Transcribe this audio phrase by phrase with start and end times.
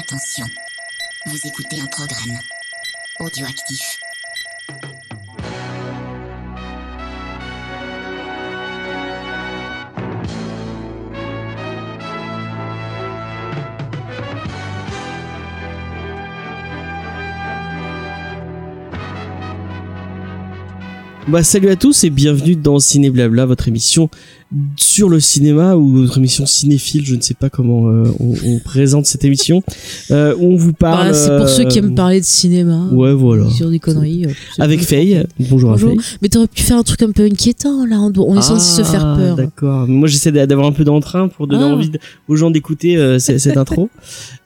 [0.00, 0.46] Attention,
[1.26, 2.38] vous écoutez un programme
[3.18, 3.98] audioactif.
[21.28, 24.08] Bah salut à tous et bienvenue dans Ciné Blabla, votre émission
[24.76, 28.58] sur le cinéma ou votre émission cinéphile, je ne sais pas comment euh, on, on
[28.58, 29.62] présente cette émission,
[30.10, 31.08] euh, où on vous parle.
[31.10, 32.88] Bah, c'est pour ceux qui aiment euh, parler de cinéma.
[32.90, 33.48] Ouais, voilà.
[33.50, 34.26] Sur des conneries.
[34.26, 34.80] euh, Avec.
[34.82, 35.24] Faye.
[35.38, 35.90] Bonjour, Bonjour.
[35.90, 36.16] à Faye.
[36.22, 38.00] Mais t'aurais pu faire un truc un peu inquiétant là.
[38.00, 39.36] On, est censé se faire Ah, peur.
[39.36, 39.86] D'accord.
[39.86, 41.74] Moi j'essaie d'a- d'avoir un peu d'entrain pour donner Ah.
[41.74, 41.90] envie
[42.26, 43.88] aux gens d'écouter euh, cette intro.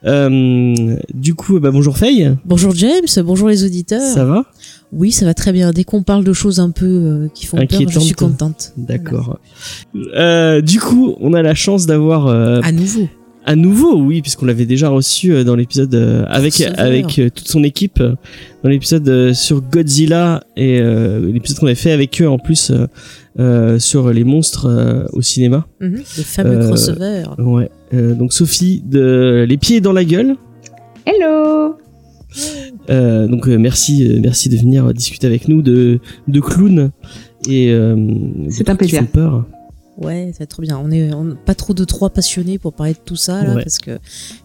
[0.05, 2.35] Du coup, bah, bonjour Faye.
[2.45, 4.01] Bonjour James, bonjour les auditeurs.
[4.13, 4.45] Ça va?
[4.91, 5.71] Oui, ça va très bien.
[5.71, 8.71] Dès qu'on parle de choses un peu qui font peur, je suis contente.
[8.77, 9.39] D'accord.
[10.15, 13.07] Euh, du coup, on a la chance d'avoir euh, À nouveau.
[13.45, 17.47] à nouveau, oui, puisqu'on l'avait déjà reçu euh, dans l'épisode euh, avec avec euh, toute
[17.47, 18.01] son équipe
[18.63, 22.71] dans l'épisode euh, sur Godzilla et euh, l'épisode qu'on avait fait avec eux en plus
[22.71, 22.87] euh,
[23.39, 25.65] euh, sur les monstres euh, au cinéma.
[25.79, 25.91] Mhm.
[26.17, 27.23] Le fameux Euh, crossover.
[27.37, 27.69] Ouais.
[27.93, 30.35] Euh, donc Sophie de les pieds dans la gueule.
[31.05, 31.75] Hello
[32.89, 36.91] Euh, donc euh, merci euh, merci de venir discuter avec nous de de clowns
[37.47, 38.99] et euh, de C'est un qui plaisir.
[39.01, 39.45] font peur.
[39.97, 40.77] Ouais, ça va être trop bien.
[40.83, 43.63] On est on- pas trop de trois passionnés pour parler de tout ça là, Ouais.
[43.63, 43.91] parce que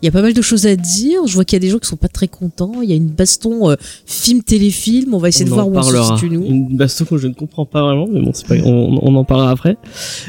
[0.00, 1.26] il y a pas mal de choses à dire.
[1.26, 2.82] Je vois qu'il y a des gens qui sont pas très contents.
[2.82, 3.74] Il y a une baston euh,
[4.06, 5.12] film téléfilm.
[5.12, 6.44] On va essayer de voir où on se situe nous.
[6.44, 9.24] Une baston que je ne comprends pas vraiment, mais bon, c'est pas, on, on en
[9.24, 9.76] parlera après.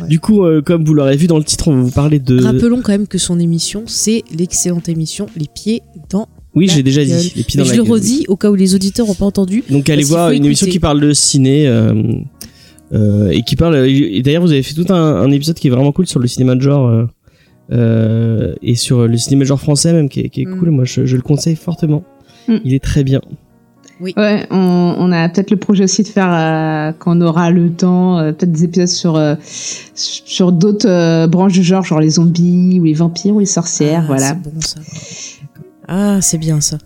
[0.01, 0.07] Ouais.
[0.07, 2.41] Du coup, euh, comme vous l'aurez vu dans le titre, on va vous parler de.
[2.41, 6.27] Rappelons quand même que son émission, c'est l'excellente émission Les pieds dans.
[6.55, 7.17] Oui, j'ai déjà gueule.
[7.19, 7.31] dit.
[7.35, 9.63] Les pieds Mais dans je le redis au cas où les auditeurs n'ont pas entendu.
[9.69, 11.67] Donc allez voir une émission qui parle de ciné.
[11.67, 12.13] euh, euh,
[12.93, 13.75] et qui parle.
[13.87, 16.27] Et d'ailleurs, vous avez fait tout un, un épisode qui est vraiment cool sur le
[16.27, 16.87] cinéma de genre.
[16.87, 17.05] euh,
[17.71, 20.59] euh, et sur le cinéma de genre français même, qui est, qui est Mm.
[20.59, 20.71] cool.
[20.71, 22.03] Moi, je, je le conseille fortement.
[22.49, 22.55] Mm.
[22.65, 23.21] Il est très bien.
[24.01, 27.71] Ouais, on, on a peut-être le projet aussi de faire, euh, quand on aura le
[27.71, 29.35] temps, euh, peut-être des épisodes sur, euh,
[29.93, 34.01] sur d'autres euh, branches du genre, genre les zombies, ou les vampires, ou les sorcières,
[34.05, 34.27] Ah, voilà.
[34.29, 34.79] C'est bon ça.
[35.87, 36.77] Ah, c'est bien ça.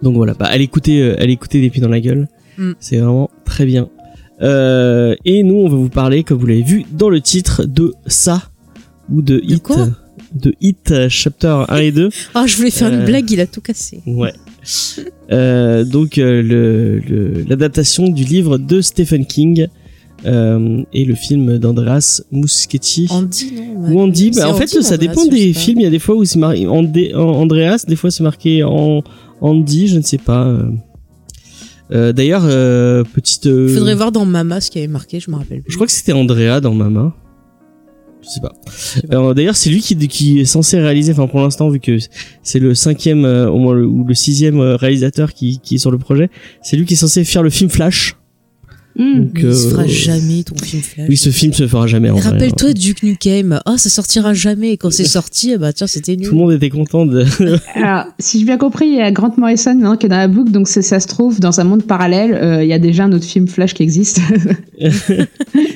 [0.00, 2.28] Donc voilà, bah, allez écouter, euh, allez écouter des pieds dans la gueule.
[2.56, 2.72] Mm.
[2.78, 3.88] C'est vraiment très bien.
[4.42, 7.92] Euh, et nous, on va vous parler, comme vous l'avez vu dans le titre, de
[8.06, 8.42] ça
[9.10, 9.64] ou de, Hit,
[10.34, 12.10] de Hit euh, Chapter 1 et 2.
[12.34, 12.98] Ah, je voulais faire Euh.
[12.98, 14.02] une blague, il a tout cassé.
[14.06, 14.32] Ouais.
[15.32, 19.68] Euh, donc euh, le- le- l'adaptation du livre de Stephen King
[20.24, 23.06] euh, et le film d'Andreas Muschietti.
[23.10, 25.80] Andy, non Ou Andy, bah, en fait ça dépend des films.
[25.80, 29.02] Il y a des fois où c'est marqué Andreas, des fois c'est marqué en
[29.40, 30.58] Andy, je ne sais pas.
[31.92, 32.12] Euh.
[32.12, 33.46] D'ailleurs, euh, petite.
[33.46, 35.70] euh, Faudrait voir dans Mama ce qui avait marqué, je me rappelle plus.
[35.70, 37.14] Je crois que c'était Andrea dans Mama.
[38.22, 39.34] Je sais pas.
[39.34, 41.96] D'ailleurs, c'est lui qui, qui est censé réaliser, enfin pour l'instant, vu que
[42.42, 45.78] c'est le cinquième euh, au moins le, ou le sixième euh, réalisateur qui, qui est
[45.78, 46.28] sur le projet,
[46.60, 48.16] c'est lui qui est censé faire le film Flash.
[48.98, 49.20] Hmm.
[49.20, 51.06] Donc, il se euh, fera jamais ton film Flash.
[51.08, 52.10] Oui, ce film se fera jamais.
[52.10, 53.60] Rappelle-toi Duke Nukem.
[53.66, 54.72] Ah, ça sortira jamais.
[54.72, 56.30] Et quand c'est sorti, bah tiens, c'était Tout nul.
[56.30, 57.24] le monde était content de.
[57.74, 60.28] Alors, si j'ai bien compris, il y a Grant Morrison maintenant qui est dans la
[60.28, 63.12] boucle, donc ça se trouve, dans un monde parallèle, euh, il y a déjà un
[63.12, 64.20] autre film Flash qui existe.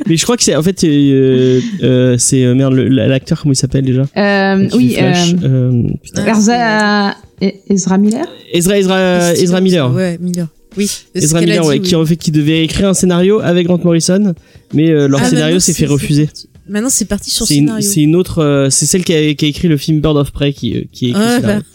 [0.07, 3.57] Mais je crois que c'est en fait euh, euh, c'est euh, merde l'acteur comment il
[3.57, 4.03] s'appelle déjà?
[4.17, 6.23] Euh, oui, Flash, euh, euh, putain.
[6.27, 7.11] Ah, Erza,
[7.43, 8.25] E- Ezra Miller?
[8.53, 9.93] Ezra Ezra Ezra Miller.
[9.95, 10.47] Ouais, Miller.
[10.77, 10.91] Oui.
[11.15, 11.87] Ezra Miller, dit, ouais, oui.
[11.89, 14.35] qui en fait qui devait écrire un scénario avec Grant Morrison,
[14.73, 16.29] mais euh, leur Ah, scénario s'est fait refuser.
[16.69, 17.87] Maintenant, c'est parti sur scénario.
[17.89, 20.31] c'est une autre, euh, c'est celle qui a, qui a écrit le film Bird of
[20.31, 21.23] Prey qui, euh, qui a écrit.
[21.25, 21.63] Ah, scénario.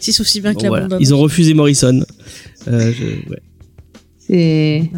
[0.00, 0.88] C'est aussi bien que la voilà.
[1.00, 2.04] Ils ont refusé Morrison.
[2.68, 3.38] Euh, je- ouais.
[4.34, 4.90] C'est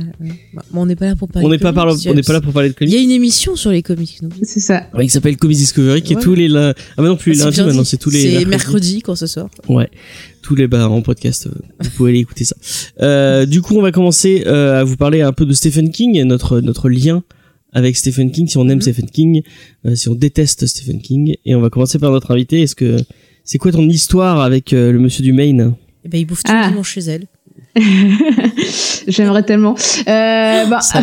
[0.72, 2.32] on n'est pas là pour parler On n'est de pas, par- comics, on n'est pas
[2.32, 4.19] là pour parler de Il y a une émission sur les comics.
[4.22, 4.86] non c'est ça.
[4.94, 6.74] Ouais, qui s'appelle Comics Discovery, qui est tous les lundis.
[6.97, 9.14] Ah, bah non, plus les Ah, c'est lundis, maintenant, c'est tous les C'est mercredi quand
[9.14, 9.50] ça sort.
[9.69, 9.91] Ouais,
[10.41, 12.56] tous les bah en podcast, euh, vous pouvez aller écouter ça.
[13.02, 16.16] Euh, du coup, on va commencer euh, à vous parler un peu de Stephen King
[16.16, 17.22] et notre notre lien
[17.72, 18.82] avec Stephen King, si on aime Mhm.
[18.82, 19.42] Stephen King,
[19.84, 22.62] euh, si on déteste Stephen King, et on va commencer par notre invité.
[22.62, 22.96] Est-ce que
[23.44, 25.75] c'est quoi ton histoire avec euh, le monsieur du Maine?
[26.05, 26.64] Et ben, il bouffe tout Ah.
[26.66, 27.26] le dimanche chez elle.
[29.08, 29.75] J'aimerais tellement.
[30.08, 31.00] Euh, bah, Ça.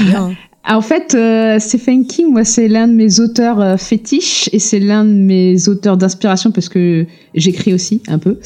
[0.66, 4.80] En fait, euh, Stephen King, moi, c'est l'un de mes auteurs euh, fétiches et c'est
[4.80, 7.06] l'un de mes auteurs d'inspiration parce que
[7.36, 8.40] j'écris aussi un peu.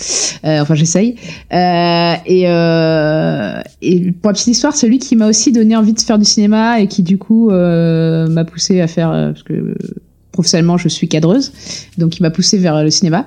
[0.43, 1.15] Euh, enfin, j'essaye.
[1.53, 5.93] Euh, et, euh, et pour la petite histoire, c'est lui qui m'a aussi donné envie
[5.93, 9.43] de faire du cinéma et qui, du coup, euh, m'a poussé à faire euh, parce
[9.43, 9.75] que
[10.37, 11.51] professionnellement, je suis cadreuse,
[11.97, 13.25] donc il m'a poussé vers le cinéma.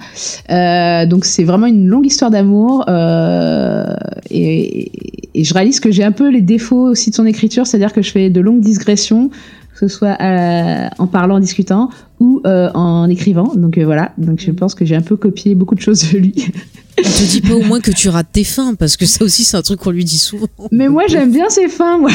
[0.50, 3.84] Euh, donc c'est vraiment une longue histoire d'amour euh,
[4.30, 4.92] et,
[5.34, 8.02] et je réalise que j'ai un peu les défauts aussi de son écriture, c'est-à-dire que
[8.02, 9.30] je fais de longues digressions
[9.74, 11.88] que ce soit euh, en parlant, en discutant
[12.20, 13.54] ou euh, en écrivant.
[13.54, 16.34] Donc voilà, donc je pense que j'ai un peu copié beaucoup de choses de lui.
[16.98, 19.42] On te dit pas au moins que tu rates tes fins, parce que ça aussi,
[19.44, 20.48] c'est un truc qu'on lui dit souvent.
[20.70, 22.10] Mais moi j'aime bien ses fins, moi.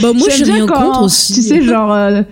[0.00, 1.34] Bah, moi, J'aime j'ai bien rien quand, contre aussi.
[1.34, 1.92] Tu sais, genre.
[1.92, 2.22] euh,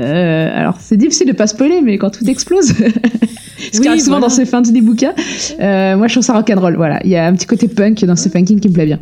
[0.00, 4.00] euh, alors, c'est difficile de pas spoiler, mais quand tout explose, ce qui Oui, arrive
[4.00, 4.28] souvent voilà.
[4.28, 5.14] dans ces fins des bouquins,
[5.60, 6.76] euh, moi je trouve ça rock'n'roll.
[6.76, 9.00] Voilà, il y a un petit côté punk dans ces Kings qui me plaît bien.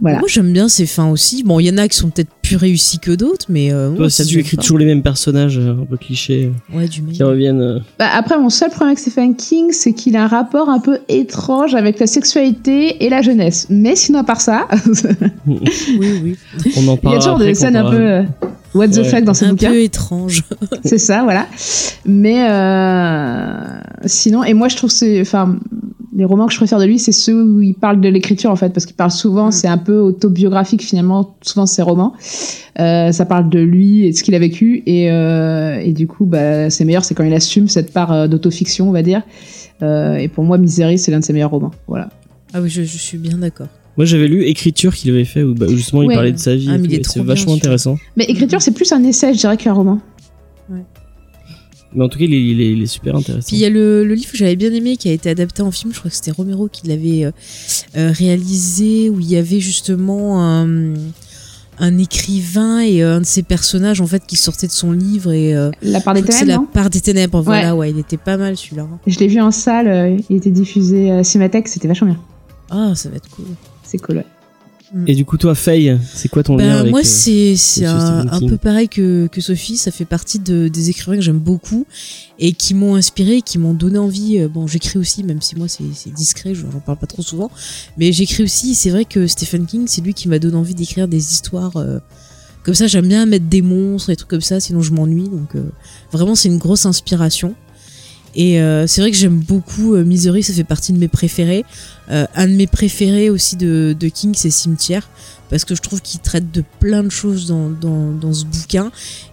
[0.00, 0.20] Voilà.
[0.20, 1.42] Moi, j'aime bien ces fins aussi.
[1.42, 3.70] Bon, il y en a qui sont peut-être plus réussis que d'autres, mais.
[3.74, 7.02] Euh, Toi, si tu écris toujours les mêmes personnages, euh, un peu clichés, Ouais, du
[7.02, 7.12] même.
[7.12, 7.60] qui reviennent.
[7.60, 10.78] euh, Bah, après, mon seul problème avec Stephen King, c'est qu'il a un rapport un
[10.80, 13.66] peu étrange avec la sexualité et la jeunesse.
[13.68, 14.66] Mais sinon, à part ça,
[15.46, 15.60] Oui,
[15.98, 16.36] oui.
[16.78, 17.16] on en il y parle.
[17.16, 18.22] a toujours des scènes un peu euh,
[18.74, 19.04] what the Ouais.
[19.04, 19.70] fuck dans ses Un bouquins.
[19.70, 20.44] peu étrange.
[20.84, 21.46] C'est ça, voilà.
[22.06, 25.56] Mais euh, sinon, et moi je trouve c'est, enfin,
[26.14, 28.56] les romans que je préfère de lui, c'est ceux où il parle de l'écriture en
[28.56, 29.52] fait, parce qu'il parle souvent, Mm.
[29.52, 32.12] c'est un peu autobiographique finalement, souvent ses romans.
[32.80, 36.06] Euh, ça parle de lui et de ce qu'il a vécu, et, euh, et du
[36.06, 39.22] coup, bah, c'est meilleur, c'est quand il assume cette part euh, d'autofiction, on va dire.
[39.82, 41.72] Euh, et pour moi, Misery, c'est l'un de ses meilleurs romans.
[41.88, 42.08] Voilà.
[42.54, 43.68] Ah oui, je, je suis bien d'accord.
[43.96, 46.14] Moi, j'avais lu Écriture qu'il avait fait où bah, justement il Ouais.
[46.14, 46.68] parlait de sa vie.
[46.70, 47.98] Ah, c'est vachement intéressant.
[48.16, 50.00] Mais écriture, c'est plus un essai, je dirais, qu'un roman.
[51.94, 53.46] Mais en tout cas, il est, il est- il est super intéressant.
[53.46, 55.60] Puis il y a le, le livre que j'avais bien aimé qui a été adapté
[55.60, 55.92] en film.
[55.92, 57.30] Je crois que c'était Romero qui l'avait euh,
[57.98, 60.94] euh, réalisé, où il y avait justement un,
[61.78, 65.32] un écrivain et euh, un de ses personnages en fait qui sortait de son livre
[65.32, 67.42] et euh, La part des ténèbres, la part des ténèbres.
[67.42, 68.88] Voilà, ouais, il était pas mal celui-là.
[69.06, 72.20] Je l'ai vu en salle, il était diffusé à Cinémathèque, c'était vachement bien.
[72.70, 73.44] Ah, ça va être cool.
[73.92, 74.26] C'est cool, ouais.
[75.06, 77.02] Et du coup, toi, Faye, c'est quoi ton lien Ben, avec moi, euh,
[77.56, 79.78] c'est un, peu pareil que, que Sophie.
[79.78, 81.86] Ça fait partie de, des écrivains que j'aime beaucoup
[82.38, 84.38] et qui m'ont inspiré, qui m'ont donné envie.
[84.38, 87.50] euh, Bon, j'écris aussi, même si moi c'est discret, je- j'en parle pas trop souvent.
[87.96, 88.74] Mais j'écris aussi.
[88.74, 91.76] C'est vrai que Stephen King, c'est lui qui m'a donné envie d'écrire des histoires.
[91.78, 91.98] euh,
[92.62, 95.28] comme ça, j'aime bien mettre des monstres et des trucs comme ça, sinon je m'ennuie.
[95.30, 95.62] Donc euh,
[96.12, 97.54] vraiment, c'est une grosse inspiration.
[98.34, 101.64] Et euh, c'est vrai que j'aime beaucoup euh, Misery, ça fait partie de mes préférés.
[102.10, 105.08] Euh, un de mes préférés aussi de, de King, c'est Cimetière
[105.52, 108.90] parce que je trouve qu'il traite de plein de choses dans, ce bouquin.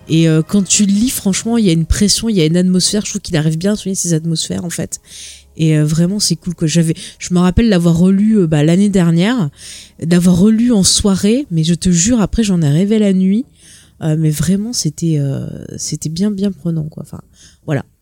[0.10, 2.46] Et euh, quand tu le lis, franchement, il y a une pression, il y a
[2.46, 3.06] une atmosphère.
[3.06, 5.00] Je trouve qu'il arrive bien à souligner ces atmosphères, en fait.
[5.56, 6.56] Et euh, vraiment, c'est cool.
[6.56, 6.68] Quoi.
[6.68, 9.50] J'avais, je me rappelle l'avoir relu bah, l'année dernière,
[10.04, 13.46] d'avoir relu en soirée, mais je te jure, après, j'en ai rêvé la nuit.
[14.02, 15.20] Mais vraiment, c'était,
[16.10, 16.84] bien, bien prenant.
[16.84, 17.06] Quoi.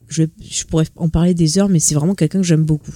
[0.07, 0.23] Je,
[0.69, 2.93] pourrais en parler des heures, mais c'est vraiment quelqu'un que j'aime beaucoup.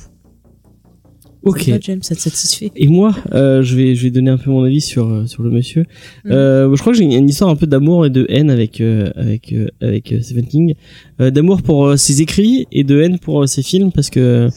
[1.43, 1.71] Ok.
[1.81, 2.71] James, ça te satisfait?
[2.75, 5.41] Et moi, euh, je vais je vais donner un peu mon avis sur euh, sur
[5.41, 5.85] le monsieur.
[6.25, 6.31] Mm.
[6.31, 8.79] Euh, je crois que j'ai une, une histoire un peu d'amour et de haine avec
[8.79, 10.75] euh, avec euh, avec euh, Stephen King.
[11.19, 14.49] Euh, d'amour pour ses écrits et de haine pour ses films parce que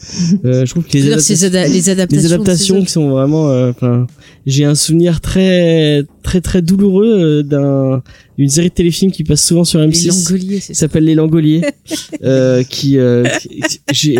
[0.45, 2.21] euh, je trouve que les, ces ada- les adaptations.
[2.27, 4.07] les adaptations qui sont vraiment enfin
[4.47, 8.01] j'ai un souvenir très très très douloureux d'un
[8.37, 10.79] d'une série de téléfilms qui passe souvent sur Les M6 Langoliers, c'est qui ça.
[10.81, 11.61] s'appelle Les Langoliers
[12.23, 13.61] euh, qui euh, qui-
[13.91, 14.17] j'ai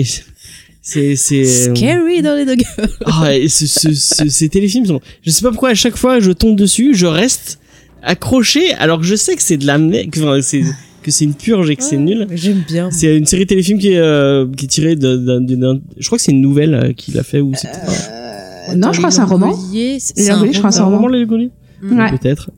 [0.87, 2.63] c'est c'est Scary dans les dogs.
[3.07, 6.19] ah, et ce, ce, ce- ces téléfilms sont je sais pas pourquoi à chaque fois
[6.19, 7.59] je tombe dessus je reste
[8.03, 10.61] accroché alors que je sais que c'est de la merde que enfin, c'est
[11.01, 12.89] que c'est une purge et que c'est nul J'aime bien.
[12.91, 16.17] c'est une série téléfilm qui est euh, qui est tirée d'un d'un- d'un- je crois
[16.19, 19.15] que c'est une nouvelle euh, qu'il a fait ou c'est Euh, non, je crois que
[19.15, 19.51] c'est un roman.
[19.71, 21.07] Les Langoliers, je crois que c'est un roman.
[21.07, 21.51] les Langoliers
[21.81, 21.99] Mm.
[21.99, 22.09] Ouais.
[22.17, 22.51] peut-être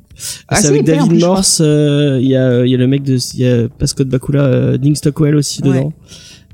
[0.47, 1.19] Ah, c'est avec David plus.
[1.19, 3.87] Morse euh, il y a il y a le mec de il y a pas
[3.87, 5.87] Scott Bakula euh, Dean Stockwell aussi Ouais.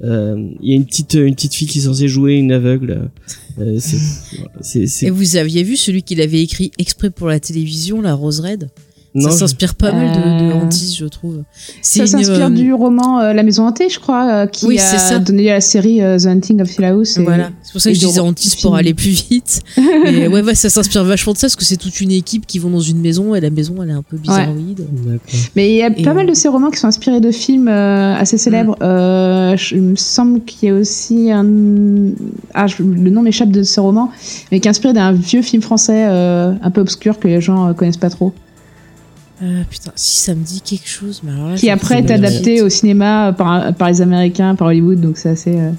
[0.02, 3.10] Euh, il y a une petite une petite fille qui est censée jouer une aveugle.
[3.60, 3.80] Euh,
[5.02, 8.70] Et vous aviez vu celui qu'il avait écrit exprès pour la télévision, La Rose Red
[9.16, 11.44] non Ça s'inspire pas mal de, de Euh, Antis, je trouve.
[11.82, 14.82] Ça s'inspire euh, du roman euh, La Maison Hantée, je crois, euh, qui Oui, a
[14.98, 15.20] ça.
[15.20, 17.18] donné à la série euh, The Hunting of Hill House.
[17.18, 18.74] et- Voilà, c'est pour ça que je disais Antis pour film.
[18.76, 19.62] aller plus vite.
[20.06, 22.58] Mais ouais, ouais, ça s'inspire vachement de ça parce que c'est toute une équipe qui
[22.60, 24.86] vont dans une maison et la maison elle est un peu bizarroïde.
[25.56, 27.68] Mais il y a Et, pas mal de ces romans qui sont inspirés de films
[27.68, 28.76] euh, assez célèbres.
[28.82, 31.46] Euh, je- il me semble qu'il y a aussi un.
[32.54, 34.10] Ah, je- le nom m'échappe de ce roman,
[34.52, 37.70] mais qui est inspiré d'un vieux film français euh, un peu obscur que les gens
[37.70, 38.34] euh, connaissent pas trop.
[39.44, 42.62] Euh, putain, si ça me dit quelque chose, mais alors là, Qui après est adapté
[42.62, 45.56] au cinéma par, par les Américains, par Hollywood, donc c'est assez.
[45.60, 45.72] euh,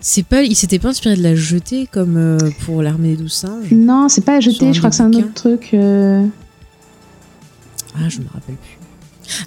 [0.00, 3.34] C'est pas, il s'était pas inspiré de la jetée comme euh, pour l'armée des douze
[3.34, 3.70] singes.
[3.70, 5.68] Non, c'est pas jeter, un je crois que c'est un autre truc.
[5.74, 6.22] Ah,
[8.08, 8.78] je me rappelle plus.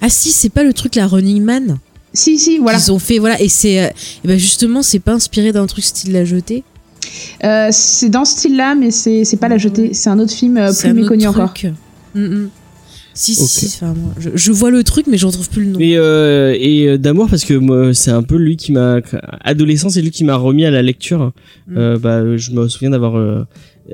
[0.00, 1.78] Ah si, c'est pas le truc la Running Man
[2.12, 2.78] Si, si, voilà.
[2.78, 3.40] qu'ils ont fait, voilà.
[3.40, 3.90] Et c'est, et
[4.28, 6.62] ben justement, c'est pas inspiré d'un truc style la jetée.
[7.70, 9.92] C'est dans ce style-là, mais c'est pas la jetée.
[9.92, 11.52] C'est un autre film plus méconnu encore.
[11.52, 11.72] truc.
[12.14, 12.50] Mm, mm.
[13.14, 15.70] Si, si, si, enfin, moi, je, je vois le truc, mais je retrouve plus le
[15.72, 15.78] nom.
[15.80, 19.00] Et, euh, et euh, d'amour parce que c'est un peu lui qui m'a
[19.42, 21.32] adolescent c'est lui qui m'a remis à la lecture
[21.68, 21.76] Mm.
[21.76, 23.44] euh, bah je me souviens d'avoir euh,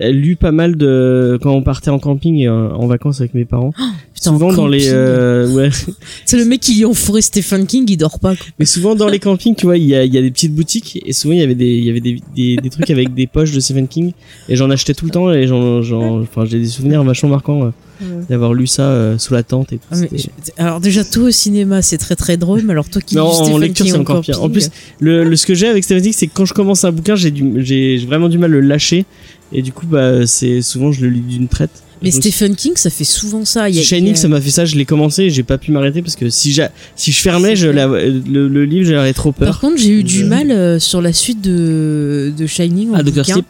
[0.00, 3.44] lu pas mal de quand on partait en camping et euh, en vacances avec mes
[3.44, 3.72] parents.
[4.14, 5.70] Putain, souvent en dans les euh, ouais,
[6.24, 8.36] C'est le mec qui lui a enfouré Stephen King, il dort pas.
[8.36, 8.46] quoi.
[8.60, 11.02] mais souvent dans les campings, tu vois, il y a, y a des petites boutiques
[11.04, 13.50] et souvent il y avait des y avait des, des, des trucs avec des poches
[13.52, 14.12] de Stephen King
[14.48, 17.72] et j'en achetais tout le temps et j'en j'en enfin j'ai des souvenirs vachement marquants
[18.02, 19.84] euh, d'avoir lu ça euh, sous la tente et tout.
[19.90, 20.26] Ah, je-
[20.56, 23.32] alors déjà toi au cinéma c'est très très drôle, mais alors toi qui lis en,
[23.32, 24.42] Stephen lecture, c'est encore pire.
[24.42, 26.84] En plus, le, le ce que j'ai avec Stephen King, c'est que quand je commence
[26.84, 29.04] un bouquin, j'ai du, j'ai vraiment du mal à le lâcher.
[29.52, 31.70] Et du coup, bah, c'est souvent je le lis d'une traite.
[32.02, 33.70] mais Donc, Stephen King ça fait souvent ça.
[33.70, 34.66] Il y a- Shining, il y a- ça m'a fait ça.
[34.66, 36.54] Je l'ai commencé, et j'ai pas pu m'arrêter parce que si
[36.96, 39.60] si je fermais, je la- le, le livre, j'aurais trop Par peur.
[39.60, 40.26] contre j'ai eu du Euh.
[40.28, 43.24] mal euh, sur la suite de, de Shining en Ah, Dr.
[43.24, 43.46] Sleep.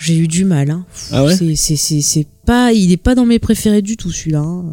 [0.00, 0.70] J'ai eu du mal.
[0.70, 0.84] Hein.
[1.12, 4.10] Ah ouais C'est- c'est c'est c'est pas, il est pas dans mes préférés du tout
[4.10, 4.40] celui-là.
[4.40, 4.64] hein.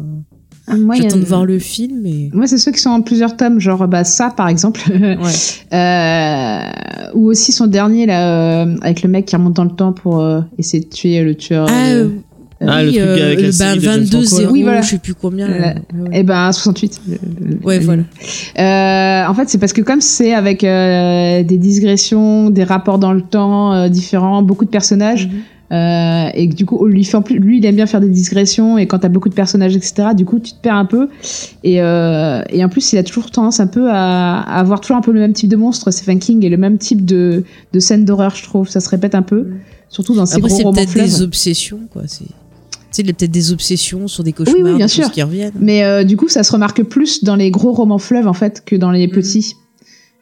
[0.70, 3.58] Ah, J'attends de voir le film, mais Moi, c'est ceux qui sont en plusieurs tomes,
[3.58, 5.16] genre bah, ça par exemple, ouais.
[5.72, 9.92] euh, ou aussi son dernier là, euh, avec le mec qui remonte dans le temps
[9.94, 11.66] pour euh, essayer de tuer le tueur.
[11.70, 12.02] Ah,
[12.60, 14.08] euh, euh, Ah, le oui, truc euh, avec la le série bah, de James 22
[14.26, 14.40] Franco, là.
[14.42, 14.80] 0 Oui, voilà.
[14.80, 15.48] je sais plus combien.
[15.48, 15.56] La-.
[15.58, 16.08] Ouais, ouais.
[16.12, 17.00] Eh ben 68.
[17.08, 17.18] le-
[17.50, 18.02] le- Ouais, le- voilà.
[18.58, 23.12] Euh, en fait, c'est parce que comme c'est avec euh, des digressions, des rapports dans
[23.12, 25.32] le temps euh, différents, beaucoup de personnages, Mhm.
[25.70, 28.08] euh, et que du coup, lui, fait en plus, lui, il aime bien faire des
[28.08, 31.08] digressions, et quand t'as beaucoup de personnages, etc., du coup, tu te perds un peu.
[31.62, 34.96] Et, euh, et en plus, il a toujours tendance un peu à, à avoir toujours
[34.96, 37.78] un peu le même type de monstre, Stephen King, et le même type de, de
[37.80, 38.68] scène d'horreur, je trouve.
[38.68, 39.58] Ça se répète un peu, Mhm.
[39.90, 41.04] surtout dans ces Après, gros c'est romans peut-être fleuves.
[41.06, 42.02] des obsessions, quoi.
[42.90, 45.04] Sais, il a peut-être des obsessions sur des cauchemars, oui, bien des sûr.
[45.04, 45.52] choses qui reviennent.
[45.60, 48.62] Mais euh, du coup, ça se remarque plus dans les gros romans fleuves en fait
[48.64, 49.12] que dans les Mhm.
[49.12, 49.56] petits.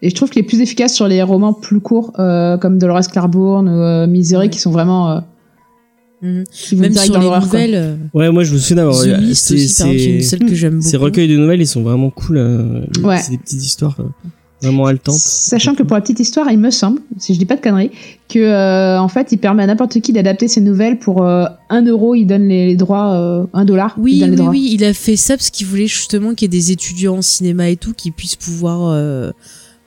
[0.03, 3.07] Et je trouve qu'il est plus efficace sur les romans plus courts, euh, comme Dolores
[3.11, 4.51] Claiborne ou euh, Misery, Ouais.
[4.51, 5.23] qui sont vraiment
[6.51, 7.49] qui vont Même direct sur dans les l'horreur.
[7.49, 7.61] quoi.
[7.61, 8.97] nouvelles, Ouais, moi je me souviens d'avoir.
[8.97, 9.69] C'est-
[10.23, 10.89] celle que j'aime beaucoup.
[10.89, 12.39] Ces recueils de nouvelles, ils sont vraiment cool.
[12.39, 13.19] euh, Ouais.
[13.19, 14.05] C'est des petites histoires euh,
[14.63, 15.17] vraiment haletantes.
[15.19, 17.91] Sachant que pour la petite histoire, il me semble, si je dis pas de conneries,
[18.29, 21.83] que euh, en fait, il permet à n'importe qui d'adapter ses nouvelles pour euh, 1
[21.87, 23.95] euro, il donne les, les droits, euh, 1 dollar.
[23.99, 24.49] Oui, oui, droits.
[24.51, 27.23] oui, il a fait ça parce qu'il voulait justement qu'il y ait des étudiants en
[27.23, 29.31] cinéma et tout qui puissent pouvoir, euh,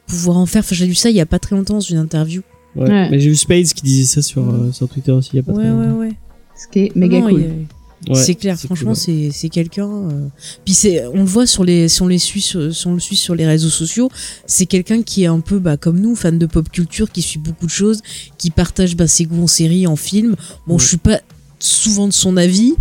[0.07, 0.59] pouvoir en faire.
[0.59, 2.41] Enfin, j'ai lu ça il y a pas très longtemps dans une interview.
[2.75, 2.87] Ouais.
[2.89, 3.09] Ouais.
[3.09, 5.43] Mais j'ai vu Spades qui disait ça sur, euh, sur Twitter aussi il y a
[5.43, 5.99] pas Ouais, très ouais, longtemps.
[5.99, 6.11] ouais.
[6.55, 7.41] Ce qui est méga Non, cool.
[7.41, 7.65] il-
[8.07, 9.89] Ouais, c'est clair, franchement, cool, c'est quelqu'un.
[9.89, 10.27] euh,
[10.63, 12.99] Puis c'est, on le voit sur les, si on les suit, sur, si on le
[12.99, 14.09] suit sur les réseaux sociaux,
[14.45, 17.39] c'est quelqu'un qui est un peu, bah, comme nous, fan de pop culture, qui suit
[17.39, 17.99] beaucoup de choses,
[18.37, 20.35] qui partage bah, ses goûts en série, en film.
[20.65, 20.79] Bon, Ouais.
[20.79, 21.19] je suis pas
[21.59, 22.73] souvent de son avis,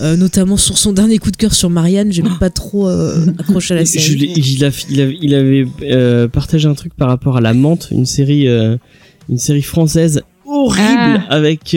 [0.00, 3.74] euh, notamment sur son dernier coup de cœur sur Marianne, j'ai pas trop euh, accroché
[3.74, 4.32] à la série.
[4.36, 8.06] il, a, il, avait, il avait partagé un truc par rapport à La Menthe, une
[8.06, 11.34] série, une série française horrible Ah.
[11.34, 11.76] avec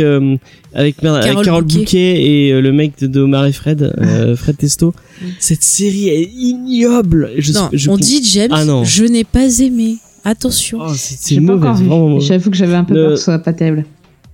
[0.75, 1.77] avec, merde, avec Carole Bouquet.
[1.79, 4.93] Bouquet et euh, le mec de, de Omar et Fred, euh, Fred Testo.
[5.39, 7.31] Cette série est ignoble.
[7.37, 8.83] Je, non, je- on dit James, Ah non.
[8.83, 9.97] je n'ai pas aimé.
[10.25, 10.79] Attention.
[10.81, 11.89] Oh, c'est mauvais, encore c'est vu.
[11.89, 12.25] vraiment mauvais.
[12.25, 13.85] J'avoue que j'avais un peu Le- peur que ce soit pas terrible.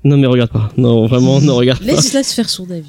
[0.06, 0.70] Non mais regarde pas.
[0.78, 1.86] Non vraiment, ne regarde pas.
[1.86, 2.86] Laisse-la se faire son David.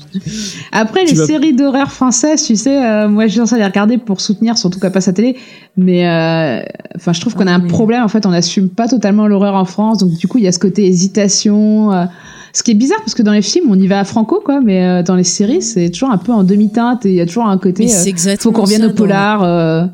[0.71, 3.65] Après, Tu les vas- séries d'horreur françaises, tu sais, euh, moi j'ai tendance à les
[3.65, 5.37] regarder pour soutenir, surtout qu'elle passe à télé.
[5.77, 6.61] Mais euh,
[6.95, 8.05] enfin, je trouve qu'on a Ah, un mais- problème.
[8.05, 9.99] En fait, on n'assume pas totalement l'horreur en France.
[9.99, 11.93] Donc, du coup, il y a ce côté hésitation.
[11.93, 12.05] euh,
[12.53, 14.61] ce qui est bizarre parce que dans les films, on y va à franco, quoi.
[14.61, 17.27] Mais euh, dans les séries, c'est toujours un peu en demi-teinte et il y a
[17.27, 17.85] toujours un côté.
[17.93, 19.89] Euh, faut qu'on revienne au dans- polar.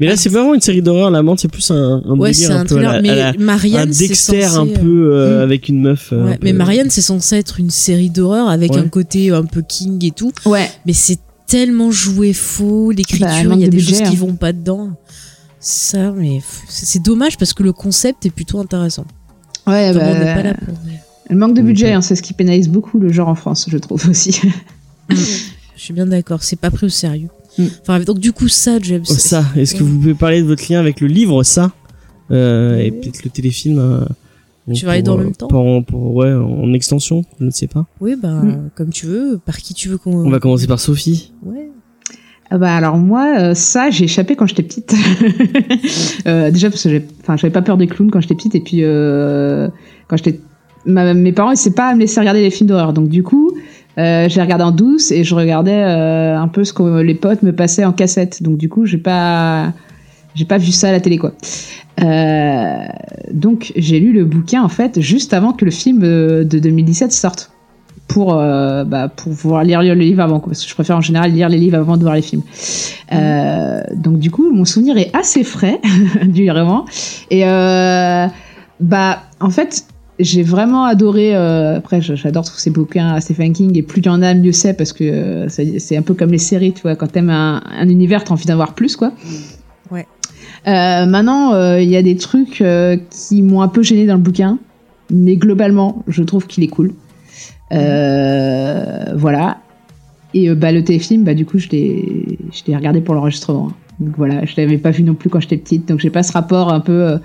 [0.00, 1.10] Euh, Mais là c'est vraiment une série d'horreur.
[1.10, 3.32] La Menthe c'est plus un, un Ouais, délire c'est un peu à la- Mais la-
[3.38, 5.42] Marianne, un c'est Dexter censé, un euh, peu euh, Mm.
[5.42, 6.12] avec une meuf.
[6.12, 8.78] euh, Ouais, un mais peu- Marianne, c'est censé être une série d'horreur avec Ouais.
[8.78, 10.32] un côté un peu King et tout.
[10.46, 10.70] Ouais.
[10.86, 14.16] Mais c'est tellement joué faux, l'écriture, Bah, il y a de des budget, choses qui
[14.16, 14.20] hein.
[14.20, 14.90] vont pas dedans.
[15.60, 19.04] Ça, mais c'est dommage parce que le concept est plutôt intéressant.
[19.66, 20.74] Ouais, bah, n'est pas là pour.
[21.30, 23.76] le manque de budget, hein, c'est ce qui pénalise beaucoup le genre en France, je
[23.78, 24.40] trouve aussi.
[25.10, 27.28] Je suis bien d'accord, c'est pas pris au sérieux.
[27.58, 27.64] Mm.
[27.82, 29.02] Enfin, donc du coup, ça, James.
[29.08, 31.72] Oh, ça, est-ce que vous pouvez parler de votre lien avec le livre ça
[32.30, 34.04] euh, et peut-être le téléfilm euh,
[34.74, 37.50] Tu vas aller dans le euh, même temps pour- pour- Ouais, en extension, je ne
[37.50, 37.86] sais pas.
[38.00, 38.70] Oui, bah, Mm.
[38.74, 40.12] comme tu veux, par qui tu veux qu'on.
[40.26, 41.32] On va commencer par Sophie.
[41.44, 41.70] Ouais.
[42.50, 44.94] Ah bah alors moi euh, ça j'ai échappé quand j'étais petite
[46.26, 48.60] Euh, déjà parce que j'ai enfin j'avais pas peur des clowns quand j'étais petite et
[48.60, 49.68] puis euh,
[50.08, 50.40] quand j'étais
[50.86, 53.52] mes parents ils savaient pas à me laisser regarder les films d'horreur donc du coup
[53.98, 57.42] euh, j'ai regardé en douce et je regardais euh, un peu ce que les potes
[57.42, 58.42] me passaient en cassette.
[58.42, 59.72] Donc du coup j'ai pas
[60.34, 61.32] j'ai pas vu ça à la télé quoi.
[62.02, 62.76] Euh,
[63.32, 67.12] donc j'ai lu le bouquin en fait juste avant que le film euh, de 2017
[67.12, 67.50] sorte.
[68.06, 70.96] Pour euh, bah, pour pouvoir lire, lire le livre avant quoi, parce que je préfère
[70.96, 72.40] en général lire les livres avant de voir les films.
[73.12, 75.78] Euh, donc du coup mon souvenir est assez frais
[76.24, 76.86] du roman.
[77.30, 77.42] Et
[78.80, 79.84] bah en fait
[80.18, 84.06] j'ai vraiment adoré euh, après j'adore tous ces bouquins à Stephen King et plus il
[84.06, 86.82] y en a mieux c'est parce que euh, c'est un peu comme les séries tu
[86.82, 89.12] vois quand t'aimes un, un univers t'as envie d'en voir plus quoi
[89.90, 90.06] Ouais.
[90.66, 92.62] euh, maintenant il y a des trucs
[93.10, 94.58] qui m'ont un peu gêné dans le bouquin
[95.10, 96.92] mais globalement je trouve qu'il est cool
[99.14, 99.58] voilà.
[100.34, 103.72] Et bah, le téléfilm, bah, du coup, je l'ai regardé pour l'enregistrement.
[103.98, 106.32] Donc voilà, je l'avais pas vu non plus quand j'étais petite, donc j'ai pas ce
[106.32, 107.18] rapport un peu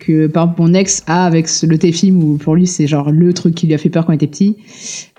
[0.00, 3.10] que par exemple mon ex a avec ce- le téléfilm où pour lui c'est genre
[3.12, 4.56] le truc qui lui a fait peur quand il était petit.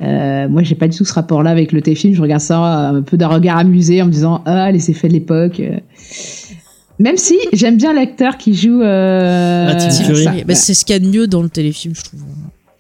[0.02, 3.02] Euh, moi j'ai pas du tout ce rapport-là avec le téléfilm, je regarde ça un
[3.02, 5.60] peu d'un regard amusé en me disant ah les effets de l'époque.
[5.62, 5.78] euh.
[7.00, 8.82] Même si j'aime bien l'acteur qui joue.
[8.82, 9.68] Euh,
[10.28, 10.44] Ah.
[10.46, 12.20] Bah, c'est ce qu'il y a de mieux dans le téléfilm, je trouve.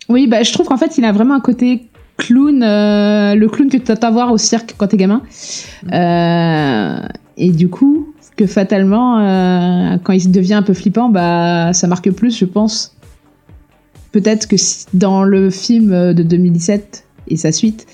[0.09, 1.83] Oui, bah, je trouve qu'en fait, il a vraiment un côté
[2.17, 5.23] clown, euh, le clown que tu vas voir au cirque quand t'es gamin.
[5.91, 6.99] Euh,
[7.37, 12.09] et du coup, que fatalement, euh, quand il devient un peu flippant, bah, ça marque
[12.11, 12.95] plus, je pense.
[14.11, 17.85] Peut-être que si- dans le film de 2017 et sa suite,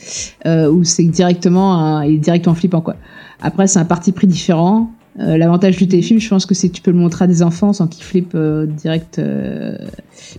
[0.46, 2.96] euh, où c'est directement, un- il est directement flippant, quoi.
[3.42, 4.92] Après, c'est un parti pris différent.
[5.20, 7.42] Euh, L'avantage du téléfilm, je pense que c'est que tu peux le montrer à des
[7.42, 9.18] enfants sans qu'ils flippent euh, direct.
[9.20, 9.76] euh,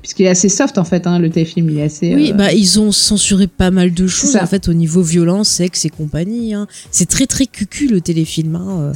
[0.02, 2.14] Puisqu'il est assez soft en fait, hein, le téléfilm, il est assez.
[2.14, 5.84] Oui, bah ils ont censuré pas mal de choses en fait au niveau violence, sexe
[5.84, 6.54] et compagnie.
[6.54, 6.66] hein.
[6.92, 8.54] C'est très très cucu le téléfilm.
[8.56, 8.92] hein.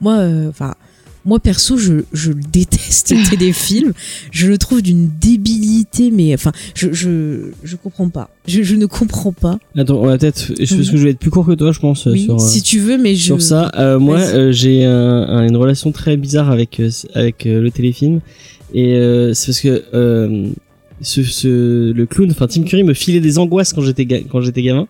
[0.00, 0.74] Euh, Moi, euh, enfin.
[1.26, 3.92] moi perso, je, je le déteste le téléfilm.
[4.30, 8.30] Je le trouve d'une débilité, mais enfin, je, je, je comprends pas.
[8.48, 9.58] Je, je ne comprends pas.
[9.76, 10.52] Attends, on va peut-être.
[10.58, 12.34] Je pense que je vais être plus court que toi, je pense, euh, Oui, sur.
[12.34, 13.24] euh, si tu veux, mais je.
[13.24, 13.70] sur ça.
[13.76, 14.92] Euh, moi, euh, j'ai un-
[15.28, 18.20] un- une relation très bizarre avec euh, avec euh, le téléfilm
[18.72, 20.48] et euh, c'est parce que euh,
[21.02, 24.62] ce, ce le clown, enfin Tim Curry me filait des angoisses quand j'étais quand j'étais
[24.62, 24.86] gamin.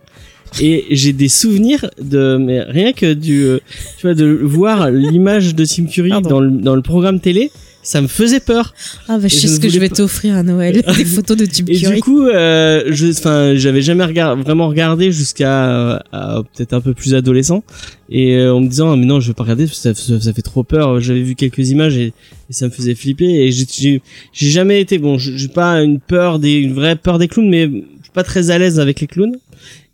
[0.60, 3.58] Et j'ai des souvenirs de mais rien que du euh,
[3.98, 6.28] tu vois de voir l'image de Tim Curry Pardon.
[6.28, 7.50] dans le dans le programme télé,
[7.82, 8.74] ça me faisait peur.
[9.08, 11.46] Ah bah je Et sais ce que je vais t'offrir à Noël, des photos de
[11.46, 11.94] Tim Et Curry.
[11.96, 16.94] du coup, euh, je, enfin, j'avais jamais regard- vraiment regardé jusqu'à euh, peut-être un peu
[16.94, 17.62] plus adolescent,
[18.10, 19.94] et euh, en me disant ah, mais non, je vais pas regarder, parce que ça,
[19.94, 21.00] ça, ça fait trop peur.
[21.00, 23.24] J'avais vu quelques images et, et ça me faisait flipper.
[23.46, 24.02] Et j'ai-
[24.34, 27.66] jamais été bon, j'ai j'ai pas une peur des, une vraie peur des clowns, mais
[27.66, 27.70] je
[28.02, 29.36] suis pas très à l'aise avec les clowns.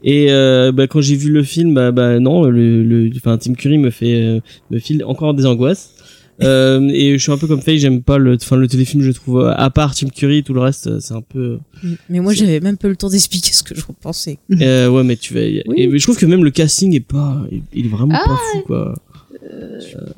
[0.06, 3.54] Et euh, bah, quand j'ai vu le film, bah, bah non, le, le, enfin Tim
[3.54, 5.90] Curry me fait euh, me file encore des angoisses.
[6.42, 9.10] Euh, et je suis un peu comme Faye, j'aime pas le, enfin le téléfilm, je
[9.10, 11.58] trouve euh, à part Tim Curry, tout le reste, euh, c'est un peu.
[12.10, 14.36] Mais moi j'avais même pas le temps d'expliquer ce que je pensais.
[14.60, 15.40] Euh, ouais, mais tu vas.
[15.40, 15.62] Oui.
[15.78, 17.42] Et mais je trouve que même le casting est pas,
[17.72, 18.94] il est vraiment Ah, pas fou quoi.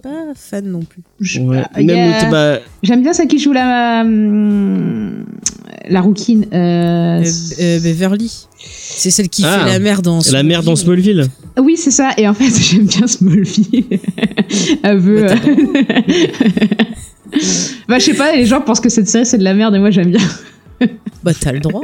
[0.03, 1.03] Pas fan non plus.
[1.21, 1.63] je- Ouais.
[1.65, 5.25] ah, il y Même a- le- bah, J'aime bien celle qui joue la hum,
[5.89, 6.47] la rouquine.
[6.53, 7.25] Euh, Euh,
[7.61, 8.47] euh, Beverly.
[8.61, 11.27] C'est celle qui Ah, fait la mère dans la mère dans Smallville.
[11.59, 12.11] Oui, c'est ça.
[12.17, 13.85] Et en fait, j'aime bien Smallville.
[14.83, 15.29] Bah, euh,
[17.89, 19.79] bah, je sais pas, les gens pensent que cette série c'est de la merde et
[19.79, 20.21] moi j'aime bien.
[21.25, 21.83] Bah t'as le droit.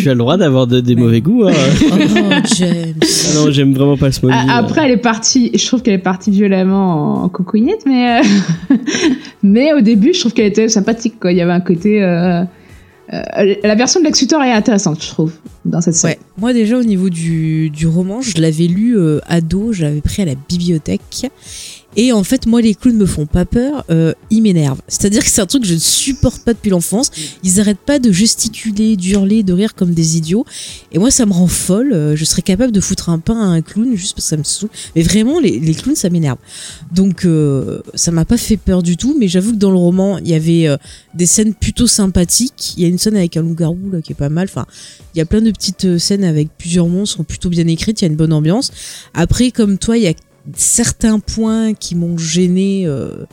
[0.00, 1.44] tu as le droit d'avoir de- des mauvais goûts.
[1.48, 1.52] Hein.
[1.90, 1.94] Oh
[2.56, 2.94] James.
[3.02, 4.46] Ah non, j'aime vraiment pas Smallville.
[4.50, 8.74] Ah, Après, elle est partie, je trouve qu'elle est partie violemment en cocooninette, mais, euh,
[9.42, 11.32] mais au début, je trouve qu'elle était sympathique, quoi.
[11.32, 12.42] Il y avait un côté, euh,
[13.12, 15.32] euh, la version de Lex Luthor est intéressante, je trouve,
[15.64, 16.14] dans cette série.
[16.14, 16.18] Ouais.
[16.38, 20.22] Moi déjà au niveau du, du roman, je l'avais lu euh, ado, je l'avais pris
[20.22, 21.00] à la bibliothèque.
[21.96, 24.80] Et en fait, moi, les clowns me font pas peur, euh, ils m'énervent.
[24.88, 27.10] C'est-à-dire que c'est un truc que je ne supporte pas depuis l'enfance.
[27.42, 30.44] Ils arrêtent pas de gesticuler, d'hurler, de rire comme des idiots.
[30.92, 31.92] Et moi, ça me rend folle.
[31.92, 34.36] Euh, Je serais capable de foutre un pain à un clown juste parce que ça
[34.36, 34.68] me saoule.
[34.94, 36.38] Mais vraiment, les, clowns, ça m'énerve.
[36.92, 39.16] Donc, euh, ça m'a pas fait peur du tout.
[39.18, 40.76] Mais j'avoue que dans le roman, il y avait euh,
[41.14, 42.74] des scènes plutôt sympathiques.
[42.76, 44.46] Il y a une scène avec un loup-garou qui est pas mal.
[44.48, 44.66] Enfin,
[45.14, 48.02] il y a plein de petites scènes avec plusieurs monstres plutôt bien écrites.
[48.02, 48.70] Il y a une bonne ambiance.
[49.14, 50.14] Après, comme toi, il y a
[50.56, 53.24] certains points qui m'ont gêné, euh,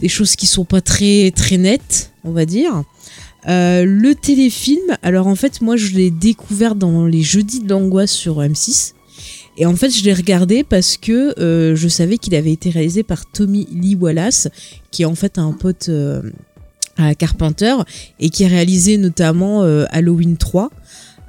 [0.00, 2.82] des choses qui sont pas très très nettes, on va dire.
[3.48, 8.10] Euh, le téléfilm, alors en fait, moi je l'ai découvert dans les jeudis de l'angoisse
[8.10, 8.92] sur M6.
[9.56, 13.02] Et en fait, je l'ai regardé parce que euh, je savais qu'il avait été réalisé
[13.02, 14.48] par Tommy Lee Wallace,
[14.90, 15.90] qui est en fait un pote
[16.96, 17.74] à Carpenter
[18.20, 20.70] et qui a réalisé notamment Halloween 3.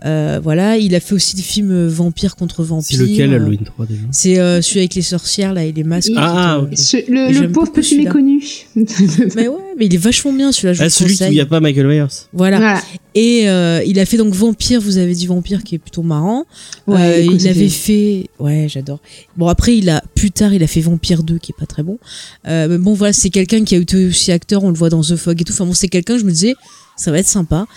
[0.04, 2.98] Euh, voilà, il a fait aussi des films euh, vampires contre vampires.
[3.00, 4.02] C'est lequel Halloween 3 déjà?
[4.12, 6.12] C'est euh, celui avec les sorcières là et les masques.
[6.16, 6.70] Ah, euh, ok.
[6.78, 8.42] Ce- le, le pauvre petit méconnu.
[9.36, 10.74] Mais ouais, mais il est vachement bien celui-là.
[10.74, 11.34] Je Ah, celui qui conseille.
[11.36, 12.06] n'y a pas Michael Myers.
[12.34, 12.58] Voilà.
[12.58, 12.82] Voilà.
[13.14, 14.82] Et euh, il a fait donc Vampire.
[14.82, 16.46] Vous avez dit Vampire qui est plutôt marrant.
[16.88, 18.30] Ouais, Euh, écoute, il avait fait.
[18.40, 19.00] Ouais, j'adore.
[19.38, 21.84] Bon après, il a plus tard, il a fait Vampire 2 qui est pas très
[21.84, 22.00] bon.
[22.48, 24.64] Euh, mais bon voilà, c'est quelqu'un qui a été aussi acteur.
[24.64, 25.54] On le voit dans The Fog et tout.
[25.54, 26.18] Enfin bon, c'est quelqu'un.
[26.18, 26.56] Je me disais,
[26.96, 27.68] ça va être sympa.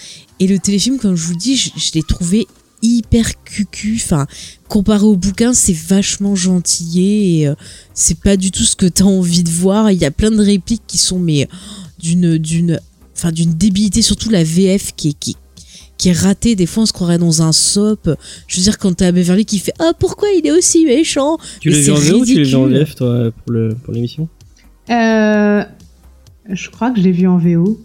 [0.40, 2.46] Et le téléfilm, comme je vous dis, je, je l'ai trouvé
[2.84, 3.94] hyper cucu.
[3.96, 4.26] Enfin,
[4.68, 7.54] comparé au bouquin, c'est vachement gentillé et euh,
[7.94, 9.90] c'est pas du tout ce que t'as envie de voir.
[9.90, 11.48] Il y a plein de répliques qui sont mais
[11.98, 12.80] d'une d'une
[13.16, 15.36] enfin d'une débilité, surtout la VF qui est qui
[15.96, 16.56] qui est ratée.
[16.56, 18.10] Des fois, on se croirait dans un soap.
[18.46, 21.38] Je veux dire, quand t'as Beverly qui fait ah pourquoi il est aussi méchant?
[21.60, 22.66] Tu l'as vu en VO ou tu l'as vu en.
[22.66, 24.28] VF toi pour le pour l'émission?
[24.90, 25.64] Euh,
[26.50, 27.80] je crois que je l'ai vu en VO.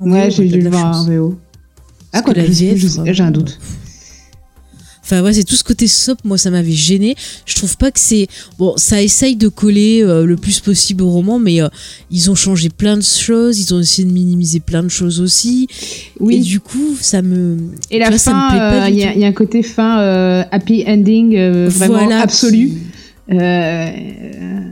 [0.00, 1.38] En Ouais, j'ai dû le voir en VO.
[2.12, 3.58] Ah, quoi, j'ai un doute.
[5.02, 7.14] Enfin ouais, c'est tout ce côté soap, moi ça m'avait gêné.
[7.44, 8.26] Je trouve pas que c'est
[8.58, 11.68] bon, ça essaye de coller euh, le plus possible au roman, mais euh,
[12.10, 15.68] ils ont changé plein de choses, ils ont essayé de minimiser plein de choses aussi.
[15.70, 16.40] Et Oui.
[16.40, 17.56] du coup, ça me
[17.92, 19.12] Et la vois, fin, euh, il y, a- tout.
[19.14, 22.70] il y a un côté fin euh, happy ending euh, vraiment Voilà, absolu.
[22.70, 22.78] qui-
[23.32, 23.90] Euh,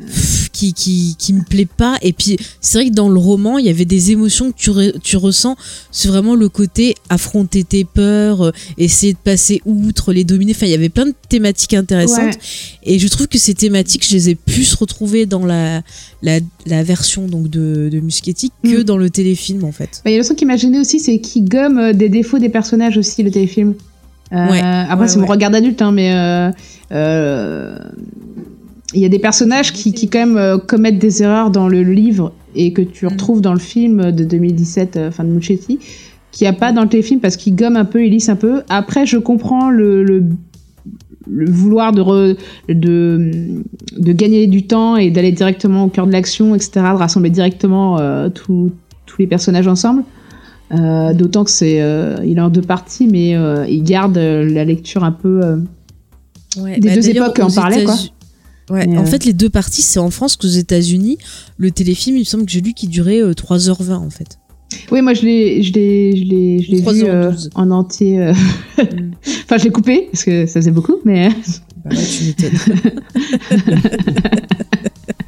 [0.54, 1.98] qui, qui, qui me plaît pas.
[2.00, 4.70] Et puis, c'est vrai que dans le roman, il y avait des émotions que tu,
[4.70, 5.56] re- tu ressens.
[5.90, 10.52] C'est vraiment le côté affronter tes peurs, euh, essayer de passer outre, les dominer.
[10.52, 12.38] Enfin, il y avait plein de thématiques intéressantes.
[12.84, 15.82] Et je trouve que ces thématiques, je les ai plus retrouvées dans la,
[16.22, 18.84] la, la version donc de, de Muschietti que Mm.
[18.84, 20.00] dans le téléfilm, en fait.
[20.04, 22.08] Bah, Il y a le truc qui m'a gêné aussi, c'est qu'il gomme euh, des
[22.08, 23.74] défauts des personnages aussi, le téléfilm.
[24.32, 25.30] Euh, Ouais, après, ouais, c'est mon ouais.
[25.30, 26.50] regard d'adulte, hein, mais euh,
[26.92, 27.78] euh,
[28.94, 31.82] il y a des personnages qui, qui quand même euh, commettent des erreurs dans le
[31.82, 33.08] livre et que tu Mm.
[33.08, 35.78] retrouves dans le film de 2017, euh, enfin de Muschietti,
[36.32, 38.36] qu'il n'y a pas dans le téléfilm parce qu'il gomme un peu, il lisse un
[38.36, 38.62] peu.
[38.68, 40.24] Après, je comprends le, le,
[41.30, 42.36] le vouloir de, re-
[42.68, 43.30] de,
[43.98, 47.98] de gagner du temps et d'aller directement au cœur de l'action, etc., de rassembler directement
[47.98, 48.70] euh, tous
[49.06, 50.02] tous les personnages ensemble.
[50.72, 51.76] Euh, D'autant que c'est,
[52.24, 53.36] il est en deux parties, mais
[53.68, 55.40] il garde la lecture un peu.
[56.56, 57.94] Ouais, Des deux d'ailleurs, époques, aux parlait, quoi.
[58.70, 61.18] Ouais, Mais, en euh, fait, les deux parties, c'est en France qu'aux États-Unis.
[61.58, 64.38] Le téléfilm, il me semble que j'ai lu qu'il durait euh, 3h20 en fait.
[64.90, 67.04] Oui, moi je l'ai, je l'ai, je l'ai, je l'ai vu 3h12.
[67.06, 68.18] euh, en entier.
[68.20, 68.32] euh,
[68.78, 71.28] enfin, je l'ai coupé parce que ça faisait beaucoup, mais
[71.84, 72.58] Bah ouais, tu m'étonnes.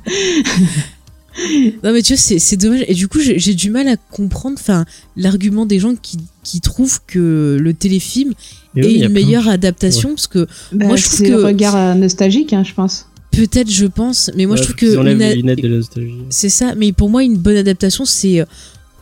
[1.84, 2.84] non mais tu vois, c'est, c'est dommage.
[2.88, 4.84] Et du coup, j'ai, j'ai du mal à comprendre enfin,
[5.16, 8.32] l'argument des gens qui, qui trouvent que le téléfilm
[8.74, 10.10] Et est une de- meilleure adaptation.
[10.10, 13.06] Parce que bah, Moi, je trouve c'est que- le regard euh, nostalgique, hein, je pense.
[13.36, 14.94] Peut-être, je pense, mais moi Ouais, je trouve que...
[14.96, 16.14] une a- les lunettes de la nostalgie.
[16.30, 18.40] C'est ça, mais pour moi, une bonne adaptation, c'est.
[18.40, 18.44] euh,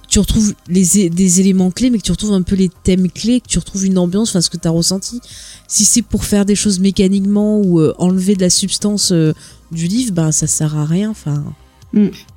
[0.08, 3.40] Tu retrouves les, des éléments clés, mais que tu retrouves un peu les thèmes clés,
[3.40, 5.20] que tu retrouves une ambiance, enfin ce que tu as ressenti.
[5.66, 9.32] Si c'est pour faire des choses mécaniquement ou euh, enlever de la substance euh,
[9.72, 11.10] du livre, bah ça sert à rien.
[11.10, 11.42] Enfin,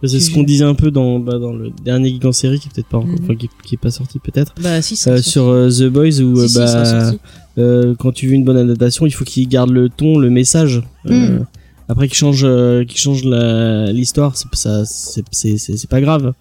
[0.04, 2.68] C'est ce qu'on disait un peu dans, bah, dans le dernier Geek en série qui
[2.68, 3.20] est peut-être pas encore, Mhm.
[3.24, 4.54] enfin, qui, qui est pas sorti peut-être.
[4.62, 7.18] bah si, Euh, sur euh, The Boys où Si, euh, si, ça bah,
[7.60, 10.82] euh, quand tu veux une bonne adaptation, il faut qu'il garde le ton, le message.
[11.10, 11.40] Euh,
[11.90, 16.02] Après qu'il change, euh, qu'il change la- l'histoire, c'est ça, c'est c'est c'est c'est pas
[16.02, 16.34] grave.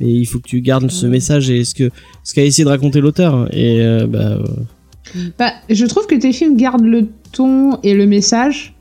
[0.00, 1.90] Mais il faut que tu gardes ce message et ce que
[2.24, 3.48] ce qu'a essayé de raconter l'auteur.
[3.54, 8.06] Et euh, bah, euh, Bah, je trouve que le téléfilm garde le ton et le
[8.06, 8.74] message.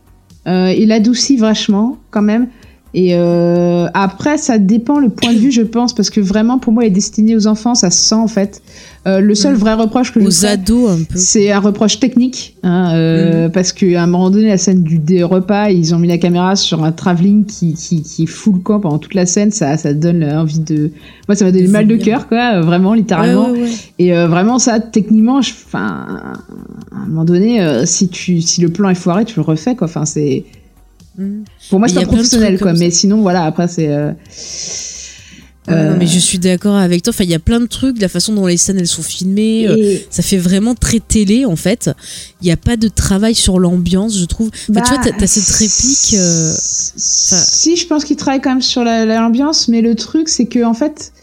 [0.47, 2.47] Euh, il adoucit vachement, quand même.
[2.93, 6.73] Et euh, après, ça dépend le point de vue, je pense, parce que vraiment, pour
[6.73, 8.61] moi, il est destiné aux enfants, ça se sent en fait.
[9.07, 11.17] Euh, le seul vrai reproche que je Aux ferais, ados un peu.
[11.17, 13.51] c'est un reproche technique, hein, euh, Mm.
[13.53, 16.55] parce qu'à un moment donné, la scène du des repas, ils ont mis la caméra
[16.55, 19.93] sur un travelling qui, qui, qui fout le camp pendant toute la scène, ça, ça
[19.93, 20.91] donne envie de...
[21.27, 23.45] Moi, ça m'a donné mal de cœur, quoi, euh, vraiment, littéralement.
[23.45, 23.69] Ouais, ouais, ouais.
[23.99, 26.05] Et euh, vraiment, ça, techniquement, je- enfin,
[26.91, 29.75] à un moment donné, euh, si tu, si le plan est foiré, tu le refais,
[29.75, 29.87] quoi.
[29.87, 30.43] Enfin, c'est,
[31.21, 31.43] Mm.
[31.69, 32.73] pour moi, c'est un professionnel, quoi.
[32.73, 33.87] Mais sinon, voilà, après, c'est.
[33.89, 34.11] euh,
[35.69, 37.13] euh, non, mais je suis d'accord avec toi.
[37.13, 39.67] Enfin, il y a plein de trucs, la façon dont les scènes elles sont filmées.
[39.67, 41.91] euh, ça fait vraiment très télé en fait.
[42.41, 44.47] Il n'y a pas de travail sur l'ambiance, je trouve.
[44.47, 46.15] Enfin, bah, tu vois, t'as, t'as cette réplique.
[46.19, 50.29] euh, Si, je pense qu'ils travaillent quand même sur la- la- l'ambiance, mais le truc,
[50.29, 51.13] c'est que en fait,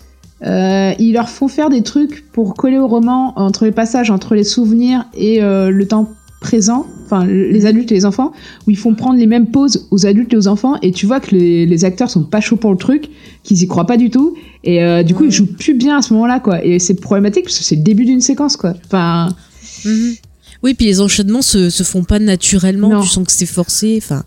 [0.47, 4.37] euh, ils leur font faire des trucs pour coller au roman entre les passages, entre
[4.37, 8.33] les souvenirs et euh, le temps présent, enfin les adultes et les enfants,
[8.67, 11.21] où ils font prendre les mêmes pauses aux adultes et aux enfants, et tu vois
[11.21, 13.09] que les, les acteurs sont pas chauds pour le truc,
[13.43, 16.03] qu'ils y croient pas du tout, et euh, du coup ils jouent plus bien à
[16.03, 16.65] ce moment-là, quoi.
[16.65, 18.75] Et c'est problématique parce que c'est le début d'une séquence, quoi.
[18.87, 19.35] Enfin,
[19.85, 20.15] mhm.
[20.63, 22.89] Oui, puis les enchaînements se, se font pas naturellement.
[22.89, 23.01] Non.
[23.01, 23.95] Tu sens que c'est forcé.
[24.03, 24.25] Enfin,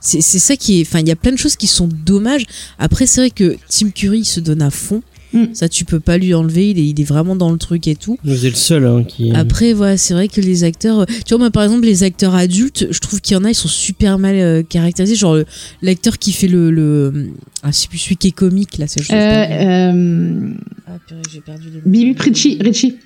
[0.00, 0.82] c'est, c'est ça qui est.
[0.82, 2.44] Enfin, il y a plein de choses qui sont dommages.
[2.78, 5.02] Après, c'est vrai que Tim Curry il se donne à fond.
[5.34, 5.54] Mm.
[5.54, 6.70] Ça, tu peux pas lui enlever.
[6.70, 8.18] Il est, il est vraiment dans le truc et tout.
[8.24, 9.32] c'est le seul hein, qui.
[9.32, 11.00] Après, voilà, c'est vrai que les acteurs.
[11.00, 13.50] euh, Tu vois, moi, par exemple, les acteurs adultes, je trouve qu'il y en a,
[13.50, 15.16] ils sont super mal euh, caractérisés.
[15.16, 15.46] Genre, le-
[15.82, 16.70] l'acteur qui fait le.
[16.70, 17.30] le
[17.62, 19.14] ah, je sais plus, celui qui est comique, là, c'est pas.
[19.14, 20.50] euh, euh,
[20.86, 21.80] Ah, purée, j'ai perdu le.
[21.90, 22.96] Bibi Ritchie, Ritchie.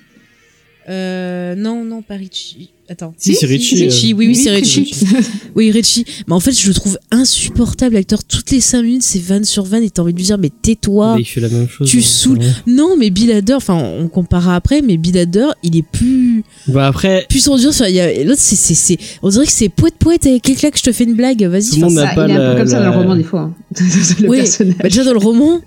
[0.89, 2.71] Euh, non, non, pas Richie.
[2.91, 3.13] Attends.
[3.17, 4.17] Si, c'est Richie, Richie, euh.
[4.17, 5.05] oui, oui, c'est Bibi Richie.
[5.55, 6.05] Oui, Richie.
[6.27, 8.23] Mais en fait, je le trouve insupportable, l'acteur.
[8.23, 10.49] Toutes les 5 minutes, c'est vanne sur vanne et t'as envie de lui dire, mais
[10.49, 11.15] tais-toi.
[11.19, 11.87] il fait la même chose.
[11.89, 12.39] tu hein, saoules.
[12.39, 12.45] ouais.
[12.67, 16.87] Non, mais Bill Hader, enfin, on comparera après, mais Bill Hader, il est plus, Bah
[16.87, 17.69] après, plus en dur.
[17.69, 20.91] L'autre, c'est, c'est, c'est, on dirait que c'est poète poète avec les claques, je te
[20.91, 21.69] fais une blague, vas-y.
[21.71, 23.15] Tout le monde pas il est un la- peu comme ça la- dans le roman
[23.15, 23.41] des fois.
[23.41, 23.55] hein.
[24.21, 24.75] le Oui, personnage.
[24.77, 25.59] Bah, déjà dans le roman,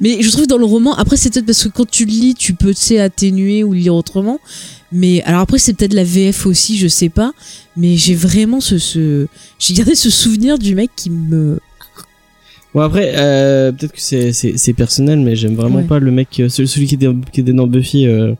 [0.00, 2.34] mais je trouve dans le roman, après c'est peut-être parce que quand tu le lis,
[2.34, 4.38] tu peux tu sais, atténuer ou le lire autrement.
[4.96, 7.32] Mais alors après c'est peut-être la VF aussi, je sais pas.
[7.76, 9.26] Mais j'ai vraiment ce, ce
[9.58, 11.58] j'ai gardé ce souvenir du mec qui me.
[12.72, 15.84] bon après, euh, peut-être que c'est personnel, mais j'aime vraiment Ouais.
[15.84, 18.06] pas le mec, euh, celui, qui était qui était dans Buffy.
[18.06, 18.34] Euh,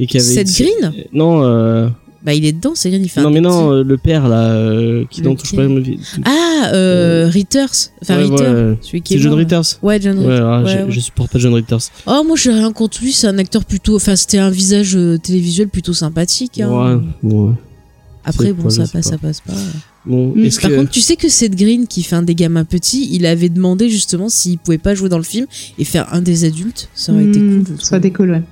[0.00, 0.92] et qui avait été- Green?
[1.12, 1.88] Non euh,
[2.24, 3.02] Bah, il est dedans, c'est Green.
[3.02, 5.66] il fait un non mais non euh, le père là euh, qui dans touche pas
[5.66, 7.64] vie Ah, euh, Ritters.
[8.00, 8.42] Enfin, Ouais, Ritter.
[8.44, 8.78] ouais.
[8.80, 10.84] Celui qui est c'est John Ritters Ouais, John ouais, Ouais, je, ouais.
[10.88, 13.12] je supporte pas John Ritters Oh, moi, j'ai rien contre lui.
[13.12, 13.96] C'est un acteur plutôt.
[13.96, 16.60] Enfin, c'était un visage euh, télévisuel plutôt sympathique.
[16.60, 16.70] hein.
[16.96, 17.56] ouais bon,
[18.24, 19.02] Après, bon, quoi, ça passe, pas.
[19.02, 19.52] ça passe pas.
[20.06, 20.44] bon Mm.
[20.44, 23.08] est-ce Par que contre, tu sais que Seth Green, qui fait un des gamins petits,
[23.12, 25.46] il avait demandé justement s'il pouvait pas jouer dans le film
[25.78, 26.88] et faire un des adultes.
[26.94, 27.76] Ça aurait été Hmm, cool.
[27.80, 28.00] Ça trouve.
[28.00, 28.42] décolle, ouais.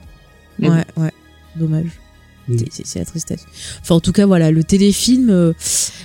[0.58, 1.10] Mais Ouais, ouais.
[1.56, 1.86] Dommage.
[2.50, 2.58] Mm.
[2.58, 3.46] C'est- C'est c'est la tristesse.
[3.82, 5.30] Enfin, en tout cas, voilà, le téléfilm.
[5.30, 5.52] euh,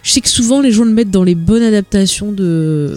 [0.04, 2.94] je sais que souvent les gens le mettent dans les bonnes adaptations de,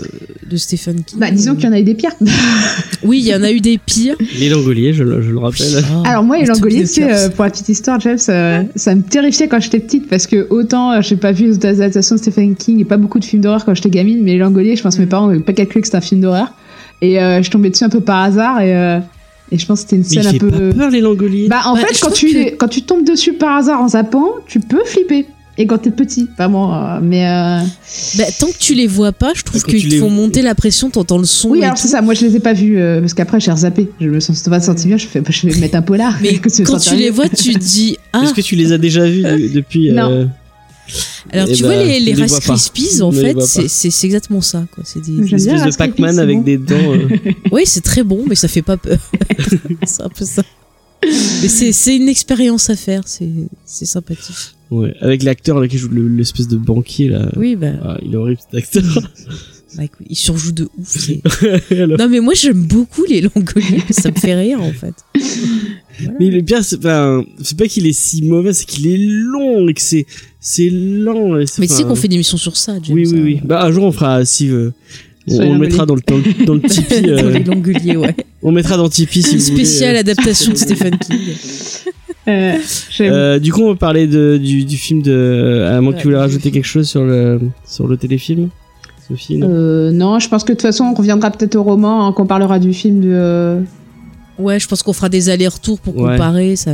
[0.49, 1.19] de Stephen King.
[1.19, 2.13] Bah, disons qu'il y en a eu des pires.
[3.05, 4.17] Oui, il y en a eu des pires.
[4.39, 7.05] les Langoliers je, le- je le rappelle Ah, Alors moi, les Langoliers, Toby tu sais,
[7.05, 7.17] Hookers.
[7.19, 10.47] euh, pour la petite histoire, James, euh, ça me terrifiait quand j'étais petite parce que
[10.51, 13.43] autant euh, j'ai pas vu les adaptations de Stephen King et pas beaucoup de films
[13.43, 15.81] d'horreur quand j'étais gamine, mais les Langoliers, je pense que mes parents n'avaient pas calculé
[15.81, 16.53] que c'était un film d'horreur.
[17.01, 18.99] Et euh, je tombais dessus un peu par hasard et, euh,
[19.51, 20.51] et je pense que c'était une scène un peu...
[20.51, 23.33] pas peur les Langoliers Bah en Bah, fait, quand tu, que- quand tu tombes dessus
[23.35, 25.27] par hasard en zappant, tu peux flipper.
[25.61, 27.27] Et quand t'es petit, vraiment, euh, mais...
[27.27, 27.59] euh,
[28.17, 30.55] Bah, tant que tu les vois pas, je trouve qu'ils les- te font monter la
[30.55, 31.49] pression, t'entends le son.
[31.51, 33.51] Oui, et alors c'est ça, moi je les ai pas vus, euh, parce qu'après j'ai
[33.51, 33.91] rezappé.
[34.01, 36.17] Je me sens pas senti bien, je fais, bah, je vais mettre un polar.
[36.23, 38.21] Mais que quand tu les vois, tu te dis ah.
[38.23, 40.09] est-ce que tu les as déjà vus de- depuis Non.
[40.13, 40.25] euh,
[41.31, 42.39] Alors Eh tu ben, vois les, les les Rice.
[42.41, 44.67] Krispies, en les fait, c'est exactement ça.
[44.75, 44.85] Quoi.
[44.87, 46.43] C'est des, J'aime une bien espèce de Pac-Man c'est avec bon.
[46.45, 47.09] des dents euh.
[47.53, 48.99] Oui, c'est très bon, mais ça fait pas peur.
[49.87, 50.43] c'est un peu ça.
[51.03, 53.29] Mais c'est c'est une expérience à faire, c'est
[53.65, 54.35] c'est sympathique.
[54.71, 57.31] Ouais, avec l'acteur là qui joue le- l'espèce de banquier là.
[57.37, 58.85] Oui, bah, Ah, il est horrible cet acteur.
[59.77, 61.11] bah, écoute, il surjoue de ouf.
[61.71, 64.95] Non, mais moi j'aime beaucoup les Langoliers, ça me fait rire en fait.
[66.21, 67.25] Mais le pire, c'est pas
[67.69, 70.07] qu'il est si mauvais, c'est qu'il est long et que c'est
[70.39, 71.33] c'est lent.
[71.59, 72.95] Mais tu sais qu'on fait des émissions sur ça, James.
[72.95, 73.23] Oui, oui, hein.
[73.25, 73.41] oui.
[73.45, 74.71] Bah un jour on fera si euh,
[75.27, 77.03] on, le mettra dans le dans le, dans le Tipeee.
[77.03, 78.15] Dans euh, les Langoliers, ouais.
[78.43, 79.65] on mettra dans Tipeee si vous voulez.
[79.65, 80.01] Spéciale euh.
[80.01, 81.19] adaptation de Stephen King.
[82.29, 82.59] Euh.
[83.01, 85.67] Euh, du coup, on va parler de, du, du film de.
[85.69, 88.51] À moins que tu voulais rajouter quelque chose sur le sur le téléfilm,
[89.31, 92.25] Euh, non, je pense que de toute façon, on reviendra peut-être au roman hein, quand
[92.25, 93.09] on parlera du film de.
[93.11, 93.61] euh,
[94.39, 96.13] Ouais, je pense qu'on fera des allers-retours pour Ouais.
[96.13, 96.55] comparer.
[96.57, 96.71] Ça...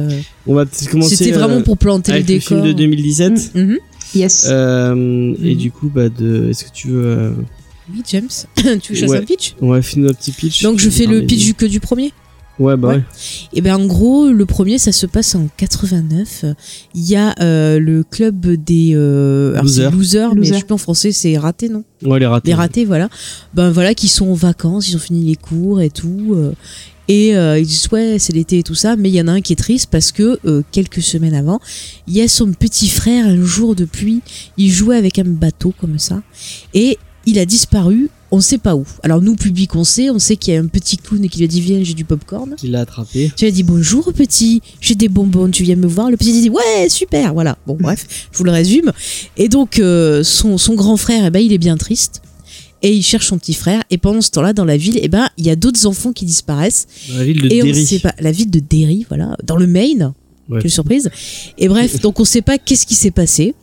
[0.47, 1.17] On va peut-être commencer.
[1.17, 2.49] C'était vraiment euh, pour planter le avec le décor.
[2.59, 3.53] film de 2017.
[3.55, 3.79] Mhm.
[4.15, 4.47] Yes.
[4.51, 5.57] Euh, Et Mhm.
[5.59, 6.51] du coup, bah, de.
[6.51, 7.05] Est-ce que tu veux.
[7.07, 7.31] euh,
[7.93, 8.29] Oui, James.
[8.57, 9.17] tu veux que je fasse Ouais.
[9.19, 9.55] un pitch?
[9.63, 10.63] On va finir notre petit pitch.
[10.63, 12.13] Donc je fais le pitch du que du premier?
[12.59, 12.95] Ouais, bah Ouais.
[12.97, 13.03] ouais.
[13.53, 16.45] Et ben en gros, le premier, ça se passe en 89.
[16.95, 19.93] Il y a euh, le club des euh, alors c'est Losers.
[19.93, 21.83] losers, mais je sais pas en français, c'est raté, non?
[22.05, 22.49] Ouais, les ratés.
[22.49, 23.09] Les ratés, voilà.
[23.55, 26.35] Ben voilà, qui sont en vacances, ils ont fini les cours et tout.
[26.37, 26.53] euh,
[27.07, 29.33] et euh, ils disent ouais, c'est l'été et tout ça, mais il y en a
[29.33, 31.61] un qui est triste parce que euh, quelques semaines avant,
[32.07, 34.23] il y a son petit frère un jour de pluie,
[34.57, 36.23] il jouait avec un bateau comme ça
[36.73, 38.11] et il a disparu.
[38.31, 38.85] On sait pas où.
[39.05, 40.11] Alors nous, public, on sait.
[40.11, 42.05] On sait qu'il y a un petit clown qui lui a dit viens, j'ai du
[42.05, 42.55] popcorn.
[42.57, 43.31] Qui l'a attrapé.
[43.37, 46.11] Tu lui as dit bonjour petit, j'ai des bonbons, tu viens me voir.
[46.11, 47.57] Le petit dit ouais super, voilà.
[47.67, 48.91] Bon bref, je vous le résume.
[49.37, 52.23] Et donc euh, son, son grand frère, eh ben, il est bien triste
[52.83, 53.83] et il cherche son petit frère.
[53.91, 56.25] Et pendant ce temps-là, dans la ville, eh ben il y a d'autres enfants qui
[56.25, 57.87] disparaissent Dans la ville de et on Derry.
[57.87, 60.13] sait pas la ville de Derry, voilà, dans le Maine.
[60.49, 60.61] Ouais.
[60.61, 61.09] Quelle surprise.
[61.57, 63.55] Et bref, donc on sait pas qu'est-ce qui s'est passé.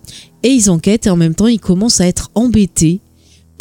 [0.43, 3.02] Et ils enquêtent et en même temps ils commencent à être embêtés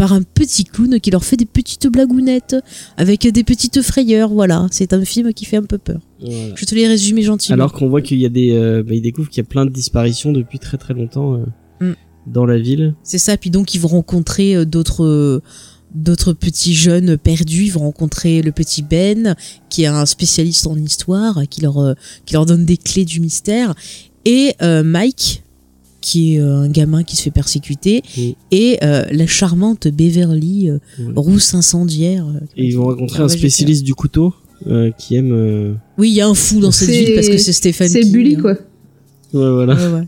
[0.00, 2.56] par un petit clown qui leur fait des petites blagounettes
[2.96, 4.30] avec des petites frayeurs.
[4.30, 6.00] Voilà, c'est un film qui fait un peu peur.
[6.22, 6.54] Voilà.
[6.54, 7.52] Je te l'ai résumé gentiment.
[7.52, 8.52] Alors qu'on voit qu'il y a des.
[8.52, 11.44] euh, bah, ils découvrent qu'il y a plein de disparitions depuis très très longtemps euh,
[11.84, 11.92] Mm.
[12.26, 12.94] dans la ville.
[13.02, 15.42] C'est ça, puis donc ils vont rencontrer euh, d'autres euh,
[15.94, 19.34] d'autres petits jeunes perdus, ils vont rencontrer le petit Ben
[19.68, 23.74] qui est un spécialiste en histoire qui leur qui leur donne des clés du mystère
[24.24, 25.42] et Mike
[26.00, 28.20] qui est euh, un gamin qui se fait persécuter Mm.
[28.52, 30.78] et euh, la charmante Beverly euh,
[31.16, 34.34] rousse incendiaire Et ils vont rencontrer qui un spécialiste du couteau
[34.66, 35.32] euh, qui aime.
[35.32, 35.74] euh.
[35.98, 38.36] Oui, il y a un fou dans cette ville parce que c'est Stéphane C'est Bully,
[38.36, 38.40] hein.
[38.40, 38.52] quoi.
[38.52, 39.74] Ouais, voilà.
[39.74, 40.06] Ouais, ouais.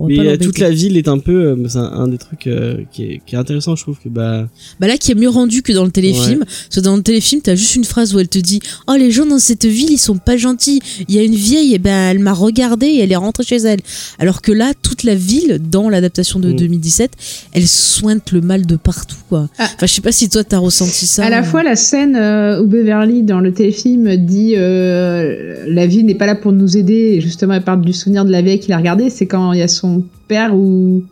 [0.00, 1.32] Mais euh, toute la ville est un peu.
[1.32, 4.08] euh, c'est un, un des trucs euh, qui, est, qui est intéressant, je trouve que
[4.08, 4.48] bah.
[4.80, 6.40] Bah là, qui est mieux rendu que dans le téléfilm.
[6.40, 9.10] Parce que dans le téléfilm, t'as juste une phrase où elle te dit Oh, les
[9.10, 10.80] gens dans cette ville, ils sont pas gentils.
[11.08, 13.56] Il y a une vieille, et ben, elle m'a regardé et elle est rentrée chez
[13.56, 13.80] elle.
[14.18, 16.56] Alors que là, toute la ville, dans l'adaptation de Mm.
[16.56, 17.10] 2017,
[17.52, 19.48] elle sointe le mal de partout, quoi.
[19.58, 19.64] Ah.
[19.74, 21.24] Enfin, je sais pas si toi, t'as ressenti ça.
[21.24, 21.42] À la euh.
[21.42, 26.26] fois, la scène euh, où Beverly, dans le téléfilm, dit euh, La vie n'est pas
[26.26, 28.78] là pour nous aider, et justement, elle parle du souvenir de la vieille qu'il a
[28.78, 29.83] regardé, c'est quand il y a son
[30.28, 31.02] père ou.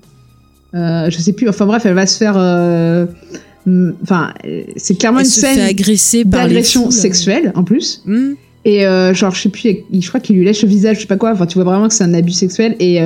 [0.75, 2.35] euh, je sais plus, enfin bref, elle va se faire.
[2.37, 3.07] euh,
[3.67, 4.33] mm, Enfin,
[4.77, 5.59] c'est clairement Elle une se scène
[6.49, 8.03] d'agression sexuelle en plus.
[8.07, 8.33] Hmm.
[8.65, 11.01] Et euh, genre, je sais plus, il- je crois qu'il lui lèche le visage, je
[11.03, 11.33] sais pas quoi.
[11.33, 12.77] Enfin, tu vois vraiment que c'est un abus sexuel.
[12.81, 12.99] Et,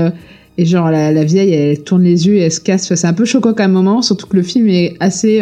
[0.59, 2.85] et genre, la, la vieille, elle tourne les yeux et elle se casse.
[2.85, 4.03] Enfin, c'est un peu choquant quand même, moment.
[4.03, 5.41] Surtout que le film est assez.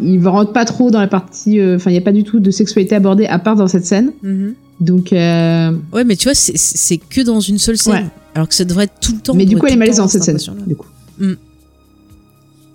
[0.00, 1.58] il rentre pas trop dans la partie.
[1.60, 3.86] euh, Enfin, il y a pas du tout de sexualité abordée à part dans cette
[3.86, 4.12] scène.
[4.22, 4.54] Mhm.
[4.80, 7.92] Donc, euh, Ouais, mais tu vois, c'est- c'est que dans une seule scène.
[7.94, 8.04] Ouais.
[8.34, 9.34] Alors que ça devrait être tout le temps.
[9.34, 10.38] mais du coup, elle est malaisante cette scène.
[10.66, 10.86] Du coup.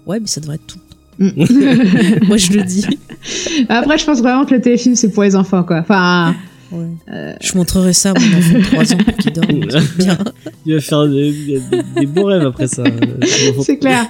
[0.07, 0.87] Ouais, mais ça devrait être tout le temps.
[1.19, 2.25] Mm.
[2.27, 2.85] Moi, je le dis.
[3.69, 5.77] Après, je pense vraiment que le téléfilm c'est pour les enfants, quoi.
[5.79, 6.35] Enfin,
[6.71, 6.87] Ouais.
[7.13, 7.33] Euh.
[7.41, 9.59] Je montrerai ça à mon enfant de 3 ans pour qu'il dorme.
[9.97, 10.17] Bien.
[10.65, 11.61] Il va faire des, des-
[11.99, 12.83] des beaux rêves après ça.
[13.61, 14.05] C'est clair.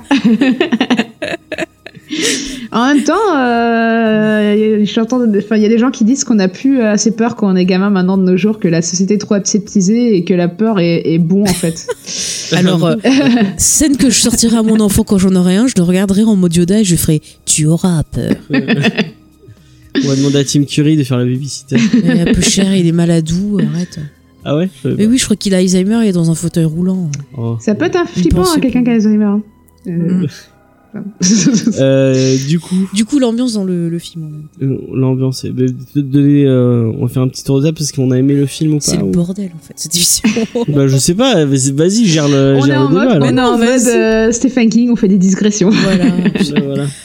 [2.71, 7.11] En même temps, euh, il y a des gens qui disent qu'on a plus assez
[7.11, 10.15] peur quand on est gamin maintenant de nos jours, que la société est trop aseptisée
[10.15, 11.87] et que la peur est, est bon en fait.
[12.53, 12.95] Alors, euh,
[13.57, 16.35] scène que je sortirai à mon enfant quand j'en aurai un, je le regarderai en
[16.35, 18.35] mode Yoda et je ferai Tu auras peur.
[20.03, 21.75] On va demander à Tim Curry de faire la babysitter.
[21.93, 23.99] Il est un peu cher, il est maladou, arrête.
[24.43, 27.11] Ah ouais Mais oui, je crois qu'il a Alzheimer, il est dans un fauteuil roulant.
[27.37, 27.57] Oh.
[27.59, 29.25] Ça peut être un flippant, hein, quelqu'un qui a Alzheimer.
[29.25, 29.41] hein.
[29.85, 30.23] Mm.
[30.23, 30.27] Euh,
[31.79, 34.43] Euh, du coup, Du coup, l'ambiance dans le, le film, en même
[34.77, 35.63] temps, euh, l'ambiance, est- bah,
[35.95, 38.45] donner, euh, on va faire un petit tour de table parce qu'on a aimé le
[38.45, 39.01] film ou c'est pas.
[39.01, 40.29] le ou- bordel en fait, cette émission.
[40.75, 43.19] Bah je sais pas, vas-y, gère le, on est gère en le débat.
[43.19, 45.69] mode, on est en mode euh, Stephen King, on fait des digressions.
[45.69, 46.85] voilà.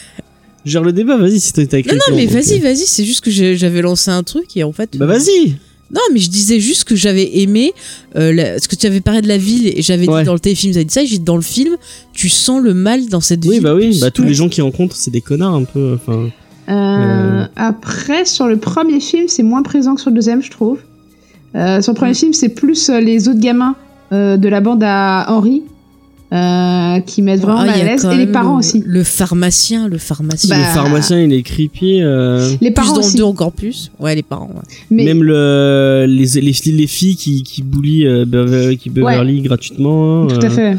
[0.65, 3.21] Gère le débat, vas-y, si t'as écrit Non, le non, mais vas-y, vas-y, c'est juste
[3.23, 4.97] que j'avais lancé un truc et en fait.
[4.97, 5.55] Bah euh, vas-y.
[5.93, 7.73] Non, mais je disais juste que j'avais aimé.
[8.17, 10.19] Euh, la- parce que tu avais parlé de la ville et j'avais Ouais.
[10.21, 11.77] dit dans le téléfilm, ça dit ça, et j'ai dit dans le film,
[12.13, 13.63] tu sens le mal dans cette Oui, ville.
[13.63, 15.95] bah oui, bah tous les gens qui rencontrent, c'est des connards un peu.
[15.95, 16.29] Enfin,
[16.69, 17.45] Euh, Euh.
[17.55, 20.79] Après, sur le premier film, c'est moins présent que sur le deuxième, je trouve.
[21.55, 23.75] Euh, sur le premier film, c'est plus les autres gamins
[24.11, 25.63] euh, de la bande à Henri
[26.33, 28.83] euh, qui mettent vraiment Ah, à l'aise et les parents le- aussi.
[28.85, 30.49] Le pharmacien, le pharmacien.
[30.57, 32.01] Bah, le pharmacien, il est creepy.
[32.01, 33.17] euh, Les plus parents dans le aussi.
[33.17, 33.91] 2 encore plus.
[33.99, 34.49] Ouais, les parents.
[34.53, 34.61] ouais.
[34.91, 37.63] Mais Même le, les, les, filles- les filles qui, qui
[38.05, 40.27] euh, Beverly, qui Beverly gratuitement.
[40.27, 40.77] tout euh, à fait.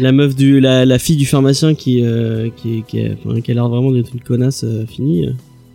[0.00, 3.54] La meuf du, la, la fille du pharmacien qui, euh, qui, qui, a, qui a
[3.54, 5.28] l'air vraiment d'être une connasse euh, finie.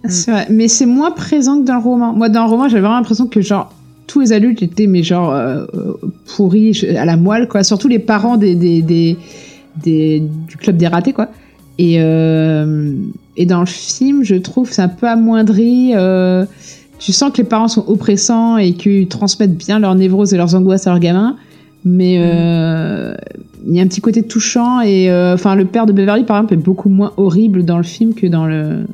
[0.08, 0.48] C'est vrai.
[0.50, 2.14] Mais c'est moins présent que dans le roman.
[2.14, 3.72] Moi, dans le roman, j'avais vraiment l'impression que genre
[4.10, 5.94] tous les adultes étaient mais genre euh, euh,
[6.36, 7.64] pourris à la moelle quoi.
[7.64, 11.30] Surtout les parents des, des, des, du club des ratés quoi.
[11.78, 12.94] Et euh,
[13.38, 15.92] et dans le film, je trouve c'est un peu amoindri.
[15.96, 16.46] euh,
[16.98, 20.56] tu sens que les parents sont oppressants et qu'ils transmettent bien leurs névroses et leurs
[20.56, 21.38] angoisses à leurs gamins.
[21.86, 26.38] Mais il y a un petit côté touchant et enfin le père de Beverly par
[26.38, 28.86] exemple est beaucoup moins horrible dans le film que dans le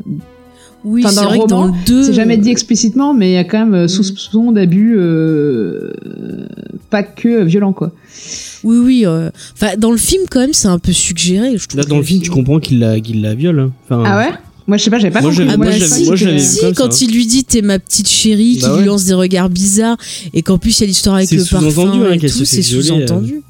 [0.88, 2.04] Oui, Enfin, c'est dans le vrai que dans roman, le 2.
[2.04, 3.88] c'est jamais dit explicitement, mais il y a quand même euh, Mm.
[3.88, 5.92] soupçon d'abus, euh,
[6.92, 7.92] pas que violent, quoi.
[8.64, 9.04] Oui, oui.
[9.06, 11.58] euh, Enfin, dans le film, quand même, c'est un peu suggéré.
[11.58, 13.60] Je trouve Là, dans le film, tu comprends qu'il la, qu'il la viole.
[13.60, 13.72] hein.
[13.90, 14.34] Enfin, Ah ouais?
[14.68, 15.44] Moi, je sais pas, j'avais pas Moi, compris.
[15.46, 17.06] j'avais- Ah moi, bah si, moi, si, comme quand ça.
[17.06, 18.80] il lui dit t'es ma petite chérie, Bah qui ouais.
[18.82, 19.98] lui lance des regards bizarres,
[20.34, 22.32] et qu'en plus il y a l'histoire avec C'est le parfum sous-entendu, hein, et qu'elle
[22.32, 23.08] tout, se fait c'est violer, euh.
[23.08, 23.42] sous-entendu.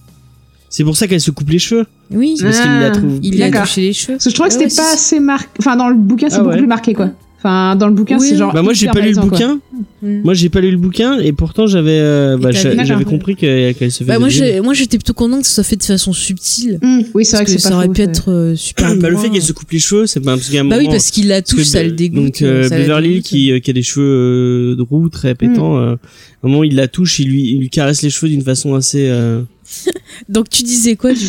[0.69, 1.85] C'est pour ça qu'elle se coupe les cheveux.
[2.11, 2.91] Oui, C'est parce qu'il la Ah.
[2.91, 3.19] trouve.
[3.23, 4.13] il lui a touché les cheveux.
[4.15, 5.47] Parce que je trouvais que Ah ouais, c'était pas c'est- assez marqué.
[5.59, 6.57] Enfin, dans le bouquin, c'est Ah beaucoup ouais.
[6.57, 7.11] plus marqué, quoi.
[7.45, 8.27] Enfin, dans le bouquin, Oui.
[8.27, 8.51] c'est genre.
[8.53, 9.59] Bah moi j'ai pas lu le bouquin.
[10.01, 10.21] Mm.
[10.23, 13.91] Moi j'ai pas lu le bouquin et pourtant j'avais euh, bah, j'avais compris que- qu'elle
[13.91, 16.79] se faisait Bah, moi, j'étais plutôt contente que ce soit fait de façon subtile.
[16.81, 18.95] Hum, oui, c'est vrai Parce que ça pas aurait faux, pu être euh, super.
[18.97, 21.11] bah, le fait qu'elle se coupe les cheveux, c'est pas parce qu'il Bah oui, parce
[21.11, 22.23] qu'il la touche, ça le dégoûte.
[22.23, 25.77] Donc euh, ça la Beverly qui, euh, qui a des cheveux euh, roux très pétants,
[25.77, 28.41] euh, à un moment il la touche, il lui, il lui caresse les cheveux d'une
[28.43, 29.07] façon assez.
[29.09, 29.41] euh,
[30.29, 31.25] Donc tu disais quoi du coup?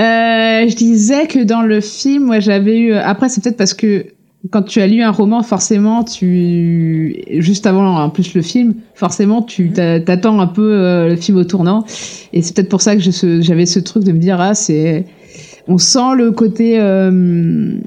[0.00, 2.92] Euh, je disais que dans le film, moi, j'avais eu.
[2.92, 4.06] Après, c'est peut-être parce que
[4.50, 9.42] quand tu as lu un roman, forcément, tu juste avant en plus le film, forcément,
[9.42, 11.84] tu t'a- t'attends un peu euh, le film au tournant,
[12.32, 15.06] et c'est peut-être pour ça que ce- j'avais ce truc de me dire ah c'est,
[15.68, 16.78] on sent le côté.
[16.80, 17.78] euh,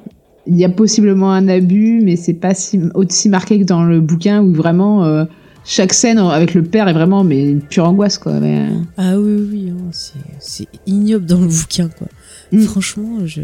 [0.51, 3.99] il y a possiblement un abus, mais c'est pas si, aussi marqué que dans le
[4.01, 5.25] bouquin où vraiment euh,
[5.63, 8.39] chaque scène avec le père est vraiment mais une pure angoisse quoi.
[8.39, 8.65] Mais,
[8.97, 12.07] Ah oui, oui, hein, c'est- c'est ignoble dans le bouquin quoi.
[12.51, 12.61] Mm.
[12.61, 13.41] Franchement, je.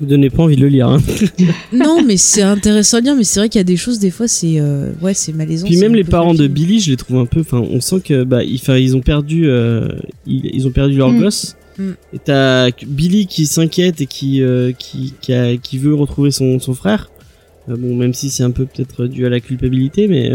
[0.00, 0.88] Vous donnez pas envie de le lire.
[0.88, 0.98] Hein.
[1.72, 4.10] Non, mais c'est intéressant à lire, mais c'est vrai qu'il y a des choses, des
[4.10, 5.66] fois, c'est euh, ouais, c'est malaisant.
[5.66, 6.46] Puis même les parents de.
[6.46, 7.40] Billy, je les trouve un peu.
[7.40, 9.88] Enfin, on sent que bah ils, ils ont perdu, euh,
[10.26, 11.20] ils, ils ont perdu leur Mm.
[11.20, 11.56] gosse.
[11.78, 11.90] Mm.
[12.14, 16.58] Et t'as Billy qui s'inquiète et qui euh, qui qui, a- qui veut retrouver son
[16.58, 17.10] son frère.
[17.68, 20.30] Euh, bon, même si c'est un peu peut-être dû à la culpabilité, mais.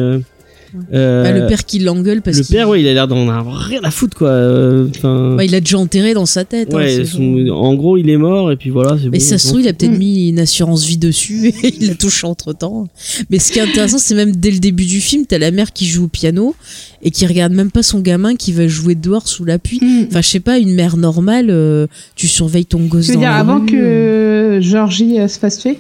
[0.94, 3.28] Euh, Bah, le père qui l'engueule parce le qu'il père, ouais, il a l'air d'en
[3.30, 4.28] avoir rien à foutre, quoi.
[4.30, 6.74] Euh, Enfin, Ouais, il a déjà enterré dans sa tête.
[6.74, 8.98] hein, ouais, son- en gros, il est mort et puis voilà.
[9.02, 11.74] c'est Mais bon, ça se trouve, il a peut-être mis une assurance vie dessus et
[11.80, 12.88] il l'a touché entre temps.
[13.30, 15.72] Mais ce qui est intéressant, c'est même dès le début du film, t'as la mère
[15.74, 16.56] qui joue au piano
[17.02, 19.80] et qui regarde même pas son gamin qui va jouer dehors sous la pluie.
[19.82, 20.06] hum.
[20.10, 23.22] Enfin, je sais pas, une mère normale, euh, tu surveilles ton gosse Tu veux dans
[23.22, 25.78] dire la avant rue, que Georgie euh, se fasse tuer?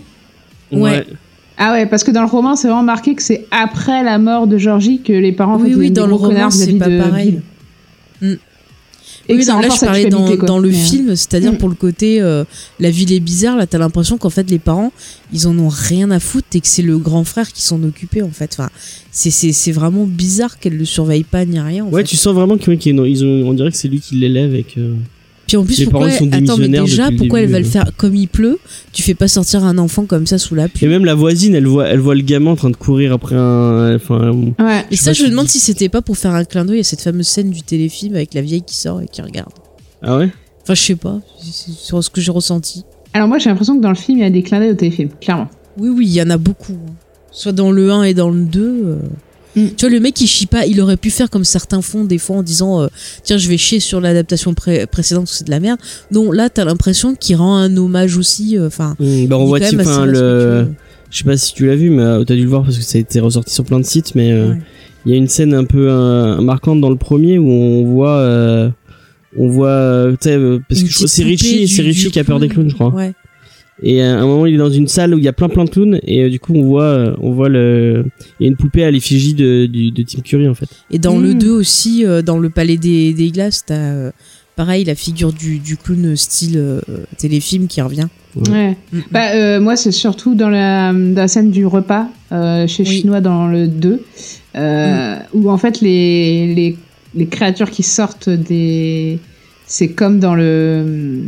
[0.72, 1.06] Ouais.
[1.58, 4.46] Ah ouais, parce que dans le roman, c'est vraiment marqué que c'est après la mort
[4.48, 7.40] de Georgie que les parents Oui, oui, dans le roman, c'est pas de pareil.
[8.22, 8.40] Bill.
[9.28, 11.58] et Oui, non, là, je parlais dans, dans le film, c'est-à-dire Mm.
[11.58, 12.44] pour le côté euh,
[12.80, 13.56] la ville est bizarre.
[13.58, 14.92] Là, t'as l'impression qu'en fait les parents,
[15.34, 18.22] ils en ont rien à foutre et que c'est le grand frère qui s'en occupait
[18.22, 18.56] en fait.
[18.60, 18.70] Enfin,
[19.12, 21.86] c'est c'est c'est vraiment bizarre qu'elle le surveille pas ni rien.
[21.86, 22.10] En Ouais, fait.
[22.10, 24.94] tu sens vraiment qu'ils ils ont, on dirait que c'est lui qui l'élève et que.
[25.48, 27.92] Puis en plus, les pourquoi sont attends, mais démissionnaires déjà, pourquoi elle va le faire
[27.98, 28.58] comme il pleut?
[28.94, 30.88] Tu fais pas sortir un enfant comme ça sous la Et pluie.
[30.88, 33.96] même la voisine, elle voit, elle voit le gamin en train de courir après un.
[33.96, 34.86] Enfin, Ouais.
[34.90, 37.02] Et ça, je me demande si c'était pas pour faire un clin d'œil à cette
[37.02, 39.52] fameuse scène du téléfilm avec la vieille qui sort et qui regarde.
[40.02, 40.30] ah ouais?
[40.64, 42.84] Enfin, je sais pas, c'est sur ce que j'ai ressenti.
[43.14, 44.76] Alors moi j'ai l'impression que dans le film il y a des clins d'œil au
[44.76, 45.48] téléfilm, clairement.
[45.78, 46.74] Oui, oui, il y en a beaucoup.
[46.74, 46.92] hein.
[47.32, 48.62] Soit dans le 1 et dans le 2.
[48.62, 48.96] euh.
[49.56, 49.68] Mm.
[49.78, 50.66] Tu vois, le mec, il chie pas.
[50.66, 52.88] Il aurait pu faire comme certains font des fois en disant euh,
[53.24, 55.80] Tiens, je vais chier sur l'adaptation pré- précédente, c'est de la merde.
[56.12, 58.58] Non, là, t'as l'impression qu'il rend un hommage aussi.
[58.58, 60.68] euh, Enfin, Hmm, bah, on voit type, enfin, le.
[61.12, 62.84] Je sais pas si tu l'as vu, mais euh, t'as dû le voir parce que
[62.84, 64.58] ça a été ressorti sur plein de sites, mais Ouais.
[65.06, 65.88] il y a une scène un peu
[66.42, 68.72] marquante dans le premier où on voit.
[69.38, 70.10] on voit.
[70.20, 72.90] parce Une que c'est Richie, du- Richie du qui a peur des clowns, je crois.
[72.94, 73.14] Ouais.
[73.84, 75.50] Et euh, à un moment, il est dans une salle où il y a plein
[75.50, 78.06] plein de clowns et euh, du coup, on voit, euh, on voit le,
[78.40, 79.70] il y a une poupée à l'effigie de,
[80.04, 80.70] Tim Curry en fait.
[80.92, 81.24] Et dans Mm.
[81.24, 84.12] le 2 aussi, euh, dans le Palais des, des Glaces, t'as euh,
[84.56, 86.80] pareil la figure du, du clown style euh,
[87.18, 88.08] téléfilm qui revient.
[88.50, 88.78] Ouais.
[88.94, 89.02] Mm, mm.
[89.12, 92.90] Bah, euh, moi, c'est surtout dans la, dans la scène du repas euh, chez Oui.
[93.02, 94.02] Chinois dans le 2,
[94.56, 96.78] euh, où en fait les, les,
[97.14, 99.20] les créatures qui sortent des.
[99.68, 101.22] C'est comme dans le.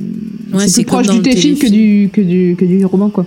[0.53, 3.25] Ouais, c'est proche du téléfilm que du, que, du, que du roman, quoi.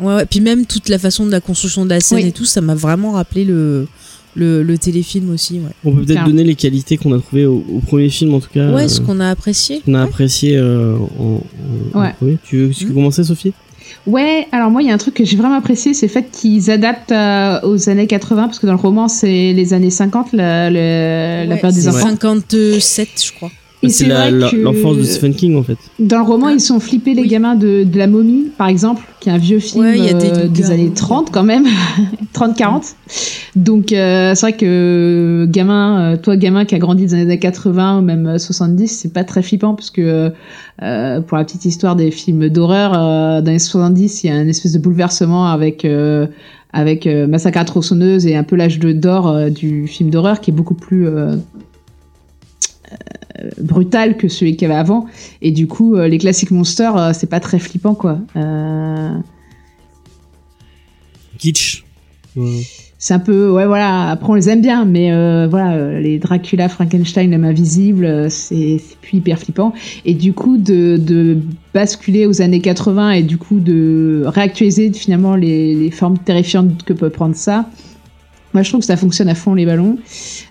[0.00, 0.26] Ouais, ouais.
[0.26, 2.28] Puis même toute la façon de la construction de la scène Oui.
[2.28, 3.88] et tout, ça m'a vraiment rappelé le,
[4.36, 5.54] le, le téléfilm aussi.
[5.54, 8.40] Ouais, On peut peut-être donner les qualités qu'on a trouvées au, au premier film en
[8.40, 8.70] tout cas.
[8.72, 9.80] ouais euh, ce qu'on a apprécié.
[9.84, 11.40] qu'on a apprécié euh, en,
[11.94, 12.12] en- en Ouais.
[12.18, 12.38] premier.
[12.44, 12.94] Tu veux, tu veux Mm.
[12.94, 13.52] commencer, Sophie?
[14.06, 16.28] Ouais, alors moi, il y a un truc que j'ai vraiment apprécié, c'est le fait
[16.30, 20.32] qu'ils adaptent euh, aux années 80, parce que dans le roman, c'est les années 50,
[20.32, 22.08] la, la, période des enfants.
[22.10, 23.50] 57, je crois.
[23.88, 24.06] C'est
[24.62, 25.76] l'enfance de Stephen King en fait.
[25.98, 27.28] dans le roman, ils sont flippés, les Oui.
[27.28, 30.08] gamins de, de La Momie, par exemple, qui est un vieux film Ouais, il y
[30.08, 31.64] a des euh, des années 30 quand même,
[32.34, 32.94] 30-40.
[33.56, 37.38] Donc euh, c'est vrai que gamin, euh, toi gamin qui a grandi dans les années
[37.38, 40.32] 80 ou même euh, 70, c'est pas très flippant parce que
[40.82, 44.34] euh, pour la petite histoire des films d'horreur, euh, dans les 70, il y a
[44.34, 46.26] un espèce de bouleversement avec euh,
[46.72, 50.50] avec euh, Massacre à tronçonneuse et un peu l'âge d'or euh, du film d'horreur qui
[50.50, 51.08] est beaucoup plus
[53.58, 55.06] brutal que celui qu'il y avait avant.
[55.42, 58.18] Et du coup, euh, les classiques monsters, euh, c'est pas très flippant, quoi.
[58.36, 59.16] Euh,
[61.38, 61.84] Kitsch.
[62.98, 64.10] C'est un peu, ouais, voilà.
[64.10, 68.96] Après, on les aime bien, mais euh, voilà, les Dracula, Frankenstein, l'homme invisible, c'est c'est
[69.00, 69.72] plus hyper flippant.
[70.04, 71.38] Et du coup, de, de
[71.72, 76.92] basculer aux années 80 et du coup de réactualiser finalement les, les formes terrifiantes que
[76.92, 77.66] peut prendre ça.
[78.56, 79.98] Moi, je trouve que ça fonctionne à fond les ballons.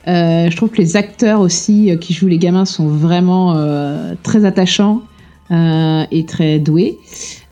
[0.08, 4.14] Euh, je trouve que les acteurs aussi euh, qui jouent les gamins sont vraiment euh,
[4.22, 5.02] très attachants
[5.50, 7.00] et très doués.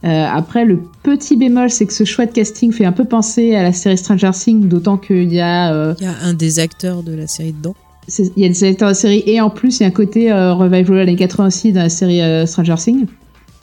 [0.04, 3.64] Après, le petit bémol, c'est que ce choix de casting fait un peu penser à
[3.64, 7.14] la série Stranger Things, d'autant qu'il y a Il y a un des acteurs de
[7.16, 7.74] la série dedans.
[8.20, 9.91] il y a des acteurs de la série et en plus il y a un
[9.91, 13.08] côté revival années 80 aussi dans la série Stranger Things,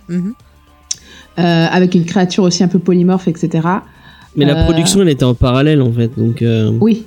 [0.09, 0.35] Mhm.
[1.37, 3.61] avec une créature aussi un peu polymorphe, etc.
[4.37, 6.11] Mais la Euh, production, elle était en parallèle en fait.
[6.17, 7.05] Donc, euh, Oui,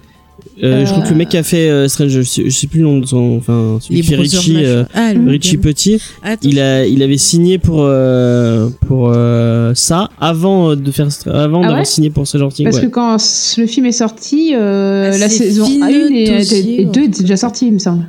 [0.62, 2.68] euh, je crois que le mec qui a fait euh, Strange, je sais, je sais
[2.68, 5.58] plus le nom de son, enfin, celui qui Richie, euh, ah, Richie.
[5.58, 11.08] Petit, Attends, il a, il avait signé pour pour pour euh, ça avant de faire,
[11.28, 12.82] avant Ah d'avoir ouais signé pour ce genre de parce ouais.
[12.84, 13.18] que quand
[13.58, 17.08] le film est sorti, euh, Ah, la saison Finn 1 et, Dossier, et 2 ouais.
[17.08, 18.06] étaient déjà sortis, il me semble.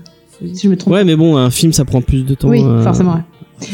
[0.52, 0.92] Si je me trompe.
[0.92, 2.48] Ouais, mais bon, un film, ça prend plus de temps.
[2.48, 3.20] oui, euh, forcément.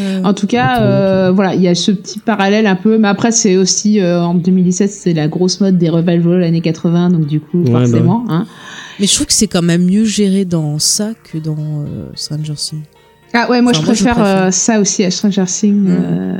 [0.01, 3.09] Euh, En tout cas, euh, voilà, il y a ce petit parallèle un peu, mais
[3.09, 7.26] après c'est aussi euh, en 2017, c'est la grosse mode des revivals années 80, donc
[7.26, 8.24] du coup Ouais, bah forcément.
[8.28, 8.47] Hein.
[8.99, 12.55] Mais je trouve que c'est quand même mieux géré dans ça que dans euh, Stranger
[12.55, 12.82] Things.
[13.32, 15.97] Ah ouais, moi Enfin, je moi, je préfère, euh, ça aussi à Stranger Things Mm.
[16.01, 16.38] euh,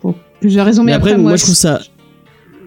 [0.00, 0.82] pour plusieurs raisons.
[0.84, 1.80] Mais, Mais, après, moi, je trouve ça,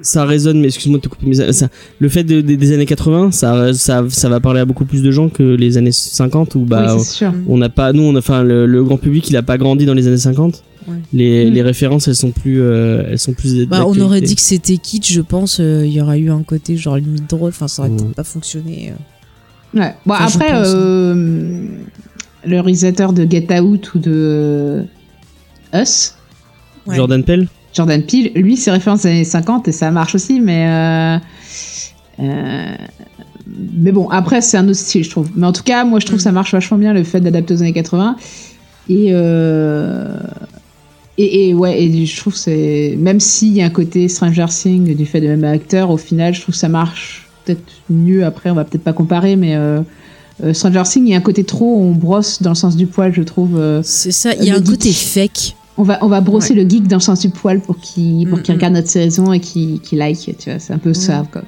[0.09, 0.59] ça résonne.
[0.59, 1.25] Mais excuse-moi de te couper.
[1.27, 4.59] Mais ça, ça- le fait de- de- des années 80, ça, ça, ça va parler
[4.59, 7.33] à beaucoup plus de gens que les années 50 où bah oui, c'est sûr.
[7.47, 9.85] on n'a pas, nous, on a, enfin, le, le grand public, il a pas grandi
[9.85, 10.63] dans les années 50.
[10.87, 10.95] Ouais.
[11.13, 13.65] Les, les références, elles sont plus, euh, elles sont plus.
[13.67, 15.59] Bah, on aurait dit que c'était kitsch, je pense.
[15.59, 17.49] euh, Il y aurait eu un côté genre limite drôle.
[17.49, 17.97] Enfin, ça aurait Ouais.
[17.97, 18.91] peut-être pas fonctionné.
[19.75, 19.79] euh.
[19.79, 19.93] Ouais.
[20.05, 20.77] Bon, Enfin, après, pense, hein.
[20.77, 21.63] euh,
[22.47, 24.83] le réalisateur de Get Out ou de
[25.75, 26.15] Us,
[26.87, 26.95] Ouais.
[26.95, 27.47] Jordan Pell.
[27.79, 30.65] Jordan Peele, lui, ses références des années 50 et ça marche aussi, mais.
[30.67, 31.17] euh,
[32.21, 32.75] euh,
[33.81, 35.29] mais bon, après, c'est un autre style, je trouve.
[35.35, 36.19] Mais en tout cas, moi, je trouve Mm.
[36.19, 38.15] que ça marche vachement bien le fait d'adapter aux années 80.
[38.89, 39.07] Et.
[39.11, 40.17] euh,
[41.17, 42.95] et, et ouais, et je trouve que c'est.
[42.97, 46.33] Même s'il y a un côté Stranger Things du fait de même acteur, au final,
[46.33, 48.23] je trouve que ça marche peut-être mieux.
[48.25, 49.55] Après, on va peut-être pas comparer, mais.
[49.55, 49.81] euh,
[50.53, 53.13] Stranger Things, il y a un côté trop, on brosse dans le sens du poil,
[53.13, 53.61] je trouve.
[53.83, 55.55] C'est ça, il y a un côté fake.
[55.79, 58.37] On va, on va brosser le geek dans le sens du poil pour qu'il pour
[58.37, 58.57] Mm, qu'il mm.
[58.57, 60.59] regarde notre saison et qu'il like, tu vois.
[60.59, 61.41] C'est un peu ça, quoi.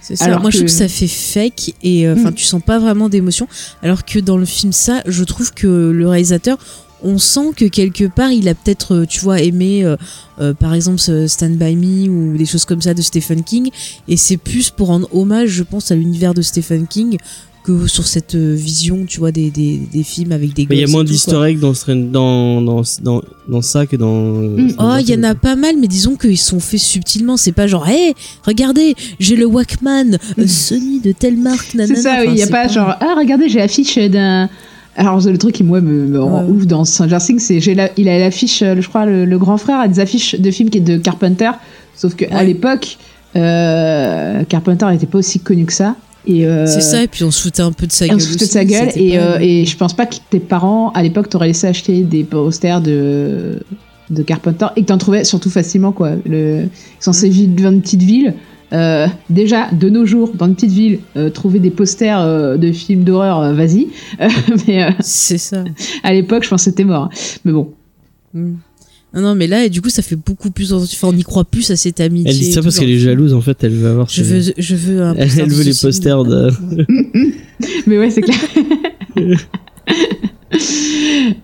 [0.00, 0.24] Ça.
[0.24, 2.34] Alors Moi, je trouve que- ça fait fake et euh, enfin, Mm.
[2.34, 3.46] tu sens pas vraiment d'émotion.
[3.82, 6.58] Alors que dans le film, ça, je trouve que le réalisateur,
[7.04, 9.96] on sent que quelque part, il a peut-être, euh, tu vois, aimé, euh,
[10.40, 13.70] euh, par exemple, Stand by Me ou des choses comme ça de Stephen King.
[14.08, 17.16] Et c'est plus pour rendre hommage, je pense, à l'univers de Stephen King
[17.64, 20.80] que sur cette euh, vision, tu vois, des, des, des films avec des Mais il
[20.80, 21.72] y a moins eggs dans,
[22.10, 24.16] dans, dans, dans, dans ça que dans.
[24.16, 24.74] Mm.
[24.78, 27.36] Oh, il y en a pas mal, mais disons qu'ils sont faits subtilement.
[27.36, 31.94] C'est pas genre, hé, regardez, j'ai le Walkman, euh, Sony de telle marque, nanana.
[31.94, 32.22] C'est ça, oui.
[32.22, 34.48] Enfin, Il n'y a pas, genre, ah, regardez, j'ai l'affiche d'un.
[34.96, 36.50] Alors, le truc qui, moi, me, me rend Ouais.
[36.50, 39.78] ouf dans Stranger Things, c'est il a l'affiche, euh, je crois, le, le grand frère
[39.78, 41.50] a des affiches de films qui est de Carpenter.
[41.96, 42.44] Sauf qu'à Ouais.
[42.44, 42.98] l'époque,
[43.36, 45.96] euh, Carpenter n'était pas aussi connu que ça.
[46.28, 48.16] Euh, C'est ça, et puis on se foutait un peu de sa gueule.
[48.16, 48.90] on se foutait de sa gueule.
[48.94, 52.02] Et, pas- euh, et je pense pas que tes parents, à l'époque, t'auraient laissé acheter
[52.02, 53.60] des posters de,
[54.10, 56.12] de Carpenter et que t'en trouvais surtout facilement, quoi.
[56.26, 56.68] Le, ils
[57.00, 57.32] sont censés Mm.
[57.32, 58.34] vivre dans une petite ville.
[58.72, 62.72] Euh, déjà, de nos jours, dans une petite ville, euh, trouver des posters euh, de
[62.72, 63.88] films d'horreur, euh, vas-y.
[64.20, 64.28] Euh,
[64.66, 65.64] mais C'est ça.
[66.04, 67.08] à l'époque, je pense que c'était mort.
[67.44, 67.70] Mais bon.
[68.32, 68.52] Mm.
[69.14, 70.72] Non, non, mais là, et du coup, ça fait beaucoup plus.
[70.72, 72.30] Enfin, on y croit plus à cette amitié.
[72.30, 72.80] Elle dit ça parce genre.
[72.84, 74.08] qu'elle est jalouse en fait, elle veut avoir.
[74.08, 76.50] Je ses- veux, je veux un Elle, poster elle veut les posters de.
[77.86, 78.38] Mais ouais, c'est clair.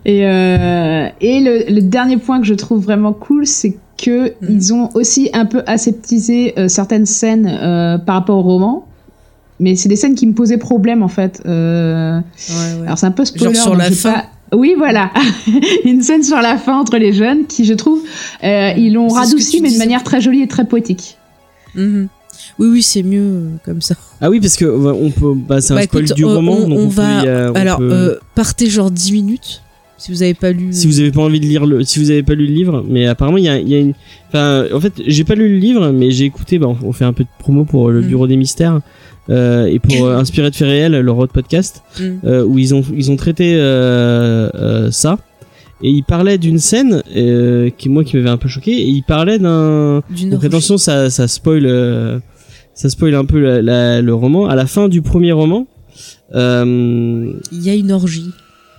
[0.05, 4.33] et euh, et le, le dernier point que je trouve vraiment cool, c'est que Mm.
[4.49, 8.87] ils ont aussi un peu aseptisé euh, certaines scènes euh, par rapport au roman.
[9.61, 11.43] Mais c'est des scènes qui me posaient problème en fait.
[11.47, 12.87] Euh, Ouais, ouais.
[12.87, 13.55] alors c'est un peu spoiler.
[13.55, 14.13] Genre sur la fin.
[14.13, 14.25] pas-
[14.55, 15.11] Oui, voilà.
[15.85, 18.01] Une scène sur la fin entre les jeunes qui, je trouve,
[18.45, 21.17] euh, ils l'ont radouci, mais de manière très jolie et très poétique.
[21.75, 22.09] Mhm.
[22.59, 23.95] Oui, oui, c'est mieux euh, comme ça.
[24.21, 25.35] Ah oui, parce que bah, on peut.
[25.35, 27.51] Bah, c'est un Bah, spoil écoute, du on- roman, on- donc on va- y a-
[27.53, 29.63] on Alors, peut- euh, partez genre 10 minutes.
[30.01, 30.69] Si vous avez pas lu.
[30.71, 32.85] si vous avez pas envie de lire le, si vous avez pas lu le livre,
[32.89, 33.95] mais apparemment il y a, il y a une,
[34.29, 37.05] enfin, en fait, j'ai pas lu le livre, mais j'ai écouté, bah, on- on fait
[37.05, 38.07] un peu de promo pour le Mm.
[38.07, 38.81] Bureau des Mystères.
[39.31, 42.03] Euh, et pour euh, Inspiré de faits réels, leur autre podcast, Mm.
[42.25, 45.19] euh, où ils ont ils ont traité euh, ça
[45.83, 47.03] et ils parlaient d'une scène
[47.77, 50.03] qui moi qui m'avait un peu choqué et ils parlaient d'un
[50.43, 52.21] attention ça ça spoil
[52.75, 55.67] ça spoil un peu la- la- le roman à la fin du premier roman
[56.33, 58.31] Il y a une orgie.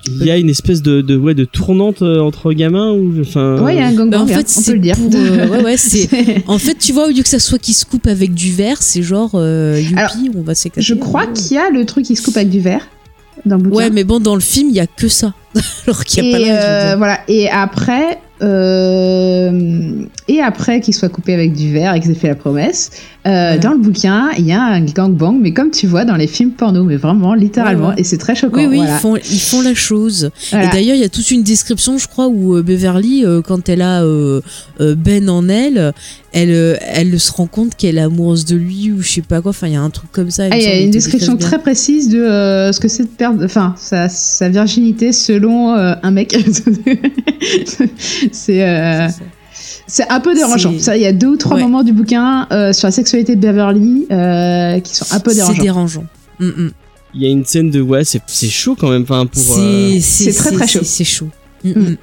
[0.07, 3.61] Il y a une espèce de de ouais de tournante euh, entre gamins ou enfin
[3.61, 4.95] Ouais, il y a un gang Bah, en fait, on peut c'est le dire.
[4.95, 5.11] pour.
[5.13, 6.09] euh, ouais, ouais, c'est.
[6.47, 8.81] En fait, tu vois, au lieu que ça soit qui se coupe avec du verre,
[8.81, 10.85] c'est genre euh, youpi, Alors, on va s'éclater.
[10.85, 12.87] Je crois qu'il y a le truc qui se coupe avec du verre
[13.45, 13.75] dans le bouquin.
[13.75, 15.33] Ouais, mais bon, dans le film, il y a que ça.
[15.87, 17.19] Alors qu'il y a et pas euh, voilà.
[17.27, 22.27] Et après, euh, et après qu'il soit coupé avec du verre et qu'ils aient fait
[22.27, 22.91] la promesse,
[23.27, 23.59] euh, Ouais.
[23.59, 26.51] dans le bouquin, il y a un gangbang, mais comme tu vois dans les films
[26.51, 28.01] porno, mais vraiment littéralement, Ouais, ouais.
[28.01, 28.57] et c'est très choquant.
[28.59, 28.95] Oui, oui, voilà.
[28.95, 30.31] ils, font, ils font la chose.
[30.51, 30.65] Voilà.
[30.67, 33.81] Et d'ailleurs, il y a toute une description, je crois, où euh, Beverly, quand elle
[33.81, 34.03] a
[34.79, 35.93] Ben en elle,
[36.31, 39.49] elle, elle se rend compte qu'elle est amoureuse de lui ou je sais pas quoi.
[39.49, 40.43] Enfin, il y a un truc comme ça.
[40.51, 43.09] Ah, il y me a une description très précise de euh, ce que c'est de
[43.09, 46.35] perdre, enfin, sa, sa virginité selon euh, un mec.
[48.33, 49.07] c'est euh,
[49.87, 50.71] c'est un peu dérangeant.
[50.77, 51.63] C'est- Ça, il y a deux ou trois Ouais.
[51.63, 55.37] moments du bouquin euh, sur la sexualité de Beverly euh, qui sont un peu C'est
[55.37, 55.61] dérangeants.
[55.63, 56.03] dérangeant.
[56.39, 56.71] Mm, mm.
[57.15, 59.99] il y a une scène de ouais c'est c'est chaud quand même enfin pour C'est
[59.99, 60.79] c'est très, très chaud.
[60.83, 61.27] C'est chaud.
[61.63, 61.79] Mm, Mm.
[61.79, 61.97] mm.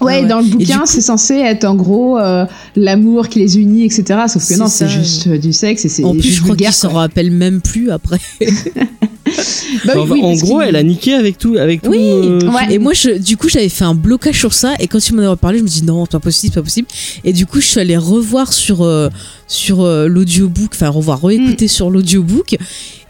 [0.00, 2.44] Ouais, Ouais, dans le bouquin, coup- c'est censé être en gros euh,
[2.74, 4.02] l'amour qui les unit, etc.
[4.26, 6.40] Sauf que C'est non, c'est juste euh, du sexe et c'est En plus, juste je
[6.40, 7.00] crois vulgaire, qu'il s'en quoi.
[7.02, 8.18] rappelle même plus après.
[9.86, 12.40] Bah oui, enfin, oui, en gros elle a niqué avec tout avec tout Oui, euh,
[12.50, 12.74] ouais.
[12.74, 14.74] Et moi, je, du coup, j'avais fait un blocage sur ça.
[14.80, 16.64] Et quand tu m'en as reparlé, je me dis non, c'est pas possible, c'est pas
[16.64, 16.88] possible.
[17.24, 19.08] Et du coup, je suis allée revoir sur, euh,
[19.46, 21.26] sur euh, l'audiobook, enfin, revoir, Mm.
[21.26, 22.56] réécouter sur l'audiobook.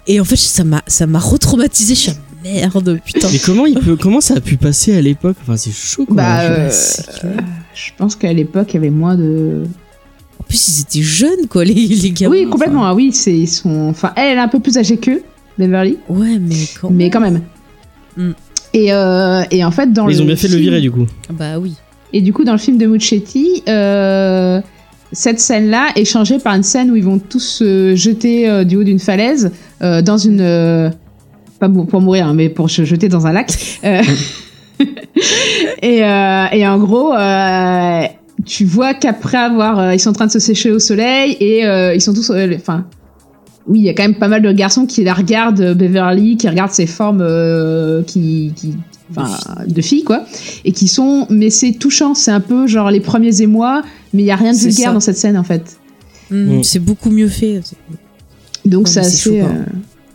[0.07, 1.95] Et en fait, ça m'a, ça m'a retraumatisé.
[1.95, 2.13] Je suis
[2.45, 3.29] merde, putain.
[3.33, 5.37] mais comment il peut comment ça a pu passer à l'époque?
[5.43, 6.71] Enfin c'est chaud quoi Bah, euh,
[7.75, 9.63] je pense qu'à l'époque, il y avait moins de.
[10.41, 12.29] En plus, ils étaient jeunes, quoi, les, les gars.
[12.29, 12.85] oui, complètement.
[12.85, 13.89] ah oui, c'est ils sont.
[13.91, 15.23] Enfin, elle, elle est un peu plus âgée qu'eux,
[15.59, 17.41] Beverly, Ouais, mais quand mais quand même.
[18.17, 18.31] Mm.
[18.75, 20.19] Et, euh, et en fait, dans Mais le.
[20.19, 21.75] ils ont bien fait de le film- virer du coup Bah oui.
[22.15, 24.61] Et du coup, dans le film de Muccetti, euh,
[25.13, 28.77] cette scène-là est changée par une scène où ils vont tous se jeter euh, du
[28.77, 29.51] haut d'une falaise
[29.83, 30.41] euh, dans une.
[30.41, 30.91] euh,
[31.59, 33.53] pas pour, mourir, hein, mais pour se jeter dans un lac.
[33.85, 34.03] Euh,
[35.83, 38.03] et, euh, et en gros, euh,
[38.45, 39.79] tu vois qu'après avoir.
[39.79, 42.31] euh, ils sont en train de se sécher au soleil et euh, ils sont tous.
[42.31, 42.87] euh, Enfin.
[43.67, 46.37] Oui, il y a quand même pas mal de garçons qui la regardent, euh, Beverly,
[46.37, 48.53] qui regardent ses formes euh, qui.
[48.57, 48.75] qui
[49.15, 49.29] Enfin,
[49.67, 50.25] de filles quoi
[50.65, 53.83] et qui sont mais c'est touchant c'est un peu genre les premiers émois
[54.15, 54.93] mais il y a rien de vulgaire ça.
[54.95, 55.77] dans cette scène en fait
[56.33, 56.63] Mm, Mm.
[56.63, 57.61] C'est beaucoup mieux fait.
[58.65, 59.65] donc Ouais, c'est assez chaud, euh,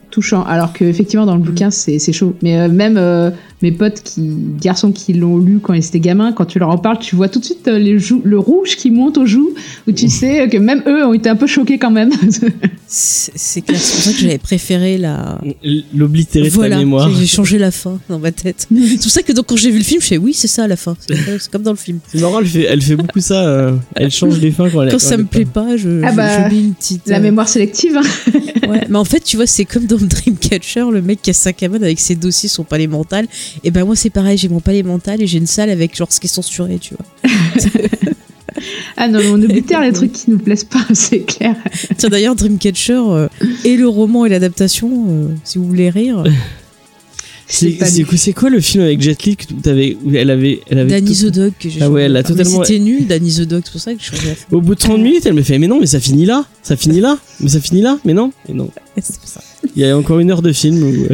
[0.10, 0.44] touchant.
[0.44, 2.36] Alors que effectivement dans le bouquin c'est c'est chaud.
[2.42, 3.30] Mais euh, même euh,
[3.62, 4.30] mes potes qui
[4.62, 7.28] garçons qui l'ont lu quand ils étaient gamins, quand tu leur en parles, tu vois
[7.30, 9.54] tout de suite euh, les joues, le rouge qui monte aux joues,
[9.88, 12.12] où tu sais que même eux ont été un peu choqués quand même.
[12.90, 15.42] C'est clair, c'est pour ça que j'avais préféré la.
[15.94, 17.12] L'oblitérer de ta Voilà, mémoire.
[17.14, 18.68] j'ai changé la fin dans ma tête.
[18.72, 20.68] C'est pour ça que donc quand j'ai vu le film, je fais oui, c'est ça
[20.68, 20.96] la fin.
[21.08, 22.00] C'est comme dans le film.
[22.08, 23.46] C'est marrant, elle fait, elle fait beaucoup ça.
[23.46, 26.50] euh, elle change les fins quand elle Quand ça me plaît pas, je, Ah bah,
[26.50, 27.08] je mets une petite.
[27.08, 27.98] La euh, mémoire sélective.
[27.98, 28.40] hein.
[28.70, 31.52] Ouais, mais en fait, tu vois, c'est comme dans Dreamcatcher, le mec qui a sa
[31.52, 33.28] cabane avec ses dossiers, son palais mental.
[33.64, 36.12] Et ben moi, c'est pareil, j'ai mon palais mental et j'ai une salle avec genre
[36.12, 37.32] ce qui est censuré, tu vois.
[39.00, 41.56] Ah non, mais on oublie les trucs qui nous plaisent pas, c'est clair.
[41.98, 43.28] Tiens, d'ailleurs, Dreamcatcher euh,
[43.64, 46.24] et le roman et l'adaptation, euh, si vous voulez rire.
[47.50, 51.16] C'est quoi, le film avec Jet Li que t'avais, où elle avait, elle avait Danny
[51.18, 53.62] tout- the Dog que j'ai Ah ouais, elle a totalement- C'était nul, Danny the Dog,
[53.64, 54.28] c'est pour ça que je fin.
[54.52, 56.76] Au bout de 30 minutes, elle me fait, mais non, mais ça finit là, ça
[56.76, 58.70] finit là, mais ça finit là, mais non, et non.
[59.02, 59.42] C'est pour ça.
[59.78, 61.06] Il y a encore une heure de film où,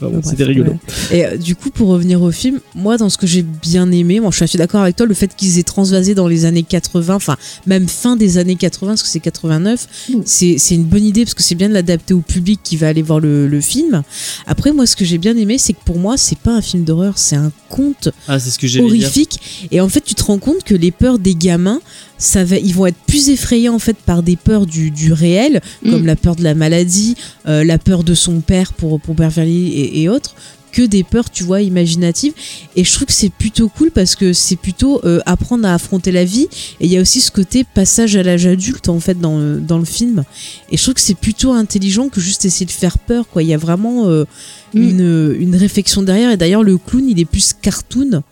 [0.00, 0.72] Bref, c'était rigolo.
[0.72, 1.16] ouais.
[1.18, 4.20] Et euh, du coup, pour revenir au film, moi, dans ce que j'ai bien aimé,
[4.20, 6.62] moi, je suis assez d'accord avec toi, le fait qu'ils aient transvasé dans les années
[6.62, 7.36] 80, enfin,
[7.66, 10.14] même fin des années 80, parce que c'est 89, Mm.
[10.24, 13.02] c'est une bonne idée, parce que c'est bien de l'adapter au public qui va aller
[13.02, 14.02] voir le, le film.
[14.46, 16.84] Après, moi, ce que j'ai bien aimé, c'est que pour moi, c'est pas un film
[16.84, 19.68] d'horreur, c'est un conte Ah, ce que horrifique.
[19.70, 21.80] Et en fait, tu te rends compte que les peurs des gamins,
[22.18, 25.60] ça va, ils vont être plus effrayés en fait par des peurs du, du réel,
[25.82, 25.90] Mm.
[25.90, 27.14] comme la peur de la maladie,
[27.48, 30.34] euh, la peur de son père pour, pour Beverly et, et autres,
[30.72, 32.32] que des peurs, tu vois, imaginatives.
[32.76, 36.12] Et je trouve que c'est plutôt cool parce que c'est plutôt euh, apprendre à affronter
[36.12, 36.46] la vie.
[36.78, 39.58] Et il y a aussi ce côté passage à l'âge adulte en fait dans, le-
[39.58, 40.22] dans le film.
[40.70, 43.26] Et je trouve que c'est plutôt intelligent que juste essayer de faire peur.
[43.28, 43.42] Quoi.
[43.42, 44.24] Il y a vraiment euh,
[44.72, 44.82] Mm.
[44.88, 46.30] une, une réflexion derrière.
[46.30, 48.22] Et d'ailleurs, le clown, il est plus cartoon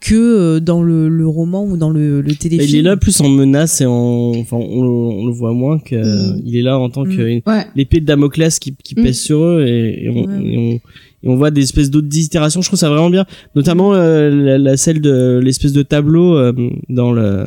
[0.00, 2.68] que euh, dans le, le roman ou dans le, le téléfilm.
[2.68, 5.78] il est là plus en menace et en, enfin, on, le- on le voit moins
[5.78, 6.42] que, Mm.
[6.44, 7.26] il est là en tant que Mm.
[7.28, 7.64] une- Ouais.
[7.74, 9.02] l'épée de Damoclès qui, qui Mm.
[9.02, 10.44] pèse sur eux et, et on, Ouais.
[10.44, 10.80] et on
[11.22, 12.60] et on voit des espèces d'autres itérations.
[12.60, 13.24] Je trouve ça vraiment bien,
[13.56, 16.52] notamment euh, la, la- celle de l'espèce de tableau euh,
[16.88, 17.46] dans le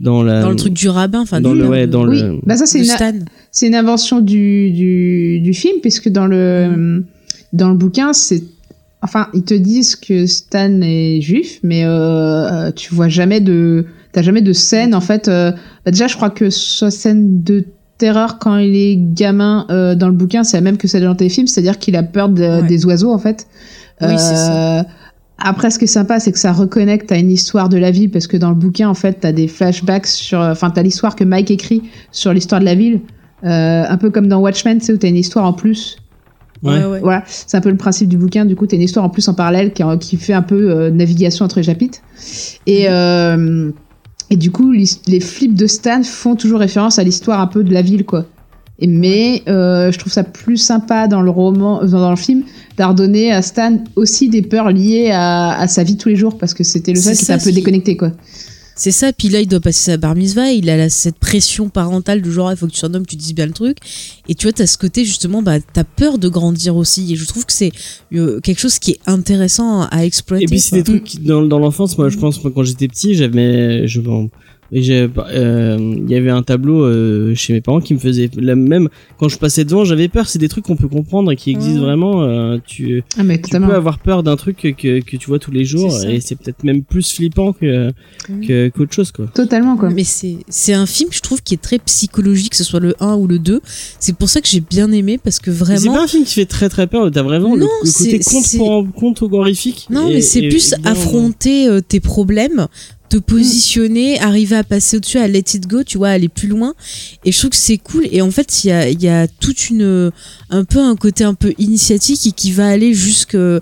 [0.00, 2.40] dans la dans le truc du rabbin, enfin dans du le ouais dans Oui, le
[2.44, 3.12] bah ça c'est une, Stan.
[3.52, 7.04] c'est une invention du, du, du film, puisque dans le,
[7.52, 8.42] dans le bouquin, c'est.
[9.02, 13.86] Enfin, ils te disent que Stan est juif, mais euh, tu vois jamais de.
[14.12, 15.26] T'as jamais de scène, en fait.
[15.28, 15.50] euh,
[15.84, 17.64] bah déjà, je crois que sa scène de
[17.98, 21.10] terreur quand il est gamin euh, dans le bouquin, c'est la même que celle dans
[21.10, 22.66] le téléfilm, c'est-à-dire qu'il a peur de- Ouais.
[22.66, 23.46] des oiseaux, en fait.
[24.00, 24.80] Oui, c'est ça.
[24.80, 24.82] Euh,
[25.38, 28.10] Après, ce qui est sympa, c'est que ça reconnecte à une histoire de la ville,
[28.10, 30.38] parce que dans le bouquin, en fait, t'as des flashbacks sur.
[30.38, 31.82] Enfin, t'as l'histoire que Mike écrit
[32.12, 33.00] sur l'histoire de la ville.
[33.44, 35.96] Euh, un peu comme dans Watchmen, tu sais, où t'as une histoire en plus.
[36.62, 36.84] Ouais.
[36.84, 37.00] Ouais.
[37.00, 38.44] Voilà, c'est un peu le principe du bouquin.
[38.44, 40.90] Du coup, t'as une histoire en plus en parallèle qui, qui fait un peu euh,
[40.90, 41.98] navigation entre les chapitres.
[42.66, 43.70] Et, euh,
[44.30, 47.72] et du coup, les flips de Stan font toujours référence à l'histoire un peu de
[47.72, 48.26] la ville, quoi.
[48.78, 52.42] Et, mais euh, je trouve ça plus sympa dans le roman, euh, dans le film,
[52.76, 56.16] d'avoir donné à Stan aussi des peurs liées à, à sa vie de tous les
[56.16, 58.12] jours, parce que c'était le seul C'est qui était un peu déconnecté, quoi.
[58.82, 62.20] C'est ça, puis là il doit passer sa bar mitzvah, il a cette pression parentale
[62.20, 63.78] du genre il faut que tu sois un homme, tu dises bien le truc.
[64.28, 67.12] Et tu vois, t'as ce côté justement, bah t'as peur de grandir aussi.
[67.12, 67.70] Et je trouve que c'est
[68.12, 70.42] euh, quelque chose qui est intéressant à exploiter.
[70.42, 72.88] Et puis c'est des trucs qui, dans, dans l'enfance, moi je pense moi, quand j'étais
[72.88, 74.30] petit, j'avais je bon,
[74.72, 78.30] et j'ai, euh, il y avait un tableau euh, chez mes parents qui me faisait
[78.36, 81.36] la même quand je passais devant, j'avais peur, c'est des trucs qu'on peut comprendre et
[81.36, 81.86] qui existent Ouais.
[81.86, 85.26] vraiment euh, tu Ah, mais tu peux avoir peur d'un truc que, que, que tu
[85.28, 87.90] vois tous les jours et c'est peut-être même plus flippant que
[88.46, 89.26] que qu'autre chose quoi.
[89.34, 89.90] Totalement, quoi.
[89.90, 92.94] Mais c'est c'est un film, je trouve, qui est très psychologique, que ce soit le
[93.00, 93.60] 1 ou le 2.
[94.00, 95.94] C'est pour ça que j'ai bien aimé, parce que Mais C'est vraiment.
[95.94, 98.20] pas un film qui fait très très peur, t'as vraiment le, Non, le côté
[98.94, 99.86] conte horrifique.
[99.90, 102.66] Non, et- mais c'est plus bien- affronter euh, tes problèmes,
[103.12, 106.72] te positionner, arriver à passer au-dessus, à let it go, tu vois, aller plus loin.
[107.26, 108.08] Et je trouve que c'est cool.
[108.10, 110.10] Et en fait, il y a, y a toute une,
[110.48, 113.60] un peu un côté un peu initiatique et qui va aller jusqu'à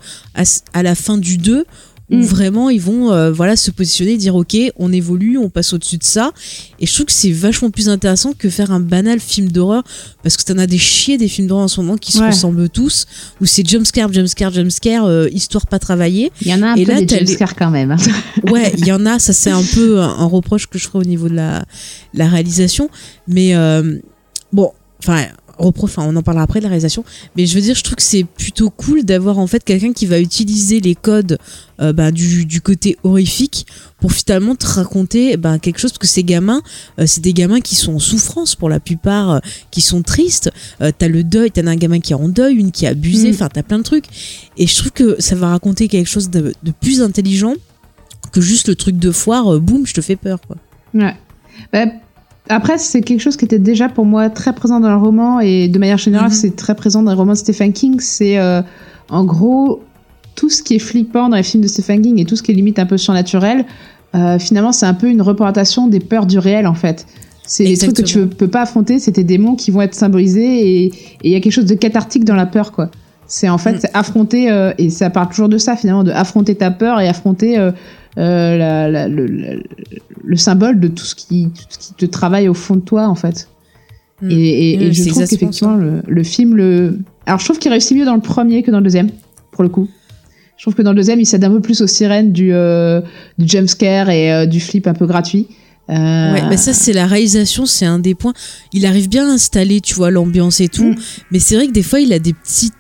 [0.73, 1.65] à la fin du 2
[2.11, 2.23] où Mm.
[2.23, 6.03] vraiment ils vont euh, voilà se positionner dire ok on évolue on passe au-dessus de
[6.05, 6.33] ça
[6.81, 9.85] et je trouve que c'est vachement plus intéressant que faire un banal film d'horreur
[10.23, 12.69] parce que t'en as des chiés des films d'horreur en ce moment qui se ressemblent
[12.69, 13.07] tous
[13.41, 16.85] où c'est jumpscare jumpscare jumpscare euh, histoire pas travaillée Il y en a un Et
[16.85, 17.93] peu là, des jumpscares quand même.
[17.93, 17.97] hein.
[18.51, 20.99] Ouais, il y en a, ça c'est un peu un, un reproche que je ferai
[20.99, 21.65] au niveau de la,
[22.15, 22.91] la réalisation.
[23.29, 23.99] Mais euh,
[24.53, 25.27] bon, enfin,
[25.61, 27.05] reproche, enfin, on en parlera après de la réalisation.
[27.37, 30.07] Mais je veux dire, je trouve que c'est plutôt cool d'avoir en fait quelqu'un qui
[30.07, 31.39] va utiliser les codes
[31.81, 33.67] euh, bah, du, du côté horrifique
[34.01, 35.93] pour finalement te raconter bah, quelque chose.
[35.93, 36.63] Parce que ces gamins,
[36.99, 39.39] euh, c'est des gamins qui sont en souffrance pour la plupart, euh,
[39.71, 40.51] qui sont tristes.
[40.79, 43.35] T'as le deuil, t'as un gamin qui est en deuil, une qui est abusée, Mm.
[43.35, 44.07] enfin, t'as plein de trucs.
[44.57, 47.55] Et je trouve que ça va raconter quelque chose de, de plus intelligent
[48.33, 50.39] que juste le truc de foire, boum, je te fais peur.
[50.47, 50.57] Quoi.
[50.95, 51.15] Ouais.
[51.73, 51.87] Bah,
[52.51, 55.69] après, c'est quelque chose qui était déjà pour moi très présent dans le roman et
[55.69, 56.35] de manière générale, Mhm.
[56.35, 58.01] c'est très présent dans les romans de Stephen King.
[58.01, 58.61] C'est euh,
[59.09, 59.83] en gros
[60.35, 62.51] tout ce qui est flippant dans les films de Stephen King et tout ce qui
[62.53, 63.65] est limite un peu surnaturel.
[64.17, 67.07] euh, finalement, c'est un peu une représentation des peurs du réel en fait.
[67.47, 70.85] C'est des trucs que tu peux pas affronter, c'est tes démons qui vont être symbolisés
[70.85, 70.93] et
[71.25, 72.91] il y a quelque chose de cathartique dans la peur quoi.
[73.27, 73.79] C'est en fait Mm.
[73.83, 77.09] c'est affronter euh, et ça parle toujours de ça finalement de affronter ta peur et
[77.09, 77.57] affronter
[78.19, 79.63] euh, la- la- le, le-
[80.25, 83.07] le symbole de tout ce qui tout ce qui te travaille au fond de toi
[83.09, 83.49] en fait.
[84.23, 84.31] Mm.
[84.31, 87.71] Et, et- et Mm, je trouve qu'effectivement le, le film le alors je trouve qu'il
[87.71, 89.11] réussit mieux dans le premier que dans le deuxième
[89.53, 89.89] pour le coup.
[90.57, 93.01] Je trouve que dans le deuxième il s'aide un peu plus aux sirènes du euh,
[93.39, 95.47] du jumpscare et euh, du flip un peu gratuit.
[95.89, 98.35] Euh, Ouais, mais ça c'est la réalisation, c'est un des points.
[98.73, 100.85] Il arrive bien à installer, tu vois, l'ambiance et tout.
[100.91, 100.97] Mm.
[101.33, 102.71] Mais c'est vrai que des fois il a des petits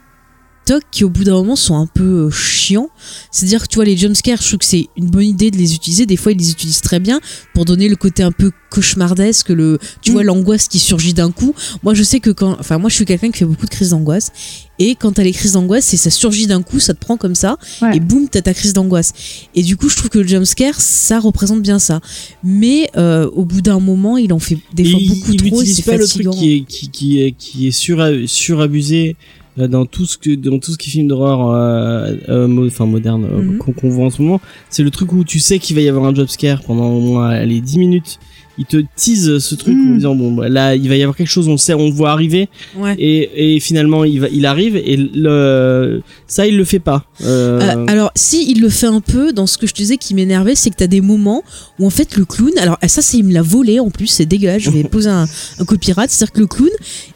[0.92, 2.88] qui au bout d'un moment sont un peu euh, chiants.
[3.32, 5.74] C'est-à-dire que tu vois les jumpscares, je trouve que c'est une bonne idée de les
[5.74, 6.06] utiliser.
[6.06, 7.20] Des fois ils les utilisent très bien
[7.54, 10.14] pour donner le côté un peu cauchemardesque, le, tu Mm.
[10.14, 11.54] vois l'angoisse qui surgit d'un coup.
[11.82, 13.90] Moi je sais que quand, enfin moi je suis quelqu'un qui fait beaucoup de crises
[13.90, 14.30] d'angoisse.
[14.78, 17.34] Et quand t'as les crises d'angoisse, c'est ça surgit d'un coup, ça te prend comme
[17.34, 17.96] ça, Ouais.
[17.96, 19.12] et boum, t'as ta crise d'angoisse.
[19.54, 22.00] Et du coup, je trouve que le jumpscare, ça représente bien ça.
[22.42, 25.64] Mais euh, au bout d'un moment, il en fait des fois il- beaucoup il trop
[25.64, 26.30] c'est pas fatigant.
[26.30, 29.16] le truc qui est qui, qui est qui est sur surabusé
[29.56, 33.24] dans tout ce que dans tout ce qui est film d'horreur euh, euh, enfin moderne
[33.24, 33.58] euh, Mhm.
[33.58, 36.04] qu'on voit en ce moment c'est le truc où tu sais qu'il va y avoir
[36.06, 38.18] un jumpscare pendant au moins les 10 minutes
[38.60, 41.26] il te tease ce truc en disant bon bah, là il va y avoir quelque
[41.26, 42.48] chose on le sait on le voit arriver.
[42.76, 42.94] Ouais.
[42.98, 47.04] et, et finalement il va il arrive et le ça il le fait pas.
[47.22, 49.96] Euh, Euh, alors, si il le fait un peu, dans ce que je te disais
[49.96, 51.42] qui m'énervait, c'est que t'as des moments
[51.78, 54.06] où en fait le clown, alors ah, ça c'est il me l'a volé en plus,
[54.06, 55.26] c'est dégueulasse, je vais poser un,
[55.58, 56.70] un copyright, c'est-à-dire que le clown,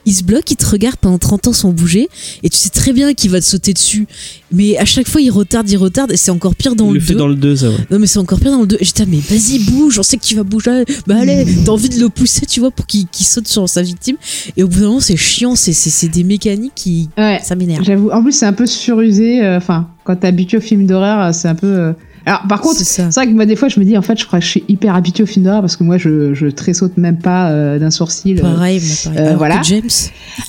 [0.07, 2.09] il se bloque, il te regarde pendant 30 ans sans bouger,
[2.43, 4.07] et tu sais très bien qu'il va te sauter dessus,
[4.55, 6.99] mais à chaque fois il retarde, il retarde, et c'est encore pire dans il le
[6.99, 7.19] le fait 2.
[7.19, 8.79] dans le 2 ça ouais Non mais c'est encore pire dans le 2.
[8.81, 10.85] J'étais mais vas-y bouge, on sait que tu vas bouger.
[11.07, 14.17] Bah allez, t'as envie de le pousser, tu vois, pour qu'il saute sur sa victime.
[14.57, 17.41] Et au bout d'un moment c'est chiant, c'est des mécaniques qui Ouais.
[17.43, 17.85] ça m'énerve.
[17.85, 18.11] J'avoue.
[18.11, 19.45] En plus, c'est un peu surusé.
[19.45, 21.67] euh, Enfin, quand t'es habitué aux films d'horreur, euh, c'est un peu.
[21.67, 21.93] euh,
[22.27, 24.25] Alors, par contre, C'est vrai que moi, des fois, je me dis, en fait, je
[24.27, 26.97] crois que je suis hyper habitué aux films d'horreur parce que moi, je, je tressaute
[26.97, 28.41] même pas euh, d'un sourcil.
[28.41, 29.19] Pareil, moi, pareil.
[29.19, 29.59] euh, Alors voilà.
[29.59, 29.91] que James.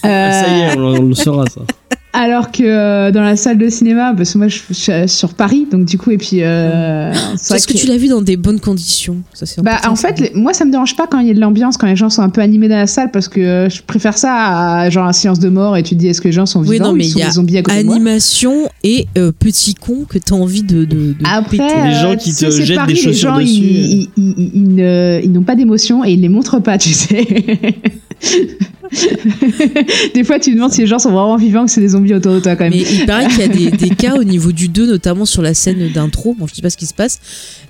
[0.03, 1.61] Ah, ça y est on, on le saura ça
[2.17, 5.67] Alors que euh, dans la salle de cinéma, parce que moi, je, suis sur Paris,
[5.69, 6.43] donc du coup, et puis.
[6.43, 9.17] Euh, c'est Est-ce que, tu l'as vu dans des bonnes conditions?
[9.33, 11.41] Ça, Bah, en fait, les- moi, ça me dérange pas quand il y a de
[11.41, 13.81] l'ambiance, quand les gens sont un peu animés dans la salle, parce que euh, je
[13.81, 14.33] préfère ça
[14.79, 16.61] à genre un silence de mort et tu te dis est-ce que les gens sont
[16.61, 17.85] Oui, vivants non, ou mais ils il sont y a des zombies à côté de
[17.85, 17.95] moi?
[17.95, 18.53] animation
[18.85, 21.57] et euh, petit con que t'as envie de, de, de Après.
[21.89, 24.33] Les gens qui tu sais, te jettent Paris, des les chaussures gens, dessus, Ils, ils,
[24.37, 27.25] ils- ils ne- ils n'ont pas d'émotion et ils les montrent pas, tu sais.
[30.13, 32.13] des fois, tu te demandes si les gens sont vraiment vivants, que c'est des zombies
[32.13, 32.73] autour de toi quand même.
[32.73, 35.41] Mais il paraît qu'il y a des, des cas au niveau du 2, notamment sur
[35.41, 36.35] la scène d'intro.
[36.37, 37.19] Bon, je sais pas ce qui se passe,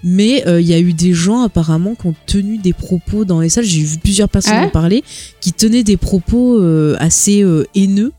[0.03, 3.39] mais euh, il y a eu des gens apparemment qui ont tenu des propos dans
[3.39, 3.65] les salles.
[3.65, 5.03] J'ai vu plusieurs personnes Ah en parler,
[5.41, 8.11] qui tenaient des propos euh, assez euh, haineux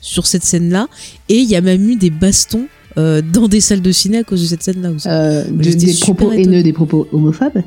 [0.00, 0.88] sur cette scène-là.
[1.28, 2.66] Et il y a même eu des bastons
[2.96, 5.06] dans des salles de ciné à cause de cette scène-là aussi.
[5.76, 7.62] Des propos haineux, des propos homophobes.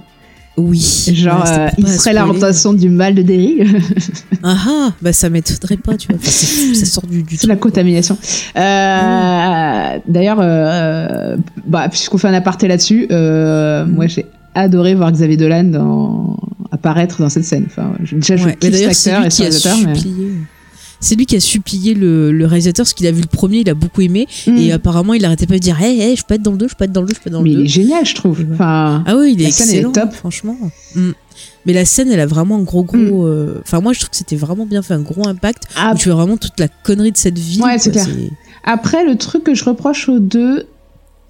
[0.57, 0.79] Oui.
[1.13, 3.63] Genre, euh, il serait la représentation du mal de Derry.
[4.43, 6.17] Ah ah, bah ça m'étonnerait pas, tu vois.
[6.19, 8.17] Enfin, ça sort du, du C'est la contamination.
[8.57, 11.37] Euh, D'ailleurs, euh,
[11.67, 14.25] bah, puisqu'on fait un aparté là-dessus, moi j'ai
[14.55, 16.39] adoré voir Xavier Dolan dans...
[16.71, 17.65] apparaître dans cette scène.
[17.67, 19.93] Enfin, déjà, je Ouais, kiffe cet acteur et son mais-.
[21.01, 23.69] C'est lui qui a supplié le, le réalisateur parce qu'il a vu le premier, il
[23.69, 24.57] a beaucoup aimé Mm.
[24.57, 26.67] et apparemment il arrêtait pas de dire hey, hey, je peux être dans le 2,
[26.69, 27.63] je peux être dans le 2, je peux être dans Mais le il 2.
[27.65, 28.45] est génial, je trouve.
[28.53, 30.13] Enfin, Ah oui, il est la scène, elle est excellent, top.
[30.13, 30.57] franchement.
[30.95, 31.11] Mm.
[31.65, 32.97] Mais la scène, elle a vraiment un gros gros.
[32.97, 33.25] Mm.
[33.25, 35.63] euh, Enfin, moi, je trouve que c'était vraiment bien fait, un gros impact.
[35.75, 37.61] ah, Où tu vois vraiment toute la connerie de cette ville.
[37.63, 38.07] Ouais, c'est clair.
[38.63, 40.65] Après, le truc que je reproche aux deux,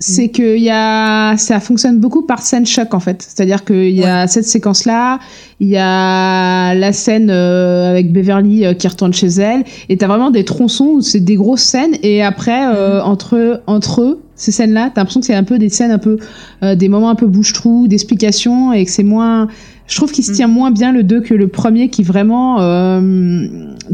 [0.02, 3.22] c'est que y a, ça fonctionne beaucoup par scène choc en fait.
[3.22, 5.20] C'est-à-dire qu'il y a cette séquence-là,
[5.60, 10.08] il y a la scène euh, avec Beverly euh, qui retourne chez elle, et t'as
[10.08, 14.52] vraiment des tronçons où c'est des grosses scènes, et après euh, entre entre eux, ces
[14.52, 16.18] scènes-là, t'as l'impression que c'est un peu des scènes un peu
[16.64, 19.48] euh, des moments un peu bouche-trou, d'explications, et que c'est moins.
[19.88, 20.36] Je trouve qu'il se Mm.
[20.36, 23.46] tient moins bien le 2 que le premier qui vraiment euh,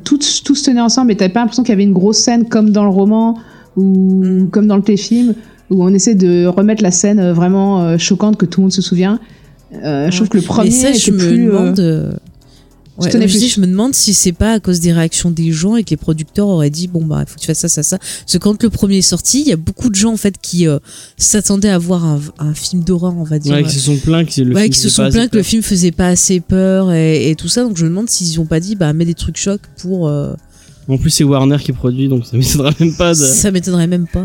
[0.05, 2.45] tout, tout se tenait ensemble et t'avais pas l'impression qu'il y avait une grosse scène
[2.47, 3.38] comme dans le roman
[3.76, 4.49] ou Mm.
[4.51, 5.34] comme dans le téléfilm
[5.70, 8.74] où on essaie de remettre la scène euh, vraiment euh, choquante que tout le monde
[8.74, 9.20] se souvient.
[9.84, 11.80] Euh, Je trouve que le premier Mais ça, je me plus, demande.
[11.80, 12.11] euh,
[12.99, 15.76] ouais, je, dis, je me demande si c'est pas à cause des réactions des gens
[15.76, 17.84] et que les producteurs auraient dit bon bah il faut que tu fasses ça ça
[17.84, 20.18] ça parce que quand le premier est sorti il y a beaucoup de gens en
[20.18, 20.80] fait qui euh,
[21.18, 24.24] s'attendaient à voir un, un film d'horreur on va dire Ouais, qui se sont plaints
[24.26, 25.49] que le Ouais, film qui se faisait sont pas plaints assez que le peur.
[25.49, 27.63] film faisait pas assez peur et, et tout ça.
[27.63, 30.07] Donc je me demande s'ils ont pas dit bah mets des trucs chocs pour.
[30.07, 30.34] euh,
[30.89, 33.15] En plus, c'est Warner qui produit, donc ça m'étonnerait même pas de.
[33.15, 34.23] Ça m'étonnerait même pas.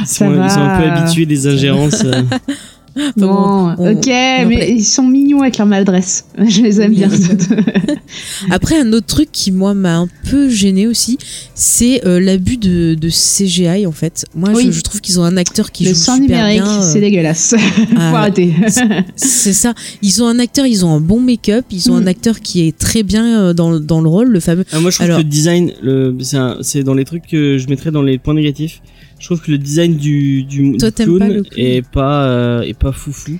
[0.00, 2.04] Ils sont, ils sont un peu habitués des ingérences.
[2.96, 6.26] Enfin, Bon, bon, on- ok, on mais ils sont mignons avec leur maladresse.
[6.48, 7.08] Je les aime bien.
[8.50, 11.18] Après, un autre truc qui, moi, m'a un peu gêné aussi,
[11.54, 14.24] c'est euh, l'abus de, de CGI, en fait.
[14.34, 14.72] Moi, je, Oui.
[14.72, 16.80] je trouve qu'ils ont un acteur qui le joue super numérique, bien.
[16.82, 17.54] euh, c'est dégueulasse.
[17.58, 18.52] Faut ah, arrêter.
[19.16, 19.74] c'est ça.
[20.02, 22.02] Ils ont un acteur, ils ont un bon make-up, ils ont Mm.
[22.02, 24.64] un acteur qui est très bien euh, dans, dans le rôle, le fameux.
[24.72, 26.16] Ah, moi, je trouve Alors- que le design, le,
[26.62, 28.80] c'est dans les trucs que je mettrais dans les points négatifs.
[29.24, 32.60] Je trouve que le design du, du, Toi, du clown, pas clown est pas, euh,
[32.60, 33.38] est pas foufou.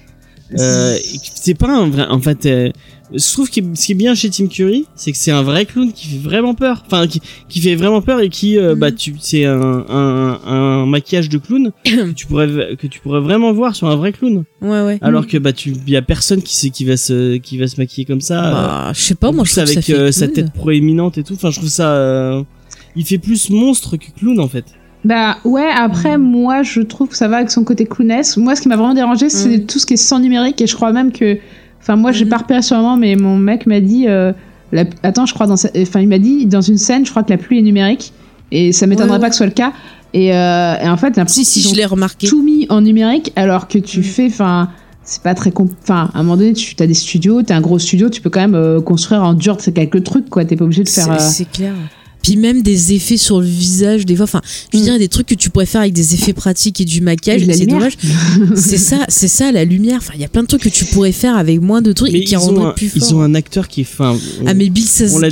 [0.58, 2.70] Euh, et que c'est pas un vrai, en fait, euh,
[3.12, 5.66] je trouve que ce qui est bien chez Tim Curry, c'est que c'est un vrai
[5.66, 6.84] clown qui fait vraiment peur.
[6.86, 7.20] Enfin, qui,
[7.50, 11.36] qui fait vraiment peur et qui, euh, bah, tu, c'est un, un, un maquillage de
[11.36, 14.44] clown que tu pourrais, que tu pourrais vraiment voir sur un vrai clown.
[14.62, 14.98] Ouais, ouais.
[15.02, 17.78] Alors que, bah, tu, y a personne qui sait, qui va se, qui va se
[17.78, 18.46] maquiller comme ça.
[18.46, 20.50] euh, Bah, je sais pas, moi, je trouve avec que ça fait euh, sa tête
[20.54, 21.34] proéminente et tout.
[21.34, 21.90] Enfin, je trouve ça.
[21.94, 22.42] euh,
[22.96, 24.64] il fait plus monstre que clown en fait.
[25.04, 28.36] Bah ouais, après, moi, je trouve que ça va avec son côté clownesque.
[28.38, 29.66] Moi, ce qui m'a vraiment dérangé, c'est Mm.
[29.66, 30.60] tout ce qui est sans numérique.
[30.62, 31.38] Et je crois même que.
[31.80, 32.30] Enfin, moi, j'ai Mhm.
[32.30, 34.06] pas repéré sur le moment, mais mon mec m'a dit.
[34.08, 34.32] euh,
[34.72, 35.54] la- Attends, je crois dans.
[35.54, 38.12] Enfin, il m'a dit dans une scène, je crois que la pluie est numérique.
[38.50, 39.72] Et ça m'étonnerait Ouais, pas que ce soit le cas.
[40.14, 42.26] Et, euh, et en fait, Si, si, je l'ai remarqué.
[42.28, 44.26] tout mis en numérique, alors que tu fais.
[44.26, 44.70] Enfin.
[45.06, 45.52] C'est pas très.
[45.82, 48.30] Enfin, à un moment donné, tu as des studios, t'as un gros studio, tu peux
[48.30, 50.46] quand même euh, construire en dur c'est quelques trucs, quoi.
[50.46, 51.20] T'es pas obligé de faire.
[51.20, 51.72] C'est euh, clair.
[52.24, 54.40] Puis même des effets sur le visage, des fois, enfin,
[54.72, 54.86] je veux Mm.
[54.86, 57.66] dire, des trucs que tu pourrais faire avec des effets pratiques et du maquillage, c'est
[57.66, 57.92] dommage.
[58.56, 59.98] c'est ça, c'est ça, la lumière.
[59.98, 62.12] Enfin, il y a plein de trucs que tu pourrais faire avec moins de trucs
[62.12, 62.98] Mais et qui rendraient plus fort.
[63.08, 63.84] ils ont un acteur qui est.
[63.84, 64.16] Enfin,
[64.46, 65.28] Ah mais Bill on enfin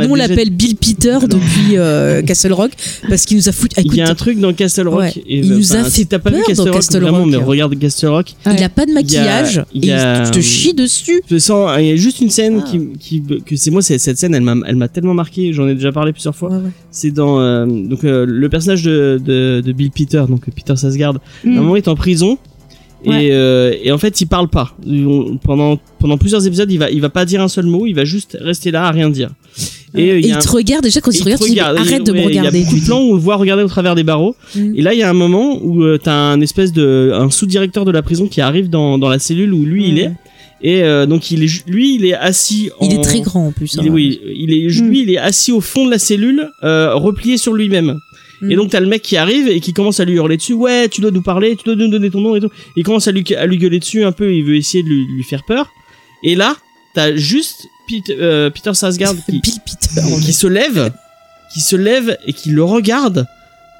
[0.00, 2.70] nous on déjà- l'appelle Bill Peter depuis euh, Castle Rock
[3.08, 3.76] parce qu'il nous a foutu.
[3.84, 5.00] il y a un truc dans Castle Rock.
[5.00, 7.18] Ouais, et, il nous a fait si t'as pas vu Castle dans Rock, Castle vraiment,
[7.18, 7.28] Rock.
[7.30, 8.34] mais regarde Castle Rock.
[8.46, 10.72] il a pas de Il y a- maquillage il y a- et il te chie
[10.74, 11.22] dessus.
[11.30, 12.70] Je sens, il y a juste une scène Ah.
[12.98, 15.52] qui, que c'est moi, c'est cette scène, elle m'a, elle m'a tellement marqué.
[15.52, 16.50] J'en ai déjà parlé plusieurs fois.
[16.50, 16.70] Ouais, ouais.
[16.90, 21.14] C'est dans euh, donc euh, le personnage de, de, de Bill Peter, donc Peter Sarsgaard.
[21.16, 21.54] À un Mm.
[21.54, 22.38] moment, il est en prison.
[23.06, 23.26] Ouais.
[23.26, 24.74] Et, euh, et en fait, il parle pas.
[24.86, 27.94] On- pendant, pendant plusieurs épisodes, il va, il va pas dire un seul mot, il
[27.94, 29.30] va juste rester là à rien dire.
[29.94, 31.24] Et, euh, Et il y il a un- te regarde déjà quand il il te
[31.24, 32.58] regarde, te tu dis, regarde, arrête de me regarder.
[32.58, 34.36] Il y a beaucoup de plans où on le voit regarder au travers des barreaux.
[34.54, 34.74] Mm.
[34.76, 37.86] Et là, il y a un moment où euh, t'as un espèce de un sous-directeur
[37.86, 40.10] de la prison qui arrive dans, dans la cellule où lui il est.
[40.62, 42.70] Et euh, donc il est, lui, il est assis.
[42.82, 43.74] Il en- est très grand en plus.
[43.74, 43.84] Il hein.
[43.86, 44.88] est, oui, il est, Mm.
[44.88, 47.98] lui, il est assis au fond de la cellule, euh, replié sur lui-même.
[48.48, 50.54] Et donc t'as le mec qui arrive et qui commence à lui hurler dessus.
[50.54, 52.48] Ouais, tu dois nous parler, tu dois nous donner ton nom et tout.
[52.74, 54.32] Il commence à lui, à lui gueuler dessus un peu.
[54.34, 55.70] Il veut essayer de lui, lui faire peur.
[56.24, 56.56] Et là,
[56.94, 60.00] t'as juste Pete- euh, Peter Sarsgaard qui, Peter.
[60.24, 60.90] qui se lève,
[61.52, 63.26] qui se lève et qui le regarde.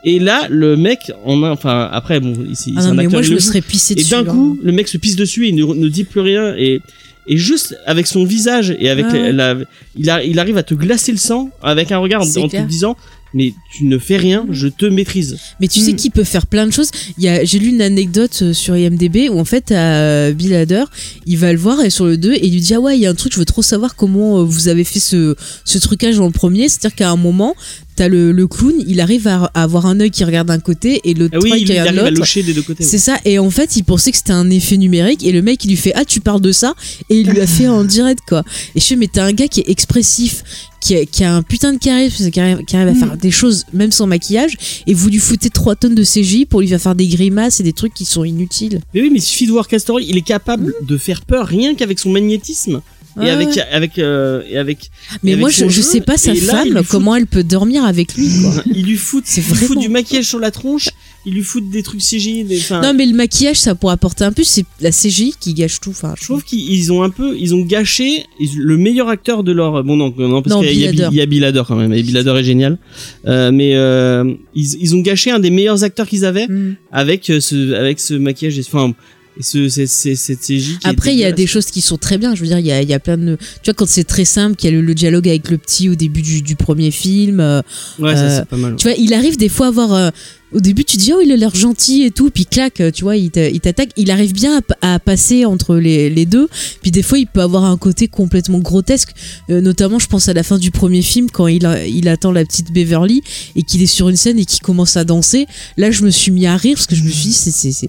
[0.04, 3.00] Et là, le mec, en un, enfin après, bon, il- c'est Ah c'est un mais
[3.04, 4.10] acteur, moi je me serais pissé Et dessus.
[4.10, 4.32] d'un là.
[4.32, 6.54] coup, le mec se pisse dessus et il ne, ne dit plus rien.
[6.56, 6.80] Et,
[7.26, 9.56] et juste avec son visage et avec Ah la-
[9.96, 12.96] il, a- il arrive à te glacer le sang avec un regard en te disant
[13.32, 15.38] mais tu ne fais rien, je te maîtrise.
[15.60, 15.96] Mais tu sais Mm.
[15.96, 16.90] qu'il peut faire plein de choses.
[17.16, 20.82] J'ai lu une anecdote euh, sur IMDb où en fait, euh, Bill Hader,
[21.26, 23.02] il va le voir et sur le 2 et il lui dit ah ouais, il
[23.02, 25.78] y a un truc, je veux trop savoir comment euh, vous avez fait ce ce
[25.78, 26.68] trucage dans le premier.
[26.68, 27.54] C'est-à-dire qu'à un moment,
[28.00, 31.02] t'as le, le clown, il arrive à, à avoir un œil qui regarde d'un côté
[31.04, 32.20] et l'autre Ah oui, qui il regarde arrive à l'autre.
[32.20, 32.82] loucher des deux côtés.
[32.82, 35.62] C'est ça, et en fait, il pensait que c'était un effet numérique, et le mec,
[35.66, 36.74] il lui fait Ah, tu parles de ça
[37.10, 38.42] Et il lui a fait en direct, quoi.
[38.74, 40.42] Et je fais Mais t'as un gars qui est expressif,
[40.80, 43.30] qui a, qui a un putain de charisme, qui arrive, qui arrive à faire des
[43.30, 46.80] choses même sans maquillage, et vous lui foutez 3 tonnes de CJ pour lui faire
[46.80, 48.80] faire des grimaces et des trucs qui sont inutiles.
[48.94, 51.74] Mais oui, mais il suffit de voir Castor, il est capable de faire peur rien
[51.74, 52.80] qu'avec son magnétisme.
[53.16, 53.62] Ouais, et avec, ouais.
[53.72, 54.90] avec, euh, et avec,
[55.22, 58.28] Mais moi, je, sais pas sa là, femme, fout- comment elle peut dormir avec lui,
[58.40, 58.62] quoi.
[58.74, 60.88] il lui fout, C'est il lui fout vraiment- du maquillage sur la tronche,
[61.26, 64.32] il lui fout des trucs CGI, des, Non, mais le maquillage, ça pourrait apporter un
[64.32, 65.90] plus, c'est la CJ qui gâche tout.
[65.90, 68.24] Enfin, Je trouve qu'ils ont un peu, ils ont gâché
[68.56, 69.82] le meilleur acteur de leur.
[69.84, 70.92] Bon non, non parce qu'il y, a
[71.26, 71.92] Bill y a quand même.
[71.92, 72.78] Et Bill est génial.
[73.26, 76.76] Euh, mais euh, ils, ils ont gâché un des meilleurs acteurs qu'ils avaient Mm.
[76.92, 78.58] avec ce, avec ce maquillage.
[78.60, 78.94] Enfin,
[79.42, 80.46] ce, cette CJ.
[80.46, 82.34] Qui est Après, il y a des choses qui sont très bien.
[82.34, 83.36] Je veux dire, il y a, il y a plein de.
[83.62, 85.88] Tu vois, quand c'est très simple, qu'il y a le, le dialogue avec le petit
[85.88, 87.40] au début du, du premier film.
[87.40, 87.62] euh,
[87.98, 88.76] Ouais, ça euh, c'est pas mal.
[88.76, 89.92] tu vois, il arrive des fois à avoir.
[89.94, 90.10] euh,
[90.52, 92.28] au début, tu dis, oh, il a l'air gentil et tout.
[92.30, 93.90] Puis, clac, tu vois, il t'a- il t'attaque.
[93.96, 96.48] Il arrive bien à, passer entre les, les deux.
[96.82, 99.10] Puis, des fois, il peut avoir un côté complètement grotesque.
[99.48, 102.32] Euh, notamment, je pense à la fin du premier film, quand il, a- il attend
[102.32, 103.22] la petite Beverly
[103.54, 105.46] et qu'il est sur une scène et qu'il commence à danser.
[105.76, 107.88] Là, je me suis mis à rire parce que je me suis dit, c'est-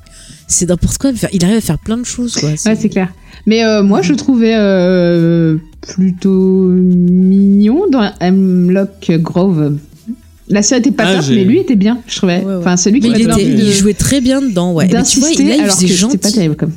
[0.52, 1.12] c'est n'importe quoi.
[1.34, 2.50] Il arrive à faire plein de choses, quoi.
[2.50, 3.14] Ouais, c'est clair.
[3.48, 9.78] Mais euh, moi, je trouvais euh, plutôt mignon dans Hemlock Grove.
[10.50, 12.40] La série était pas Ah, top, j'ai- mais lui était bien, je trouvais.
[12.40, 12.56] Ouais, ouais.
[12.56, 14.88] Enfin, celui qui il, était- de- il jouait très bien dedans, ouais.
[14.92, 16.34] Mais tu vois, il- là, il alors faisait que c'était pas gentil.
[16.36, 16.74] terrible comme.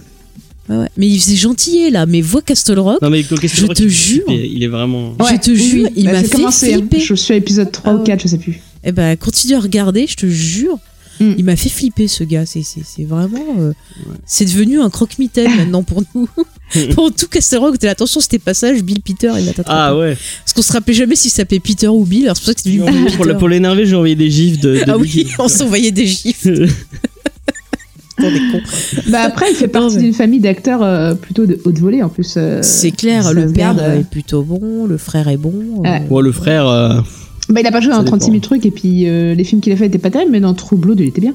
[0.69, 0.89] Ouais, ouais.
[0.97, 2.07] Mais il faisait gentil là.
[2.07, 3.03] Mais vois Castle Rock.
[3.03, 4.25] Non mais Castle Je Rock, te il- jure.
[4.29, 5.15] il est- vraiment.
[5.21, 6.79] Je te jure, il Bah, m'a fait commencé, hein.
[6.79, 7.01] flipper.
[7.01, 8.05] Je suis à épisode 3 Ah ou ouais.
[8.05, 8.61] 4, je sais plus.
[8.85, 10.79] Eh ben, continue à regarder, je te jure.
[11.21, 11.33] Mm.
[11.39, 12.45] Il m'a fait flipper ce gars.
[12.47, 12.65] C'est
[13.05, 13.39] vraiment.
[13.59, 13.73] euh,
[14.27, 16.29] C'est devenu un croque-mitaine maintenant pour nous.
[16.95, 19.69] pour tout Castle Rock, t'es attention, c'était passage, Bill Peter, il t'attraper.
[19.71, 20.17] Ah ouais.
[20.45, 22.25] Parce qu'on se rappelait jamais s'il s'appelait Peter ou Bill.
[22.25, 23.35] Alors c'est pour ça que c'est devenu Bill Peter.
[23.39, 24.75] pour l'énerver, j'ai envoyé des gifs de.
[24.77, 26.47] de Ah oui, on s'envoyait des gifs.
[26.47, 26.67] Est.
[29.09, 32.09] Bah après, il fait partie mais- d'une famille d'acteurs euh, plutôt de haute volée en
[32.09, 32.35] plus.
[32.37, 34.01] euh, C'est clair, ça le père garde, euh.
[34.01, 35.53] est plutôt bon, le frère est bon.
[35.85, 36.01] euh, Ouais.
[36.09, 37.05] Moi, le frère.
[37.51, 38.33] Euh, Bah, il a pas joué dans 36 dépend.
[38.33, 40.55] 000 trucs et puis euh, les films qu'il a fait étaient pas terribles, mais dans
[40.55, 41.35] True Blood, il était bien.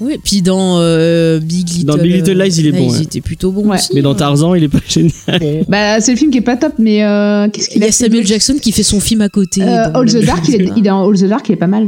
[0.00, 3.02] Oui, puis dans euh, Big Little, Dans Big Little Lies, il est bon, Il ouais.
[3.02, 3.76] était plutôt bon Ouais.
[3.76, 3.90] aussi.
[3.94, 4.14] Mais dans.
[4.16, 5.64] Tarzan, il est pas génial.
[5.68, 7.92] Bah, c'est le film qui est pas top, mais euh, qu'est-ce Il qu'il y a
[7.92, 9.62] Samuel Jackson qui fait son film à côté.
[9.62, 11.68] Euh, All the Dark, il est, il est en All the Dark, il est pas
[11.68, 11.86] mal.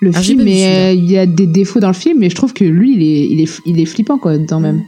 [0.00, 2.34] Le Ah, film, mais euh, il y a des défauts dans le film, mais je
[2.34, 4.82] trouve que lui, il est, il est, il est flippant, quoi, dedans même.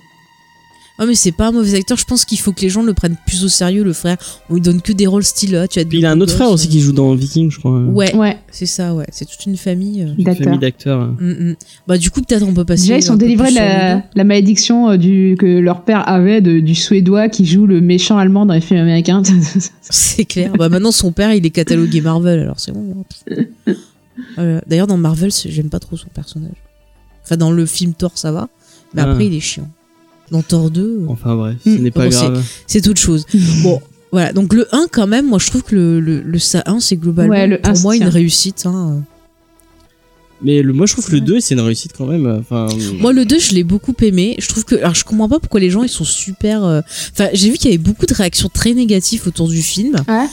[0.97, 1.99] Ah, mais c'est pas un mauvais acteur.
[1.99, 4.17] Je pense qu'il faut que les gens le prennent plus au sérieux, le frère.
[4.49, 5.67] On lui donne que des rôles style là.
[5.67, 7.81] Tu as Puis il a un autre frère aussi qui joue dans Viking, je crois.
[7.81, 9.07] Ouais, Ouais, c'est ça, ouais.
[9.11, 10.03] C'est toute une famille.
[10.03, 10.15] euh.
[10.17, 10.45] Une d'acteur.
[10.45, 11.01] famille d'acteurs.
[11.19, 11.57] Mm, mm.
[11.89, 12.83] Bah, du coup, peut-être on peut passer.
[12.83, 16.77] Déjà, ils sont délivrés de la, malédiction euh, du, que leur père avait de- du
[16.77, 19.21] Suédois qui joue le méchant allemand dans les films américains.
[19.81, 20.53] C'est clair.
[20.57, 23.05] Bah, maintenant, son père, il est catalogué Marvel, alors c'est bon.
[24.37, 24.61] Voilà.
[24.69, 26.55] D'ailleurs, dans Marvel, c'est- j'aime pas trop son personnage.
[27.25, 28.49] Enfin, dans le film Thor, ça va.
[28.95, 29.11] Mais Ah.
[29.11, 29.69] après, il est chiant.
[30.31, 31.83] Dans Thor 2, euh, Enfin bref, ce Mm.
[31.83, 32.43] n'est pas Bon, grave.
[32.67, 33.27] c'est autre chose.
[33.63, 34.33] bon, voilà.
[34.33, 36.97] Donc, le 1, quand même, moi, je trouve que le, le, le SA 1, c'est
[36.97, 38.65] globalement, Ouais, le 1 pour moi, une réussite.
[38.67, 39.03] Hein.
[40.43, 42.27] Mais le, moi, je trouve que le 2, c'est une réussite quand même.
[42.27, 42.67] Enfin,
[43.01, 44.35] Moi, le 2, je l'ai beaucoup aimé.
[44.39, 44.75] Je trouve que.
[44.77, 46.65] Alors, je comprends pas pourquoi les gens, ils sont super.
[46.65, 46.81] euh,
[47.13, 49.95] Enfin, j'ai vu qu'il y avait beaucoup de réactions très négatives autour du film.
[50.09, 50.27] Ouais.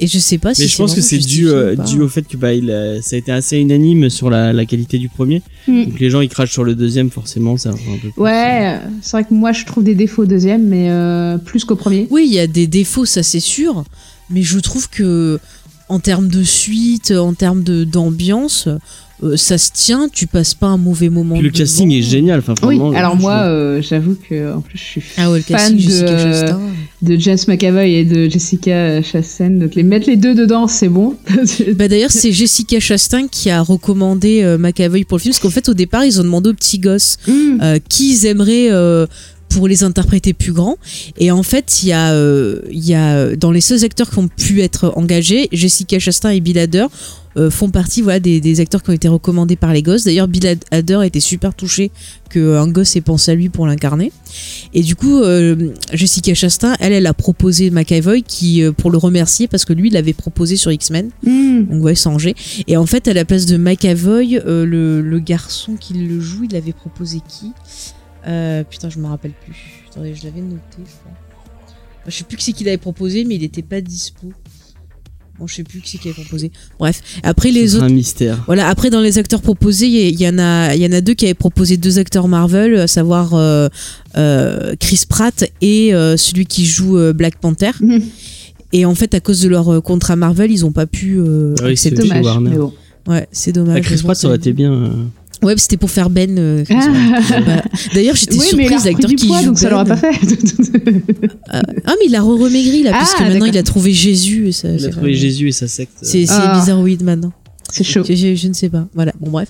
[0.00, 2.22] Et je sais pas si mais je pense que c'est dû, euh, dû au fait
[2.26, 5.40] que bah, il a- ça a été assez unanime sur la, la qualité du premier.
[5.68, 5.84] Mm.
[5.84, 7.70] Donc les gens ils crachent sur le deuxième, forcément, ça.
[7.70, 7.72] un
[8.02, 8.22] peu plus.
[8.22, 11.64] ouais, euh, c'est vrai que moi, je trouve des défauts au deuxième, mais euh, plus
[11.64, 12.08] qu'au premier.
[12.10, 13.84] Oui, il y a des défauts, ça c'est sûr.
[14.30, 15.38] Mais je trouve que.
[15.88, 18.68] En termes de suite, en termes de- d'ambiance,
[19.22, 21.34] euh, ça se tient, tu passes pas un mauvais moment.
[21.34, 21.58] Puis le devant.
[21.58, 22.38] casting est génial.
[22.40, 25.42] Enfin, Oui, vraiment, alors moi, euh, j'avoue que en plus, je suis Ah ouais, le
[25.44, 26.52] fan casting, de, euh,
[27.02, 29.50] de James McAvoy et de Jessica Chastain.
[29.50, 31.16] Donc les mettre les deux dedans, c'est bon.
[31.76, 35.50] Bah d'ailleurs, c'est Jessica Chastain qui a recommandé euh, McAvoy pour le film, parce qu'en
[35.50, 37.32] fait, au départ, ils ont demandé aux petits gosses Mm.
[37.62, 39.06] euh, qui ils aimeraient euh,
[39.48, 40.76] pour les interpréter plus grands.
[41.18, 44.18] Et en fait, il y a, euh, y a euh, dans les seuls acteurs qui
[44.18, 46.86] ont pu être engagés, Jessica Chastain et Bill Hader
[47.36, 50.04] euh, font partie voilà des, des acteurs qui ont été recommandés par les gosses.
[50.04, 51.90] D'ailleurs, Bill Hader était super touché
[52.30, 54.12] qu'un gosse ait pensé à lui pour l'incarner.
[54.72, 58.98] Et du coup, euh, Jessica Chastain, elle, elle a proposé McAvoy qui euh, pour le
[58.98, 61.10] remercier parce que lui, il l'avait proposé sur X-Men.
[61.24, 61.64] Mm.
[61.64, 62.34] Donc ouais, sans G.
[62.66, 66.44] Et en fait, à la place de McAvoy, euh, le, le garçon qui le joue,
[66.44, 67.52] il avait proposé qui?
[68.26, 69.56] Euh, Putain, je me rappelle plus.
[69.90, 71.12] Attendez, je l'avais noté, je crois.
[72.00, 74.32] Enfin, je sais plus qui c'est qu'il avait proposé, mais il était pas dispo.
[75.38, 76.52] Bon, je sais plus qui c'est qui avait proposé.
[76.78, 77.84] Bref, après les c'est autres.
[77.86, 78.42] un mystère.
[78.46, 81.14] Voilà, après dans les acteurs proposés, il y, en a, il y en a deux
[81.14, 83.68] qui avaient proposé deux acteurs Marvel, à savoir euh,
[84.16, 87.72] euh, Chris Pratt et euh, celui qui joue euh, Black Panther.
[88.72, 91.54] Et en fait, à cause de leur euh, contrat Marvel, ils ont pas pu euh,
[91.62, 92.72] Ah oui, c'est Dommage, mais bon.
[93.06, 93.76] Ouais, c'est dommage.
[93.78, 94.90] Ah, Chris Pratt, ça aurait été bien.
[95.44, 96.38] Ouais, c'était pour faire Ben.
[96.38, 96.88] euh, Ah.
[97.28, 97.64] Voilà.
[97.94, 99.70] D'ailleurs, j'étais Oui, mais il a surprise l'acteur qui poids, joue donc ça Ben.
[99.70, 100.10] l'aura pas fait.
[101.50, 103.48] Ah, ah, mais il a re-remaigri là, Ah, puisque maintenant d'accord.
[103.48, 104.48] il a trouvé Jésus.
[104.48, 105.92] Et ça, Il a trouvé Jésus et sa secte.
[106.02, 106.58] C'est Ah.
[106.58, 107.32] bizarroïde maintenant.
[107.70, 108.02] c'est chaud.
[108.06, 108.86] Je, je- je ne sais pas.
[108.94, 109.48] Voilà, bon, bref.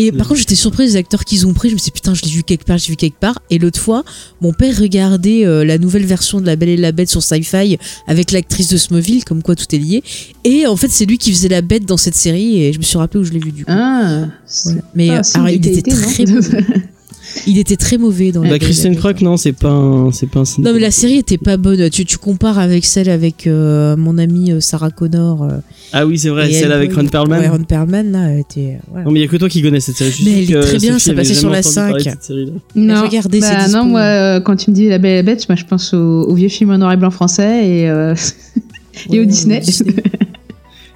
[0.00, 0.28] Et par Oui.
[0.28, 1.68] contre, j'étais surprise des acteurs qu'ils ont pris.
[1.70, 3.40] Je me suis dit, putain, je l'ai vu quelque part, j'ai vu quelque part.
[3.50, 4.04] Et l'autre fois,
[4.40, 7.78] mon père regardait euh, la nouvelle version de La Belle et la Bête sur Sci-Fi
[8.06, 10.02] avec l'actrice de Smallville, comme quoi tout est lié.
[10.44, 12.62] Et en fait, c'est lui qui faisait la bête dans cette série.
[12.62, 13.72] Et je me suis rappelé où je l'ai vu du coup.
[13.74, 14.82] Ah, c'est Voilà.
[14.94, 16.24] Mais euh, alors, il était très.
[17.46, 18.98] Il était très mauvais dans La Bah, Belle et la Kristen Bête.
[19.00, 21.88] Croc, non, c'est pas un, c'est pas un Non, mais la série était pas bonne.
[21.90, 25.42] Tu, tu compares avec celle avec euh, mon amie euh, Sarah Connor.
[25.44, 25.58] euh,
[25.92, 27.38] Ah oui, c'est vrai, et celle elle, avec Ron Perlman.
[27.38, 28.76] Ouais, Ron Perlman, là, elle était.
[28.76, 29.04] euh, voilà.
[29.06, 30.14] Non, mais il y a que toi qui connais cette série.
[30.24, 32.10] Mais elle est très bien, ça passait sur la entendu parler de 5.
[32.12, 32.52] cette série-là.
[32.74, 33.78] Non, regardez, bah, dispo.
[33.78, 35.92] non, moi, euh, quand tu me dis La Belle et la Bête, moi, je pense
[35.94, 38.14] au, au vieux film en noir et blanc français et, euh,
[39.12, 39.60] et au Ouais, Disney.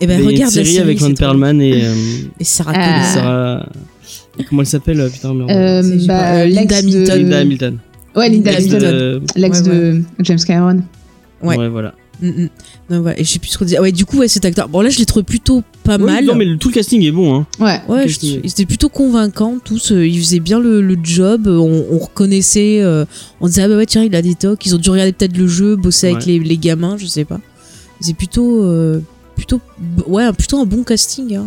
[0.00, 1.82] Et ben Il y a une regarde la série série avec Ron Perlman et,
[2.40, 3.14] Et Sarah Ah.
[3.14, 3.66] Connor.
[4.48, 5.30] Comment elle s'appelle euh, Putain.
[5.50, 7.18] Euh, bah, euh, Linda l'ex de- Hamilton.
[7.22, 7.78] Linda Hamilton.
[8.16, 9.22] Ouais, Linda Hamilton.
[9.36, 10.82] L'ex Ouais, de James Cameron.
[11.42, 11.56] Ouais.
[11.58, 11.94] ouais, voilà.
[12.20, 12.48] Mm, mm.
[12.90, 13.78] Non, voilà, et je sais plus ce qu'on disait.
[13.78, 14.68] Ah ouais, du coup, ouais, cet acteur.
[14.68, 16.24] Bon, là, je l'ai trouvé plutôt pas Ouais, mal.
[16.24, 17.34] Non, mais le- tout le casting est bon.
[17.34, 17.46] Hein.
[17.58, 17.80] Ouais.
[17.88, 19.90] Ouais, qu'il- ils étaient plutôt convaincants tous.
[19.92, 21.46] euh, Ils faisaient bien le, le job.
[21.48, 22.80] On, on reconnaissait.
[22.80, 23.04] euh,
[23.40, 24.64] on disait ah bah ouais tiens il a des tocs.
[24.66, 26.32] Ils ont dû regarder peut-être le jeu, bosser avec Ouais.
[26.32, 27.40] les, les gamins, je sais pas.
[28.00, 29.00] C'est plutôt euh,
[29.36, 29.60] plutôt
[30.06, 31.34] ouais plutôt un bon casting.
[31.34, 31.44] Hein.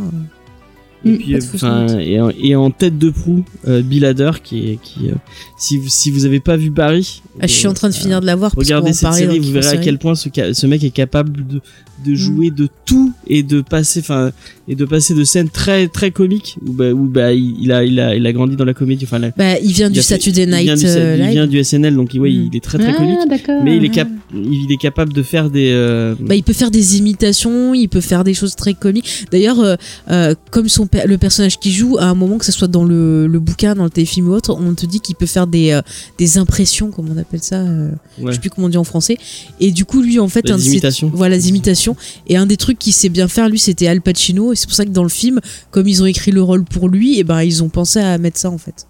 [1.05, 1.17] Et Mm.
[1.17, 5.09] puis, euh, et, en- et en tête de proue, euh, Bill Hader, qui est, qui,
[5.09, 5.13] euh,
[5.57, 7.97] si vous, si vous avez pas vu Barry, Ah, je suis en train de euh,
[7.97, 8.51] finir de la voir.
[8.55, 11.61] Regardez cette parlait série, vous verrez à quel point ce, mec est capable de,
[12.05, 14.31] de jouer de tout et de passer, enfin,
[14.67, 17.83] et de passer de scènes très très comiques où bah, où, bah il, il a
[17.83, 19.03] il a il a grandi dans la comédie.
[19.05, 21.29] Enfin, la- Bah, il vient il du fait- Saturday il vient Night du, euh, il
[21.31, 22.49] vient du SNL, donc ouais, Mm.
[22.51, 23.19] il est très très ah, comique.
[23.63, 25.71] Mais il est cap, il est capable de faire des.
[25.73, 29.25] euh, Bah, il peut faire des imitations, il peut faire des choses très comiques.
[29.31, 29.75] D'ailleurs, euh,
[30.09, 33.27] euh, comme son le personnage qu'il joue, à un moment que ce soit dans le,
[33.27, 35.81] le bouquin, dans le téléfilm ou autre, on te dit qu'il peut faire des, euh,
[36.17, 37.57] des impressions, comme on appelle ça.
[37.61, 37.89] euh,
[38.19, 38.27] ouais.
[38.27, 39.17] Je sais plus comment on dit en français.
[39.59, 41.11] Et du coup, lui, en fait, un ses- imitations.
[41.13, 41.95] voilà, des imitations.
[42.27, 44.53] Et un des trucs qu'il sait bien faire, lui, c'était Al Pacino.
[44.53, 45.39] Et c'est pour ça que dans le film,
[45.71, 48.37] comme ils ont écrit le rôle pour lui, et ben ils ont pensé à mettre
[48.39, 48.87] ça en fait.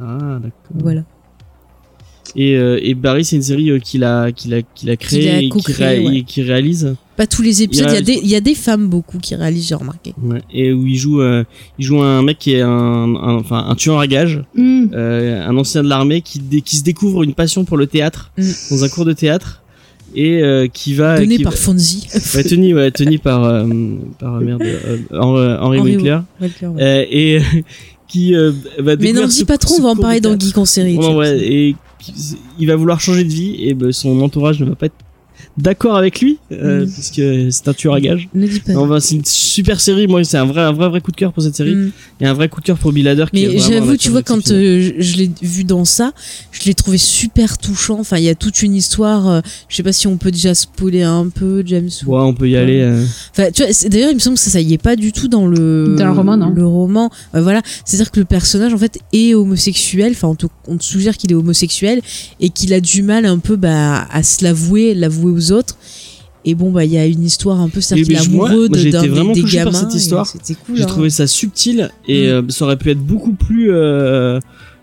[0.00, 0.52] Ah d'accord.
[0.74, 1.02] Voilà.
[2.36, 5.30] Et, euh, et Barry, c'est une série euh, qu'il a qu'il a qu'il a créée
[5.30, 6.16] a et qui, co-créée, ré- ouais.
[6.18, 6.94] et qui réalise.
[7.18, 7.88] Pas tous les épisodes.
[7.90, 10.14] Il y, a des, il y a des femmes beaucoup qui réalisent, j'ai remarqué.
[10.22, 10.40] Ouais.
[10.54, 11.44] Et où il joue euh,
[11.78, 14.42] il joue un mec qui est un, un- enfin un tueur à gages.
[14.54, 14.86] Hmm.
[14.94, 18.42] euh, un ancien de l'armée qui, qui se découvre une passion pour le théâtre Mm.
[18.70, 19.62] dans un cours de théâtre
[20.14, 22.06] et euh, qui va Donné qui par va- Fonzie.
[22.34, 23.66] ouais, tenu ouais, tenu par euh,
[24.18, 26.50] par euh, merde euh, Henri, Winkler ouais.
[26.80, 27.40] Euh, et
[28.08, 30.38] qui euh, va Mais ce- dis pas trop, on va en parler dans.
[30.38, 30.96] Geek en série.
[30.96, 32.14] Ouais, et qui-
[32.60, 34.94] il va vouloir changer de vie et ben, son entourage ne va pas être
[35.58, 36.90] d'accord avec lui euh, Mm.
[36.90, 38.28] parce que c'est un tueur à gages.
[38.34, 38.72] Ne dis pas.
[38.72, 40.06] Non, ben, c'est une super série.
[40.06, 41.74] Moi, c'est un vrai, un vrai, vrai coup de cœur pour cette série.
[41.74, 41.92] Mm.
[42.20, 43.26] Et un vrai coup de cœur pour Bill Hader.
[43.32, 46.12] qui est Mais j'avoue, tu vois, quand euh, je, l'ai vu dans ça,
[46.52, 47.98] je l'ai trouvé super touchant.
[48.00, 49.28] Enfin, il y a toute une histoire.
[49.28, 51.88] euh, je sais pas si on peut déjà spoiler un peu, James.
[52.06, 52.80] ou- Ouais, on peut y aller.
[52.80, 53.04] euh.
[53.32, 55.12] Enfin, tu vois, c'est- d'ailleurs, il me semble que ça, ça y est pas du
[55.12, 58.72] tout dans le Dans le roman, non Le roman, euh, voilà, c'est-à-dire que le personnage
[58.74, 60.12] en fait est homosexuel.
[60.12, 62.00] Enfin, on te, on te suggère qu'il est homosexuel
[62.40, 65.76] et qu'il a du mal un peu bah, à se l'avouer, l'avouer aux autres.
[66.44, 69.02] Et bon, bah, il y a une histoire un peu, moi- amoureux moi, de- d'un
[69.02, 69.78] des, vraiment des touché par gamins.
[69.78, 70.26] cette et histoire.
[70.26, 70.76] C'était cool.
[70.76, 70.86] J'ai hein.
[70.86, 72.30] trouvé ça subtil et Mm.
[72.30, 74.40] euh, ça aurait pu être beaucoup plus euh,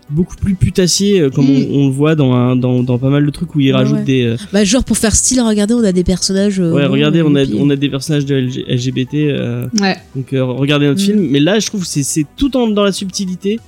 [0.08, 1.66] beaucoup plus putassier euh, comme Mm.
[1.72, 3.78] on, on le voit dans, un- dans dans pas mal de trucs où ils Ouais,
[3.78, 4.04] rajoutent ouais.
[4.04, 6.60] des euh, Bah, genre pour faire style, regardez, on a des personnages.
[6.60, 9.96] euh, ouais regardez on a on a des personnages de LG LGBT euh, Ouais.
[10.14, 11.04] donc euh, regardez notre Mm.
[11.06, 13.58] film mais là je trouve que c'est c'est tout en dans la subtilité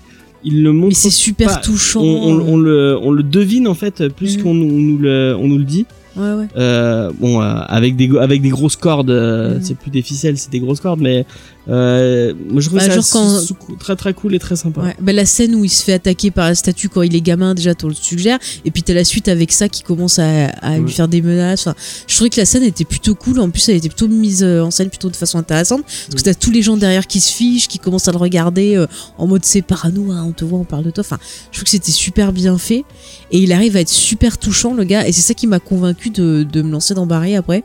[0.44, 2.02] il le montre Mais c'est super pas- touchant.
[2.02, 5.34] on, on- on le on le devine en fait plus qu'on nous, on nous le
[5.40, 5.86] on nous le dit
[6.18, 6.46] Ouais, ouais.
[6.56, 9.62] euh, bon euh, avec des avec des grosses cordes euh, Mm.
[9.62, 11.24] c'est plus des ficelles c'est des grosses cordes mais
[11.68, 14.96] euh, moi je trouve Bah, ça quand- très très cool et très sympa Ouais.
[15.00, 17.54] Bah, la scène où il se fait attaquer par la statue quand il est gamin,
[17.54, 18.38] déjà, tu le suggères.
[18.64, 20.78] Et puis t'as la suite avec ça qui commence à, à Ouais.
[20.80, 21.66] lui faire des menaces.
[21.66, 21.74] Enfin,
[22.06, 23.38] je trouvais que la scène était plutôt cool.
[23.40, 25.82] En plus, elle était plutôt mise euh, en scène plutôt de façon intéressante.
[25.82, 28.76] Parce que t'as tous les gens derrière qui se fichent, qui commencent à le regarder
[28.76, 28.86] euh,
[29.18, 31.02] en mode c'est parano, hein, on te voit, on parle de toi.
[31.04, 31.18] Enfin,
[31.50, 32.84] je trouve que c'était super bien fait.
[33.30, 35.06] Et il arrive à être super touchant, le gars.
[35.06, 37.62] Et c'est ça qui m'a convaincu de, de me lancer dans Barry après.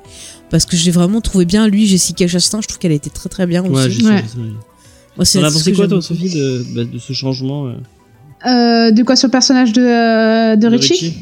[0.54, 2.62] Parce que j'ai vraiment trouvé bien lui, Jessica Chastain.
[2.62, 4.06] Je trouve qu'elle était très très bien aussi.
[4.06, 4.24] Ouais.
[5.18, 5.99] Moi, c'est pensé quoi toi.
[5.99, 7.72] Sophie de, bah, de ce changement euh,
[8.45, 11.16] Euh, de quoi sur le personnage de, euh, de de Richie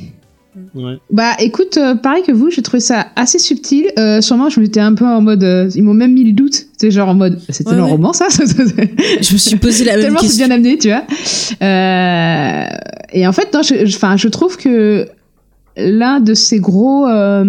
[0.75, 0.95] Ouais.
[1.09, 3.85] Bah écoute, euh, pareil que vous, j'ai trouvé ça assez subtil.
[3.97, 5.45] Euh, sûrement, je m'étais un peu en mode.
[5.45, 6.65] euh, ils m'ont même mis le doute.
[6.77, 7.39] C'est genre en mode.
[7.47, 7.89] C'était Ouais, un ouais.
[7.91, 10.45] roman, ça Je me suis posé la même Tellement c'est question.
[10.47, 11.03] bien amené, tu vois.
[11.61, 12.65] Euh,
[13.13, 15.07] et en fait, non, je, je trouve que
[15.77, 17.43] l'un de ces gros euh,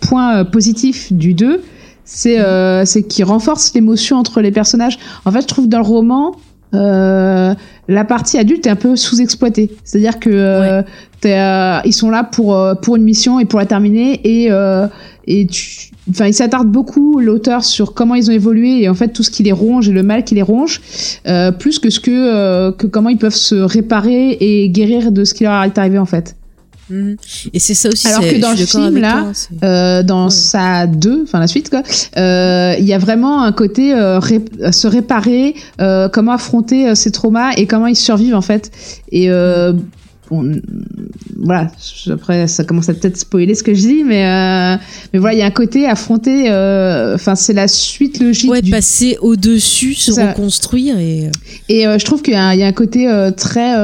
[0.00, 1.60] points euh, positifs du 2,
[2.04, 4.98] c'est euh, c'est qu'il renforce l'émotion entre les personnages.
[5.24, 6.34] En fait, je trouve dans le roman,
[6.74, 7.54] euh,
[7.88, 9.70] la partie adulte est un peu sous-exploitée.
[9.84, 10.82] C'est-à-dire que euh,
[11.24, 14.86] euh, ils sont là pour euh, pour une mission et pour la terminer et euh,
[15.26, 19.08] et tu Enfin, il s'attarde beaucoup l'auteur sur comment ils ont évolué et en fait
[19.08, 20.80] tout ce qui les ronge et le mal qui les ronge,
[21.28, 25.22] euh, plus que ce que euh, que comment ils peuvent se réparer et guérir de
[25.24, 26.34] ce qui leur est arrivé en fait.
[26.90, 27.16] Mhm.
[27.54, 28.06] Et c'est ça aussi.
[28.08, 29.32] Alors que dans le film, là, toi,
[29.68, 30.30] Euh, dans Ouais.
[30.30, 31.82] sa 2, enfin la suite quoi,
[32.16, 35.54] euh, il y a vraiment un côté euh, ré- se réparer,
[36.12, 38.70] comment affronter ces traumas et comment ils survivent en fait.
[39.10, 39.28] Et
[40.32, 40.60] euh, bon,
[41.44, 41.68] voilà,
[42.10, 44.76] après ça commence à peut-être spoiler ce que je dis, mais euh,
[45.12, 48.62] mais voilà, il y a un côté affronter, euh, enfin c'est la suite logique ouais,
[48.62, 51.30] du passer au-dessus, se Ça- reconstruire et.
[51.68, 53.06] Et euh, je trouve qu'il y, a un- il y a un côté
[53.36, 53.74] très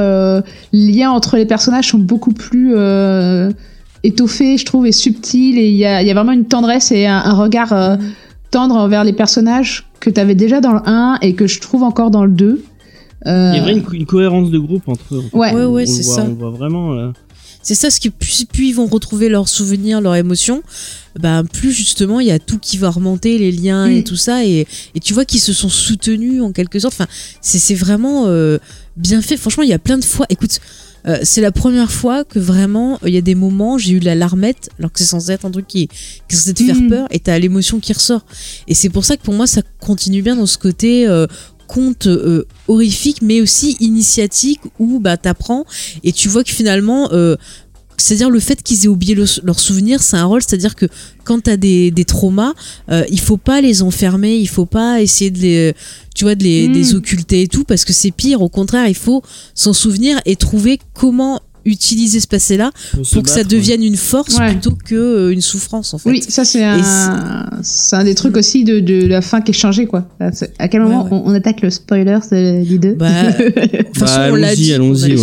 [0.73, 2.73] lien entre les personnages sont beaucoup plus
[4.03, 5.57] étoffés, je trouve, et subtils.
[5.57, 7.99] Et il y a, il y a vraiment une tendresse et un, un regard Mhm.
[8.51, 11.83] tendre envers les personnages que tu avais déjà dans le 1 et que je trouve
[11.83, 12.63] encore dans le 2.
[13.27, 15.23] Euh, Il y a vraiment une, co- une cohérence de groupe entre eux.
[15.33, 15.53] Ouais.
[15.53, 16.23] Ouais, ouais, c'est ça.
[16.23, 16.93] On voit vraiment.
[16.93, 17.11] euh,
[17.61, 20.63] C'est ça, ce qui plus, plus ils vont retrouver leurs souvenirs, leurs émotions,
[21.19, 23.91] bah, plus justement il y a tout qui va remonter, les liens Mm.
[23.97, 24.65] et tout ça, et,
[24.95, 26.93] et tu vois qu'ils se sont soutenus en quelque sorte.
[26.93, 27.07] Enfin,
[27.41, 28.57] c'est vraiment euh,
[28.95, 29.35] bien fait.
[29.35, 30.25] Franchement, il y a plein de fois.
[30.29, 30.61] Écoute,
[31.07, 33.99] euh, c'est la première fois que vraiment euh, il y a des moments j'ai eu
[33.99, 35.95] la larmette alors que c'est censé être un truc qui, qui
[36.31, 36.89] est censé te faire Mhm.
[36.89, 38.25] peur et t'as l'émotion qui ressort
[38.67, 41.25] et c'est pour ça que pour moi ça continue bien dans ce côté euh,
[41.75, 45.63] conte euh, horrifique mais aussi initiatique où bah t'apprends
[46.03, 47.35] et tu vois que finalement euh,
[48.01, 50.85] c'est-à-dire le fait qu'ils aient oublié le- leurs souvenirs, c'est un rôle, c'est-à-dire que
[51.25, 52.53] quand t'as des, des traumas,
[52.89, 55.73] euh, il faut pas les enfermer, il faut pas essayer de les,
[56.15, 56.71] tu vois, de les, Mm.
[56.71, 58.41] des occulter et tout, parce que c'est pire.
[58.41, 59.21] Au contraire, il faut
[59.53, 62.71] s'en souvenir et trouver comment utiliser ce passé-là
[63.13, 64.51] pour que ça devienne une force Ouais.
[64.51, 66.09] plutôt que euh, une souffrance en fait.
[66.09, 68.39] Oui, ça c'est un, c'est un des trucs Mm.
[68.39, 70.07] aussi de, de la fin qui est changé quoi.
[70.59, 71.21] À quel moment Ouais, ouais.
[71.25, 73.07] On, on attaque le spoiler de- des deux Bah,
[73.99, 75.15] Bah, allons-y, allons-y.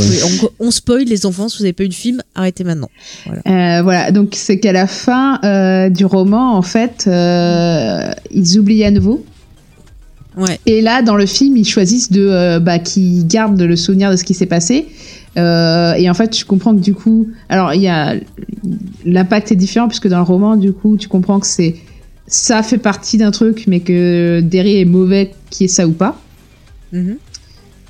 [0.60, 2.90] On- on spoil les enfants, si vous n'avez pas eu de film, arrêtez maintenant.
[3.28, 8.84] Euh, voilà, donc c'est qu'à la fin euh, du roman, en fait, euh, ils oublient
[8.84, 9.24] à nouveau.
[10.36, 10.60] Ouais.
[10.66, 14.16] Et là, dans le film, ils choisissent de, euh, bah, qu'ils gardent le souvenir de
[14.16, 14.86] ce qui s'est passé.
[15.36, 18.14] Euh, et en fait, tu comprends que du coup, alors il y a
[19.04, 21.76] l'impact est différent puisque dans le roman, du coup, tu comprends que c'est
[22.26, 26.20] ça fait partie d'un truc, mais que Derry est mauvais, qui est ça ou pas.
[26.92, 27.16] Mhm.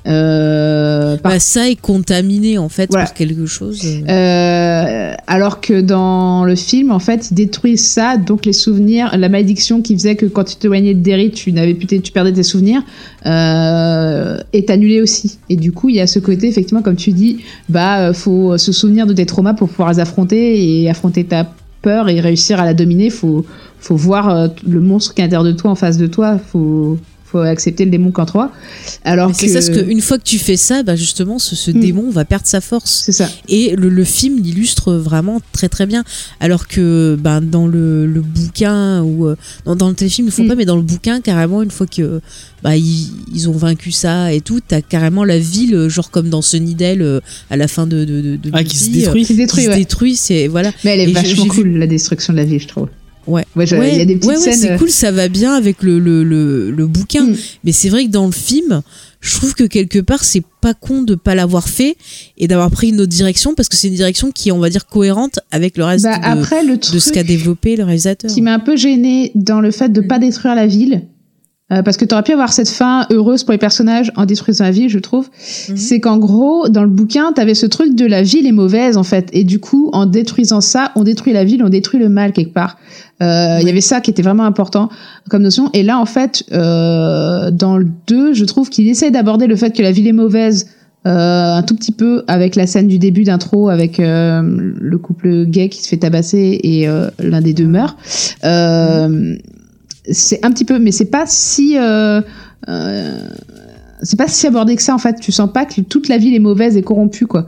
[0.07, 3.05] Euh, par Bah, ça est contaminé en fait Voilà.
[3.05, 3.81] par quelque chose.
[4.07, 5.13] euh.
[5.27, 9.81] Alors que dans le film, en fait, ils détruisent ça, donc les souvenirs, la malédiction
[9.81, 12.81] qui faisait que quand tu t'éloignais de Derry, tu n'avais plus, tu perdais tes souvenirs,
[13.25, 15.37] euh, est annulée aussi.
[15.49, 17.39] Et du coup, il y a ce côté, effectivement, comme tu dis,
[17.69, 21.51] bah, faut se souvenir de tes traumas pour pouvoir les affronter et affronter ta
[21.81, 23.09] peur et réussir à la dominer.
[23.09, 23.45] Faut,
[23.79, 26.37] faut voir le monstre qui est à l'intérieur de toi en face de toi.
[26.51, 26.97] Faut,
[27.37, 28.51] faut accepter le démon qu'en toi.
[29.03, 31.79] Alors C'est ça, parce qu'une fois que tu fais ça, bah justement, ce, ce Mm.
[31.79, 33.03] démon va perdre sa force.
[33.05, 33.29] c'est ça.
[33.47, 36.03] Et le, le film l'illustre vraiment très très bien.
[36.39, 39.35] Alors que ben, dans le, le bouquin, ou euh,
[39.65, 40.47] dans, dans le téléfilm, ils le font Mm.
[40.47, 42.21] pas, mais dans le bouquin, carrément, une fois que
[42.63, 46.29] bah, ils, ils ont vaincu ça et tout, t'as carrément la ville, euh, genre comme
[46.29, 47.19] dans Sunnydale, euh,
[47.49, 48.03] à la fin de.
[48.05, 49.21] de, de, de Ah, qui se détruit.
[49.25, 49.77] Qui se détruit, se ouais.
[49.77, 50.47] détruit, c'est.
[50.47, 50.71] Voilà.
[50.83, 52.87] Mais elle est Et vachement vu- cool, la destruction de la ville, je trouve.
[53.27, 53.45] Ouais.
[53.55, 55.83] Ouais, Ouais, il y a des petites ouais, c'est euh, cool, ça va bien avec
[55.83, 57.23] le, le, le, le bouquin.
[57.25, 57.35] Mm.
[57.65, 58.81] Mais c'est vrai que dans le film,
[59.19, 61.97] je trouve que quelque part, c'est pas con de pas l'avoir fait
[62.37, 64.69] et d'avoir pris une autre direction parce que c'est une direction qui est, on va
[64.69, 68.31] dire, cohérente avec le reste Bah, de, après, le de ce qu'a développé le réalisateur.
[68.31, 70.07] qui m'a un peu gêné dans le fait de Mm.
[70.07, 71.03] pas détruire la ville,
[71.71, 74.63] euh, parce que tu aurais pu avoir cette fin heureuse pour les personnages en détruisant
[74.63, 75.29] la ville, je trouve,
[75.69, 75.75] Mhm.
[75.77, 78.95] c'est qu'en gros, dans le bouquin, tu avais ce truc de la ville est mauvaise,
[78.95, 79.29] en fait.
[79.33, 82.53] Et du coup, en détruisant ça, on détruit la ville, on détruit le mal quelque
[82.53, 82.77] part.
[83.21, 84.89] Euh, Il y avait ça qui était vraiment important
[85.29, 85.69] comme notion.
[85.73, 89.75] Et là, en fait, euh, dans le 2, je trouve qu'il essaie d'aborder le fait
[89.75, 90.67] que la ville est mauvaise
[91.05, 95.45] euh, un tout petit peu avec la scène du début d'intro avec euh, le couple
[95.45, 97.97] gay qui se fait tabasser et euh, l'un des deux meurt.
[98.43, 99.35] Euh,
[100.11, 102.21] c'est un petit peu, mais c'est pas si euh,
[102.69, 103.19] euh,
[104.01, 105.19] c'est pas si abordé que ça en fait.
[105.19, 107.47] Tu sens pas que toute la ville est mauvaise et corrompue quoi.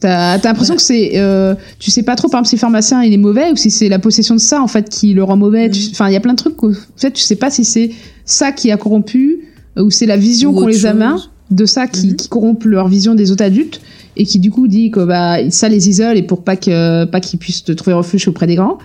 [0.00, 0.76] T'as t'as l'impression Ouais.
[0.78, 3.50] que c'est, euh, tu sais pas trop par exemple si le pharmacien il est mauvais
[3.52, 5.68] ou si c'est la possession de ça en fait qui le rend mauvais.
[5.68, 5.74] Mhm.
[5.92, 6.62] Enfin, il y a plein de trucs.
[6.62, 7.90] En fait, tu sais pas si c'est
[8.24, 9.40] ça qui a corrompu
[9.78, 11.30] ou c'est la vision qu'ont les chose.
[11.50, 12.16] de ça qui, Mhm.
[12.16, 13.80] qui corrompt leur vision des autres adultes
[14.16, 17.20] et qui du coup dit que bah ça les isole et pour pas que pas
[17.20, 18.78] qu'ils puissent te trouver refuge auprès des grands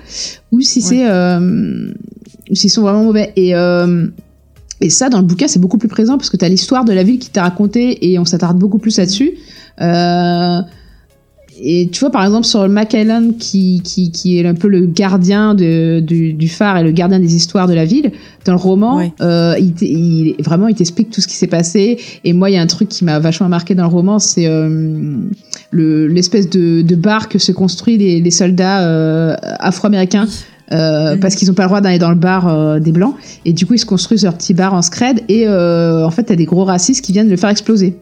[0.52, 1.92] ou si c'est euh,
[2.54, 4.08] s'ils sont vraiment mauvais et euh,
[4.82, 6.94] et ça dans le bouquin c'est beaucoup plus présent parce que tu as l'histoire de
[6.94, 9.34] la ville qui t'a raconté et on s'attarde beaucoup plus là-dessus
[9.82, 10.62] euh,
[11.62, 14.70] et tu vois, par exemple, sur le Mac Island, qui, qui, qui est un peu
[14.70, 18.14] le gardien de, du, du phare et le gardien des histoires de la ville,
[18.46, 22.00] dans le roman, euh, il, vraiment, il t'explique tout ce qui s'est passé.
[22.24, 24.48] Et moi, il y a un truc qui m'a vachement marqué dans le roman, c'est
[24.48, 25.18] euh,
[25.72, 30.28] le- l'espèce de, de bar que se construit les, les soldats euh, afro-américains.
[30.72, 33.16] Euh, parce qu'ils n'ont pas le droit d'aller dans le bar euh, des blancs
[33.46, 36.24] et du coup ils se construisent leur petit bar en scred et euh, en fait
[36.24, 37.98] t'as des gros racistes qui viennent le faire exploser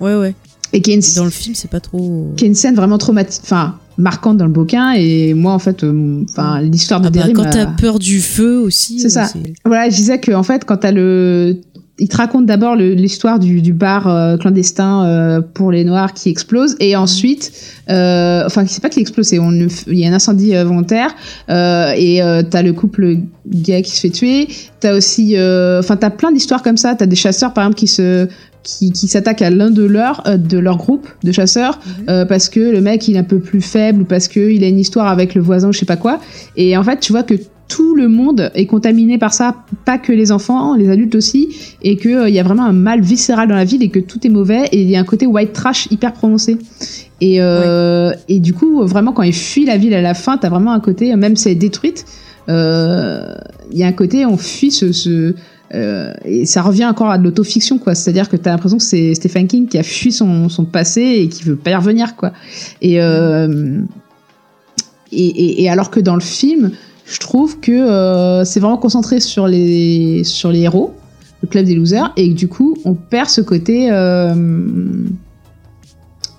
[0.00, 0.34] Ouais, ouais.
[0.72, 2.32] et qui est une, Dans le film, c'est pas trop.
[2.36, 4.92] qui est une scène vraiment traumatique, enfin marquante dans le bouquin.
[4.92, 8.20] Et moi, en fait, euh, enfin l'histoire de Ah bah, Derry quand t'as peur du
[8.20, 9.00] feu aussi.
[9.00, 9.32] C'est euh, ça.
[9.64, 11.60] Voilà, je disais que en fait, quand t'as le,
[11.98, 16.28] il te raconte d'abord l'histoire du, du bar euh, clandestin euh, pour les Noirs qui
[16.28, 17.52] explose, et ensuite,
[17.88, 21.14] euh, enfin, c'est pas qu'il explose, c'est on, il y a un incendie euh, volontaire,
[21.48, 23.16] euh, et euh, t'as le couple
[23.48, 24.48] gay qui se fait tuer.
[24.80, 26.94] T'as aussi, euh, enfin, t'as plein d'histoires comme ça.
[26.94, 28.28] T'as des chasseurs, par exemple, qui se
[28.62, 32.04] qui, qui s'attaquent à l'un de leurs euh, de leur groupe de chasseurs Mhm.
[32.10, 34.64] euh, parce que le mec il est un peu plus faible ou parce que il
[34.64, 36.18] a une histoire avec le voisin ou je sais pas quoi
[36.56, 37.34] et en fait tu vois que
[37.68, 41.48] tout le monde est contaminé par ça pas que les enfants les adultes aussi
[41.82, 43.98] et que euh, il y a vraiment un mal viscéral dans la ville et que
[43.98, 46.58] tout est mauvais et il y a un côté white trash hyper prononcé
[47.20, 50.48] et euh, et du coup vraiment quand il fuit la ville à la fin t'as
[50.48, 52.04] vraiment un côté même si elle est détruite
[52.48, 53.34] euh,
[53.72, 55.34] il y a un côté on fuit ce, ce
[55.74, 57.94] euh, et ça revient encore à de l'autofiction, quoi.
[57.94, 61.28] C'est-à-dire que t'as l'impression que c'est Stephen King qui a fui son, son passé et
[61.28, 62.32] qui veut pas y revenir, quoi.
[62.82, 63.80] Et, euh,
[65.12, 66.70] et, et, et alors que dans le film,
[67.06, 70.92] je trouve que euh, c'est vraiment concentré sur les, sur les héros,
[71.42, 73.88] le club des losers, et que du coup, on perd ce côté.
[73.92, 74.34] Euh,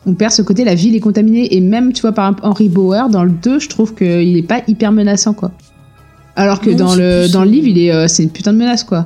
[0.06, 1.56] on perd ce côté, la ville est contaminée.
[1.56, 4.48] Et même, tu vois, par exemple, Henry Bauer, dans le 2, je trouve qu'il est
[4.48, 5.52] pas hyper menaçant, quoi.
[6.35, 8.57] Alors que Non, dans le, dans le livre, il est, euh, c'est une putain de
[8.57, 9.06] menace, quoi.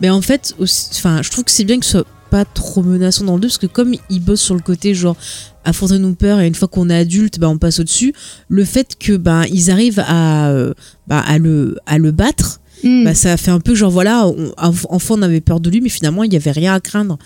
[0.00, 3.24] Mais en fait, aussi- je trouve que c'est bien que ce soit pas trop menaçant
[3.24, 5.16] dans le 2 parce que comme il bosse sur le côté genre
[5.64, 8.14] affronter nos peurs et une fois qu'on est adulte, bah, on passe au-dessus.
[8.48, 10.72] Le fait que bah, ils arrivent à, euh,
[11.06, 13.04] bah, à le à le battre, Mm.
[13.04, 15.88] bah, ça fait un peu genre voilà, on, enfant on avait peur de lui, mais
[15.88, 17.18] finalement il y avait rien à craindre.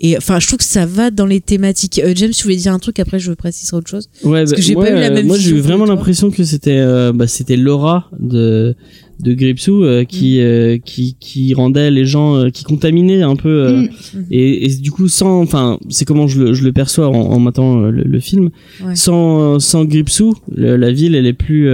[0.00, 2.00] Et enfin, je trouve que ça va dans les thématiques.
[2.04, 4.08] Euh, James, tu voulais dire un truc après, je préciserai autre chose?
[4.24, 6.30] Ouais, Parce bah, que j'ai pas eu la euh, même Moi, j'ai eu vraiment l'impression
[6.30, 8.76] que c'était, euh, bah, c'était l'aura de
[9.22, 10.42] de Gripsou euh, qui Mm.
[10.42, 13.48] euh, qui qui rendait les gens, euh, qui contaminait un peu.
[13.48, 13.88] euh, Mm.
[14.30, 17.80] et, et du coup, sans, enfin, c'est comment je le, je le perçois en, en
[17.90, 18.50] le, le film.
[18.84, 18.94] Ouais.
[18.96, 21.68] Sans sans Gripsou, le- la ville, elle est plus,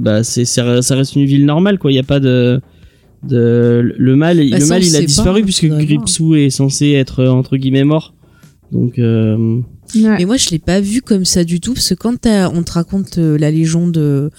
[0.00, 1.90] bah, c'est c'est- ça reste une ville normale, quoi.
[1.92, 2.60] Il y a pas de
[3.22, 5.66] de le mal, Bah, le ça, mal, il a pas, disparu hein, puisque.
[5.66, 8.14] Gripsou est censé être entre guillemets mort.
[8.72, 8.98] Donc
[9.94, 10.16] Ouais.
[10.18, 12.62] Mais moi, je l'ai pas vu comme ça du tout, parce que quand t'as- on
[12.62, 14.30] te raconte euh, la légende euh,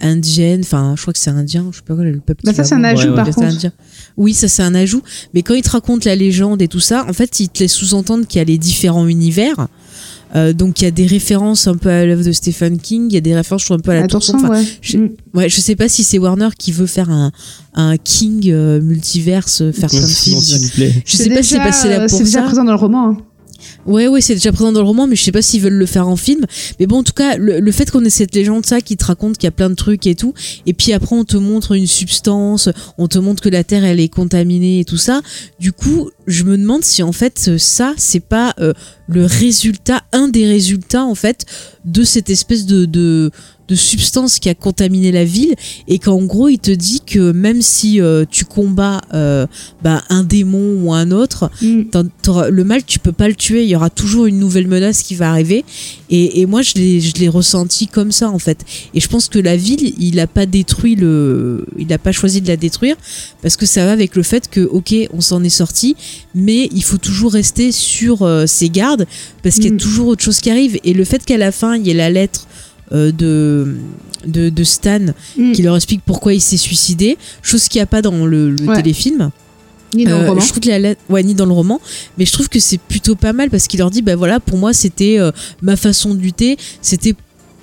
[0.00, 2.42] indienne, enfin, je crois que c'est indien, je sais pas quoi, le peuple.
[2.44, 3.46] Bah, ça, c'est un ajout, Ouais, par Ouais, contre.
[3.48, 3.72] indien.
[4.16, 5.02] Oui, ça, c'est un ajout.
[5.34, 7.72] Mais quand il te raconte la légende et tout ça, en fait, il te laisse
[7.72, 9.68] sous-entendre qu'il y a les différents univers.
[10.34, 13.14] Euh, donc, il y a des références un peu à l'œuvre de Stephen King, il
[13.14, 14.50] y a des références, je trouve, un peu à la tour Attention, sombre.
[14.52, 14.66] Enfin, ouais.
[14.82, 15.10] je- Mm.
[15.34, 17.30] Ouais, je sais pas si c'est Warner qui veut faire un,
[17.74, 20.40] un King euh, multiverse, faire plein de non, films.
[20.40, 20.92] s'il vous plaît.
[21.06, 22.44] Je sais pas si c'est passé là euh, pour C'est déjà ça.
[22.46, 23.10] présent dans le roman.
[23.10, 23.16] hein.
[23.86, 25.86] Ouais, ouais, c'est déjà présent dans le roman, mais je sais pas s'ils veulent le
[25.86, 26.44] faire en film.
[26.80, 29.38] Mais bon, en tout cas, le, fait qu'on ait cette légende, ça, qui te raconte
[29.38, 30.34] qu'il y a plein de trucs et tout,
[30.66, 32.68] et puis après on te montre une substance,
[32.98, 35.20] on te montre que la Terre, elle est contaminée et tout ça.
[35.60, 38.72] Du coup, je me demande si en fait euh, ça, c'est pas euh,
[39.08, 41.46] le résultat, un des résultats en fait
[41.84, 43.30] de cette espèce de
[43.68, 45.54] de substance qui a contaminé la ville
[45.88, 49.46] et qu'en gros il te dit que même si euh, tu combats euh,
[49.82, 51.82] bah, un démon ou un autre Mm.
[52.50, 53.62] Le mal, tu peux pas le tuer.
[53.64, 55.64] Il y aura toujours une nouvelle menace qui va arriver.
[56.10, 58.58] Et, et moi, je l'ai, je l'ai ressenti comme ça, en fait.
[58.94, 62.40] Et je pense que la ville, il a pas détruit le, il a pas choisi
[62.40, 62.96] de la détruire
[63.42, 65.96] parce que ça va avec le fait que, ok, on s'en est sorti,
[66.34, 69.06] mais il faut toujours rester sur euh, ses gardes
[69.42, 69.78] parce qu'il y a Mm.
[69.78, 70.78] toujours autre chose qui arrive.
[70.84, 72.46] Et le fait qu'à la fin, il y ait la lettre
[72.92, 73.76] euh, de,
[74.26, 75.00] de, de Stan
[75.36, 75.52] Mm.
[75.52, 78.66] qui leur explique pourquoi il s'est suicidé, chose qu'il n'y a pas dans le, le
[78.68, 78.76] Ouais.
[78.76, 79.30] téléfilm.
[79.94, 80.40] Ni dans le Euh, roman.
[80.40, 81.80] Je trouve que la ouais, ni dans le roman,
[82.18, 84.58] mais je trouve que c'est plutôt pas mal parce qu'il leur dit, bah voilà, pour
[84.58, 85.30] moi c'était euh,
[85.62, 87.14] ma façon de lutter, c'était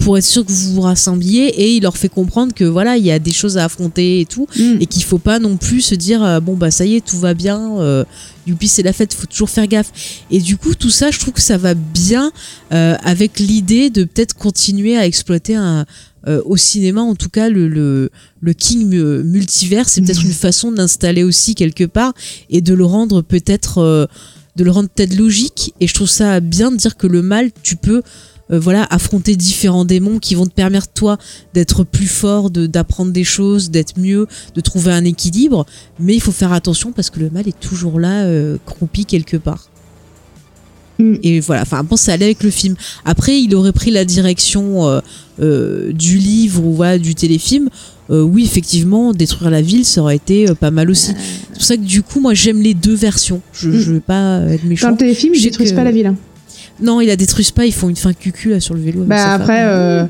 [0.04, 3.06] pour être sûr que vous vous rassembliez et il leur fait comprendre que voilà, il
[3.06, 4.78] y a des choses à affronter et tout Mm.
[4.82, 7.18] et qu'il faut pas non plus se dire euh, bon bah ça y est tout
[7.20, 8.04] va bien, euh,
[8.46, 9.92] youpi c'est la fête, faut toujours faire gaffe.
[10.32, 12.32] Et du coup tout ça, je trouve que ça va bien
[12.74, 15.86] euh, avec l'idée de peut-être continuer à exploiter un
[16.28, 18.10] euh, au cinéma en tout cas le le,
[18.42, 22.14] le King mu- multivers c'est peut-être une façon d'installer aussi quelque part
[22.50, 24.06] et de le rendre peut-être euh,
[24.56, 27.52] de le rendre peut-être logique et je trouve ça bien de dire que le mal
[27.62, 28.04] tu peux
[28.52, 31.18] euh, voilà affronter différents démons qui vont te permettre toi
[31.54, 35.66] d'être plus fort de d'apprendre des choses d'être mieux de trouver un équilibre
[36.00, 39.38] mais il faut faire attention parce que le mal est toujours là euh, croupi quelque
[39.38, 39.70] part
[41.00, 41.16] Mm.
[41.24, 45.02] et voilà enfin bon ça allait avec le film après il aurait pris la direction
[45.40, 47.68] euh, du livre ou voilà, du téléfilm
[48.10, 51.14] oui effectivement détruire la ville ça aurait été pas mal aussi
[51.48, 53.74] c'est pour ça que du coup moi j'aime les deux versions je, Mm.
[53.80, 56.06] je veux pas être Dans méchant le téléfilm, Je ils détruisent que- pas la ville.
[56.06, 56.16] hein.
[56.84, 59.34] Non ils la détruisent pas ils font une fin cucu là sur le vélo Bah
[59.34, 60.04] après, euh,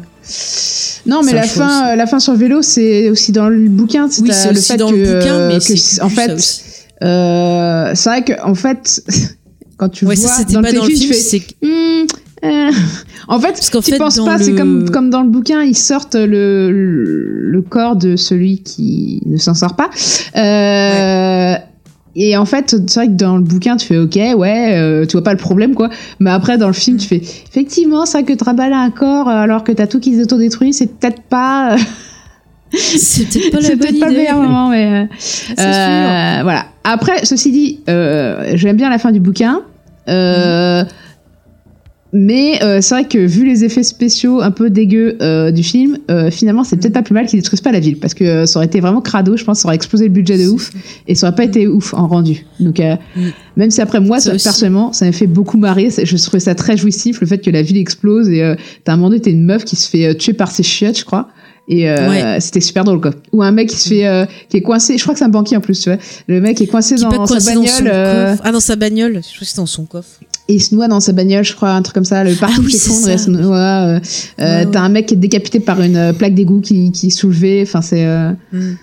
[1.06, 4.08] non, mais la fin, euh, la fin sur le vélo, c'est aussi dans le bouquin.
[4.22, 6.64] oui c'est le fait dans que, le bouquin mais que c'est en fait,
[7.04, 9.04] euh, c'est vrai que en fait,
[9.78, 12.06] quand tu ouais vois ça c'était dans pas le dans film tu fais, c'est Hmm,
[12.45, 12.72] euh.
[13.30, 15.78] En fait, Parce qu'en tu fait, penses pas, c'est comme, comme dans le bouquin, ils
[15.78, 19.90] sortent le, le, le corps de celui qui ne s'en sort pas.
[20.36, 20.40] Euh,
[22.15, 25.14] Et en fait, c'est vrai que dans le bouquin, tu fais OK, ouais, euh, tu
[25.14, 25.90] vois pas le problème, quoi.
[26.19, 29.64] Mais après, dans le film, tu fais effectivement, ça que traballer un corps euh, alors
[29.64, 31.77] que t'as tout qui s'autodétruit, c'est peut-être pas, euh,
[32.72, 34.85] c'est peut-être pas la bonne peut-être pas le idée meilleur moment, mais.
[34.85, 36.65] euh, c'est sûr euh, voilà.
[36.84, 39.61] Après, ceci dit, euh, j'aime bien la fin du bouquin.
[40.10, 40.84] Euh,
[42.15, 45.98] Mais euh, c'est vrai que vu les effets spéciaux un peu dégueux euh, du film,
[46.11, 48.45] euh, finalement c'est peut-être pas plus mal qu'ils détruisent pas la ville parce que euh,
[48.45, 50.69] ça aurait été vraiment crado, je pense, ça aurait explosé le budget de ouf
[51.07, 52.45] et ça aurait pas été ouf en rendu.
[52.60, 53.22] Donc euh, Mm.
[53.57, 56.77] même si après moi, Ça personnellement, ça m'a fait beaucoup marrer, je trouvais ça très
[56.77, 59.45] jouissif le fait que la ville explose et euh, t'as un moment donné t'es une
[59.45, 61.30] meuf qui se fait tuer par ses chiottes, je crois.
[61.69, 62.40] Et euh, Ouais.
[62.41, 63.11] c'était super drôle, quoi.
[63.31, 65.30] Ou un mec qui se fait, euh, qui est coincé, je crois que c'est un
[65.30, 65.98] banquier en plus, tu vois.
[66.27, 68.35] Le mec est coincé Qui dans, sa dans bagnole, euh.
[68.44, 69.14] Ah, dans sa bagnole.
[69.14, 70.19] Je crois que c'est dans son coffre.
[70.54, 72.24] Et il se noie dans sa bagnole, je crois, un truc comme ça.
[72.24, 73.58] Le parking Ah oui, s'effondre, et se noie.
[73.58, 74.00] euh,
[74.40, 77.10] euh, T'as un mec qui est décapité par une euh, plaque d'égout qui, qui est
[77.10, 77.64] soulevée.
[77.66, 78.06] Enfin, c'est.
[78.52, 78.76] Mm.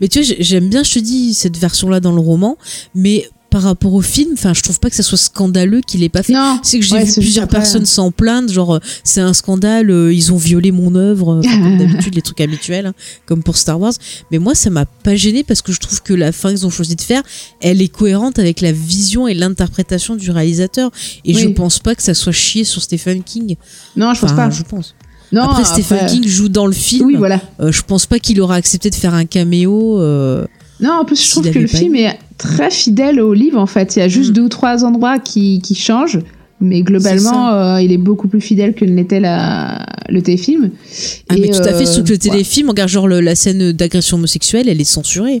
[0.00, 2.56] Mais tu vois, j'ai- j'aime bien, je te dis, cette version-là dans le roman,
[2.94, 6.08] mais par rapport au film, enfin, je trouve pas que ça soit scandaleux qu'il ait
[6.08, 6.32] pas fait.
[6.32, 6.60] Non.
[6.62, 10.12] C'est que j'ai Ouais, vu plusieurs personnes s'en plaindre, genre euh, c'est un scandale, euh,
[10.14, 12.94] ils ont violé mon œuvre, euh, enfin, comme d'habitude les trucs habituels, hein,
[13.26, 13.92] comme pour Star Wars.
[14.30, 16.70] Mais moi, ça m'a pas gêné parce que je trouve que la fin qu'ils ont
[16.70, 17.22] choisi de faire,
[17.60, 20.90] elle est cohérente avec la vision et l'interprétation du réalisateur.
[21.24, 21.40] Et Oui.
[21.42, 23.56] je pense pas que ça soit chié sur Stephen King.
[23.96, 24.54] Non, je pense Enfin, pas.
[24.54, 24.94] je pense.
[25.32, 27.06] Non, après, Stephen King joue dans le film.
[27.06, 27.40] Oui, voilà.
[27.60, 30.00] Euh, je pense pas qu'il aura accepté de faire un caméo.
[30.00, 30.46] euh,
[30.82, 33.96] Non, en plus, je trouve que le film est très fidèle au livre, en fait.
[33.96, 34.34] Il y a juste Mm.
[34.34, 36.20] deux ou trois endroits qui, qui changent.
[36.62, 39.86] Mais globalement, euh, il est beaucoup plus fidèle que ne l'était la...
[40.10, 40.70] le téléfilm.
[41.30, 42.18] Ah, Et, mais tout à fait, euh, sauf que le ouais.
[42.18, 45.40] téléfilm, regarde, genre le- la scène d'agression homosexuelle, elle est censurée.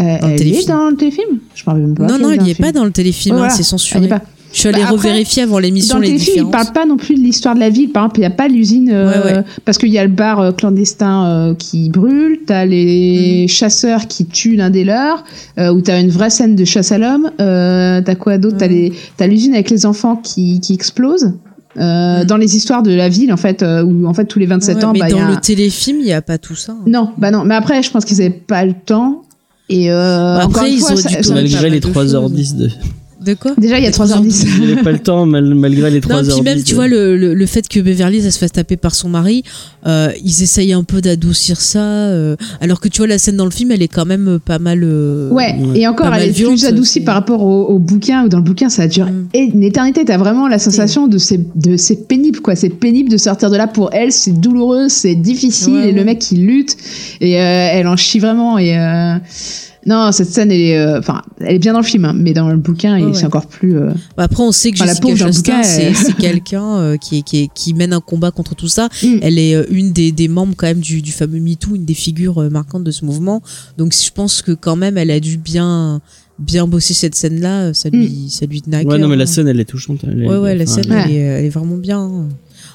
[0.00, 1.38] Euh, elle est dans le téléfilm?
[1.54, 2.06] Je rappelle même pas.
[2.06, 3.54] non, non, elle n'y est pas dans le téléfilm, Ouais, hein, voilà.
[3.54, 4.04] c'est Elle censuré.
[4.06, 4.22] est pas.
[4.52, 6.52] Je suis allée Bah, après, revérifier avant l'émission Dans le les téléfilm, il différences.
[6.66, 7.90] parle pas non plus de l'histoire de la ville.
[7.90, 9.44] Par exemple, il n'y a pas l'usine euh, Ouais, ouais.
[9.64, 12.40] parce qu'il y a le bar euh, clandestin euh, qui brûle.
[12.46, 15.22] T'as les chasseurs qui tuent l'un des leurs.
[15.58, 17.30] Euh, où t'as une vraie scène de chasse à l'homme.
[17.40, 18.56] Euh, t'as quoi d'autre?
[18.58, 21.32] T'as les t'as l'usine avec les enfants qui qui explose.
[21.78, 22.24] Euh, Mhm.
[22.26, 24.78] Dans les histoires de la ville, en fait, euh, où en fait tous les 27
[24.78, 26.56] Ouais, ans, mais bah, y dans a le un- téléfilm, il n'y a pas tout
[26.56, 26.72] ça.
[26.72, 26.82] hein.
[26.88, 27.44] non, bah non.
[27.44, 29.22] Mais après, je pense qu'ils avaient pas le temps.
[29.68, 29.94] Et euh,
[30.38, 32.70] Bah, encore après, une ils fois, auraient ça- dû ça- les de 3h10 de.
[33.24, 34.46] De quoi déjà il y a 3h10.
[34.62, 36.28] Il avait pas le temps, mal- malgré les 3h10.
[36.28, 38.76] Non, puis même, tu vois, le, le, le fait que Beverly elle se fasse taper
[38.78, 39.42] par son mari,
[39.86, 41.80] euh, ils essayent un peu d'adoucir ça.
[41.80, 44.38] euh, alors que tu vois, la scène dans le film, elle est quand même euh,
[44.38, 44.80] pas mal.
[44.84, 45.80] euh, Ouais, Ouais.
[45.80, 48.44] et encore, elle est violente, plus adoucie par rapport au, au bouquin, où dans le
[48.44, 49.26] bouquin, ça dure Mm.
[49.34, 50.04] une éternité.
[50.04, 52.56] T'as vraiment la sensation de c'est, de c'est pénible, quoi.
[52.56, 56.04] C'est pénible de sortir de là pour elle, c'est douloureux, c'est difficile, Ouais, et le
[56.04, 56.76] mec, il lutte,
[57.20, 59.14] et euh, elle en chie vraiment, et euh,
[59.86, 62.32] non, cette scène, elle est, euh, enfin, elle est bien dans le film, hein, mais
[62.34, 63.14] dans le bouquin, ouais.
[63.14, 66.76] c'est encore plus, euh, Bah, après, on sait que Enfin, Jessica Chastain, c'est elle- quelqu'un
[66.78, 68.88] euh, qui, qui, mène un combat contre tout ça.
[69.02, 69.16] Mm.
[69.22, 71.94] Elle est euh, une des, des membres quand même du, du fameux MeToo, une des
[71.94, 73.42] figures euh, marquantes de ce mouvement.
[73.78, 76.00] Donc je pense que quand même, elle a dû bien
[76.38, 77.74] bien bosser cette scène-là.
[77.74, 79.26] Ça lui, ça lui tenait à Ouais, non, mais la hein.
[79.26, 80.00] scène, elle est touchante.
[80.04, 81.02] elle est- Ouais, ouais, la scène, Ouais.
[81.06, 82.00] elle, est, elle est vraiment bien.
[82.00, 82.28] hein.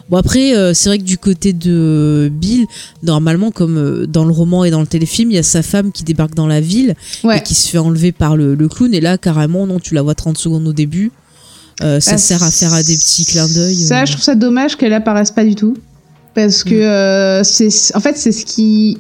[0.10, 2.66] Bon, après, euh, c'est vrai que du côté de Bill,
[3.02, 5.92] normalement, comme euh, dans le roman et dans le téléfilm, il y a sa femme
[5.92, 7.40] qui débarque dans la ville ouais.
[7.40, 8.94] et qui se fait enlever par le, le clown.
[8.94, 11.12] Et là, carrément, non, tu la vois 30 secondes au début.
[11.82, 13.76] Euh, ça Bah, sert à faire à des petits clins d'œil.
[13.78, 15.76] Ça, je trouve ça dommage qu'elle apparaisse pas du tout.
[16.36, 17.42] Parce que, Mm.
[17.42, 18.98] euh, c'est, en fait, c'est ce qui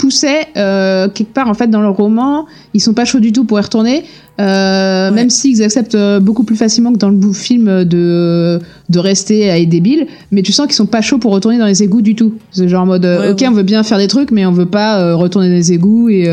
[0.00, 2.46] poussait, euh, quelque part, en fait, dans le roman.
[2.72, 4.04] Ils sont pas chauds du tout pour y retourner.
[4.40, 5.14] Euh, Ouais.
[5.14, 8.58] Même s'ils acceptent euh, beaucoup plus facilement que dans le film de,
[8.88, 10.06] de rester à aider Bill.
[10.30, 12.34] Mais tu sens qu'ils sont pas chauds pour retourner dans les égouts du tout.
[12.50, 13.48] C'est genre en mode, euh, Ouais, ok, ouais.
[13.48, 16.08] on veut bien faire des trucs, mais on veut pas euh, retourner dans les égouts
[16.08, 16.24] et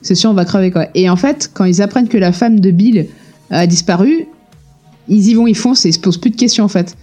[0.00, 0.86] c'est sûr, on va crever, quoi.
[0.94, 3.06] Et en fait, quand ils apprennent que la femme de Bill
[3.50, 4.26] a disparu,
[5.08, 6.96] ils y vont, ils foncent et ils se posent plus de questions en fait.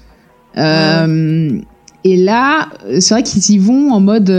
[0.57, 2.69] Et là,
[2.99, 4.31] c'est vrai qu'ils y vont en mode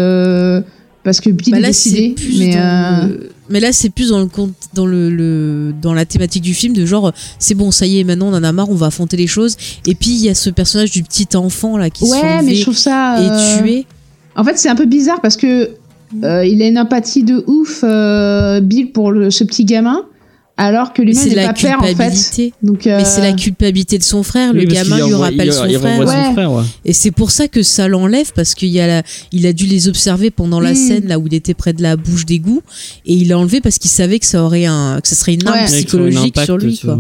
[1.03, 2.15] parce que Bill Bah est décidé.
[2.39, 6.05] Mais euh, le- mais là, c'est plus dans le compte, dans le, le- dans la
[6.05, 8.71] thématique du film de genre, c'est bon, ça y est, maintenant on en a marre,
[8.71, 9.57] on va affronter les choses.
[9.87, 12.43] Et puis il y a ce personnage du petit enfant là qui se fait ouais,
[12.43, 13.19] mais je trouve ça.
[13.19, 13.87] euh, et tuer.
[14.37, 15.71] En fait, c'est un peu bizarre parce que
[16.23, 17.83] euh, il a une empathie de ouf,
[18.65, 20.05] Bill, pour ce petit gamin,
[20.63, 21.89] alors que Mais lui-même c'est n'est la pas père en fait.
[21.89, 22.53] culpabilité.
[22.63, 24.53] Donc, euh, Mais c'est la culpabilité de son frère.
[24.55, 25.97] oui, le gamin lui rappelle il- son il frère.
[25.99, 26.25] renvoie Ouais.
[26.27, 26.63] son frère, ouais.
[26.85, 29.89] Et c'est pour ça que ça l'enlève parce qu'il a la- il a dû les
[29.89, 30.77] observer pendant la Mm.
[30.77, 32.63] scène là où il était près de la bouche d'égout
[33.07, 35.47] et il a enlevé parce qu'il savait que ça aurait un que ça serait une
[35.47, 35.65] arme Ouais.
[35.67, 36.99] Psychologique sur lui quoi.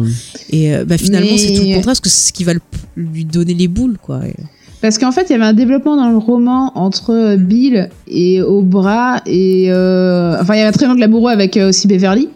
[0.51, 2.55] Et euh, bah, finalement Mais- c'est tout le contraire parce que c'est ce qui va
[2.55, 2.61] le-
[2.97, 4.21] lui donner les boules quoi.
[4.27, 4.35] Et-
[4.83, 8.41] Parce qu'en fait, il y avait un développement dans le roman entre euh, Bill et
[8.41, 12.29] Obra et euh, enfin, il y avait un triangle amoureux avec aussi Beverly.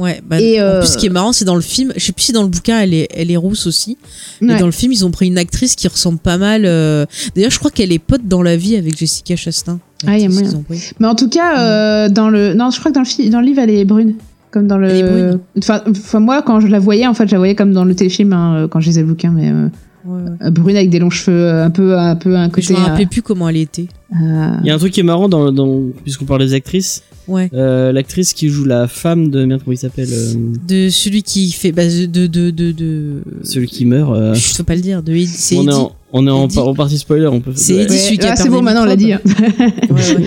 [0.00, 2.02] Ouais, bah, Et, en euh, plus ce qui est marrant c'est dans le film, je
[2.04, 3.98] sais plus si dans le bouquin elle est elle est rousse aussi.
[4.40, 6.62] Mais dans le film ils ont pris une actrice qui ressemble pas mal.
[6.64, 7.04] euh,
[7.36, 9.78] D'ailleurs je crois qu'elle est pote dans la vie avec Jessica Chastain.
[10.06, 10.64] Ah, il y a moyen.
[10.98, 13.40] Mais en tout cas, euh, dans le non, je crois que dans le fi- dans
[13.40, 14.14] le livre, elle est brune.
[14.50, 14.88] Comme dans le.
[14.88, 15.38] Elle est brune.
[15.58, 17.94] Enfin, enfin, moi, quand je la voyais, en fait, je la voyais comme dans le
[17.94, 19.68] téléfilm hein, euh, quand je lisais le bouquin, mais euh,
[20.04, 20.30] Ouais, ouais.
[20.42, 22.68] euh, brune avec des longs cheveux, euh, un peu, un peu un côté.
[22.68, 23.86] je me rappelais plus comment elle était.
[24.12, 27.02] euh, Il y a un truc qui est marrant dans, dans puisqu'on parle des actrices.
[27.28, 27.48] Ouais.
[27.54, 30.34] Euh, L'actrice qui joue la femme de merde comment il s'appelle euh,
[30.66, 33.22] De celui qui fait bah, de de de de, de...
[33.44, 34.12] celui qui meurt.
[34.16, 35.02] euh, Je peux pas le dire.
[35.02, 35.74] De Eddie- c'est on est Eddie.
[35.76, 36.54] en, on est en, Eddie.
[36.56, 37.26] par- en partie spoiler.
[37.28, 37.52] On peut.
[37.54, 37.82] C'est ouais.
[37.82, 39.12] Eddie, celui qui a ah, c'est bon, maintenant on l'a dit.
[39.12, 39.20] hein.
[39.28, 40.24] Ouais, ouais.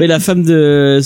[0.00, 1.00] Oui, la femme de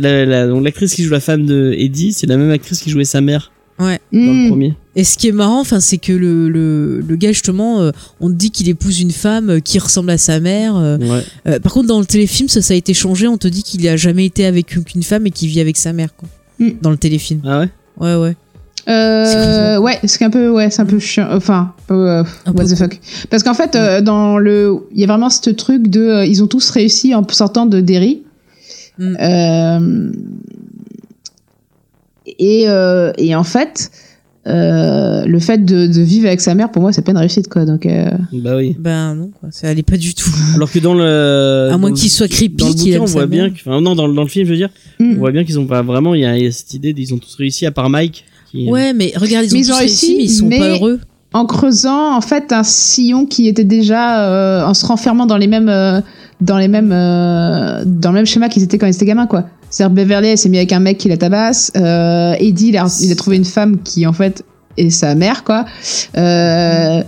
[0.00, 2.88] la- la- donc l'actrice qui joue la femme de Eddie, c'est la même actrice qui
[2.88, 3.98] jouait sa mère Ouais.
[4.12, 4.48] dans le Hmm.
[4.50, 4.74] premier.
[4.96, 7.90] Et ce qui est marrant, enfin, c'est que le, le, le gars justement, euh,
[8.20, 10.76] on te dit qu'il épouse une femme euh, qui ressemble à sa mère.
[10.76, 11.22] euh, Ouais.
[11.48, 13.26] euh, par contre, dans le téléfilm, ça, ça a été changé.
[13.26, 15.92] On te dit qu'il a jamais été avec qu'une femme et qu'il vit avec sa
[15.92, 16.28] mère, quoi.
[16.60, 16.70] Mm.
[16.82, 17.40] Dans le téléfilm.
[17.44, 17.68] Ah ouais?
[17.98, 18.36] Ouais, ouais.
[18.86, 21.26] Euh, ouais, c'est un peu, ouais, c'est un peu chiant.
[21.32, 23.00] Enfin, un peu, euh, Un what peu the fuck.
[23.30, 26.42] Parce qu'en fait, euh, dans le, il y a vraiment ce truc de, euh, ils
[26.44, 28.22] ont tous réussi en sortant de Derry.
[28.98, 29.16] Mm.
[32.26, 33.90] Et, euh, et en fait,
[34.46, 37.48] euh, le fait de, de vivre avec sa mère, pour moi, c'est pas une réussite,
[37.48, 37.64] quoi.
[37.64, 38.76] Donc, euh, Bah oui.
[38.78, 39.48] Ben non, quoi.
[39.52, 40.30] Ça allait pas du tout.
[40.54, 41.70] Alors que dans le.
[41.72, 43.52] À moins qu'il soit creepy, Dans le qu'il bouquin, on voit bien mère.
[43.54, 43.58] que.
[43.60, 44.70] Enfin, non, dans, le- dans le film, je veux dire,
[45.00, 45.12] Mm.
[45.12, 46.14] on voit bien qu'ils ont pas vraiment.
[46.14, 48.24] Il y, a il y a cette idée, ils ont tous réussi, à part Mike.
[48.50, 50.46] Qui, Ouais, mais regarde, ils ont, Mais ils tous ont réussi, réussi, mais ils sont
[50.46, 51.00] mais- pas heureux.
[51.32, 55.48] en creusant, en fait, un sillon qui était déjà, euh, en se renfermant dans les
[55.48, 56.00] mêmes, euh,
[56.44, 59.44] dans les mêmes, euh, dans le même schéma qu'ils étaient quand ils étaient gamins, quoi.
[59.70, 61.72] C'est-à-dire Beverly, elle s'est mis avec un mec qui la tabasse.
[61.76, 64.44] Euh, Eddie, il a, il a trouvé une femme qui, en fait,
[64.76, 65.64] est sa mère, quoi.
[66.16, 67.02] Euh,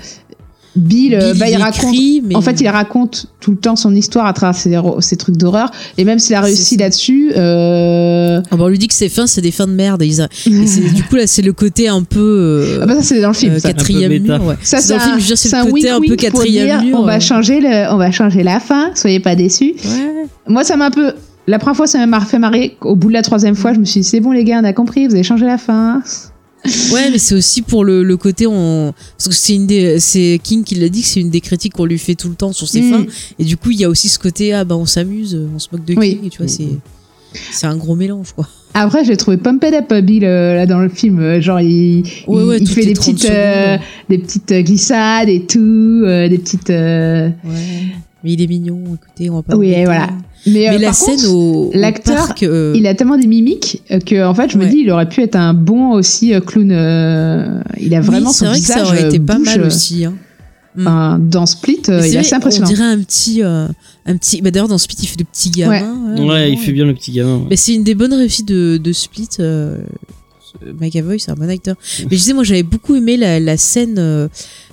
[0.76, 1.92] Bill, euh, Bill, bah, il, il raconte.
[1.94, 5.16] écrit, mais- En fait, il raconte tout le temps son histoire à travers ses, ses
[5.16, 5.70] trucs d'horreur.
[5.98, 8.40] Et même s'il a réussi là-dessus, euh...
[8.50, 10.02] Ah bah, on lui dit que ses fins, c'est des fins de merde.
[10.02, 12.20] Et, a- du coup, là, c'est le côté un peu.
[12.20, 13.54] euh, ah bah ça c'est dans le film.
[13.54, 13.68] euh, ça.
[13.72, 14.56] quatrième mur, ouais.
[14.62, 16.80] Ça, C'est un- film, je veux dire, c'est c'est le un côté un peu quatrième
[16.80, 17.00] dire, mur.
[17.00, 18.90] On va changer le, on va changer la fin.
[18.94, 19.74] Soyez pas déçus.
[19.84, 20.26] Ouais.
[20.48, 21.12] Moi, ça m'a un peu.
[21.48, 22.76] La première fois, ça m'a fait marrer.
[22.80, 24.64] Au bout de la troisième fois, je me suis dit, c'est bon, les gars, on
[24.64, 26.02] a compris, vous avez changé la fin.
[26.92, 30.40] Ouais, mais c'est aussi pour le, le côté on parce que c'est une des c'est
[30.42, 32.52] King qui l'a dit que c'est une des critiques qu'on lui fait tout le temps
[32.52, 32.90] sur ses Mm.
[32.92, 33.06] fins
[33.38, 35.68] et du coup il y a aussi ce côté ah bah on s'amuse, on se
[35.72, 36.16] moque de Oui.
[36.16, 36.68] King et tu vois c'est
[37.52, 38.48] c'est un gros mélange quoi.
[38.78, 41.18] Après, j'ai trouvé pumped up Bill euh, là dans le film.
[41.20, 43.78] Euh, Genre, il, Ouais, il, ouais, il toutes fait des 30 petites, euh,
[44.10, 46.68] des petites euh, glissades et tout, euh, des petites.
[46.68, 47.32] Ouais.
[48.22, 50.08] Mais il est mignon, écoutez, on va pas Oui, voilà.
[50.46, 53.26] Mais, euh, Mais la par scène contre, au, au l'acteur, euh, il a tellement des
[53.26, 56.40] mimiques que en fait, je me dis, il aurait pu être un bon aussi euh,
[56.40, 56.70] clown.
[56.70, 59.46] euh, il a oui, vraiment c'est son vrai que visage ça aurait été pas bouge,
[59.46, 60.04] mal aussi.
[60.04, 60.14] Hein.
[60.78, 62.66] enfin, dans Split, euh, il c'est est assez vrai, impressionnant.
[62.68, 63.66] On dirait un petit, euh,
[64.06, 64.40] un petit.
[64.40, 66.16] Bah d'ailleurs dans Split il fait de petits gamins.
[66.18, 67.38] Ouais, il fait bien le petit gamin.
[67.38, 67.46] ouais.
[67.50, 69.28] Mais c'est une des bonnes réussites de, de Split.
[69.40, 69.78] Euh,
[70.80, 71.76] McAvoy, c'est un bon acteur.
[72.00, 73.96] Mais je disais, moi, j'avais beaucoup aimé la, la scène.
[73.98, 74.28] euh,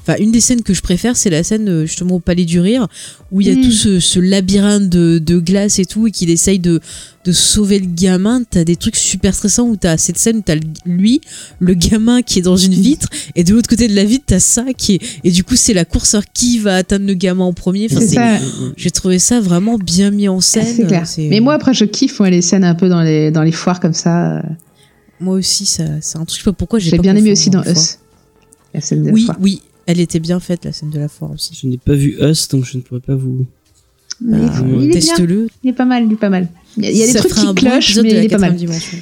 [0.06, 2.60] Enfin, une des scènes que je préfère, c'est la scène euh, justement au Palais du
[2.60, 2.90] Rire,
[3.32, 3.62] où il y a Mm.
[3.62, 6.82] tout ce, ce labyrinthe de, de glace et tout, et qu'il essaye de,
[7.24, 8.44] de sauver le gamin.
[8.44, 11.22] T'as des trucs super stressants où t'as cette scène où t'as lui,
[11.60, 14.42] le gamin qui est dans une vitre, et de l'autre côté de la vitre, t'as
[14.42, 15.02] ça qui est.
[15.24, 17.86] Et du coup, c'est la course qui va atteindre le gamin en premier.
[17.90, 18.40] Enfin, C'est c'est- ça.
[18.76, 20.86] J'ai trouvé ça vraiment bien mis en scène.
[20.86, 21.08] Clair.
[21.08, 23.54] C'est- Mais moi, après, je kiffe moi, les scènes un peu dans les, dans les
[23.54, 24.44] foires comme ça.
[25.20, 27.32] Moi aussi, ça, c'est un truc, je sais pas pourquoi j'ai J'ai pas bien aimé
[27.32, 27.72] aussi dans le.
[27.72, 28.00] Us.
[28.74, 29.38] La scène de la Oui, foire.
[29.40, 31.58] oui, elle était bien faite, la scène de la foire aussi.
[31.62, 33.46] Je n'ai pas vu Us, donc je ne pourrais pas vous.
[34.22, 34.92] Mais Bah, il est bien.
[34.92, 35.48] Teste-le.
[35.64, 36.48] Il est pas mal, il est pas mal.
[36.78, 38.30] Il y a, il y a des trucs qui bon clochent, mais la il est
[38.30, 38.52] pas mal.
[38.52, 38.98] quatrième dimension.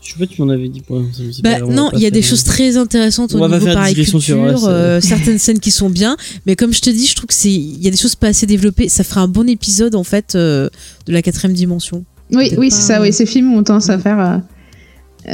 [0.00, 2.44] Je sais pas, tu m'en avais dit dit Bah non, il y a des choses
[2.44, 4.68] très intéressantes On au niveau faire pareil digression sur culture, Us, euh.
[4.70, 6.16] euh, certaines scènes qui sont bien,
[6.46, 8.28] mais comme je te dis, je trouve que c'est il y a des choses pas
[8.28, 8.88] assez développées.
[8.88, 10.70] Ça ferait un bon épisode en fait euh,
[11.06, 12.04] de la quatrième dimension.
[12.30, 13.02] Oui, peut-être oui, pas- c'est ça.
[13.02, 14.18] Oui, ces films ont tendance à faire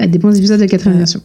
[0.06, 1.20] des bons épisodes de la quatrième dimension.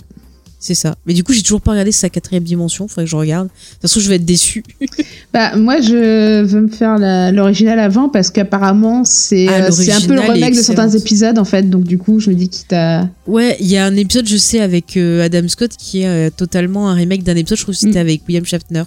[0.62, 0.96] C'est ça.
[1.06, 2.90] Mais du coup, j'ai toujours pas regardé sa quatrième dimension.
[2.90, 3.48] Faudrait que je regarde.
[3.48, 4.64] De toute façon, je vais être déçue.
[5.34, 6.98] Bah, moi, je veux me faire
[7.32, 11.38] l'original avant parce qu'apparemment, c'est Ah, euh, c'est un peu le remake de certains épisodes,
[11.38, 11.70] en fait.
[11.70, 13.08] Donc, du coup, je me dis qu'il t'a.
[13.28, 16.30] Ouais, il y a un épisode, je sais, avec euh, Adam Scott qui est euh,
[16.36, 17.60] totalement un remake d'un épisode.
[17.60, 18.08] Je trouve que c'était Mm.
[18.08, 18.84] avec William Shatner.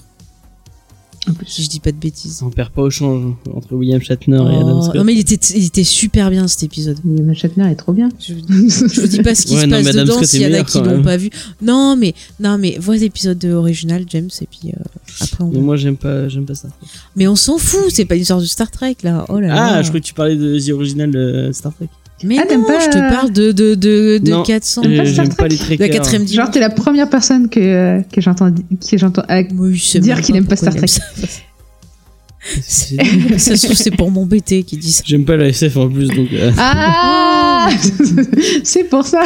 [1.30, 1.46] En plus.
[1.46, 2.42] Si je dis pas de bêtises.
[2.44, 4.94] On perd pas au change entre William Shatner et Adam Oh, Scott.
[4.96, 6.98] non mais il était, il était super bien cet épisode.
[7.04, 8.08] William Shatner est trop bien.
[8.18, 10.52] Je, je vous dis pas ce qui Ouais, se non, passe dedans s'il y en
[10.58, 11.30] a qui l'ont pas vu.
[11.62, 14.82] Non mais non mais vois l'épisode de original James et puis euh,
[15.20, 16.68] après on Mais moi j'aime pas, j'aime pas ça.
[17.14, 19.24] Mais on s'en fout, c'est pas une sorte de Star Trek là.
[19.28, 19.54] Oh là là.
[19.76, 21.88] Ah, je croyais que tu parlais de The Original de Star Trek.
[22.24, 24.42] Mais Ah, non, pas, je te euh, parle de de de, de Non.
[24.42, 27.08] 400 T'aimes pas Euh, Star J'aime pas les de la quatrième Genre, t'es la première
[27.10, 29.22] personne que, que j'entends que j'entends.
[29.30, 30.86] euh, Oui, dire qu'il aime pas Star C'est-
[33.38, 33.56] ça.
[33.56, 35.02] se trouve c'est pour m'embêter qu'il dit ça.
[35.06, 37.68] J'aime pas la SF en plus, donc euh, Ah
[38.64, 39.22] C'est pour ça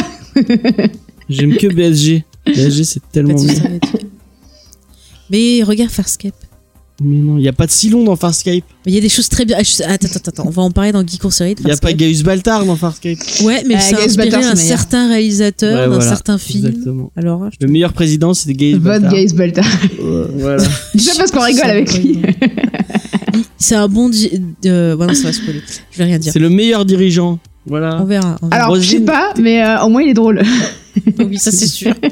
[1.29, 2.25] j'aime que BSG.
[2.47, 3.55] BSG c'est tellement bien.
[5.31, 6.35] Mais regarde Farscape.
[7.03, 8.65] Mais non, y a pas de Silon dans Farscape.
[8.87, 9.57] Mais il y a des choses très bien.
[9.61, 10.45] Ah, je- Attends, attends, attends.
[10.47, 11.55] On va en parler dans Geek en série.
[11.55, 11.93] de Y a pas.
[11.93, 13.19] Gaius Baltar dans Farscape.
[13.45, 16.09] Ouais, mais Euh, ça a Gaze inspiré Baltar, c'est un certain réalisateur Ouais, d'un voilà.
[16.09, 16.67] certain film.
[16.67, 17.13] Exactement.
[17.15, 19.13] Alors, je Le meilleur président c'est Gaius Baltar.
[19.13, 19.67] Gaze Baltar.
[20.01, 20.63] Euh, voilà.
[20.95, 22.19] Déjà parce qu'on rigole avec lui.
[23.59, 24.09] C'est un bon.
[24.09, 24.31] di-
[24.63, 24.95] De...
[24.95, 25.63] Ouais, non, ça va spoiler.
[25.91, 26.33] Je vais rien dire.
[26.33, 27.39] C'est le meilleur dirigeant.
[27.67, 27.99] Voilà.
[28.01, 28.37] On verra.
[28.43, 28.63] on verra.
[28.65, 30.43] Alors, je sais pas, mais euh, au moins il est drôle.
[31.19, 31.93] oui, ça c'est sûr.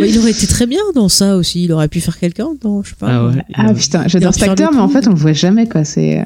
[0.00, 1.64] Ouais, il aurait été très bien dans ça aussi.
[1.64, 3.08] Il aurait pu faire quelqu'un dans, je sais pas.
[3.10, 3.42] Ah ouais.
[3.54, 5.84] Ah putain, j'adore cet acteur, mais en fait on le voit jamais quoi.
[5.84, 6.24] C'est.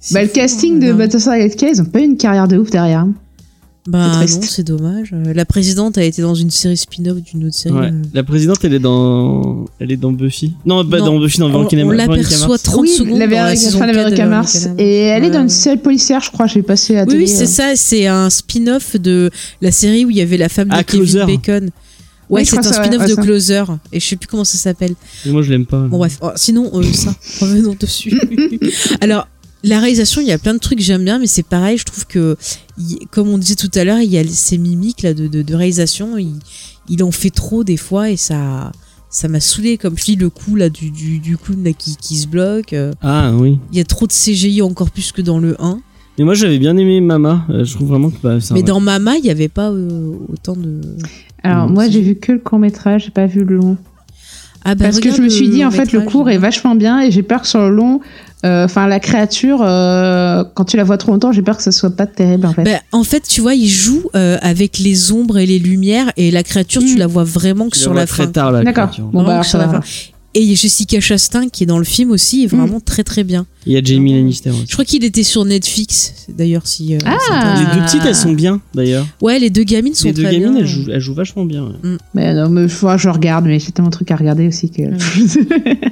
[0.00, 0.92] C'est Bah, le casting de.
[0.92, 3.06] Battlestar Galactica, ils ont pas eu une carrière de ouf derrière.
[3.88, 5.10] Bah non, c'est dommage.
[5.12, 7.74] Euh, La présidente a été dans une série spin-off d'une autre série.
[7.74, 7.86] Ouais.
[7.88, 8.02] euh.
[8.14, 10.54] La présidente, elle est dans, elle est dans Buffy.
[10.64, 11.06] Non, pas Non.
[11.06, 12.62] dans Buffy, dans On, Veronica on Veronica l'aperçoit Mars.
[12.62, 14.66] 30 oui, secondes la dans la Veronica- saison enfin, la 4 de Veronica Mars.
[14.66, 14.74] Mars.
[14.78, 17.18] Et elle est dans une série policière, je crois, je l'ai passé à la Oui,
[17.18, 17.46] oui, c'est euh.
[17.46, 17.72] ça.
[17.74, 19.30] C'est un spin-off de
[19.60, 21.24] la série où il y avait la femme de Ah, Kevin Closer.
[21.26, 21.70] Bacon.
[22.32, 23.22] Ouais, c'est un spin-off ouais, de ça.
[23.22, 23.64] Closer.
[23.92, 24.94] Et je sais plus comment ça s'appelle.
[25.26, 25.82] Moi, je l'aime pas.
[25.86, 26.18] Bon, bref.
[26.22, 28.18] Oh, sinon, euh, ça, revenons dessus.
[29.00, 29.28] Alors,
[29.64, 31.84] la réalisation, il y a plein de trucs que j'aime bien, mais c'est pareil, je
[31.84, 32.36] trouve que,
[33.10, 35.54] comme on disait tout à l'heure, il y a ces mimiques là, de, de, de
[35.54, 36.34] réalisation, il,
[36.88, 38.72] il en fait trop des fois et ça
[39.08, 41.96] ça m'a saoulé comme je dis le coup là du, du, du clown là, qui,
[41.96, 43.58] qui se bloque euh, Ah oui.
[43.70, 45.80] il y a trop de CGI encore plus que dans le 1
[46.18, 47.44] Mais moi, j'avais bien aimé Mama.
[47.50, 49.70] Euh, je trouve vraiment que bah, c'est un- mais dans Mama il y avait pas
[49.70, 50.80] euh, autant de
[51.42, 53.76] Alors, moi, j'ai vu que le court-métrage, j'ai pas vu le long.
[54.64, 57.00] ah bah, Parce que je me suis dit, en fait, le court est vachement bien
[57.00, 58.00] et j'ai peur que sur le long,
[58.44, 61.72] euh, enfin, la créature, euh, quand tu la vois trop longtemps, j'ai peur que ça
[61.72, 62.64] soit pas terrible, en fait.
[62.64, 66.30] Bah, en fait, tu vois, il joue euh, avec les ombres et les lumières et
[66.30, 66.98] la créature, tu Mm.
[66.98, 68.30] la vois vraiment que Tu la sur la très fin.
[68.32, 68.90] tard la D'accord.
[69.12, 69.80] Bon, bah, sur ça la va.
[69.80, 69.88] fin.
[70.34, 73.44] Et Jessica Chastain qui est dans le film aussi est vraiment très très bien.
[73.66, 74.50] Il y a Jamie Lannister.
[74.50, 74.64] aussi.
[74.68, 76.94] Je crois qu'il était sur Netflix d'ailleurs si.
[76.94, 77.54] euh, Ah.
[77.60, 79.06] Les deux petites, elles sont bien d'ailleurs.
[79.20, 80.60] Ouais, les deux gamines sont Les deux très gamines, bien.
[80.60, 81.64] elles jouent, elles jouent vachement bien.
[81.66, 81.96] ouais.
[82.14, 84.82] Mais non, mais faut- je regarde, mais j'ai tellement de trucs à regarder aussi que.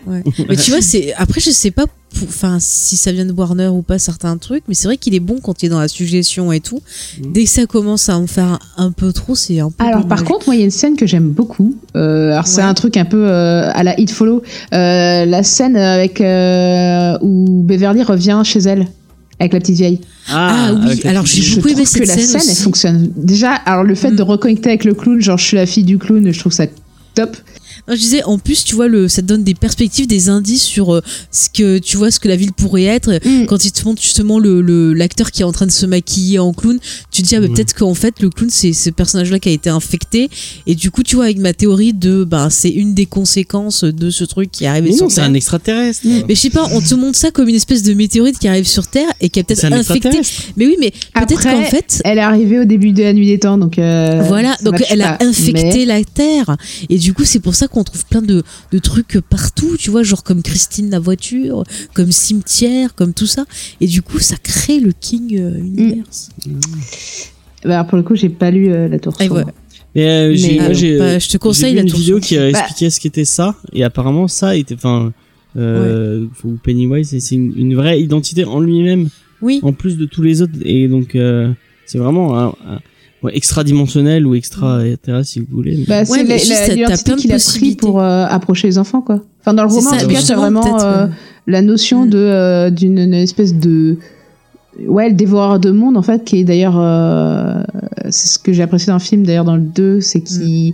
[0.07, 0.25] Ouais.
[0.49, 3.69] Mais tu vois, c'est après je sais pas, pour- enfin si ça vient de Warner
[3.69, 5.87] ou pas certains trucs, mais c'est vrai qu'il est bon quand il est dans la
[5.87, 6.81] suggestion et tout.
[7.21, 7.33] Mm.
[7.33, 9.85] Dès que ça commence à en faire un, peu trop, c'est un peu.
[9.85, 11.77] Alors par contre, moi il y a une scène que j'aime beaucoup.
[11.97, 14.43] Euh, alors c'est un truc un peu euh, à la Hit Follow.
[14.75, 17.17] Euh, la scène avec euh,
[17.61, 18.87] où Beverly revient chez elle
[19.39, 20.01] avec la petite vieille.
[20.31, 22.62] Ah oui, avec la alors j'ai je beaucoup aimé que la scène scène, elle aussi.
[22.62, 23.11] fonctionne.
[23.16, 24.16] Déjà, alors le fait Mm.
[24.16, 26.65] de reconnecter avec le clown, genre je suis la fille du clown, je trouve ça
[27.15, 27.37] top.
[27.89, 30.62] Non, je disais, en plus, tu vois, le, ça te donne des perspectives, des indices
[30.62, 33.20] sur euh, ce que tu vois, ce que la ville pourrait être.
[33.24, 33.47] Mm.
[33.47, 36.39] Quand il te montre justement le le- l'acteur qui est en train de se maquiller
[36.39, 36.78] en clown,
[37.11, 37.52] tu te dis ah, bah, Ouais.
[37.55, 40.28] peut-être qu'en fait le clown c'est ce personnage-là qui a été infecté.
[40.66, 44.11] Et du coup, tu vois, avec ma théorie de bah c'est une des conséquences de
[44.11, 45.24] ce truc qui est arrivé Mais sur non, c'est Terre.
[45.24, 46.01] un extraterrestre.
[46.05, 48.66] Mais je sais pas, on te montre ça comme une espèce de météorite qui arrive
[48.66, 50.20] sur Terre et qui a peut-être C'est infecté.
[50.57, 53.39] Mais oui, mais peut-être qu'en fait, Elle est arrivée au début de la nuit des
[53.39, 53.78] temps, donc.
[53.78, 56.57] euh, voilà, donc elle a infecté Mais- la Terre.
[56.89, 58.43] Et du coup, c'est pour ça qu'on trouve plein de,
[58.73, 63.44] de trucs partout, tu vois, genre comme Christine la voiture, comme cimetière, comme tout ça.
[63.81, 66.31] Et du coup, ça crée le King euh, Universe.
[67.65, 69.15] Bah, alors, pour le coup, j'ai pas lu euh, la tour.
[69.20, 69.44] Et sombre.
[69.94, 72.27] Mais euh, Mais- moi, bah, je te conseille la une tour vidéo sombre.
[72.27, 75.12] qui Bah- expliquait ce qu'était ça et apparemment ça était enfin
[75.57, 79.09] euh, ou Pennywise c'est- c'est une, une vraie identité en lui-même
[79.43, 81.51] Oui, en plus de tous les autres et donc euh,
[81.86, 82.78] c'est vraiment un, un-
[83.23, 85.77] ouais, extra-dimensionnel ou extra-terrestre si vous voulez.
[85.79, 89.21] mais- Bah, Ouais, c'est t'as l'identité qu'il a pris pour euh, approcher les enfants, quoi.
[89.41, 89.97] Enfin, dans le c'est roman, ça.
[89.97, 91.07] en tout cas, t'as Justement, vraiment euh,
[91.47, 92.11] la notion Mm.
[92.11, 93.97] de euh, d'une une espèce de
[94.87, 97.63] ouais le dévoreur de monde en fait qui est d'ailleurs euh,
[98.11, 100.73] c'est ce que j'ai apprécié dans le film d'ailleurs dans le 2 c'est qu'il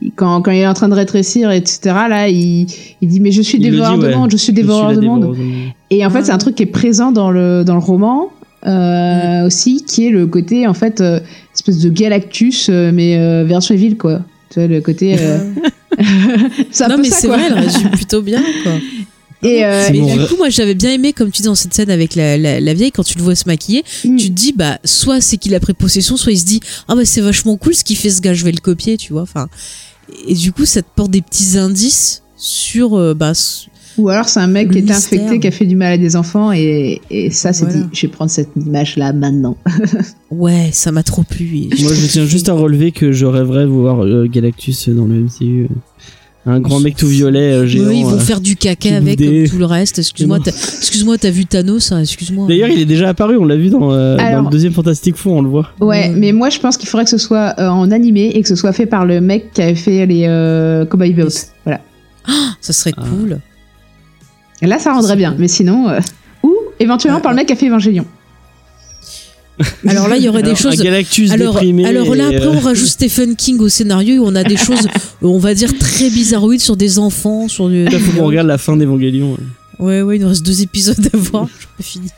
[0.00, 2.66] il- quand, quand il est en train de rétrécir etc là il,
[3.00, 4.14] il dit mais je suis Il dévoreur dit, de ouais.
[4.16, 5.72] monde je suis Je suis dévoreur de monde dévoreuse de monde.
[5.90, 6.24] et en fait Ah.
[6.24, 8.28] c'est un truc qui est présent dans le dans le roman
[8.66, 11.18] euh, aussi qui est le côté en fait euh,
[11.58, 15.38] espèce de Galactus euh, mais euh, version Evil quoi tu vois le côté euh,
[16.70, 17.36] c'est un non peu mais ça, c'est quoi.
[17.38, 18.40] vrai, elle résume plutôt bien.
[18.62, 18.72] Quoi.
[19.42, 22.14] et, euh, du coup, moi, j'avais bien aimé, comme tu dis dans cette scène avec
[22.14, 24.16] la, la, la vieille, quand tu le vois se maquiller, Mm.
[24.16, 26.94] tu te dis, bah, soit c'est qu'il a pris possession, soit il se dit, ah
[26.94, 29.22] bah c'est vachement cool ce qu'il fait ce gars, je vais le copier, tu vois.
[29.22, 29.48] Enfin,
[30.28, 33.32] et du coup, ça te porte des petits indices sur, euh, bah,
[33.98, 35.20] Ou alors c'est un mec Le qui était mystère.
[35.20, 37.80] infecté, qui a fait du mal à des enfants, et, et ça, c'est Voilà.
[37.80, 39.56] dit, je vais prendre cette image-là maintenant.
[40.30, 41.46] ouais, ça m'a trop plu.
[41.56, 45.06] et Moi je tiens juste à relever que je rêverais de voir euh, Galactus dans
[45.06, 45.68] le MCU.
[46.46, 47.88] Un grand mec tout violet euh, géant.
[47.88, 48.18] Oui, ils vont euh.
[48.18, 49.98] faire du caca avec comme tout le reste.
[49.98, 52.46] Excuse-moi, excuse-moi, t'as vu Thanos, hein, excuse-moi.
[52.48, 55.42] D'ailleurs, il est déjà apparu, on l'a vu dans, euh, le deuxième Fantastic Four, on
[55.42, 55.68] le voit.
[55.80, 56.08] Ouais, Ouais.
[56.16, 58.54] mais moi, je pense qu'il faudrait que ce soit euh, en animé et que ce
[58.56, 61.28] soit fait par le mec qui avait fait les euh, Cowboy Bebop.
[61.64, 61.80] Voilà.
[62.62, 63.02] ça serait Ah.
[63.10, 63.40] cool.
[64.62, 65.88] Et là, ça rendrait bien, mais sinon.
[65.88, 66.00] euh,
[66.42, 67.22] Ou éventuellement Ouais.
[67.22, 68.04] par le mec qui a fait Evangelion.
[69.88, 70.80] Alors là, il y aurait des Alors, choses.
[70.80, 71.84] Un Galactus Alors, déprimé.
[71.84, 74.86] alors là, après, euh, on rajoute Stephen King au scénario où on a des choses,
[75.22, 77.84] on va dire, très bizarroïdes sur des enfants, sur du.
[77.84, 79.36] Là, faut qu'on regarde la fin d'Evangelion.
[79.80, 81.48] Ouais, ouais, il nous reste deux épisodes à voir.
[81.80, 82.10] Je finir.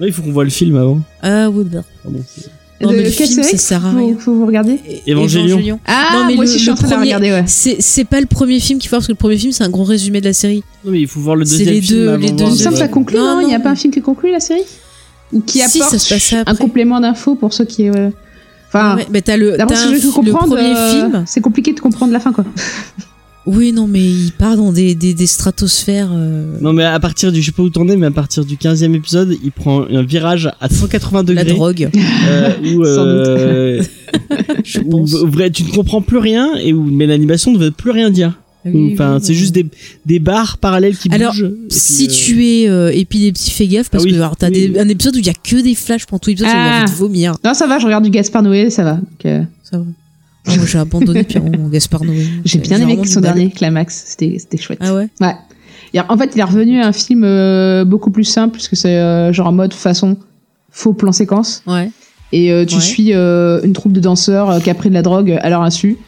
[0.00, 1.00] Ouais, il faut qu'on voit le film avant.
[1.22, 1.82] Ah, ouais, bah.
[2.02, 2.50] Pardon, c'est-
[2.82, 4.16] Non, De mais le film, sert à faut, rien.
[4.18, 5.78] faut vous regarder Évangélion.
[5.86, 7.44] Ah, Non, mais moi le- aussi, je suis en train de regarder, ouais.
[7.46, 9.64] C'est, c'est pas le premier film qu'il faut voir parce que le premier film, c'est
[9.64, 10.62] un gros résumé de la série.
[10.84, 12.48] Non, mais il faut voir le C'est deuxième les film deux- les de deux- voir
[12.50, 14.00] Il me semble que ça conclut, Non, non Il n'y a pas un film qui
[14.02, 14.62] conclut la série
[15.32, 17.88] Ou qui Si, apporte ça se passait un complément d'infos pour ceux qui.
[17.88, 18.10] euh,
[18.68, 21.24] Enfin, Ouais, mais t'as le, le comprendre, premier euh, film.
[21.26, 22.44] c'est compliqué de comprendre la fin, quoi.
[23.44, 26.10] Oui, non, mais il part dans des, des, des stratosphères.
[26.12, 28.56] euh, Non, mais à partir du, je sais pas où tourner, mais à partir du
[28.56, 31.44] 15e épisode, il prend un virage à 180 la degrés.
[31.56, 31.90] drogue,
[32.28, 33.26] euh, où, Sans doute.
[33.26, 33.82] euh,
[34.64, 35.12] je où pense.
[35.14, 38.38] vrai, tu ne comprends plus rien et où, mais l'animation ne veut plus rien dire.
[38.64, 39.34] Oui, Enfin, oui, c'est oui.
[39.38, 39.66] juste des,
[40.06, 41.48] des barres parallèles qui Alors, bougent.
[41.50, 44.50] puis, Si euh, tu es euh, épilepsie, fais gaffe parce Ah oui, que alors, t'as
[44.50, 44.78] oui, des- oui.
[44.78, 46.82] un épisode où il y a que des flashs pendant tout l'épisode, j'ai Ah.
[46.84, 47.34] envie de vomir.
[47.44, 49.00] Non, ça va, je regarde du Gaspard Noé, ça va.
[49.24, 49.84] Ça va.
[50.46, 52.26] Ah, j'ai abandonné Pierrot, mon Gaspard Noé.
[52.44, 54.78] J'ai bien aimé son dernier Climax, c'était chouette.
[54.82, 55.34] Ah ouais Ouais.
[56.08, 59.32] En fait, il est revenu à un film euh, beaucoup plus simple, puisque c'est euh,
[59.32, 60.16] genre en mode façon
[60.70, 61.62] faux plan séquence.
[61.66, 61.90] Ouais.
[62.32, 62.80] Et euh, tu Ouais.
[62.80, 65.98] suis une troupe de danseurs qui a pris de la drogue à leur insu.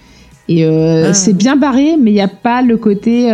[0.48, 1.12] Et Ah.
[1.14, 3.30] c'est bien barré, mais il n'y a pas le côté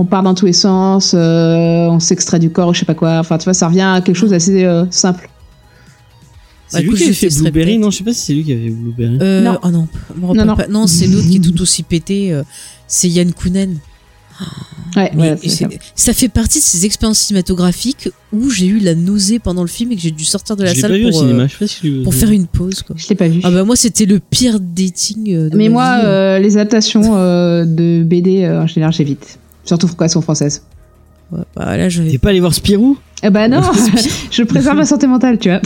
[0.00, 3.18] on part dans tous les sens, on s'extrait du corps, je sais pas quoi.
[3.18, 5.28] Enfin, tu vois, ça revient à quelque chose d'assez simple.
[6.68, 8.44] C'est Bah, lui écoute, qui avait fait Blueberry, non, je sais pas si c'est lui
[8.44, 9.18] qui avait Blueberry.
[9.22, 9.58] Euh, Non.
[9.62, 9.88] Oh non,
[10.34, 10.86] Non, non.
[10.86, 12.32] c'est l'autre qui est tout aussi pété.
[12.32, 12.42] euh,
[12.86, 13.78] c'est Yann Kounen.
[14.96, 15.68] Ouais, ouais, c'est ça.
[15.96, 19.90] ça fait partie de ces expériences cinématographiques où j'ai eu la nausée pendant le film
[19.92, 21.48] et que j'ai dû sortir de la je salle pas vu au pour, cinéma, euh,
[21.48, 22.18] je sais pas si je l'ai pour vu.
[22.20, 22.82] faire une pause.
[22.82, 22.94] Quoi.
[22.98, 23.40] Je l'ai pas vu.
[23.42, 26.06] Ah bah moi c'était le pire dating euh, de mais ma moi, vie.
[26.06, 29.38] euh, les adaptations euh, de BD, euh, en général, j'évite.
[29.64, 30.62] Surtout pourquoi elles sont françaises.
[31.30, 32.96] Ouais, bah là j'avais T'es pas allé voir Spirou?
[33.22, 33.60] Eh bah non,
[34.30, 35.60] je préserve ma santé mentale, tu vois.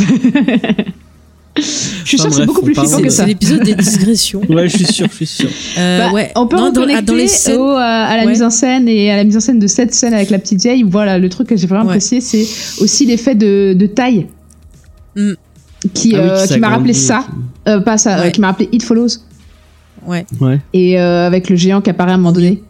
[1.54, 3.22] je suis Enfin sûre que c'est beaucoup plus flippant que ça.
[3.22, 4.40] c'est l'épisode des digressions.
[4.48, 5.48] Ouais, je suis sûr, je suis sûr.
[5.78, 6.32] Euh, Bah, ouais.
[6.34, 7.58] On peut Non, dans, reconnecter dans les scènes.
[7.58, 8.30] au, euh, à la Ouais.
[8.30, 10.60] mise en scène et à la mise en scène de cette scène avec la petite
[10.62, 10.82] vieille.
[10.82, 11.90] Voilà, le truc que j'ai vraiment Ouais.
[11.90, 12.46] apprécié, c'est
[12.82, 14.26] aussi l'effet de, de taille
[15.14, 15.32] Mm.
[15.92, 17.26] qui, Ah oui, euh, qui qui m'a rappelé ça.
[17.68, 19.08] Euh, pas ça, euh, qui m'a rappelé It Follows.
[20.06, 20.24] Ouais.
[20.40, 20.58] Ouais.
[20.72, 22.62] Et euh, avec le géant qui apparaît à un moment donné.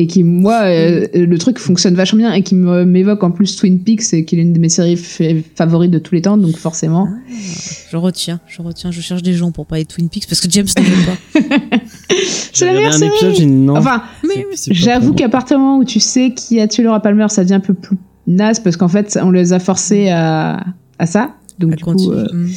[0.00, 3.80] Et qui, moi, euh, le truc fonctionne vachement bien et qui m'évoque en plus Twin
[3.82, 4.96] Peaks, et qui est l'une de mes séries
[5.56, 7.08] favorites de tous les temps, donc forcément.
[7.90, 10.48] Je retiens, je retiens, je cherche des gens pour parler de Twin Peaks parce que
[10.50, 11.76] James n'en veut pas.
[12.52, 13.06] C'est la meilleure série.
[13.10, 13.76] épisode, j'ai dit non.
[13.76, 14.02] Enfin,
[14.70, 17.54] J'avoue qu'à partir du moment où tu sais qui a tué Laura Palmer, ça devient
[17.54, 17.96] un peu plus
[18.26, 20.64] naze parce qu'en fait, on les a forcés à,
[20.98, 21.34] à ça.
[21.58, 22.14] Donc, du coup, continue.
[22.14, 22.48] euh, Mm.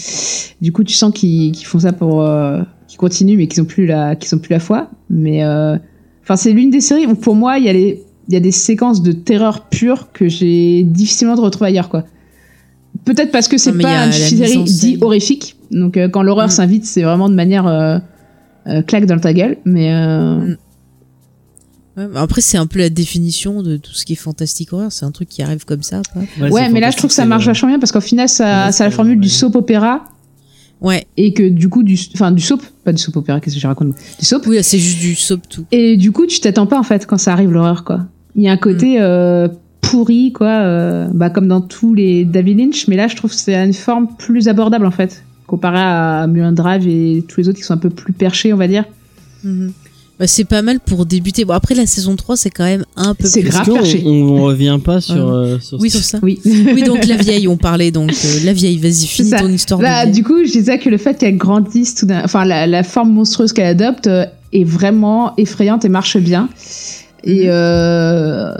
[0.62, 2.22] du coup, tu sens qu'ils font ça pour.
[2.22, 4.90] euh, qu'ils continuent, mais qu'ils ont plus la, qu'ils ont plus la foi.
[5.10, 5.78] Mais, euh,
[6.24, 8.04] enfin, c'est l'une des séries où, pour moi, il y a les.
[8.28, 12.06] Il y a des séquences de terreur pure que j'ai difficilement de retrouver ailleurs, quoi.
[13.04, 15.56] Peut-être parce que c'est pas a une série dit horrifique.
[15.72, 16.52] Donc, euh, quand l'horreur Mm.
[16.52, 17.98] s'invite, c'est vraiment de manière euh,
[18.68, 19.58] euh, claque dans ta gueule.
[19.66, 20.58] Mais, euh, Mm.
[21.98, 24.92] Ouais, mais après, c'est un peu la définition de tout ce qui est fantastique horreur.
[24.94, 26.02] C'est un truc qui arrive comme ça.
[26.14, 26.48] Pas.
[26.50, 28.72] Ouais, mais là, je trouve que ça marche vachement bien parce qu'au final, ça, Ouais,
[28.72, 30.04] ça a la formule du soap opéra
[30.82, 33.62] Ouais, et que du coup, du, enfin, du soap, pas du soap opéra, qu'est-ce que
[33.62, 34.46] je raconte Du soap?
[34.48, 35.64] oui, là, c'est juste du soap tout.
[35.72, 38.06] Et du coup, tu t'attends pas en fait quand ça arrive l'horreur, quoi.
[38.36, 39.02] Il y a un côté Mm.
[39.02, 39.48] euh,
[39.82, 43.38] pourri, quoi, euh, bah, comme dans tous les David Lynch, mais là, je trouve que
[43.38, 47.58] c'est une forme plus abordable en fait, comparé à Mulholland Drive et tous les autres
[47.58, 48.86] qui sont un peu plus perchés, on va dire.
[49.44, 49.74] Mhm.
[50.22, 51.46] Bah, c'est pas mal pour débuter.
[51.46, 53.50] Bon, après, la saison 3, c'est quand même un peu C'est plus.
[53.50, 53.70] grave
[54.06, 56.20] on, on revient pas sur, euh, sur Oui, ce- sur ça.
[56.22, 56.40] Oui.
[56.46, 58.78] Oui, donc la vieille, on parlait donc euh, la vieille.
[58.78, 59.40] Vas-y, finis ça.
[59.40, 59.80] ton histoire.
[59.80, 60.14] de Bah, vieille.
[60.14, 63.12] du coup, je disais que le fait qu'elle grandisse, tout d'un- enfin la, la forme
[63.12, 66.50] monstrueuse qu'elle adopte euh, est vraiment effrayante et marche bien.
[67.24, 67.50] Et Mhm.
[67.52, 68.54] euh,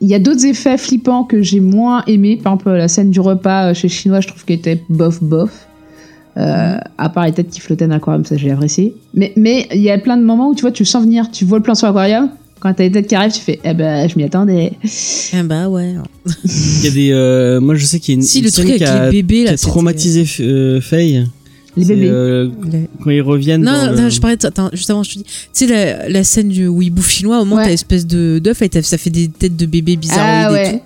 [0.00, 2.36] il y a d'autres effets flippants que j'ai moins aimés.
[2.36, 5.50] Par exemple, la scène du repas chez Chinois, je trouve qu'elle était bof bof.
[6.38, 8.94] Euh, à part les têtes qui flottaient dans l'aquarium, ça j'ai apprécié.
[9.14, 11.30] Mais mais il y a plein de moments où tu vois, tu le sens venir,
[11.30, 12.28] tu vois le plan sur l'aquarium.
[12.60, 14.72] Quand t'as les têtes qui arrivent, tu fais, eh ben, je m'y attendais.
[15.34, 15.94] Ah bah ouais.
[16.44, 17.10] Il y a des.
[17.12, 18.98] euh, moi, je sais qu'il y a une, Si, une le scène truc avec qui
[18.98, 19.50] a, les bébés, qui là.
[19.52, 21.26] a c'était- traumatisé euh, Faye.
[21.76, 22.08] Les bébés.
[22.08, 23.62] euh, Les- quand ils reviennent.
[23.62, 25.24] Non, dans non, le- je parlais de, attends, juste avant, je te dis.
[25.24, 27.64] Tu sais, la, la scène du, où il bouffe chinois, au moment, Ouais.
[27.66, 30.72] t'as espèce de d'œuf ça fait des têtes de bébés bizarroïdes Ah et ouais.
[30.72, 30.80] tout.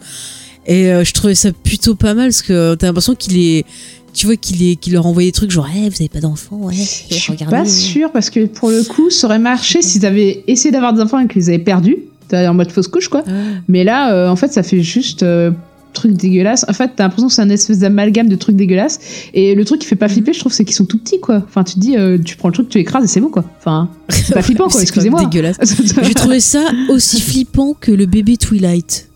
[0.67, 3.65] Et euh, je trouvais ça plutôt pas mal parce que t'as l'impression qu'il est.
[4.13, 6.57] Tu vois qu'il est, qu'il leur envoyait des trucs genre, Eh, vous avez pas d'enfants,
[6.57, 6.75] ouais.
[6.75, 7.57] Je suis regardez.
[7.57, 11.01] pas sûre parce que pour le coup, ça aurait marché s'ils avaient essayé d'avoir des
[11.01, 11.97] enfants et qu'ils les avaient perdus,
[12.33, 13.23] en mode fausse couche quoi.
[13.27, 13.31] Ah.
[13.69, 15.51] Mais là, euh, en fait, ça fait juste euh,
[15.93, 16.65] truc dégueulasse.
[16.69, 19.01] En fait, t'as l'impression que c'est un espèce d'amalgame de trucs dégueulasses.
[19.35, 21.43] Et le truc qui fait pas flipper, je trouve, c'est qu'ils sont tout petits quoi.
[21.49, 23.45] Enfin, tu te dis, euh, tu prends le truc, tu l'écrases et c'est bon quoi.
[23.59, 24.81] Enfin, c'est pas flippant quoi.
[24.83, 25.25] Excusez-moi.
[25.25, 25.57] dégueulasse.
[26.05, 29.09] J'ai trouvé ça aussi flippant que le bébé Twilight.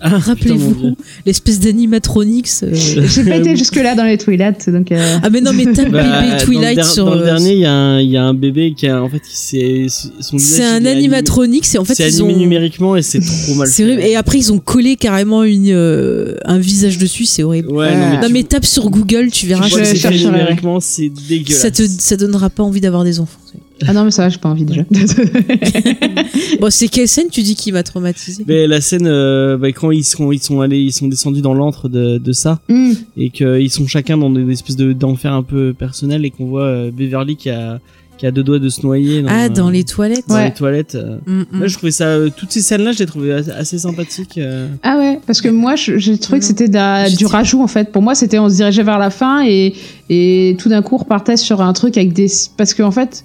[0.00, 0.94] Ah, Rappelez-vous,
[1.24, 2.62] l'espèce d'animatronix.
[2.62, 2.70] euh.
[2.74, 4.92] J'ai pas été jusque là dans les Twilight, donc.
[4.92, 7.06] euh, Ah mais non mais tape Bah, bébé dans le Twilight der- sur.
[7.06, 9.02] Dans le euh, dernier, il y, a un- il y a un bébé qui a
[9.02, 9.86] en fait, c'est
[10.20, 10.56] son visage.
[10.58, 12.38] C'est un animatronix et en fait C'est animé ont.
[12.38, 13.68] numériquement et c'est trop mal.
[13.68, 13.92] C'est fait.
[13.92, 14.02] horrible.
[14.06, 17.68] Et après ils ont collé carrément une euh, un visage dessus, c'est horrible.
[17.72, 17.94] Ouais, Ouais.
[17.96, 19.68] non, mais Non tu- mais tape sur Google, tu tu verras.
[19.68, 21.62] vois je que c'est- numériquement, c'est dégueulasse.
[21.62, 23.38] ça te ça donnera pas envie d'avoir des enfants.
[23.86, 24.82] Ah non, mais ça va, j'ai pas envie déjà.
[26.60, 29.90] Bon c'est quelle scène tu dis qui m'a traumatisé Mais la scène, euh, bah, quand
[29.90, 32.92] ils sont, ils sont allés, ils sont descendus dans l'antre de, de ça, Hmm.
[33.16, 36.62] et qu'ils sont chacun dans des espèces de d'enfer un peu personnel, et qu'on voit
[36.64, 37.78] euh, Beverly qui a,
[38.18, 39.20] qui a deux doigts de se noyer.
[39.22, 40.26] Dans, Ah, dans euh, les toilettes.
[40.28, 40.46] dans Ouais.
[40.46, 40.94] les toilettes.
[40.94, 41.18] euh.
[41.26, 41.60] Mm, mm.
[41.60, 44.38] Là, je trouvais ça, euh, toutes ces scènes-là, je les trouvais assez, assez sympathiques.
[44.38, 44.68] euh.
[44.82, 46.48] Ah ouais, parce que moi, j'ai trouvé que Non.
[46.48, 47.92] c'était du rajout en fait.
[47.92, 49.74] Pour moi, c'était on se dirigeait vers la fin et,
[50.08, 52.28] et tout d'un coup, on repartait sur un truc avec des.
[52.56, 53.22] Parce qu'en en fait,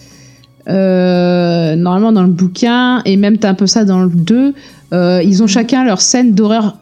[0.67, 4.53] euh, normalement, dans le bouquin, et même t'as un peu ça dans le 2,
[4.93, 6.77] euh, ils ont chacun leur scène d'horreur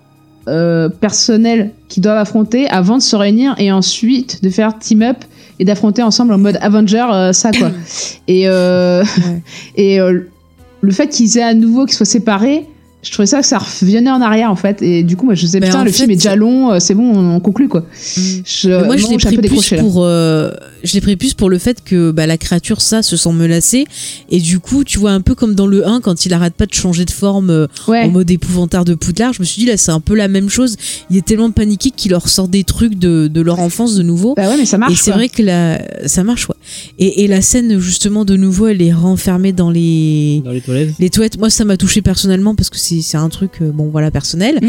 [0.48, 5.18] euh, personnelle qu'ils doivent affronter avant de se réunir et ensuite de faire team up
[5.60, 7.72] et d'affronter ensemble en mode Avenger euh, ça quoi.
[8.28, 9.04] Et, Ouais.
[9.76, 10.00] et
[10.82, 12.66] le fait qu'ils aient à nouveau qu'ils soient séparés,
[13.02, 14.82] je trouvais ça que ça revenait en arrière en fait.
[14.82, 16.94] Et du coup, moi je disais Ben, putain, le film est déjà long, euh, c'est
[16.96, 17.82] bon, on, on conclut quoi.
[17.82, 18.22] Mm.
[18.46, 20.52] Je, moi, je non, l'ai pris plus pour, euh,
[20.84, 23.86] je l'ai pris plus pour le fait que bah, la créature ça se sent menacée
[24.30, 26.66] et du coup, tu vois un peu comme dans le 1 quand il arrête pas
[26.66, 28.04] de changer de forme euh, Ouais.
[28.04, 29.32] en mode épouvantard de Poudlard.
[29.34, 30.76] Je me suis dit là, c'est un peu la même chose.
[31.10, 34.34] Il est tellement paniqué qu'il leur sort des trucs de, de leur enfance de nouveau.
[34.36, 34.92] Bah ouais, mais ça marche.
[34.92, 36.56] et c'est vrai que la, ça marche, ouais.
[36.98, 40.90] Et, et la scène justement de nouveau, elle est renfermée dans les Dans les toilettes.
[41.00, 41.38] les toilettes.
[41.38, 44.60] Moi, ça m'a touché personnellement parce que c'est un truc, euh, bon voilà, personnel.
[44.62, 44.68] Mm.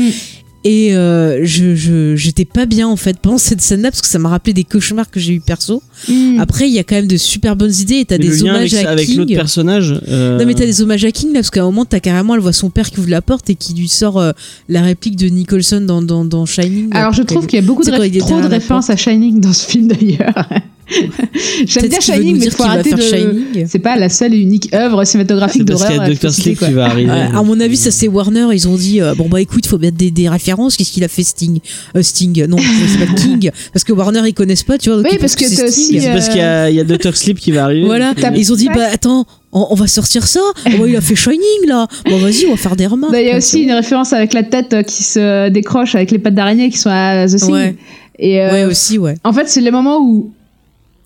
[0.63, 4.29] Et euh, je j'étais pas bien en fait pendant cette scène-là parce que ça m'a
[4.29, 5.83] rappelé des cauchemars que j'ai eu perso.
[6.07, 6.39] Mm.
[6.39, 8.71] Après, il y a quand même de super bonnes idées et t'as des lien avec,
[8.71, 9.37] hommages à avec l'autre King.
[9.37, 9.99] personnage.
[10.09, 12.35] euh, Non mais t'as des hommages à King là parce qu'à un moment t'as carrément
[12.35, 14.33] elle voit son père qui ouvre la porte et qui lui sort euh,
[14.69, 16.91] la réplique de Nicholson dans, dans, dans Shining.
[16.93, 19.55] là, Alors je trouve qu'il y a beaucoup de trop de références à Shining dans
[19.55, 20.47] ce film d'ailleurs.
[21.67, 23.03] J'aime bien Shining, mais dire faut arrêter faire de.
[23.03, 23.67] Shining.
[23.67, 26.09] C'est pas la seule et unique œuvre cinématographique C'est parce qu'il y d'horreur.
[26.09, 26.31] a à Dr.
[26.33, 27.11] citer, Sleep qui va arriver.
[27.11, 28.47] Ouais, à mon avis, ça c'est Warner.
[28.53, 30.77] Ils ont dit euh, bon bah écoute, faut mettre des, des références.
[30.77, 31.61] Qu'est-ce qu'il a fait Sting?
[31.97, 35.01] Euh, Sting, non, c'est pas King, parce que Warner ils connaissent pas, tu vois.
[35.01, 37.17] Oui, parce que c'est aussi, C'est parce qu'il y a, il y a Dr.
[37.17, 37.87] Sleep qui va arriver.
[37.87, 40.41] Voilà, ils ont dit bah attends, on, va sortir ça.
[40.67, 41.87] Oh, bah, il a fait Shining là.
[42.09, 43.13] Bon vas-y, on va faire des remarques.
[43.13, 46.11] Bah, Il y a aussi une référence avec la tête euh, qui se décroche avec
[46.11, 47.53] les pattes d'araignée qui sont à The Thing.
[47.53, 47.77] Ouais.
[48.19, 49.17] Et euh, Ouais aussi, ouais.
[49.25, 50.31] en fait, c'est les moments où,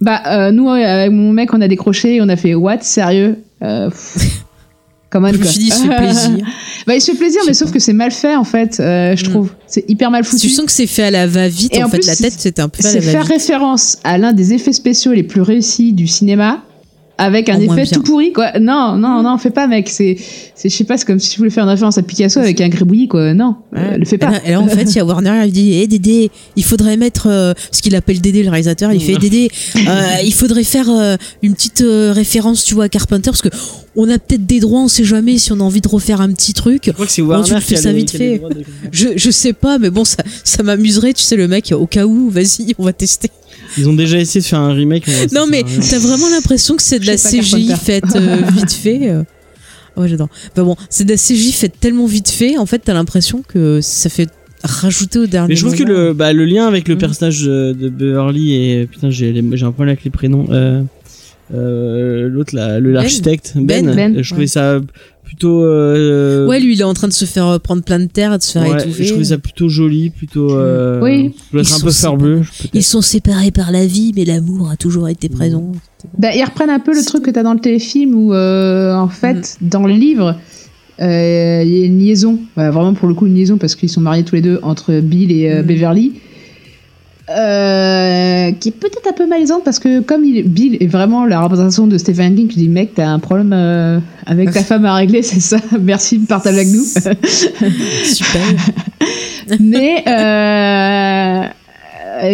[0.05, 2.83] bah, euh, nous, euh, avec mon mec, on a décroché et on a fait What
[2.83, 3.91] Sérieux euh,
[5.11, 5.51] on, Je me quoi.
[5.53, 6.47] suis dit, il se fait plaisir.
[6.87, 9.25] bah, il se fait plaisir, mais sauf que c'est mal fait, en fait, euh, je
[9.25, 9.29] Mm.
[9.31, 9.51] trouve.
[9.67, 10.43] C'est hyper mal foutu.
[10.43, 11.77] Tu sens que c'est fait à la va-vite.
[11.79, 13.33] En, en fait, plus, la tête c'était un peu à C'est la faire va-vite.
[13.33, 16.63] référence à l'un des effets spéciaux les plus réussis du cinéma
[17.17, 18.59] avec un effet tout pourri quoi.
[18.59, 20.17] Non, non, non, fais pas mec, c'est
[20.57, 22.61] c'est je sais pas, c'est comme si tu voulais faire une référence à Picasso avec
[22.61, 23.35] un gribouillis quoi.
[23.35, 24.31] Non, euh, le fais pas.
[24.31, 26.97] là, et là, en fait, il y a Warner, il dit Hé Dédé, il faudrait
[26.97, 28.93] mettre euh, ce qu'il appelle Dédé, le réalisateur.
[28.93, 32.89] Il fait Dédé, euh, il faudrait faire euh, une petite euh, référence, tu vois, à
[32.89, 33.49] Carpenter, parce que
[33.97, 36.33] on a peut-être des droits, on sait jamais si on a envie de refaire un
[36.33, 36.83] petit truc.
[36.87, 38.17] Je crois que c'est Bon, Warner tu le qui fais a ça les- vite qui
[38.17, 38.39] a fait.
[38.39, 41.73] droits de- Je, je sais pas, mais bon, ça, ça m'amuserait, tu sais, le mec,
[41.79, 43.31] au cas où, vas-y, on va tester.
[43.79, 45.07] Ils ont déjà essayé de faire un remake.
[45.33, 49.11] Non, mais t'as vraiment l'impression que c'est de la CGI faite euh, vite fait.
[49.11, 49.23] euh.
[49.97, 50.29] Ouais, j'adore.
[50.57, 53.81] Bah bon, c'est de la CGI faite tellement vite fait, en fait, t'as l'impression que
[53.81, 54.29] ça fait
[54.65, 57.01] rajouter au dernier Mais je trouve que le, bah, le lien avec le Mhm.
[57.01, 60.47] personnage de, de Beverly et putain j'ai les- j'ai un problème avec les prénoms.
[60.51, 60.83] Euh,
[61.53, 64.81] euh, L'autre là, le l'architecte Ben, Ben, Ben, je trouvais ça
[65.25, 65.63] plutôt.
[65.65, 68.33] Euh, Ouais, lui, il est en train de se faire euh, prendre plein de terre,
[68.35, 69.05] et de se faire ouais, étouffer.
[69.05, 70.53] je trouvais ça plutôt joli, plutôt.
[70.57, 71.35] Euh, Oui.
[71.53, 72.43] je Ils un sont peu farbeux.
[72.73, 75.33] Ils sont séparés par la vie, mais l'amour a toujours été Mmh.
[75.33, 75.73] présent.
[76.19, 79.09] Bah, ils reprennent un peu le truc que t'as dans le téléfilm où euh, en
[79.09, 79.69] fait Mm.
[79.69, 80.37] dans le livre
[81.01, 83.89] euh, il y a une liaison, bah, vraiment pour le coup une liaison parce qu'ils
[83.89, 85.67] sont mariés tous les deux entre Bill et euh, Mm.
[85.67, 86.13] Beverly.
[87.31, 91.41] Euh, qui est peut-être un peu malaisante parce que comme il Bill est vraiment la
[91.41, 94.95] représentation de Stephen King, je dis mec t'as un problème euh, avec ta femme à
[94.95, 96.85] régler, c'est ça, merci de partager avec nous.
[98.05, 98.43] Super.
[99.59, 101.45] mais euh,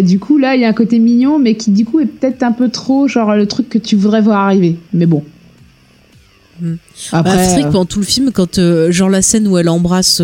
[0.03, 2.43] du coup là il y a un côté mignon mais qui du coup est peut-être
[2.43, 4.77] un peu trop genre le truc que tu voudrais voir arriver.
[4.93, 5.23] Mais bon.
[6.61, 6.75] Hmm.
[7.13, 8.59] Après, bah, c'est vrai que pendant tout le film, quand
[8.91, 10.21] genre la scène où elle embrasse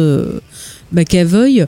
[0.92, 1.66] McAvoy,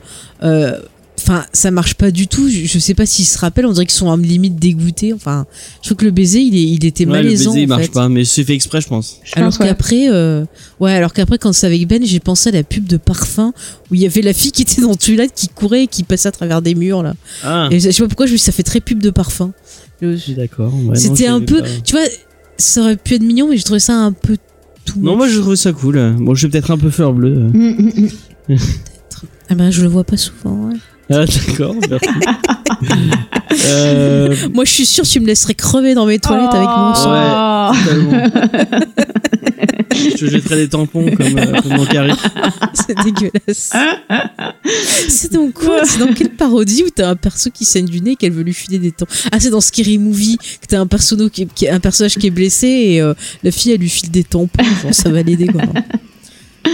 [1.31, 2.49] enfin ça marche pas du tout.
[2.49, 5.13] Je, je sais pas s'ils se rappellent, on dirait qu'ils sont à limite dégoûtés.
[5.13, 5.45] Enfin,
[5.81, 7.51] je trouve que le baiser, il, est, il était Ouais, le malaisant.
[7.51, 7.91] baiser il en marche fait.
[7.91, 9.19] pas, mais c'est fait exprès, je pense.
[9.23, 9.67] je Alors ouais.
[9.67, 10.43] qu'après, euh,
[10.79, 13.53] ouais, alors qu'après quand c'est avec Ben, j'ai pensé à la pub de parfum
[13.91, 16.03] où il y avait la fille qui était dans le toilette qui courait et qui
[16.03, 17.13] passait à travers des murs là.
[17.43, 19.11] Ah, Et je sais pas pourquoi, je me suis dit, ça fait très pub de
[19.11, 19.53] parfum.
[20.01, 20.73] Je- je suis d'accord.
[20.85, 21.67] ouais, C'était un peu, pas.
[21.83, 22.05] tu vois,
[22.57, 24.37] ça aurait pu être mignon, mais je trouvais ça un peu
[24.85, 24.99] tout.
[24.99, 26.15] Non, moi je trouve ça cool.
[26.19, 27.51] Bon, je suis peut-être un peu fleur bleue.
[29.51, 30.69] Ah ben, je le vois pas souvent.
[30.69, 30.75] ouais.
[31.11, 32.07] Ah, d'accord, merci.
[33.65, 36.93] euh, Moi, je suis sûre que tu me laisserais crever dans mes toilettes avec mon
[36.95, 37.11] sang.
[37.11, 37.71] Oh.
[37.83, 38.85] totalement.
[39.91, 42.13] je te jetterai des tampons comme, euh, comme dans Carrie.
[42.73, 43.71] C'est dégueulasse.
[45.09, 45.81] c'est donc quoi?
[45.83, 48.43] C'est dans quelle parodie où t'as un perso qui saigne du nez et qu'elle veut
[48.43, 51.53] lui filer des tampons Ah, c'est dans Scary Movie que t'as un, perso qui est-
[51.53, 53.13] qui est- un personnage qui est blessé et euh,
[53.43, 54.63] la fille, elle lui file des tampons.
[54.83, 55.61] Genre, ça va l'aider, quoi.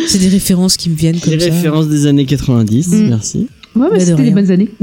[0.07, 1.45] C'est des références qui me viennent comme Les ça.
[1.53, 3.07] références des années 90, Mm.
[3.09, 3.47] merci.
[3.75, 4.31] Ouais, Bah, mais de c'était rien.
[4.33, 4.69] bonnes années.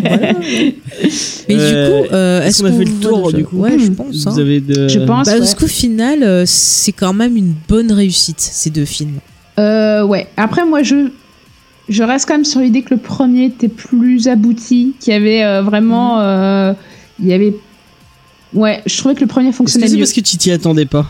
[0.00, 0.32] Voilà.
[1.48, 3.86] Mais Euh, du coup, euh, Est-ce qu'on a fait le tour du coup Ouais, je
[3.90, 3.94] Hmm.
[3.94, 4.26] pense.
[4.26, 4.30] hein.
[4.32, 4.88] Vous avez de...
[4.88, 5.26] Je pense.
[5.26, 5.38] Bah, ouais.
[5.38, 9.18] Parce qu'au final, euh, c'est quand même une bonne réussite, ces deux films.
[9.58, 10.26] Euh, ouais.
[10.36, 11.10] Après, moi, je,
[11.88, 15.42] je reste quand même sur l'idée que le premier était plus abouti, qu'il y avait
[15.44, 16.20] euh, vraiment.
[16.20, 16.72] Euh,
[17.20, 17.54] il y avait.
[18.52, 20.00] Ouais, je trouvais que le premier fonctionnait c'est mieux.
[20.00, 21.08] parce que tu t'y attendais pas?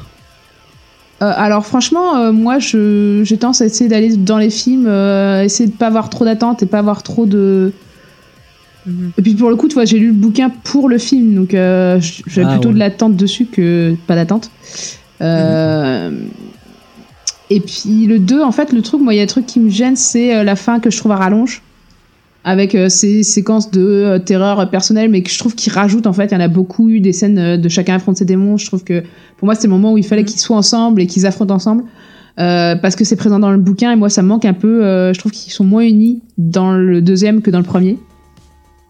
[1.22, 5.44] Euh, alors, franchement, euh, moi, je, j'ai tendance à essayer d'aller dans les films, euh,
[5.44, 7.72] essayer de pas avoir trop d'attentes et pas avoir trop de.
[8.86, 9.12] Mhm.
[9.18, 11.52] Et puis pour le coup, tu vois, j'ai lu le bouquin pour le film, donc
[11.52, 12.74] euh, j'avais Ah, plutôt ouais.
[12.74, 14.50] de l'attente dessus que pas d'attente.
[15.20, 16.10] Euh,
[17.50, 19.60] Et puis le 2, en fait, le truc, moi, il y a un truc qui
[19.60, 21.60] me gêne, c'est la fin que je trouve à rallonge,
[22.44, 26.12] avec euh, ces séquences de euh, terreur personnelle, mais que je trouve qu'ils rajoutent, en
[26.12, 28.56] fait, il y en a beaucoup eu des scènes euh, de chacun affronte ses démons.
[28.56, 29.02] Je trouve que
[29.36, 30.28] pour moi, c'est le moment où il fallait Mhm.
[30.28, 31.84] qu'ils soient ensemble et qu'ils affrontent ensemble.
[32.38, 34.80] Euh, parce que c'est présent dans le bouquin et moi ça me manque un peu
[35.12, 37.98] je trouve qu'ils sont moins unis dans le deuxième que dans le premier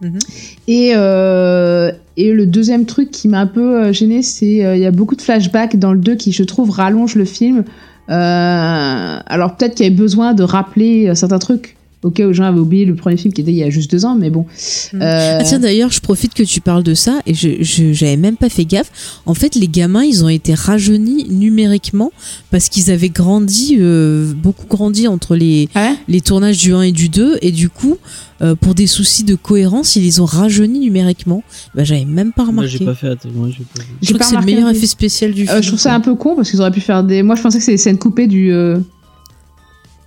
[0.01, 0.19] Mhm.
[0.67, 4.45] et, et le deuxième truc qui m'a un peu gêné, c'est
[4.75, 7.63] il y a beaucoup de flashbacks dans le 2 qui, je trouve, rallongent le film.
[8.07, 12.45] Alors peut-être qu'il y avait besoin de rappeler certains trucs au cas où les gens
[12.45, 14.45] avaient oublié le premier film qui était il y a juste deux ans, mais bon.
[14.93, 15.01] Mhm.
[15.01, 17.49] Euh, Ah tiens d'ailleurs je profite que tu parles de ça et je
[17.93, 18.91] j'avais même pas fait gaffe.
[19.25, 22.11] En fait les gamins ils ont été rajeunis numériquement
[22.49, 25.95] parce qu'ils avaient grandi euh, beaucoup grandi entre les ah ouais?
[26.07, 27.97] les tournages du 1 et du 2 et du coup
[28.41, 31.43] euh, pour des soucis de cohérence ils les ont rajeunis numériquement.
[31.75, 32.77] Bah j'avais même pas Moi, remarqué.
[32.79, 33.31] j'ai pas fait attention.
[33.35, 33.89] moi, j'ai pas vu.
[34.01, 35.61] Je trouve pas que c'est le meilleur effet spécial du film.
[35.61, 37.21] Je trouve ça un peu con parce qu'ils auraient pu faire des.
[37.21, 38.51] Moi je pensais que c'est des scènes coupées du.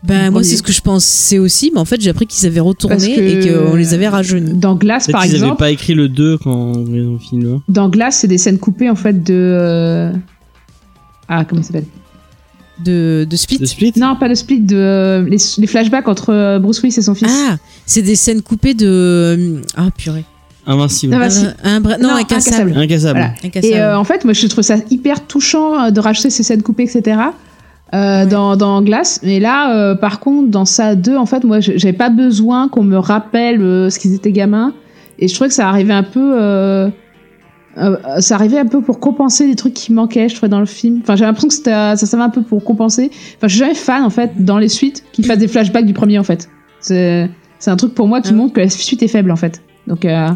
[0.07, 2.61] Bah moi c'est ce que je pensais aussi mais en fait j'ai appris qu'ils avaient
[2.61, 4.53] retourné que- et qu'on les avait rajeunis.
[4.53, 5.59] Dans Glace par qu'ils avaient exemple.
[5.59, 7.63] pas écrit le 2 quand ils ont fini le 1.
[7.69, 9.33] Dans Glace, c'est des scènes coupées en fait de.
[9.35, 10.13] euh,
[11.29, 11.87] Ah, comment ça s'appelle?
[12.85, 13.59] De, de Split?
[13.59, 13.93] De Split?
[13.97, 17.15] Non, pas de split, de euh, les, les flashbacks entre euh, Bruce Willis et son
[17.15, 17.31] fils.
[17.31, 17.57] Ah,
[17.87, 20.25] c'est des scènes coupées de ah purée.
[20.67, 21.17] Invincible.
[21.31, 21.45] Si.
[21.63, 22.73] Un, un non, Non, incassable.
[22.73, 22.79] incassable.
[22.79, 23.19] Incassable.
[23.21, 23.35] Voilà.
[23.45, 23.75] Incassable.
[23.75, 26.83] Et euh, en fait, moi, je trouve ça hyper touchant de rajouter ces scènes coupées,
[26.85, 27.17] etc.
[27.93, 28.27] euh, Ouais.
[28.27, 29.21] dans, dans Glace.
[29.23, 32.83] Mais là, euh, par contre, dans ça 2, en fait, moi, j'avais pas besoin qu'on
[32.85, 34.73] me rappelle euh, ce qu'ils étaient gamins.
[35.19, 36.35] Et je trouvais que ça arrivait un peu.
[36.41, 36.89] euh,
[37.77, 40.67] euh, ça arrivait un peu pour compenser des trucs qui manquaient, je trouvais, dans le
[40.67, 41.01] film.
[41.03, 43.11] Enfin, j'ai l'impression que euh, ça servait un peu pour compenser.
[43.37, 45.93] Enfin, je suis jamais fan, en fait, dans les suites, qu'ils fassent des flashbacks du
[45.93, 46.49] premier, en fait.
[46.81, 47.29] C'est
[47.59, 48.35] c'est un truc pour moi qui Ah.
[48.37, 49.63] montre que la suite est faible, en fait.
[49.87, 50.29] Donc, euh,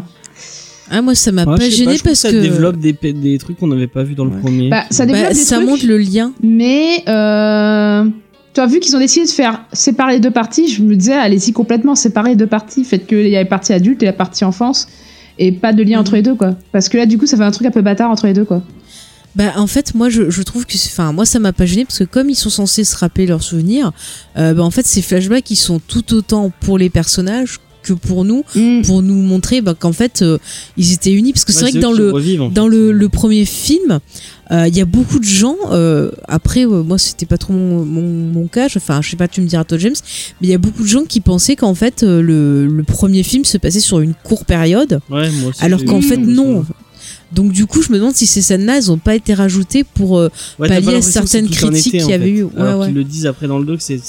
[0.89, 3.87] Ah, moi, ça m'a Ouais, pas gêné parce ça que développe des, trucs qu'on n'avait
[3.87, 4.39] pas vu dans le Ouais.
[4.41, 4.69] premier.
[4.69, 5.67] bah, ça Bah, développe des ça trucs.
[5.69, 6.33] montre le lien.
[6.41, 8.05] Mais euh,
[8.53, 11.13] tu as vu qu'ils ont décidé de faire séparer les deux parties, je me disais
[11.13, 14.13] allez-y complètement séparer les deux parties, faites qu'il y ait la partie adulte et la
[14.13, 14.87] partie enfance
[15.37, 16.55] et pas de lien entre les deux quoi.
[16.71, 18.45] Parce que là du coup ça fait un truc un peu bâtard entre les deux
[18.45, 18.61] quoi.
[19.35, 21.85] Bah, en fait, moi, je, je trouve que, c'est- enfin, moi, ça m'a pas gêné
[21.85, 23.91] parce que comme ils sont censés se rappeler leurs souvenirs,
[24.37, 28.25] euh, bah, en fait, ces flashbacks, ils sont tout autant pour les personnages que pour
[28.25, 28.43] nous,
[28.85, 30.37] pour nous montrer bah, qu'en fait, euh,
[30.77, 31.33] ils étaient unis.
[31.33, 33.99] Parce que c'est Ouais, vrai que dans le, revivent, en dans le, le premier film,
[34.51, 35.55] euh, il y a beaucoup de gens.
[35.71, 38.67] euh, après, euh, moi, c'était pas trop mon, mon, mon cas.
[38.75, 39.95] Enfin, je sais pas, tu me diras toi, James.
[40.41, 43.23] Mais il y a beaucoup de gens qui pensaient qu'en fait, euh, le, le premier
[43.23, 46.65] film se passait sur une courte période, Ouais, moi aussi, alors qu'en fait, non.
[47.31, 50.17] Donc, du coup, je me demande si ces scènes-là, elles ont pas été rajoutées pour.
[50.17, 52.31] euh, Ouais, pallier à certaines critiques en qu'il y avait fait.
[52.31, 52.43] eu.
[52.43, 52.87] Ouais, alors ouais.
[52.87, 53.99] qu'ils le disent après dans le doc, c'est-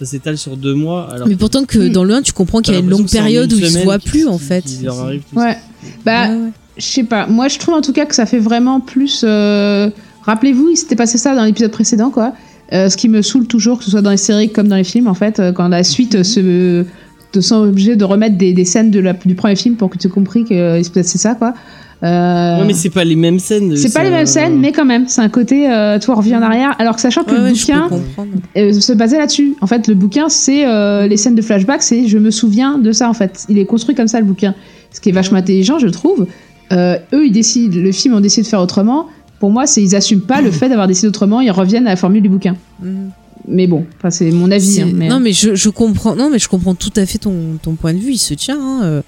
[0.00, 1.08] ça s'étale sur deux mois.
[1.12, 1.92] Alors mais pourtant que Mm.
[1.92, 3.78] dans le 1, tu comprends qu'il y a une longue période une où ils se
[3.84, 4.62] voient plus, en fait.
[4.64, 5.44] qu'il leur arrive tout ça.
[5.46, 5.56] Ouais.
[6.04, 6.50] Bah Ouais, ouais.
[6.78, 7.26] je sais pas.
[7.26, 9.22] Moi je trouve en tout cas que ça fait vraiment plus.
[9.24, 9.90] euh,
[10.22, 12.34] Rappelez-vous il s'était passé ça dans l'épisode précédent quoi.
[12.72, 14.84] Euh, ce qui me saoule toujours que ce soit dans les séries comme dans les
[14.84, 16.84] films en fait euh, quand la suite euh, se
[17.32, 19.98] te sont obligés de remettre des, des scènes de la, du premier film pour que
[19.98, 21.54] tu aies compris qu'il se passait ça quoi.
[22.02, 23.76] Euh, Ouais, mais c'est pas les mêmes scènes.
[23.76, 26.18] C'est pas les mêmes euh, scènes, mais quand même, c'est un côté, euh, toi, on
[26.18, 26.74] revient en arrière.
[26.78, 28.30] Alors que sachant que Ouais, le ouais, je peux bouquin comprendre.
[28.56, 29.54] euh, se basait là-dessus.
[29.60, 32.92] En fait, le bouquin, c'est euh, les scènes de flashback, c'est je me souviens de
[32.92, 33.44] ça, en fait.
[33.48, 34.54] Il est construit comme ça, le bouquin.
[34.92, 36.26] Ce qui est vachement intelligent, je trouve.
[36.72, 39.06] Euh, eux, ils décident, le film, ont décidé de faire autrement.
[39.38, 41.96] Pour moi, c'est ils assument pas le fait d'avoir décidé autrement, ils reviennent à la
[41.96, 42.56] formule du bouquin.
[42.82, 43.10] Mhm.
[43.48, 44.82] Mais bon, enfin, c'est mon avis.
[44.82, 45.08] Hein, mais...
[45.08, 46.14] Non, mais je, je comprends.
[46.14, 48.12] Non, mais je comprends tout à fait ton, ton point de vue.
[48.12, 48.58] Il se tient.
[48.60, 49.02] hein, euh.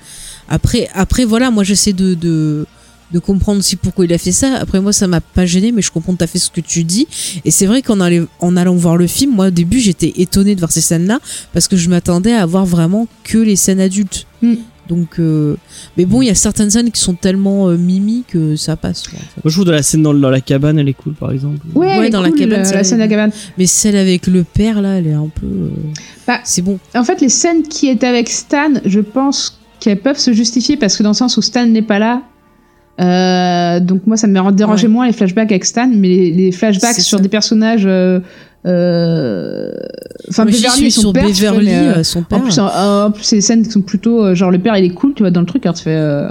[0.48, 2.66] Après, après, voilà, moi, j'essaie de, de
[3.12, 4.56] de comprendre aussi pourquoi il a fait ça.
[4.60, 6.84] Après, moi, ça m'a pas gêné, mais je comprends tout à fait ce que tu
[6.84, 7.06] dis.
[7.44, 7.98] Et c'est vrai qu'en
[8.40, 11.18] en allant voir le film, moi, au début, j'étais étonnée de voir ces scènes-là
[11.52, 14.26] parce que je m'attendais à voir vraiment que les scènes adultes.
[14.40, 14.55] Mm.
[14.89, 15.56] Donc, euh,
[15.97, 19.05] mais bon, il y a certaines scènes qui sont tellement euh, mimi que ça passe.
[19.06, 19.40] quoi, en fait.
[19.44, 21.59] Moi, je trouve de la scène dans, dans la cabane, elle est cool, par exemple.
[21.74, 23.30] Ouais, Ouais, elle est dans la cabane, euh, la scène de la cabane.
[23.59, 25.47] Mais celle avec le père, là, elle est un peu.
[25.47, 25.68] euh,
[26.26, 26.78] Bah, c'est bon.
[26.94, 30.97] En fait, les scènes qui étaient avec Stan, je pense qu'elles peuvent se justifier parce
[30.97, 32.22] que dans le sens où Stan n'est pas là.
[33.01, 34.93] Euh, donc moi, ça me dérangeait Ouais.
[34.93, 37.23] moins les flashbacks avec Stan, mais les, les flashbacks sur ça.
[37.23, 38.20] des personnages euh,
[38.66, 39.70] euh,
[40.28, 41.27] Enfin, Beverly son sur père.
[41.27, 42.43] Beverly, mais, son En père.
[42.43, 42.66] plus, en,
[43.06, 45.31] en plus, des scènes qui sont plutôt genre le père il est cool, tu vois,
[45.31, 45.64] dans le truc.
[45.66, 46.28] Alors tu fais, euh,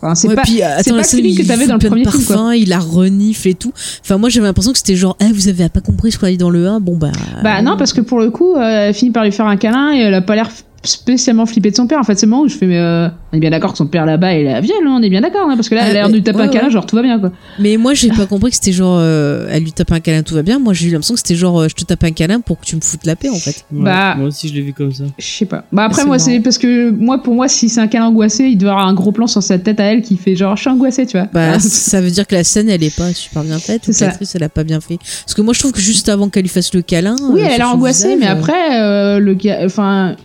[0.00, 0.42] enfin, c'est Ouais, pas.
[0.42, 2.36] puis, attends, pas le feeling que t'avais dans le premier film, quoi.
[2.36, 3.72] parfum, il la renifle et tout.
[4.02, 6.30] Enfin, moi, j'avais l'impression que c'était genre, eh, vous avez pas compris ce qu'on a
[6.30, 6.80] dit dans le 1.
[6.80, 7.10] Bon, bah.
[7.42, 9.98] Bah non, parce que pour le coup, elle finit par lui faire un câlin et
[10.00, 10.48] elle a pas l'air
[10.84, 11.98] spécialement flippée de son père.
[11.98, 13.78] En fait, c'est le moment où je fais, mais euh, on est bien d'accord que
[13.78, 15.74] son père là-bas il est la vielle, hein, on est bien d'accord, hein, parce que
[15.74, 16.70] là, Ah, elle a l'air de lui taper ouais, un câlin, ouais.
[16.70, 17.32] genre tout va bien quoi.
[17.58, 20.34] Mais moi, j'ai pas compris que c'était genre, euh, elle lui tape un câlin, tout
[20.34, 20.58] va bien.
[20.58, 22.64] Moi, j'ai eu l'impression que c'était genre, euh, je te tape un câlin pour que
[22.66, 23.64] tu me foutes la paix, en fait.
[23.72, 25.04] Ouais, Bah- Moi aussi, je l'ai vu comme ça.
[25.18, 25.64] Je sais pas.
[25.72, 28.56] Bah après, moi, c'est parce que moi, pour moi, si c'est un câlin angoissé, il
[28.58, 30.70] doit avoir un gros plan sur sa tête à elle qui fait genre, je suis
[30.70, 31.26] angoissée, tu vois.
[31.32, 33.92] Bah, Ah, ça veut dire que la scène, elle est pas super bien faite, ou
[33.92, 34.98] C'est que l'actrice, elle a pas bien fait.
[35.24, 37.16] Parce que moi, je trouve que juste avant qu'elle lui fasse le câlin.
[37.30, 40.16] Oui, euh, elle son angoissée, visage, mais euh, après, euh, le enfin,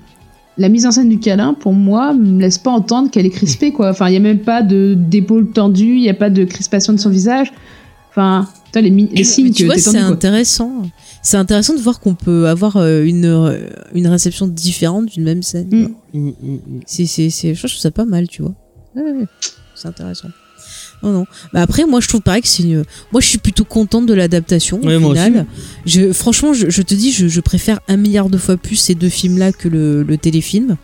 [0.59, 3.71] la mise en scène du câlin, pour moi, me laisse pas entendre qu'elle est crispée,
[3.71, 3.89] quoi.
[3.89, 6.91] Enfin, il y a même pas de d'épaule tendue, il y a pas de crispation
[6.91, 7.51] de son visage.
[8.09, 10.83] Enfin, putain, les, Mais signes tu que vois, c'est intéressant.
[11.23, 15.43] C'est intéressant de voir qu'on peut avoir euh, une, euh, une réception différente d'une même
[15.43, 15.69] scène.
[16.13, 16.19] Mm.
[16.19, 16.59] Mm, mm.
[16.85, 18.53] C'est, c'est, c'est, je trouve ça pas mal, tu vois.
[18.95, 19.27] Ouais, ouais,
[19.75, 20.29] c'est intéressant.
[21.03, 21.25] Non, non.
[21.53, 22.83] Bah après, moi, je trouve pareil que c'est une...
[23.11, 25.45] Moi, je suis plutôt contente de l'adaptation, Ouais, au final.
[25.85, 28.95] Je, franchement, je, je te dis, je, je préfère un milliard de fois plus ces
[28.95, 30.75] deux films-là que le, le téléfilm.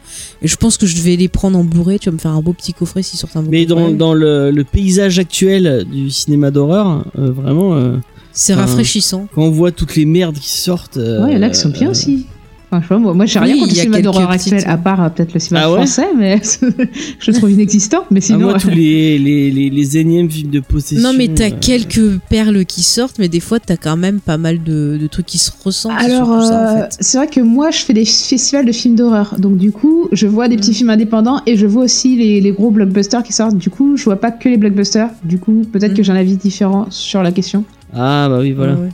[0.42, 2.00] Et je pense que je vais les prendre en Blu-ray.
[2.00, 4.52] Tu vas me faire un beau petit coffret s'ils sortent un beau Mais dans, le,
[4.52, 7.98] le paysage actuel du cinéma d'horreur, euh, vraiment, euh,
[8.32, 9.28] C'est rafraîchissant.
[9.34, 10.98] quand on voit toutes les merdes qui sortent.
[10.98, 12.26] euh, Ouais, il y en a qui sont bien euh, aussi.
[12.70, 14.72] Pas, moi, moi j'ai Oui, rien contre il le y a cinéma d'horreur petites- actuel,
[14.72, 16.42] à part euh, peut-être le cinéma Ah ouais français, mais
[17.20, 18.04] je le trouve inexistant.
[18.12, 21.02] Mais Ah, sinon, moi, tous les, les, les, les énièmes films de possession.
[21.12, 24.38] Non, mais t'as euh, quelques perles qui sortent, mais des fois, t'as quand même pas
[24.38, 25.96] mal de, de trucs qui se ressemblent.
[26.00, 26.98] c'est Alors, en euh, fait.
[27.00, 29.36] c'est vrai que moi, je fais des festivals de films d'horreur.
[29.38, 30.76] Donc, du coup, je vois des petits Mm.
[30.76, 33.58] films indépendants et je vois aussi les, les gros blockbusters qui sortent.
[33.58, 35.10] Du coup, je vois pas que les blockbusters.
[35.24, 35.96] Du coup, peut-être Mm.
[35.96, 37.64] que j'ai un avis différent sur la question.
[37.94, 38.74] Ah, bah oui, voilà.
[38.74, 38.90] Ouais, ouais.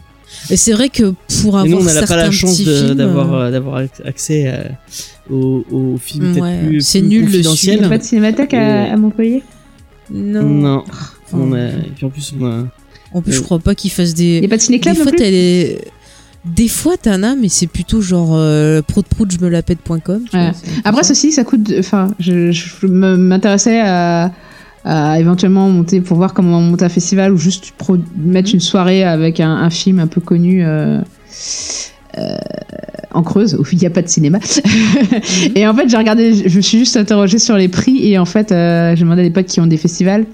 [0.49, 3.47] Et c'est vrai que pour avoir Et nous, on n'a pas la chance d'avoir euh,
[3.47, 4.63] euh, d'avoir ac- accès euh,
[5.33, 7.67] aux, aux films peut-être Ouais, plus, c'est nul dessus.
[7.67, 9.43] Il n'y a pas de cinémathèque à, Et- à Montpellier?
[10.11, 10.43] Non.
[10.43, 10.83] Non.
[10.87, 12.65] Enfin, On a- Et puis en plus, on a-
[13.13, 14.47] En plus, je Euh, crois pas qu'ils fassent Il n'y des.
[14.47, 15.77] a pas de Des ciné-club non fois, t'as des.
[16.43, 20.23] Des fois, t'en as, mais c'est plutôt genre euh, prout prout, je me la pète.com.
[20.33, 20.51] Ouais.
[20.83, 21.13] Après, ça.
[21.13, 21.71] ceci, ça coûte.
[21.77, 24.31] Enfin, je, je m'intéressais à,
[24.83, 27.73] à éventuellement monter pour voir comment on monte un festival ou juste
[28.17, 30.65] mettre une soirée avec un, un film un peu connu.
[30.65, 30.99] euh,
[32.17, 32.35] euh,
[33.13, 34.39] en Creuse où il n'y a pas de cinéma
[35.55, 38.25] et en fait j'ai regardé je me suis juste interrogée sur les prix et en
[38.25, 40.25] fait euh, j'ai demandé à des potes qui ont des festivals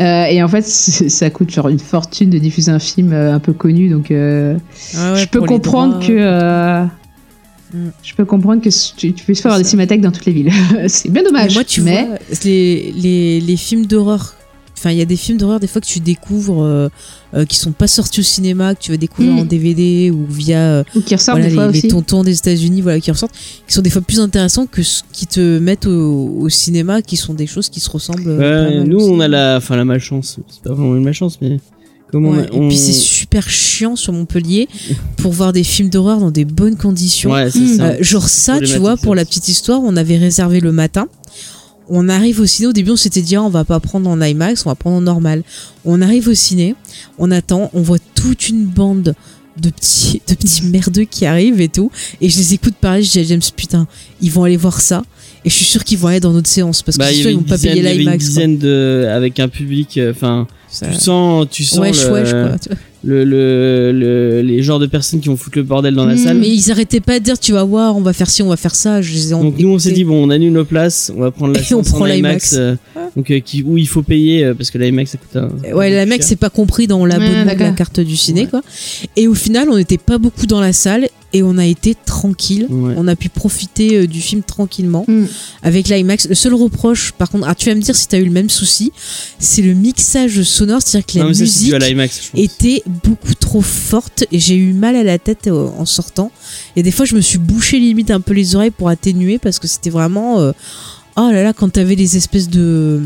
[0.00, 0.62] Euh, et en fait
[1.18, 4.56] ça coûte genre une fortune de diffuser un film euh, un peu connu donc euh,
[4.96, 6.06] Ah ouais, je peux comprendre droits.
[6.06, 6.86] que.
[8.02, 10.32] Je peux comprendre que tu, tu puisses pas avoir C'est des cinémathèques dans toutes les
[10.32, 10.52] villes.
[10.88, 11.54] c'est bien Mais dommage.
[11.54, 14.34] moi, tu mais vois, les, les, les films d'horreur.
[14.76, 16.88] Enfin, il y a des films d'horreur des fois que tu découvres euh,
[17.34, 19.38] euh, qui sont pas sortis au cinéma, que tu vas découvrir Mm.
[19.40, 21.88] en DVD ou via euh, ou qui ressortent voilà, des fois les, les aussi.
[21.88, 23.34] tontons des États-Unis, voilà, qui ressortent,
[23.66, 27.16] qui sont des fois plus intéressants que ce qui te mettent au, au cinéma, qui
[27.16, 28.22] sont des choses qui se ressemblent.
[28.28, 29.10] euh, nous, aussi.
[29.10, 30.38] on a la, enfin, la malchance.
[30.48, 31.58] C'est pas vraiment une malchance, mais
[32.10, 34.68] comme on, Ouais, a- on- Et puis c'est super chiant sur Montpellier
[35.18, 37.30] pour voir des films d'horreur dans des bonnes conditions.
[37.32, 37.80] Ouais, Mm.
[37.80, 41.08] Euh, genre ça, tu vois, pour la petite histoire, on avait réservé le matin.
[41.90, 44.20] On arrive au ciné, au début on s'était dit ah, on va pas prendre en
[44.20, 45.42] IMAX, on va prendre en normal.
[45.86, 46.74] On arrive au ciné,
[47.18, 49.14] on attend, on voit toute une bande
[49.58, 51.90] de petits, de petits merdeux qui arrivent et tout.
[52.20, 53.86] Et je les écoute parler, je dis à James putain,
[54.20, 55.02] ils vont aller voir ça.
[55.44, 57.36] Et je suis sûr qu'ils vont aller dans notre séance parce que Bah, sûr ils
[57.36, 58.04] vont pas payer l'IMAX.
[58.18, 58.28] quoi.
[58.28, 62.30] dizaine de, avec un public, euh, enfin, Ça- tu sens, tu sens Wesh, le, wesh,
[62.30, 62.68] quoi, tu
[63.04, 66.18] le, le, le- les genres de personnes qui vont foutre le bordel dans la Mm.
[66.18, 66.38] salle.
[66.38, 68.56] Mais ils arrêtaient pas de dire tu vas voir, on va faire ci, on va
[68.56, 69.00] faire ça.
[69.00, 71.30] Je les ai Donc nous on s'est dit bon on annule nos places, on va
[71.30, 72.52] prendre la Et on prend l'IMAX.
[72.52, 72.74] IMAX, euh,
[73.16, 75.74] donc euh, qui, où il faut payer euh, parce que l'IMAX ça coûte un.
[75.74, 78.46] Ouais, la mec, c'est pas compris dans l'abonnement Ouais, de la carte du ciné, Ouais.
[78.48, 78.62] quoi.
[79.16, 82.66] Et au final, on n'était pas beaucoup dans la salle et on a été tranquille.
[82.70, 82.94] Ouais.
[82.96, 85.24] On a pu profiter euh, du film tranquillement Mm.
[85.62, 86.28] avec l'IMAX.
[86.28, 88.48] Le seul reproche, par contre, ah, tu vas me dire si t'as eu le même
[88.50, 88.92] souci,
[89.38, 91.70] c'est le mixage sonore, c'est-à-dire que la Non musique
[92.34, 96.30] était beaucoup trop forte et j'ai eu mal à la tête euh, en sortant.
[96.76, 99.58] Et des fois, je me suis bouché limite un peu les oreilles pour atténuer parce
[99.58, 100.40] que c'était vraiment.
[100.40, 100.52] euh,
[101.16, 103.02] oh là là, quand t'avais les espèces de.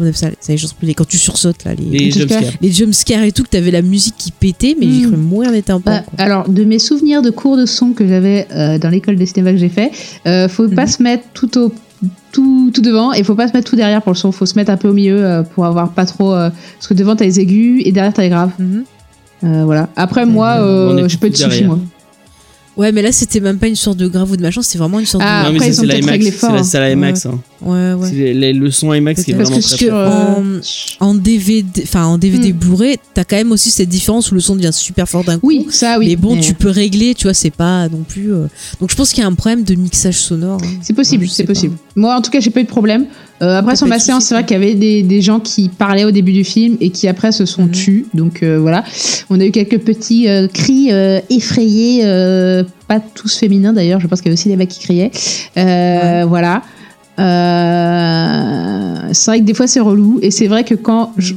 [0.00, 0.28] On appelle ça,
[0.74, 3.22] plus, les- quand tu sursautes là, les, Les jumpscares.
[3.24, 5.90] et tout, que t'avais la musique qui pétait, mais j'ai cru mourir un peu.
[5.90, 9.24] Bah, alors, de mes souvenirs de cours de son que j'avais euh, dans l'école de
[9.26, 9.90] cinéma que j'ai fait,
[10.26, 10.88] euh, faut pas Mhm.
[10.88, 11.72] se mettre tout au
[12.32, 14.32] tout, tout devant et faut pas se mettre tout derrière pour le son.
[14.32, 16.32] Faut se mettre un peu au milieu euh, pour avoir pas trop.
[16.32, 18.52] euh, parce que devant t'as les aigus et derrière t'as les graves.
[18.58, 18.84] Mhm.
[19.44, 19.88] Euh, voilà.
[19.96, 21.66] Après moi, euh, je peux derrière.
[21.66, 21.78] moi.
[22.76, 25.00] Ouais, mais là, c'était même pas une sorte de grave ou de machin, c'était vraiment
[25.00, 25.46] une sorte Ah, de.
[25.48, 26.30] non mais ont c'est l'IMAX, réglé
[26.62, 26.90] c'est la hein.
[26.90, 27.26] IMAX.
[27.26, 27.38] hein.
[27.62, 28.08] Ouais, ouais.
[28.08, 31.82] C'est les- les- le son IMAX qui est vraiment très que- très- en- En DVD,
[31.82, 32.56] enfin en DVD Hmm.
[32.56, 35.46] Blu-ray, t'as quand même aussi cette différence où le son devient super fort d'un coup.
[35.48, 36.08] Oui, ça, oui.
[36.08, 38.32] mais bon, tu peux régler, tu vois, c'est pas non plus.
[38.32, 38.46] euh,
[38.80, 40.60] Donc je pense qu'il y a un problème de mixage sonore.
[40.62, 40.68] hein.
[40.82, 41.48] C'est possible, c'est pas.
[41.52, 41.76] possible.
[41.96, 43.06] Moi, en tout cas, j'ai pas eu de problème.
[43.42, 46.04] Euh, après, sur ma séance, c'est vrai qu'il y avait des, des gens qui parlaient
[46.04, 47.70] au début du film et qui après se sont Mhm.
[47.70, 48.04] tus.
[48.12, 48.84] Donc euh, voilà,
[49.30, 54.00] on a eu quelques petits euh, cris euh, effrayés, euh, pas tous féminins d'ailleurs.
[54.00, 55.10] Je pense qu'il y avait aussi des mecs qui criaient.
[55.56, 56.62] Euh, Voilà.
[57.20, 60.18] Euh, c'est vrai que des fois c'est relou.
[60.22, 61.34] Et c'est vrai que quand je,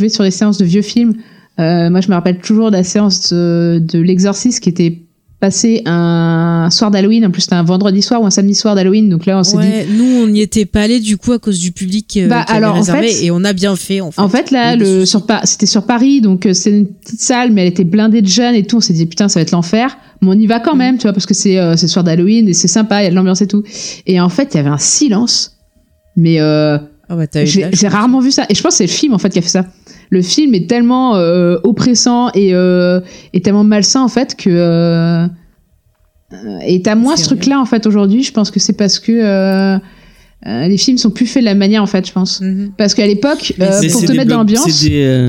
[0.00, 1.14] vais sur les séances de vieux films,
[1.60, 5.03] euh, moi je me rappelle toujours de la séance de, de l'exorciste qui était
[5.44, 7.26] passée un soir d'Halloween.
[7.26, 9.10] En plus c'était un vendredi soir ou un samedi soir d'Halloween.
[9.10, 11.38] Donc là on s'est dit Ouais, nous on n'y était pas allé du coup à
[11.38, 14.00] cause du public euh, Bah, qui avait alors, en fait- et on a bien fait
[14.00, 14.20] en fait.
[14.22, 17.62] En fait, là, le, sur, c'était sur Paris, donc euh, c'est une petite salle, mais
[17.62, 18.78] elle était blindée de jeunes et tout.
[18.78, 19.98] On s'est dit, putain, ça va être l'enfer.
[20.22, 22.48] Mais on y va quand même, tu vois, parce que c'est euh, le soir d'Halloween
[22.48, 23.62] et c'est sympa, il y a de l'ambiance et tout.
[24.06, 25.58] Et en fait, il y avait un silence.
[26.16, 26.78] Mais euh,
[27.10, 28.46] Ah bah, j'ai rarement vu ça.
[28.48, 29.66] Et je pense que c'est le film, en fait, qui a fait ça.
[30.10, 33.00] Le film est tellement euh, oppressant et, euh,
[33.32, 34.50] et tellement malsain, en fait, que.
[34.50, 35.26] Euh,
[36.66, 38.22] et t'as moins ce truc-là, en fait, aujourd'hui.
[38.22, 39.78] Je pense que c'est parce que.
[40.44, 42.40] les films sont plus faits de la manière, en fait, je pense.
[42.40, 42.72] Mhm.
[42.76, 44.86] Parce qu'à l'époque, pour te mettre dans l'ambiance,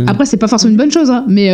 [0.08, 1.50] après c'est pas forcément une bonne chose, hein, mais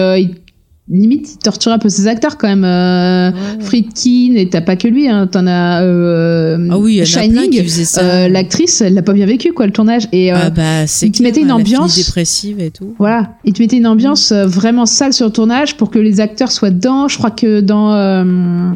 [0.90, 2.66] limite il torture un peu ses acteurs quand même.
[2.66, 3.64] Euh, Ouais.
[3.64, 7.64] Friedkin et t'as pas que lui, hein, t'en as euh, Ah oui, Shining.
[8.00, 11.06] euh, L'actrice, elle l'a pas bien vécu quoi le tournage et euh, ah bah c'est
[11.08, 11.96] il te mettait une fini ambiance.
[11.96, 12.94] dépressive et tout.
[12.98, 16.20] voilà, il te mettait une ambiance euh, vraiment sale sur le tournage pour que les
[16.20, 17.08] acteurs soient dedans.
[17.08, 18.72] Je crois que dans euh,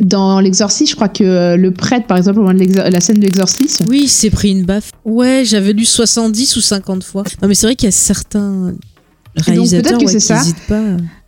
[0.00, 3.22] dans l'exorciste, je crois que le prêtre par exemple au moment de la scène de
[3.22, 4.90] l'exorciste, Oui, il s'est pris une baffe.
[5.04, 7.22] Ouais, j'avais lu 70 ou 50 fois.
[7.42, 8.74] Non mais c'est vrai qu'il y a certains
[9.36, 10.40] réalisateurs peut-être que ouais, ça.
[10.68, 10.80] pas.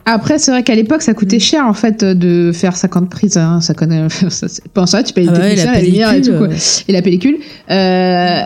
[0.09, 1.41] Après, c'est vrai qu'à l'époque, ça coûtait Mm.
[1.41, 3.37] cher en fait de faire 50 prises.
[3.37, 3.61] Hein.
[3.61, 4.07] Ça connaît.
[4.31, 4.47] Ça,
[4.87, 6.49] ça, tu payes Ah bah ouais, la la, lumière et tout pellicule, quoi.
[6.55, 7.37] euh, Et la pellicule.
[7.71, 8.41] Euh,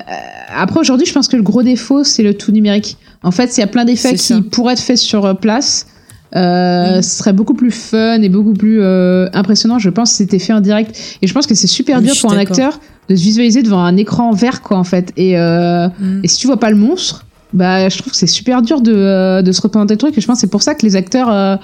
[0.57, 2.97] après, aujourd'hui, je pense que le gros défaut, c'est le tout numérique.
[3.23, 4.41] En fait, il y a plein d'effets qui ça.
[4.51, 5.87] pourraient être faits sur euh, place.
[6.37, 7.03] Euh, Mm.
[7.03, 10.53] Ce serait beaucoup plus fun et beaucoup plus euh, impressionnant, je pense, si c'était fait
[10.53, 10.97] en direct.
[11.23, 12.78] Et je pense que c'est super Oui, dur pour un acteur
[13.09, 15.12] de se visualiser devant un écran vert, quoi, en fait.
[15.16, 16.20] Et, euh, mm.
[16.23, 18.94] et si tu vois pas le monstre, bah, je trouve que c'est super dur de,
[18.94, 20.16] euh, de se représenter le truc.
[20.16, 21.56] Et je pense que c'est pour ça que les acteurs, euh,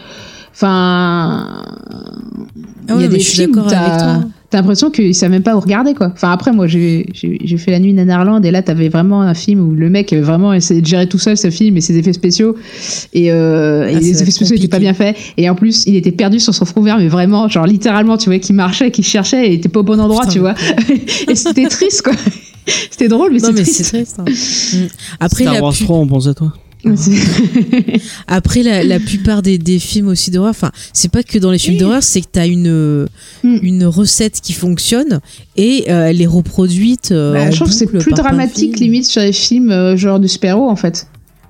[0.52, 1.64] enfin,
[2.88, 5.94] Ah il y a des films, avec t'as l'impression qu'ils savent même pas où regarder,
[5.94, 6.10] quoi.
[6.12, 9.74] Enfin, après, moi, j'ai fait La Nuit Nanarland et là, t'avais vraiment un film où
[9.74, 12.56] le mec avait vraiment essayé de gérer tout seul ce film et ses effets spéciaux.
[13.12, 15.16] Et, euh, et Ah, ça les effets spéciaux étaient pas bien faits.
[15.36, 18.28] Et en plus, il était perdu sur son front vert, mais vraiment, genre littéralement, tu
[18.28, 20.54] vois, qu'il marchait, qu'il cherchait et il était pas au bon endroit, Putain, tu vois.
[21.28, 22.12] et c'était triste, quoi.
[22.90, 24.16] C'était drôle, mais c'est triste.
[24.18, 24.24] hein.
[24.24, 24.86] Mm.
[25.20, 26.52] Après Star la, Wars pu- 3, on pense à toi.
[26.94, 27.10] C'est-
[28.28, 31.58] après la, la plupart des, des films aussi d'horreur, enfin c'est pas que dans les
[31.58, 33.06] films d'horreur, c'est que t'as une
[33.42, 33.58] Mm.
[33.62, 35.20] une recette qui fonctionne
[35.56, 37.10] et euh, elle est reproduite.
[37.12, 40.20] euh, Bah, en je trouve que c'est plus dramatique limite sur les films euh, genre
[40.20, 41.06] du super-héros en fait.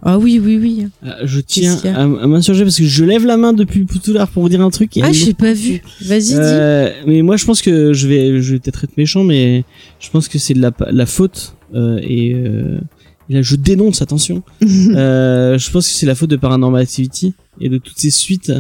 [0.07, 0.87] Ah oui oui oui.
[1.05, 4.43] Euh, Je tiens à, à m'insurger parce que je lève la main depuis l'heure pour
[4.43, 4.97] vous dire un truc.
[4.97, 5.83] et Ah j'ai pas vu.
[6.03, 6.35] Vas-y dis.
[6.37, 9.65] Euh, mais moi, je pense que je vais, je vais peut-être être méchant, mais
[9.99, 12.79] je pense que c'est de la, la faute euh, et, euh,
[13.29, 14.01] là, je dénonce.
[14.01, 14.43] Attention.
[14.63, 18.53] euh, je pense que c'est la faute de Paranormal Activity et de toutes ces suites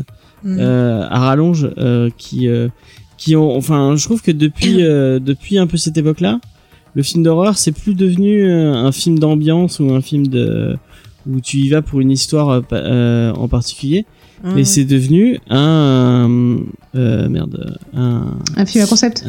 [0.44, 0.58] Mm.
[0.60, 2.68] euh, à rallonge euh, qui, euh,
[3.16, 3.56] qui ont.
[3.56, 6.40] Enfin, je trouve que depuis, euh, depuis un peu cette époque-là,
[6.94, 10.76] le film d'horreur, c'est plus devenu un film d'ambiance ou un film de
[11.28, 14.04] où tu y vas pour une histoire euh, euh, en particulier,
[14.44, 14.52] Ah.
[14.54, 16.58] mais c'est devenu un
[16.94, 19.24] euh, merde un Un film à concept?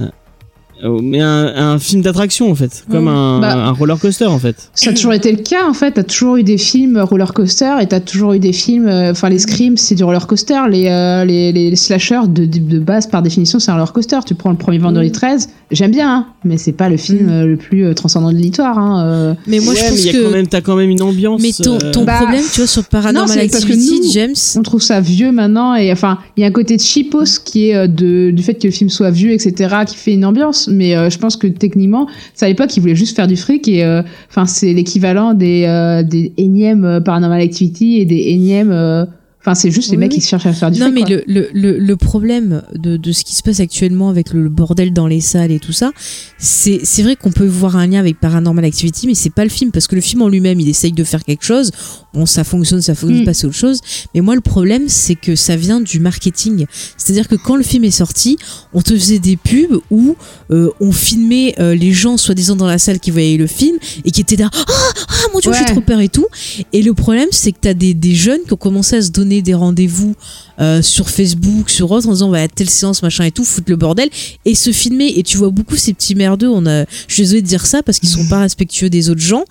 [0.83, 3.07] Mais un, un film d'attraction en fait, comme Mm.
[3.07, 3.53] un, Bah.
[3.55, 4.69] un roller coaster en fait.
[4.73, 5.91] Ça a toujours été le cas en fait.
[5.93, 8.87] T'as toujours eu des films roller coaster et t'as toujours eu des films.
[8.87, 10.59] euh, Enfin, les screams, c'est du roller coaster.
[10.69, 14.19] Les, euh, les, les slashers de, de, de base, par définition, c'est un roller coaster.
[14.25, 17.29] Tu prends le premier Vendredi 13, j'aime bien, hein, mais c'est pas le film Mm.
[17.29, 18.77] euh, le plus euh, transcendant de l'histoire.
[18.77, 19.33] Hein, euh.
[19.47, 20.23] Mais moi ouais, je mais pense y a que.
[20.25, 21.41] quand même, t'as quand même une ambiance.
[21.41, 24.01] mais ton, euh, ton Bah, problème, tu vois, sur Paranormal non, c'est parce que Activity,
[24.05, 26.81] nous- James, On trouve ça vieux maintenant et enfin, il y a un côté de
[26.81, 30.13] cheapos qui est euh, de, du fait que le film soit vieux, etc., qui fait
[30.13, 30.66] une ambiance.
[30.67, 33.67] Mais euh, je pense que techniquement, c'est à l'époque, ils voulaient juste faire du fric
[33.67, 39.07] et euh, enfin, c'est l'équivalent des, euh, des énièmes euh, Paranormal Activity et des énièmes.
[39.47, 40.19] Enfin, c'est juste les Oui, mecs oui.
[40.19, 43.33] qui cherchent à faire du Non, mais le, le, le, problème de, de ce qui
[43.33, 45.91] se passe actuellement avec le bordel dans les salles et tout ça,
[46.37, 49.49] c'est c'est vrai qu'on peut voir un lien avec Paranormal Activity, mais c'est pas le
[49.49, 51.71] film, parce que le film en lui-même, il essaye de faire quelque chose.
[52.13, 53.25] Bon, ça fonctionne, ça fonctionne Mm.
[53.25, 53.79] pas, c'est autre chose.
[54.13, 56.65] Mais moi, le problème, c'est que ça vient du marketing.
[56.97, 58.37] C'est-à-dire que quand le film est sorti,
[58.73, 60.15] on te faisait des pubs où
[60.51, 64.11] euh, on filmait euh, les gens, soi-disant dans la salle, qui voyaient le film et
[64.11, 65.65] qui étaient là, ah, ah mon dieu, j'ai Ouais.
[65.71, 66.25] trop peur et tout.
[66.73, 69.36] Et le problème, c'est que t'as des, des jeunes qui ont commencé à se donner
[69.37, 70.15] donner des rendez-vous
[70.59, 73.75] euh, sur Facebook, sur autre, en disant bah telle séance machin et tout, foutre le
[73.75, 74.09] bordel
[74.45, 75.13] et se filmer.
[75.15, 76.49] Et tu vois beaucoup ces petits merdeux.
[76.49, 79.21] On a, je suis désolée de dire ça parce qu'ils sont pas respectueux des autres
[79.21, 79.45] gens,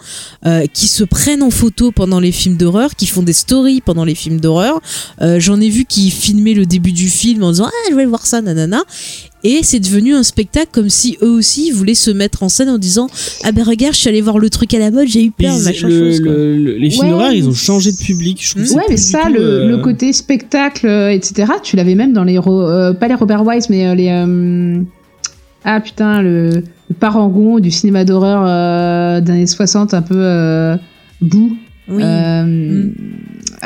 [0.46, 4.04] euh, qui se prennent en photo pendant les films d'horreur, qui font des stories pendant
[4.04, 4.80] les films d'horreur.
[5.22, 8.06] Euh, J'en ai vu qui filmaient le début du film en disant ah je vais
[8.06, 8.82] voir ça nanana.
[9.48, 12.78] Et c'est devenu un spectacle comme si eux aussi voulaient se mettre en scène en
[12.78, 13.08] disant
[13.44, 15.54] ah ben regarde je suis allé voir le truc à la mode j'ai eu peur
[15.56, 16.20] ils- machin le- chose.
[16.20, 16.32] quoi.
[16.32, 18.38] le- le- les films Ouais, d'horreur, ils ont changé de public.
[18.42, 21.94] Je trouve c'est Ouais, mais ça, tout, euh, le côté spectacle, euh, etc., tu l'avais
[21.94, 22.38] même dans les.
[22.44, 24.08] Euh, pas les Robert Wise, mais les.
[24.10, 24.80] euh,
[25.64, 26.50] ah putain, le,
[26.88, 30.14] le parangon du cinéma d'horreur euh, des années 60, un peu.
[30.16, 30.76] Euh,
[31.20, 31.56] bout.
[31.88, 32.02] Oui.
[32.02, 32.92] Euh, Mm.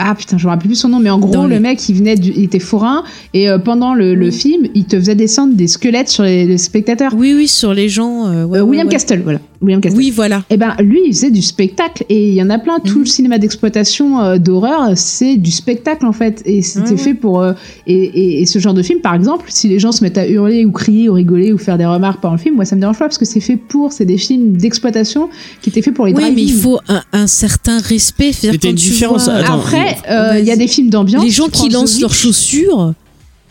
[0.02, 1.86] Ah putain, je me rappelle plus son nom, mais en gros, Dans le les- mec,
[1.88, 3.04] il venait, du, il était forain,
[3.34, 4.32] et euh, pendant le, le Oui.
[4.32, 7.12] film, il te faisait descendre des squelettes sur les, les spectateurs.
[7.16, 8.26] Oui oui sur les gens.
[8.26, 8.92] euh, ouais, Euh, William ouais.
[8.92, 9.40] Castle, voilà.
[9.62, 9.98] William Castle.
[9.98, 10.42] Oui voilà.
[10.48, 12.78] Et ben lui, il faisait du spectacle et il y en a plein.
[12.80, 13.00] Tout Mhm.
[13.00, 16.42] le cinéma d'exploitation euh, d'horreur, c'est du spectacle en fait.
[16.46, 17.40] Et c'était fait pour.
[17.42, 17.52] euh,
[17.86, 20.26] et, et- et ce genre de film, par exemple, si les gens se mettent à
[20.26, 22.80] hurler ou crier ou rigoler ou faire des remarques pendant le film, moi ça me
[22.80, 23.92] dérange pas parce que c'est fait pour.
[23.92, 25.28] C'est des films d'exploitation
[25.60, 28.30] qui étaient faits pour les Oui mais il faut un, un certain respect.
[28.42, 31.24] Quand une tu différence, vois- attends, Après, euh, il y a des films d'ambiance.
[31.24, 32.94] les gens qui lancent leurs chaussures.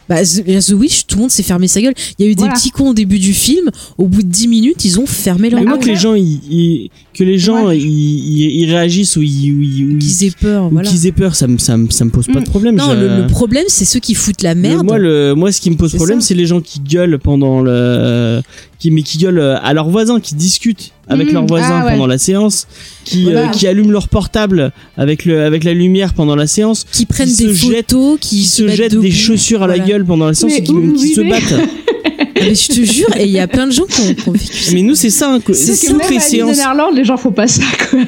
[0.07, 1.94] Bah, The, Witch, tout le monde s'est fermé sa gueule.
[2.18, 3.70] Il y a eu des petits cons au début du film.
[3.99, 5.86] Au bout de 10 minutes, ils ont fermé leur Mais moi, gueule.
[5.86, 6.90] que les gens, ils, ils-
[7.20, 7.78] que les gens, Ouais.
[7.78, 10.90] ils, ils- ils réagissent ou ils, Qu'ils aient peur, voilà.
[10.90, 12.44] qu'ils aient peur, ça me, ça me, ça me pose pas Mm.
[12.46, 12.76] de problème.
[12.76, 14.86] Non, le, le problème, c'est ceux qui foutent la Le- merde.
[14.86, 18.41] moi, le, moi, ce qui me pose problème, c'est les gens qui gueulent pendant le,
[18.80, 21.91] qui, mais qui gueulent à leurs voisins, qui discutent avec Mm, leurs voisins ah ouais.
[21.91, 22.68] pendant la séance,
[23.04, 23.48] qui, Voilà.
[23.50, 27.28] euh, qui allument leur portable avec le, avec la lumière pendant la séance, qui prennent
[27.30, 30.26] qui des se jettent- photos, qui, qui se jettent des chaussures à la gueule pendant
[30.28, 31.68] la séance Mais et qui, se battent.
[32.35, 34.31] Mais je te jure, et il y a plein de gens qui ont, qui ont
[34.31, 34.72] vécu ça.
[34.73, 36.51] Mais nous, c'est ça, hein, que- C'est que toutes même les séances.
[36.51, 37.61] Disneyland, les gens font pas ça.
[37.89, 37.99] Quoi.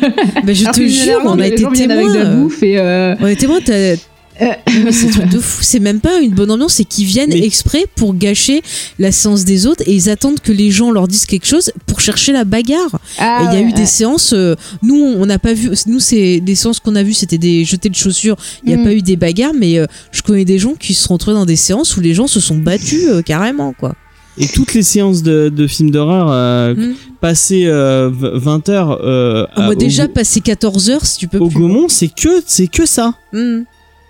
[0.44, 2.16] Bah, je Alors te jure, Disneyland, on a été témoins.
[2.16, 3.96] euh, euh, On a été témoins, t'as-
[4.42, 4.48] Euh.
[4.86, 5.60] Mais c'est un truc de fou.
[5.62, 8.64] C'est même pas une bonne ambiance, c'est qu'ils viennent Mais- exprès pour gâcher
[8.98, 12.00] la séance des autres et ils attendent que les gens leur disent quelque chose pour
[12.00, 12.98] chercher la bagarre.
[13.20, 13.86] ah Et il y a ouais, eu des ouais.
[13.86, 17.38] séances, euh, nous on n'a pas vu, nous c'est des séances qu'on a vues, c'était
[17.38, 18.84] des jetés de chaussures, il n'y a Mm.
[18.84, 21.46] pas eu des bagarres, mais euh, je connais des gens qui se sont retrouvés dans
[21.46, 23.94] des séances où les gens se sont battus euh, carrément quoi.
[24.38, 26.94] Et toutes les séances de, de films d'horreur, euh, Mm.
[27.20, 31.28] passées euh, 20 heures, euh, Ah, moi à- déjà au, passé 14 heures si tu
[31.28, 31.60] peux au plus.
[31.60, 33.14] Gaumont, c'est que, c'est que ça.
[33.34, 33.62] Mm.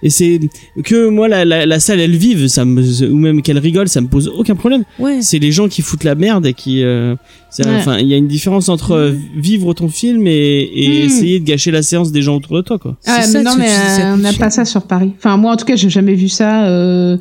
[0.04, 0.40] Et c'est
[0.84, 2.82] que moi la, la, la salle elle vive, ça me,
[3.12, 4.84] ou même qu'elle rigole, ça me pose aucun problème.
[4.98, 5.22] Ouais.
[5.22, 7.16] C'est les gens qui foutent la merde et qui, euh,
[7.60, 7.66] Ouais.
[7.78, 11.46] enfin, il y a une différence entre euh, vivre ton film et, et essayer de
[11.46, 12.98] gâcher la séance des gens autour de toi, quoi.
[13.06, 15.12] Ah, ça, mais non, mais euh, on n'a pas ça sur Paris.
[15.20, 16.66] Enfin, moi, en tout cas, j'ai jamais vu ça.
[16.68, 17.18] euh,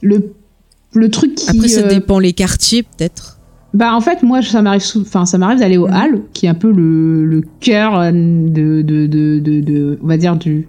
[0.00, 0.32] le,
[0.94, 1.50] le truc qui.
[1.50, 3.38] Après ça euh, dépend les quartiers peut-être.
[3.74, 5.94] Bah, en fait, moi, ça m'arrive enfin, ça m'arrive d'aller au Mhm.
[5.94, 10.06] Hall, qui est un peu le, le cœur euh, de, de, de, de, de- on
[10.06, 10.68] va dire, du,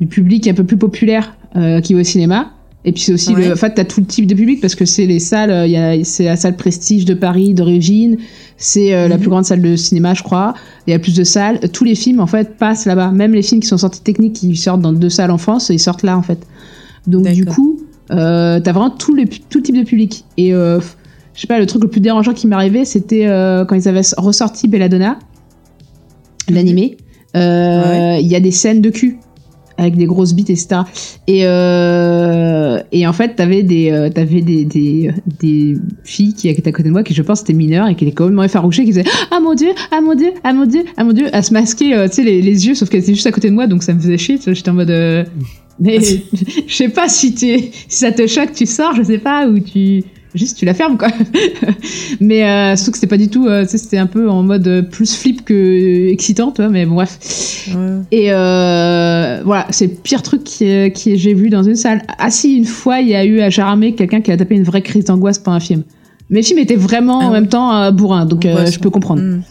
[0.00, 2.50] du public un peu plus populaire euh, qui va au cinéma.
[2.84, 3.46] Et puis c'est aussi Ouais.
[3.48, 5.66] le, en fait, t'as tout le type de public parce que c'est les salles, euh,
[5.66, 8.16] il y a, c'est la salle Prestige de Paris d'origine,
[8.56, 9.20] c'est euh, la Mhm.
[9.20, 10.54] plus grande salle de cinéma, je crois.
[10.88, 11.60] Il y a plus de salles.
[11.72, 13.12] Tous les films, en fait, passent là-bas.
[13.12, 15.78] Même les films qui sont sortis techniques, qui sortent dans deux salles en France, ils
[15.78, 16.44] sortent là, en fait.
[17.06, 17.78] Donc du coup,
[18.10, 20.24] euh, t'as vraiment tout, le, tout type de public.
[20.36, 20.80] Et euh,
[21.34, 23.88] je sais pas, le truc le plus dérangeant qui m'est arrivé, c'était euh, quand ils
[23.88, 25.18] avaient ressorti Belladonna,
[26.48, 26.96] l'animé.
[27.36, 29.18] Euh, Il y a des scènes de cul
[29.80, 30.80] avec des grosses bites, etc.
[31.28, 36.92] Et, et en fait, t'avais des, des, des, des filles qui étaient à côté de
[36.92, 39.54] moi qui, je pense, étaient mineures et qui étaient complètement effarouchées, qui disaient Ah mon
[39.54, 42.66] dieu, ah mon dieu, ah mon dieu, ah mon dieu, à se masquer, les, les
[42.66, 44.40] yeux, sauf qu'elles étaient juste à côté de moi, donc ça me faisait chier.
[44.44, 44.90] J'étais en mode.
[45.80, 45.98] Euh, mais
[46.66, 49.58] je sais pas si, t'es- si ça te choque, tu sors, je sais pas, ou
[49.60, 50.02] tu.
[50.34, 51.08] Juste, tu la fermes, quoi.
[52.20, 53.46] mais euh, surtout que c'était pas du tout.
[53.46, 56.60] euh, tu sais, c'était un peu en mode euh, plus flip que euh, excitant, tu
[56.60, 57.18] vois, mais bon, bref.
[57.74, 57.96] Ouais.
[58.12, 62.02] Et euh, voilà, c'est le pire truc qui, qui j'ai vu dans une salle.
[62.18, 64.64] Ah si, une fois, il y a eu à Jaramé quelqu'un qui a tapé une
[64.64, 65.82] vraie crise d'angoisse pendant un film.
[66.30, 68.90] Mais le film était vraiment Ah en même temps euh, bourrin, donc euh, je peux
[68.90, 69.22] comprendre.
[69.22, 69.42] Mm.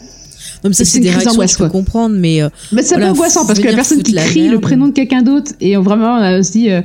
[0.63, 2.97] Non, mais ça, c'est des réactions que je peux comprendre, mais euh, Mais c'est un
[2.97, 5.77] peu Voilà, angoissant parce que la personne qui crie le prénom de quelqu'un d'autre et
[5.77, 6.81] on vraiment euh, on se dit euh,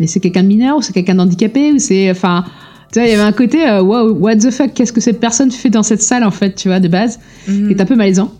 [0.00, 2.44] mais c'est quelqu'un de mineur ou c'est quelqu'un d'handicapé ou c'est enfin
[2.92, 5.20] tu vois il y avait un côté euh, wow what the fuck qu'est-ce que cette
[5.20, 7.66] personne fait dans cette salle en fait tu vois de base mm.
[7.68, 8.32] qui est un peu malaisant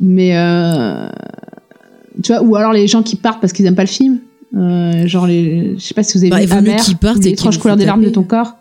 [0.00, 1.08] mais euh,
[2.22, 4.18] tu vois ou alors les gens qui partent parce qu'ils aiment pas le film
[4.56, 7.58] euh, genre les je sais pas si vous avez Bah, vu Amer qu'ils partent l'étrange
[7.58, 8.54] couleur des larmes de ton corps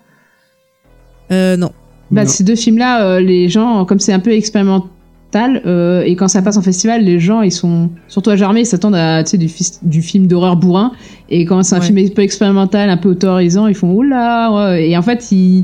[1.31, 1.71] Euh, non.
[2.11, 2.29] bah, Non.
[2.29, 4.89] ces deux films-là, euh, les gens, comme c'est un peu expérimental,
[5.35, 8.65] euh, et quand ça passe en festival, les gens, ils sont, surtout à Jarmé, ils
[8.65, 9.49] s'attendent à, tu sais, du,
[9.83, 10.91] du film d'horreur bourrin.
[11.29, 11.85] Et quand c'est un Ouais.
[11.85, 14.89] film un peu expérimental, un peu autorisant, ils font oula, ouais.
[14.89, 15.63] et en fait, ils,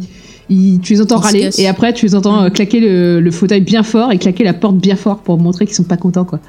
[0.49, 3.31] ils, tu les entends Ils râler, et après, tu les entends euh, claquer le, le
[3.31, 6.25] fauteuil bien fort et claquer la porte bien fort pour montrer qu'ils sont pas contents,
[6.25, 6.39] quoi.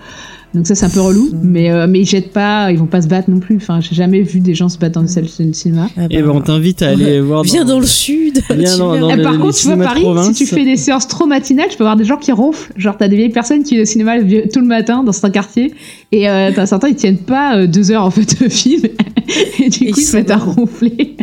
[0.54, 1.40] Donc ça c'est un peu relou, Mm.
[1.42, 3.56] mais euh, mais ils jettent pas, ils vont pas se battre non plus.
[3.56, 5.88] Enfin, j'ai jamais vu des gens se battre dans une salle de cinéma.
[5.96, 7.42] Ah Et bah, ben on t'invite à aller voir.
[7.42, 8.40] Viens dans le sud.
[8.50, 10.28] Viens dans- Eh, le- par les contre, tu vois Paris, province.
[10.28, 12.72] si tu fais des séances trop matinales, tu peux avoir des gens qui ronflent.
[12.76, 15.12] Genre t'as des vieilles personnes qui viennent au cinéma le vieux- tout le matin dans
[15.12, 15.74] certains quartiers,
[16.12, 18.82] et euh, t'as certains ils tiennent pas euh, deux heures en fait de film,
[19.62, 21.16] et du Et coup ils ils se mettent à ronfler.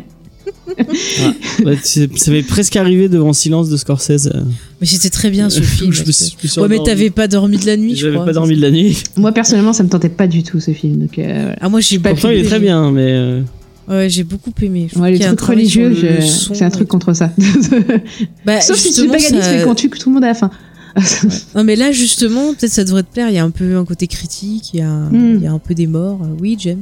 [1.65, 4.27] Ouais, ça m'est presque arrivé devant Silence de Scorsese.
[4.33, 4.41] euh,
[4.81, 5.91] Mais c'était très bien ce film.
[5.93, 7.77] je me parce suis- que- je me suis Ouais, mais t'avais pas dormi de la
[7.77, 8.25] nuit, je J'avais crois.
[8.25, 9.03] pas dormi de la nuit.
[9.17, 10.97] Moi personnellement, ça me tentait pas du tout ce film.
[10.97, 11.55] Donc euh, voilà.
[11.61, 13.05] Ah moi j'ai pas Pourtant, il est très bien, mais.
[13.11, 13.41] euh,
[13.87, 14.87] Ouais, j'ai beaucoup aimé.
[14.95, 17.29] Ouais, les trucs religieux, le je- son c'est un truc contre ça.
[17.37, 17.43] tout.
[18.45, 20.49] Bah, Sauf si tu paganisme ça- et qu'on tue tout le monde à la fin.
[21.55, 23.27] Non mais là justement, peut-être ça devrait te plaire.
[23.29, 25.35] Il y a un peu un côté critique, il y a, Hmm.
[25.37, 26.19] il y a un peu des morts.
[26.39, 26.81] Oui, James.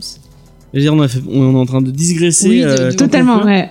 [0.73, 2.49] Je veux dire, on, a fait- on est en train de digresser.
[2.49, 3.69] Oui, de- euh, de- Totalement, ouais.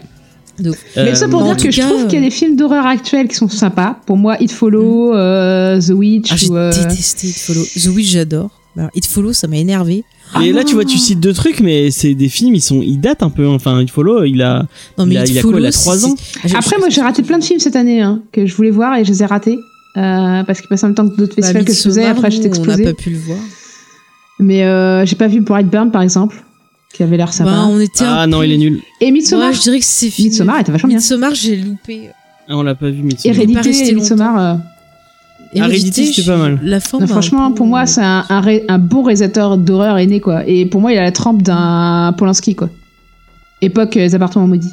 [0.58, 2.86] Donc, Euh, Mais ça pour dire que je trouve qu'il y a des films d'horreur
[2.86, 3.96] actuels qui sont sympas.
[4.06, 7.62] Pour moi, It Follow, euh, The Witch ah, j'ai euh, détesté It Follow.
[7.64, 8.50] The Witch, j'adore.
[8.76, 9.94] Alors, It Follow, ça m'a énervé.
[9.96, 10.04] Et
[10.34, 12.98] Ah là, tu vois, tu cites deux trucs, mais c'est des films, ils sont, ils
[13.00, 13.46] datent un peu.
[13.46, 13.52] hein.
[13.54, 14.66] Enfin, il follow, il a.
[14.98, 16.48] Non mais Il a- It il a quoi, Follow, il a trois c'est- ans Ah,
[16.48, 18.96] j'ai- Après, moi, j'ai raté plein de films cette année hein, que je voulais voir
[18.96, 19.58] et je les ai ratés.
[19.98, 22.04] euh, parce qu'il passait en même temps que d'autres Bah, festivals que je faisais.
[22.04, 22.84] Après, j'étais nous, On n'a explosée.
[22.84, 23.38] pas pu le voir.
[24.38, 26.42] Mais euh, j'ai pas vu Brightburn, par exemple,
[26.92, 27.50] qui avait l'air sympa.
[27.50, 28.80] Bah, on était un Ah non, peu- il est nul.
[29.00, 29.48] Et Midsommar.
[29.48, 30.28] Ouais, je dirais que c'est fini.
[30.28, 30.98] Midsommar était vachement bien.
[30.98, 32.10] Midsommar, j'ai loupé.
[32.48, 33.36] Ah, on l'a pas vu, Midsommar.
[33.36, 33.88] Hérédité.
[33.88, 34.38] et Midsommar.
[34.38, 34.54] euh,
[35.54, 36.58] Hérédité, c'était pas mal.
[36.62, 39.98] La fin, non, m'a franchement, pour moi, c'est un, un, ré- un bon réalisateur d'horreur
[39.98, 40.46] est né, quoi.
[40.46, 42.70] Et pour moi, il a la trempe d'un Polanski, quoi.
[43.60, 44.72] Époque euh, Les appartements maudits.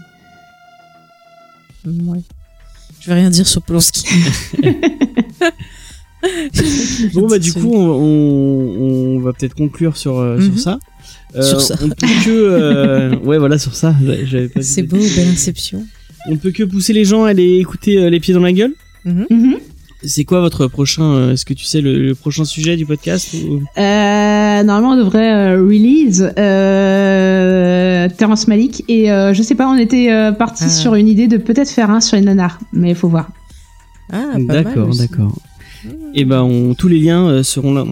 [1.85, 2.19] Ouais.
[3.01, 4.05] Je vais rien dire sur Polanski.
[7.13, 10.43] Bon, bah, du coup, on, on- on va peut-être conclure sur, euh, Mhm.
[10.51, 10.79] sur ça.
[11.35, 11.75] Euh, Sur ça.
[11.83, 12.29] On peut que.
[12.29, 13.95] euh, ouais, voilà, sur ça.
[14.61, 15.85] C'est beau, belle inception.
[16.27, 18.73] On peut que pousser les gens à aller écouter euh, Les Pieds dans la Gueule.
[19.05, 19.57] Mhm.
[20.03, 21.03] C'est quoi votre prochain.
[21.03, 24.97] euh, Est-ce que tu sais le, le prochain sujet du podcast ou- Euh, normalement, on
[24.97, 28.83] devrait euh, release euh, Terrence Malick.
[28.87, 30.69] Et euh, je sais pas, on était euh, parti Ah.
[30.69, 32.59] sur une idée de peut-être faire un sur les nanars.
[32.73, 33.29] Mais il faut voir.
[34.11, 35.37] Ah, pas mal D'accord, d'accord.
[36.15, 37.85] Et ben, on- tous les liens euh, seront là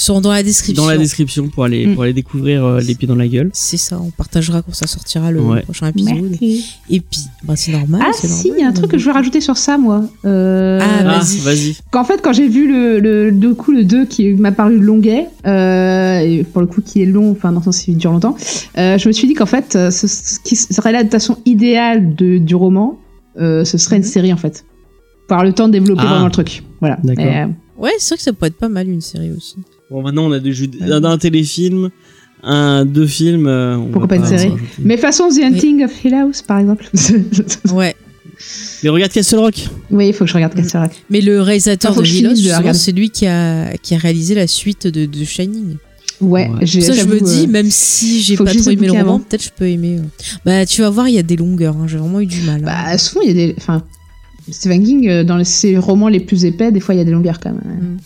[0.00, 0.84] Sont dans la description.
[0.84, 1.94] dans la description pour aller, Mm.
[1.94, 3.50] pour aller découvrir euh, Les Pieds dans la Gueule.
[3.52, 5.62] C'est ça, on partagera quand ça sortira le Ouais.
[5.62, 6.36] prochain épisode.
[6.40, 8.02] Et puis, bah, c'est normal.
[8.04, 10.04] Ah c'est si, il y a un truc que je veux rajouter sur ça, moi.
[10.24, 11.38] Euh, Ah, Ah, vas-y.
[11.38, 11.76] vas-y.
[11.90, 15.26] qu'en fait, quand j'ai vu le, le, du coup, le 2 qui m'a paru longuet,
[15.46, 18.36] euh, et pour le coup qui est long, enfin dans le sens il dure longtemps,
[18.78, 22.54] euh, je me suis dit qu'en fait, ce, ce qui serait l'adaptation idéale de, du
[22.54, 22.98] roman,
[23.40, 24.64] euh, ce serait une série en fait.
[25.26, 26.08] Pour avoir le temps de développer Ah.
[26.10, 26.62] vraiment le truc.
[26.80, 26.98] Voilà.
[27.02, 27.24] D'accord.
[27.26, 27.46] Euh,
[27.78, 29.56] Ouais, c'est vrai que ça pourrait être pas mal une série aussi.
[29.90, 31.90] Bon, maintenant, on a des jeux, un, un téléfilm,
[32.42, 33.46] un, deux films.
[33.46, 36.88] euh, Pourquoi pas une série mais façon The Hunting of Hill House, par exemple.
[37.72, 37.94] Ouais.
[38.84, 39.66] Mais regarde Castle Rock.
[39.90, 40.92] oui, il faut que je regarde Castle Rock.
[41.10, 42.00] Mais le réalisateur Ah, de
[42.56, 42.72] regarder.
[42.78, 45.76] c'est lui qui a, qui a réalisé la suite de, de Shining.
[46.20, 46.66] Ouais, Ouais.
[46.66, 49.50] ça, je me dis, euh, même si j'ai pas trop aimé le roman, peut-être je
[49.56, 49.98] peux aimer.
[49.98, 50.02] euh.
[50.44, 51.76] Bah, tu vas voir, il y a des longueurs.
[51.76, 51.86] hein.
[51.88, 52.60] J'ai vraiment eu du mal.
[52.64, 52.84] hein.
[52.90, 53.54] Bah, souvent, il y a des.
[53.58, 53.82] Enfin,
[54.50, 57.10] Stephen King, euh, dans ses romans les plus épais, des fois, il y a des
[57.12, 57.98] longueurs quand même.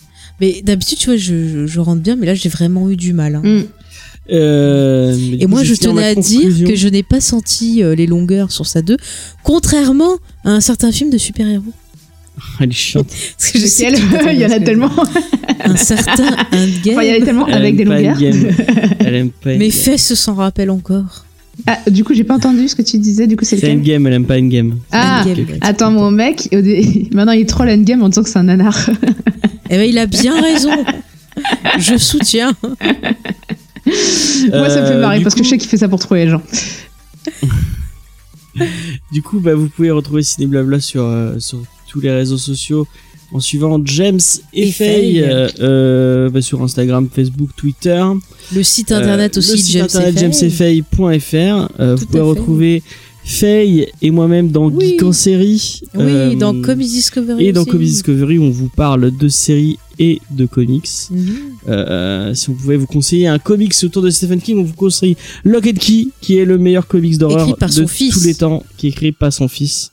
[0.43, 3.13] Mais d'habitude, tu vois, je, je, je rentre bien, mais là, j'ai vraiment eu du
[3.13, 3.35] mal.
[3.35, 3.41] hein.
[3.43, 3.63] Mm.
[4.31, 8.51] Euh, Et moi, je tenais à dire que je n'ai pas senti euh, les longueurs
[8.51, 8.97] sur ça 2,
[9.43, 11.63] contrairement à un certain film de super-héros.
[12.59, 13.07] Elle est chiante.
[13.37, 14.91] Parce que je sais t'attends Il y en a tellement.
[15.63, 16.97] Un certain Endgame.
[16.97, 18.17] Enfin, il y en a tellement Elle avec des longueurs.
[18.99, 21.25] Elle aime pas Mes fesses s'en rappellent encore.
[21.67, 23.27] Ah, du coup, j'ai pas entendu ce que tu disais.
[23.27, 24.77] Du coup, c'est lequel Endgame, elle aime pas Endgame.
[24.91, 26.49] Ah, Endgame, attends, mon mec,
[27.13, 28.77] maintenant il troll Endgame en disant que c'est un nanar.
[29.69, 30.69] Eh ben, il a bien raison.
[31.79, 32.53] je soutiens.
[32.61, 32.75] Moi,
[34.69, 36.31] ça me fait Euh, marrer parce que je sais qu'il fait ça pour trouver les
[36.31, 36.41] gens.
[39.11, 42.87] Du coup, bah, vous pouvez retrouver Ciné Blabla sur, euh, sur tous les réseaux sociaux
[43.33, 44.19] en suivant James
[44.53, 45.21] et, Et Faye Faye.
[45.23, 48.03] euh, euh, bah, sur Instagram, Facebook, Twitter.
[48.55, 50.15] Le site internet Euh, aussi, le site James internet.
[51.79, 52.83] Euh, vous pouvez retrouver
[53.25, 54.89] Faye et moi-même dans Oui.
[54.91, 55.81] Geek en série.
[55.95, 57.45] Oui, Euh, dans Comics Discovery.
[57.47, 57.63] Et dans.
[57.63, 60.89] Comics Discovery, on vous parle de séries et de comics.
[61.09, 61.35] Mhm.
[61.69, 65.15] Euh, si on pouvait vous conseiller un comics autour de Stephen King, on vous conseille
[65.45, 68.13] Lock and Key, qui est le meilleur comics d'horreur de fils.
[68.13, 69.89] tous les temps, qui est écrit par son fils.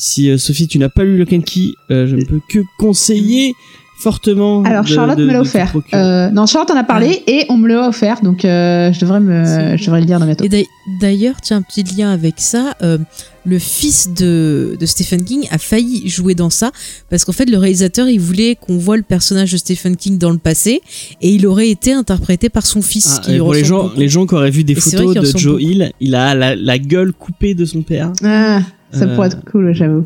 [0.00, 2.60] Si euh, Sophie, tu n'as pas lu Lock and Key, euh, je ne peux que
[2.78, 3.54] conseiller
[4.00, 4.62] fortement.
[4.62, 5.74] Alors, de- Charlotte de- me l'a offert.
[5.92, 9.18] Euh, non, Charlotte en a parlé et on me l'a offert, donc euh, je, devrais
[9.18, 10.44] me, je devrais le lire dans bientôt.
[10.44, 10.68] Et d'ail-
[11.00, 12.76] d'ailleurs, tiens, un petit lien avec ça.
[12.82, 12.98] euh,
[13.44, 16.70] le fils de, de Stephen King a failli jouer dans ça
[17.08, 20.30] parce qu'en fait, le réalisateur, il voulait qu'on voit le personnage de Stephen King dans
[20.30, 20.82] le passé
[21.22, 23.16] et il aurait été interprété par son fils.
[23.18, 23.98] Ah, qui pour les gens, beaucoup.
[23.98, 25.58] les gens qui auraient vu des Et photos de Joe beaucoup.
[25.60, 28.12] Hill, il a la, la gueule coupée de son père.
[28.22, 28.60] Ah,
[28.92, 30.04] ça Euh, pourrait être cool, j'avoue.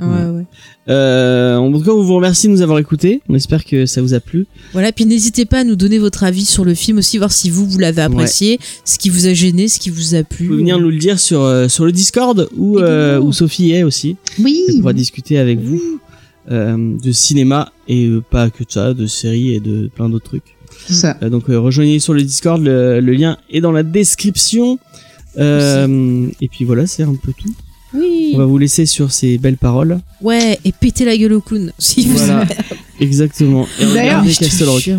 [0.00, 0.44] Ouais, ouais.
[0.88, 3.20] Euh, en tout cas, on vous remercie de nous avoir écoutés.
[3.28, 4.46] On espère que ça vous a plu.
[4.72, 7.50] Voilà, puis n'hésitez pas à nous donner votre avis sur le film aussi, voir si
[7.50, 10.44] vous, vous l'avez apprécié, ce qui vous a gêné, ce qui vous a plu.
[10.44, 13.72] Vous pouvez venir nous le dire sur, euh, sur le Discord où, euh, où Sophie
[13.72, 14.14] est aussi.
[14.38, 14.62] Oui.
[14.68, 15.80] Elle pourra discuter avec vous
[16.52, 20.56] euh, de cinéma et pas que de ça, de séries et de plein d'autres trucs.
[20.86, 21.16] C'est ça.
[21.24, 24.78] Euh, donc euh, rejoignez sur le Discord, le, le lien est dans la description.
[25.38, 27.52] Euh, et puis voilà, c'est un peu tout.
[27.94, 28.32] Oui.
[28.34, 29.98] On va vous laisser sur ces belles paroles.
[30.20, 31.72] Ouais, et péter la gueule au clown.
[31.78, 32.44] Si vous Voilà,
[33.00, 33.66] exactement.
[33.80, 34.24] Et D'ailleurs.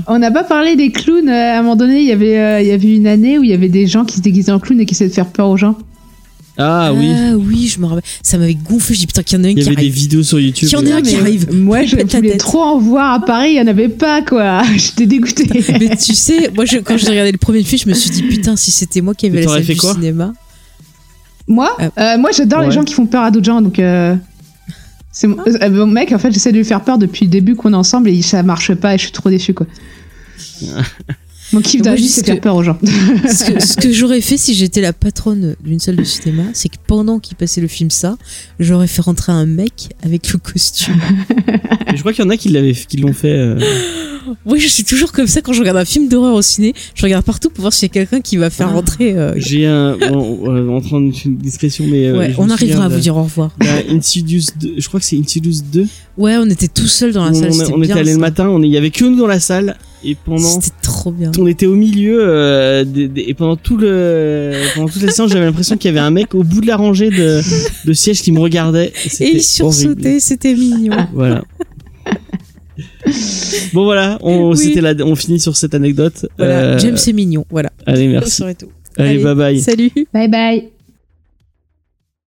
[0.08, 1.30] On n'a pas parlé des clowns.
[1.30, 3.44] euh, À un moment donné, il y avait, euh, il y avait une année où
[3.44, 5.28] il y avait des gens qui se déguisaient en clown et qui essayaient de faire
[5.32, 5.78] peur aux gens.
[6.62, 8.04] Ah oui, Ah oui, je me rappelle.
[8.22, 8.94] Ça m'avait gonflé.
[8.96, 9.94] Je dis putain, qu'il y en a un il y qui avait des arrive.
[9.94, 10.68] vidéos sur YouTube.
[10.68, 11.48] Qu'il y en ait un qui Mais arrive.
[11.54, 13.52] Moi, je voulais trop en voir à Paris.
[13.52, 14.62] Il n'y en avait pas, quoi.
[14.76, 15.48] J'étais dégoûtée.
[15.80, 18.24] Mais tu sais, moi, je, quand j'ai regardé le premier film, je me suis dit
[18.24, 19.94] putain, si c'était moi qui avais la salle fait du quoi?
[19.94, 20.34] cinéma.
[21.50, 22.14] Moi, Ah.
[22.14, 22.66] euh, moi j'adore Ouais.
[22.68, 24.16] les gens qui font peur à d'autres gens, donc euh,
[25.12, 26.12] c'est mon, euh, mon mec.
[26.14, 28.42] En fait, j'essaie de lui faire peur depuis le début qu'on est ensemble et ça
[28.44, 29.66] marche pas et je suis trop déçue quoi.
[31.54, 32.78] Mon kiff vie, juste faire peur aux gens.
[32.84, 36.70] ce que, ce que j'aurais fait si j'étais la patronne d'une salle de cinéma, c'est
[36.70, 38.18] que pendant qu'il passait le film ça,
[38.60, 41.00] j'aurais fait rentrer un mec avec le costume.
[41.92, 43.30] Et je crois qu'il y en a qui l'avaient, qui l'ont fait.
[43.36, 43.60] euh,
[44.46, 46.74] Moi, je suis toujours comme ça quand je regarde un film d'horreur au ciné.
[46.94, 49.14] Je regarde partout pour voir s'il y a quelqu'un qui va faire rentrer.
[49.18, 52.46] euh, J'ai un, bon, euh, en train de faire une discrétion, mais euh, ouais, on
[52.46, 53.52] me arrivera à vous dire au revoir.
[53.90, 55.88] Insidious 2, je crois que c'est Insidious 2.
[56.18, 57.50] Ouais, on était tout seuls dans la on, salle.
[57.50, 59.78] on- c'était on était allé le matin, il y avait que nous dans la salle
[60.04, 61.32] et pendant C'était trop bien.
[61.40, 62.86] on était au milieu euh,
[63.16, 66.34] et pendant tout le pendant toute la séance j'avais l'impression qu'il y avait un mec
[66.36, 67.42] au bout de la rangée de,
[67.86, 69.42] de sièges qui me regardait et, il horrible.
[69.42, 70.96] sursautait, c'était mignon.
[71.14, 71.44] voilà
[73.74, 74.58] bon voilà on Oui.
[74.58, 77.46] c'était là on finit sur cette anecdote Voilà, Euh, James est mignon.
[77.50, 77.72] Voilà.
[77.86, 78.70] allez merci tout.
[78.98, 79.92] allez, bye bye Salut.
[80.14, 80.70] Bye bye.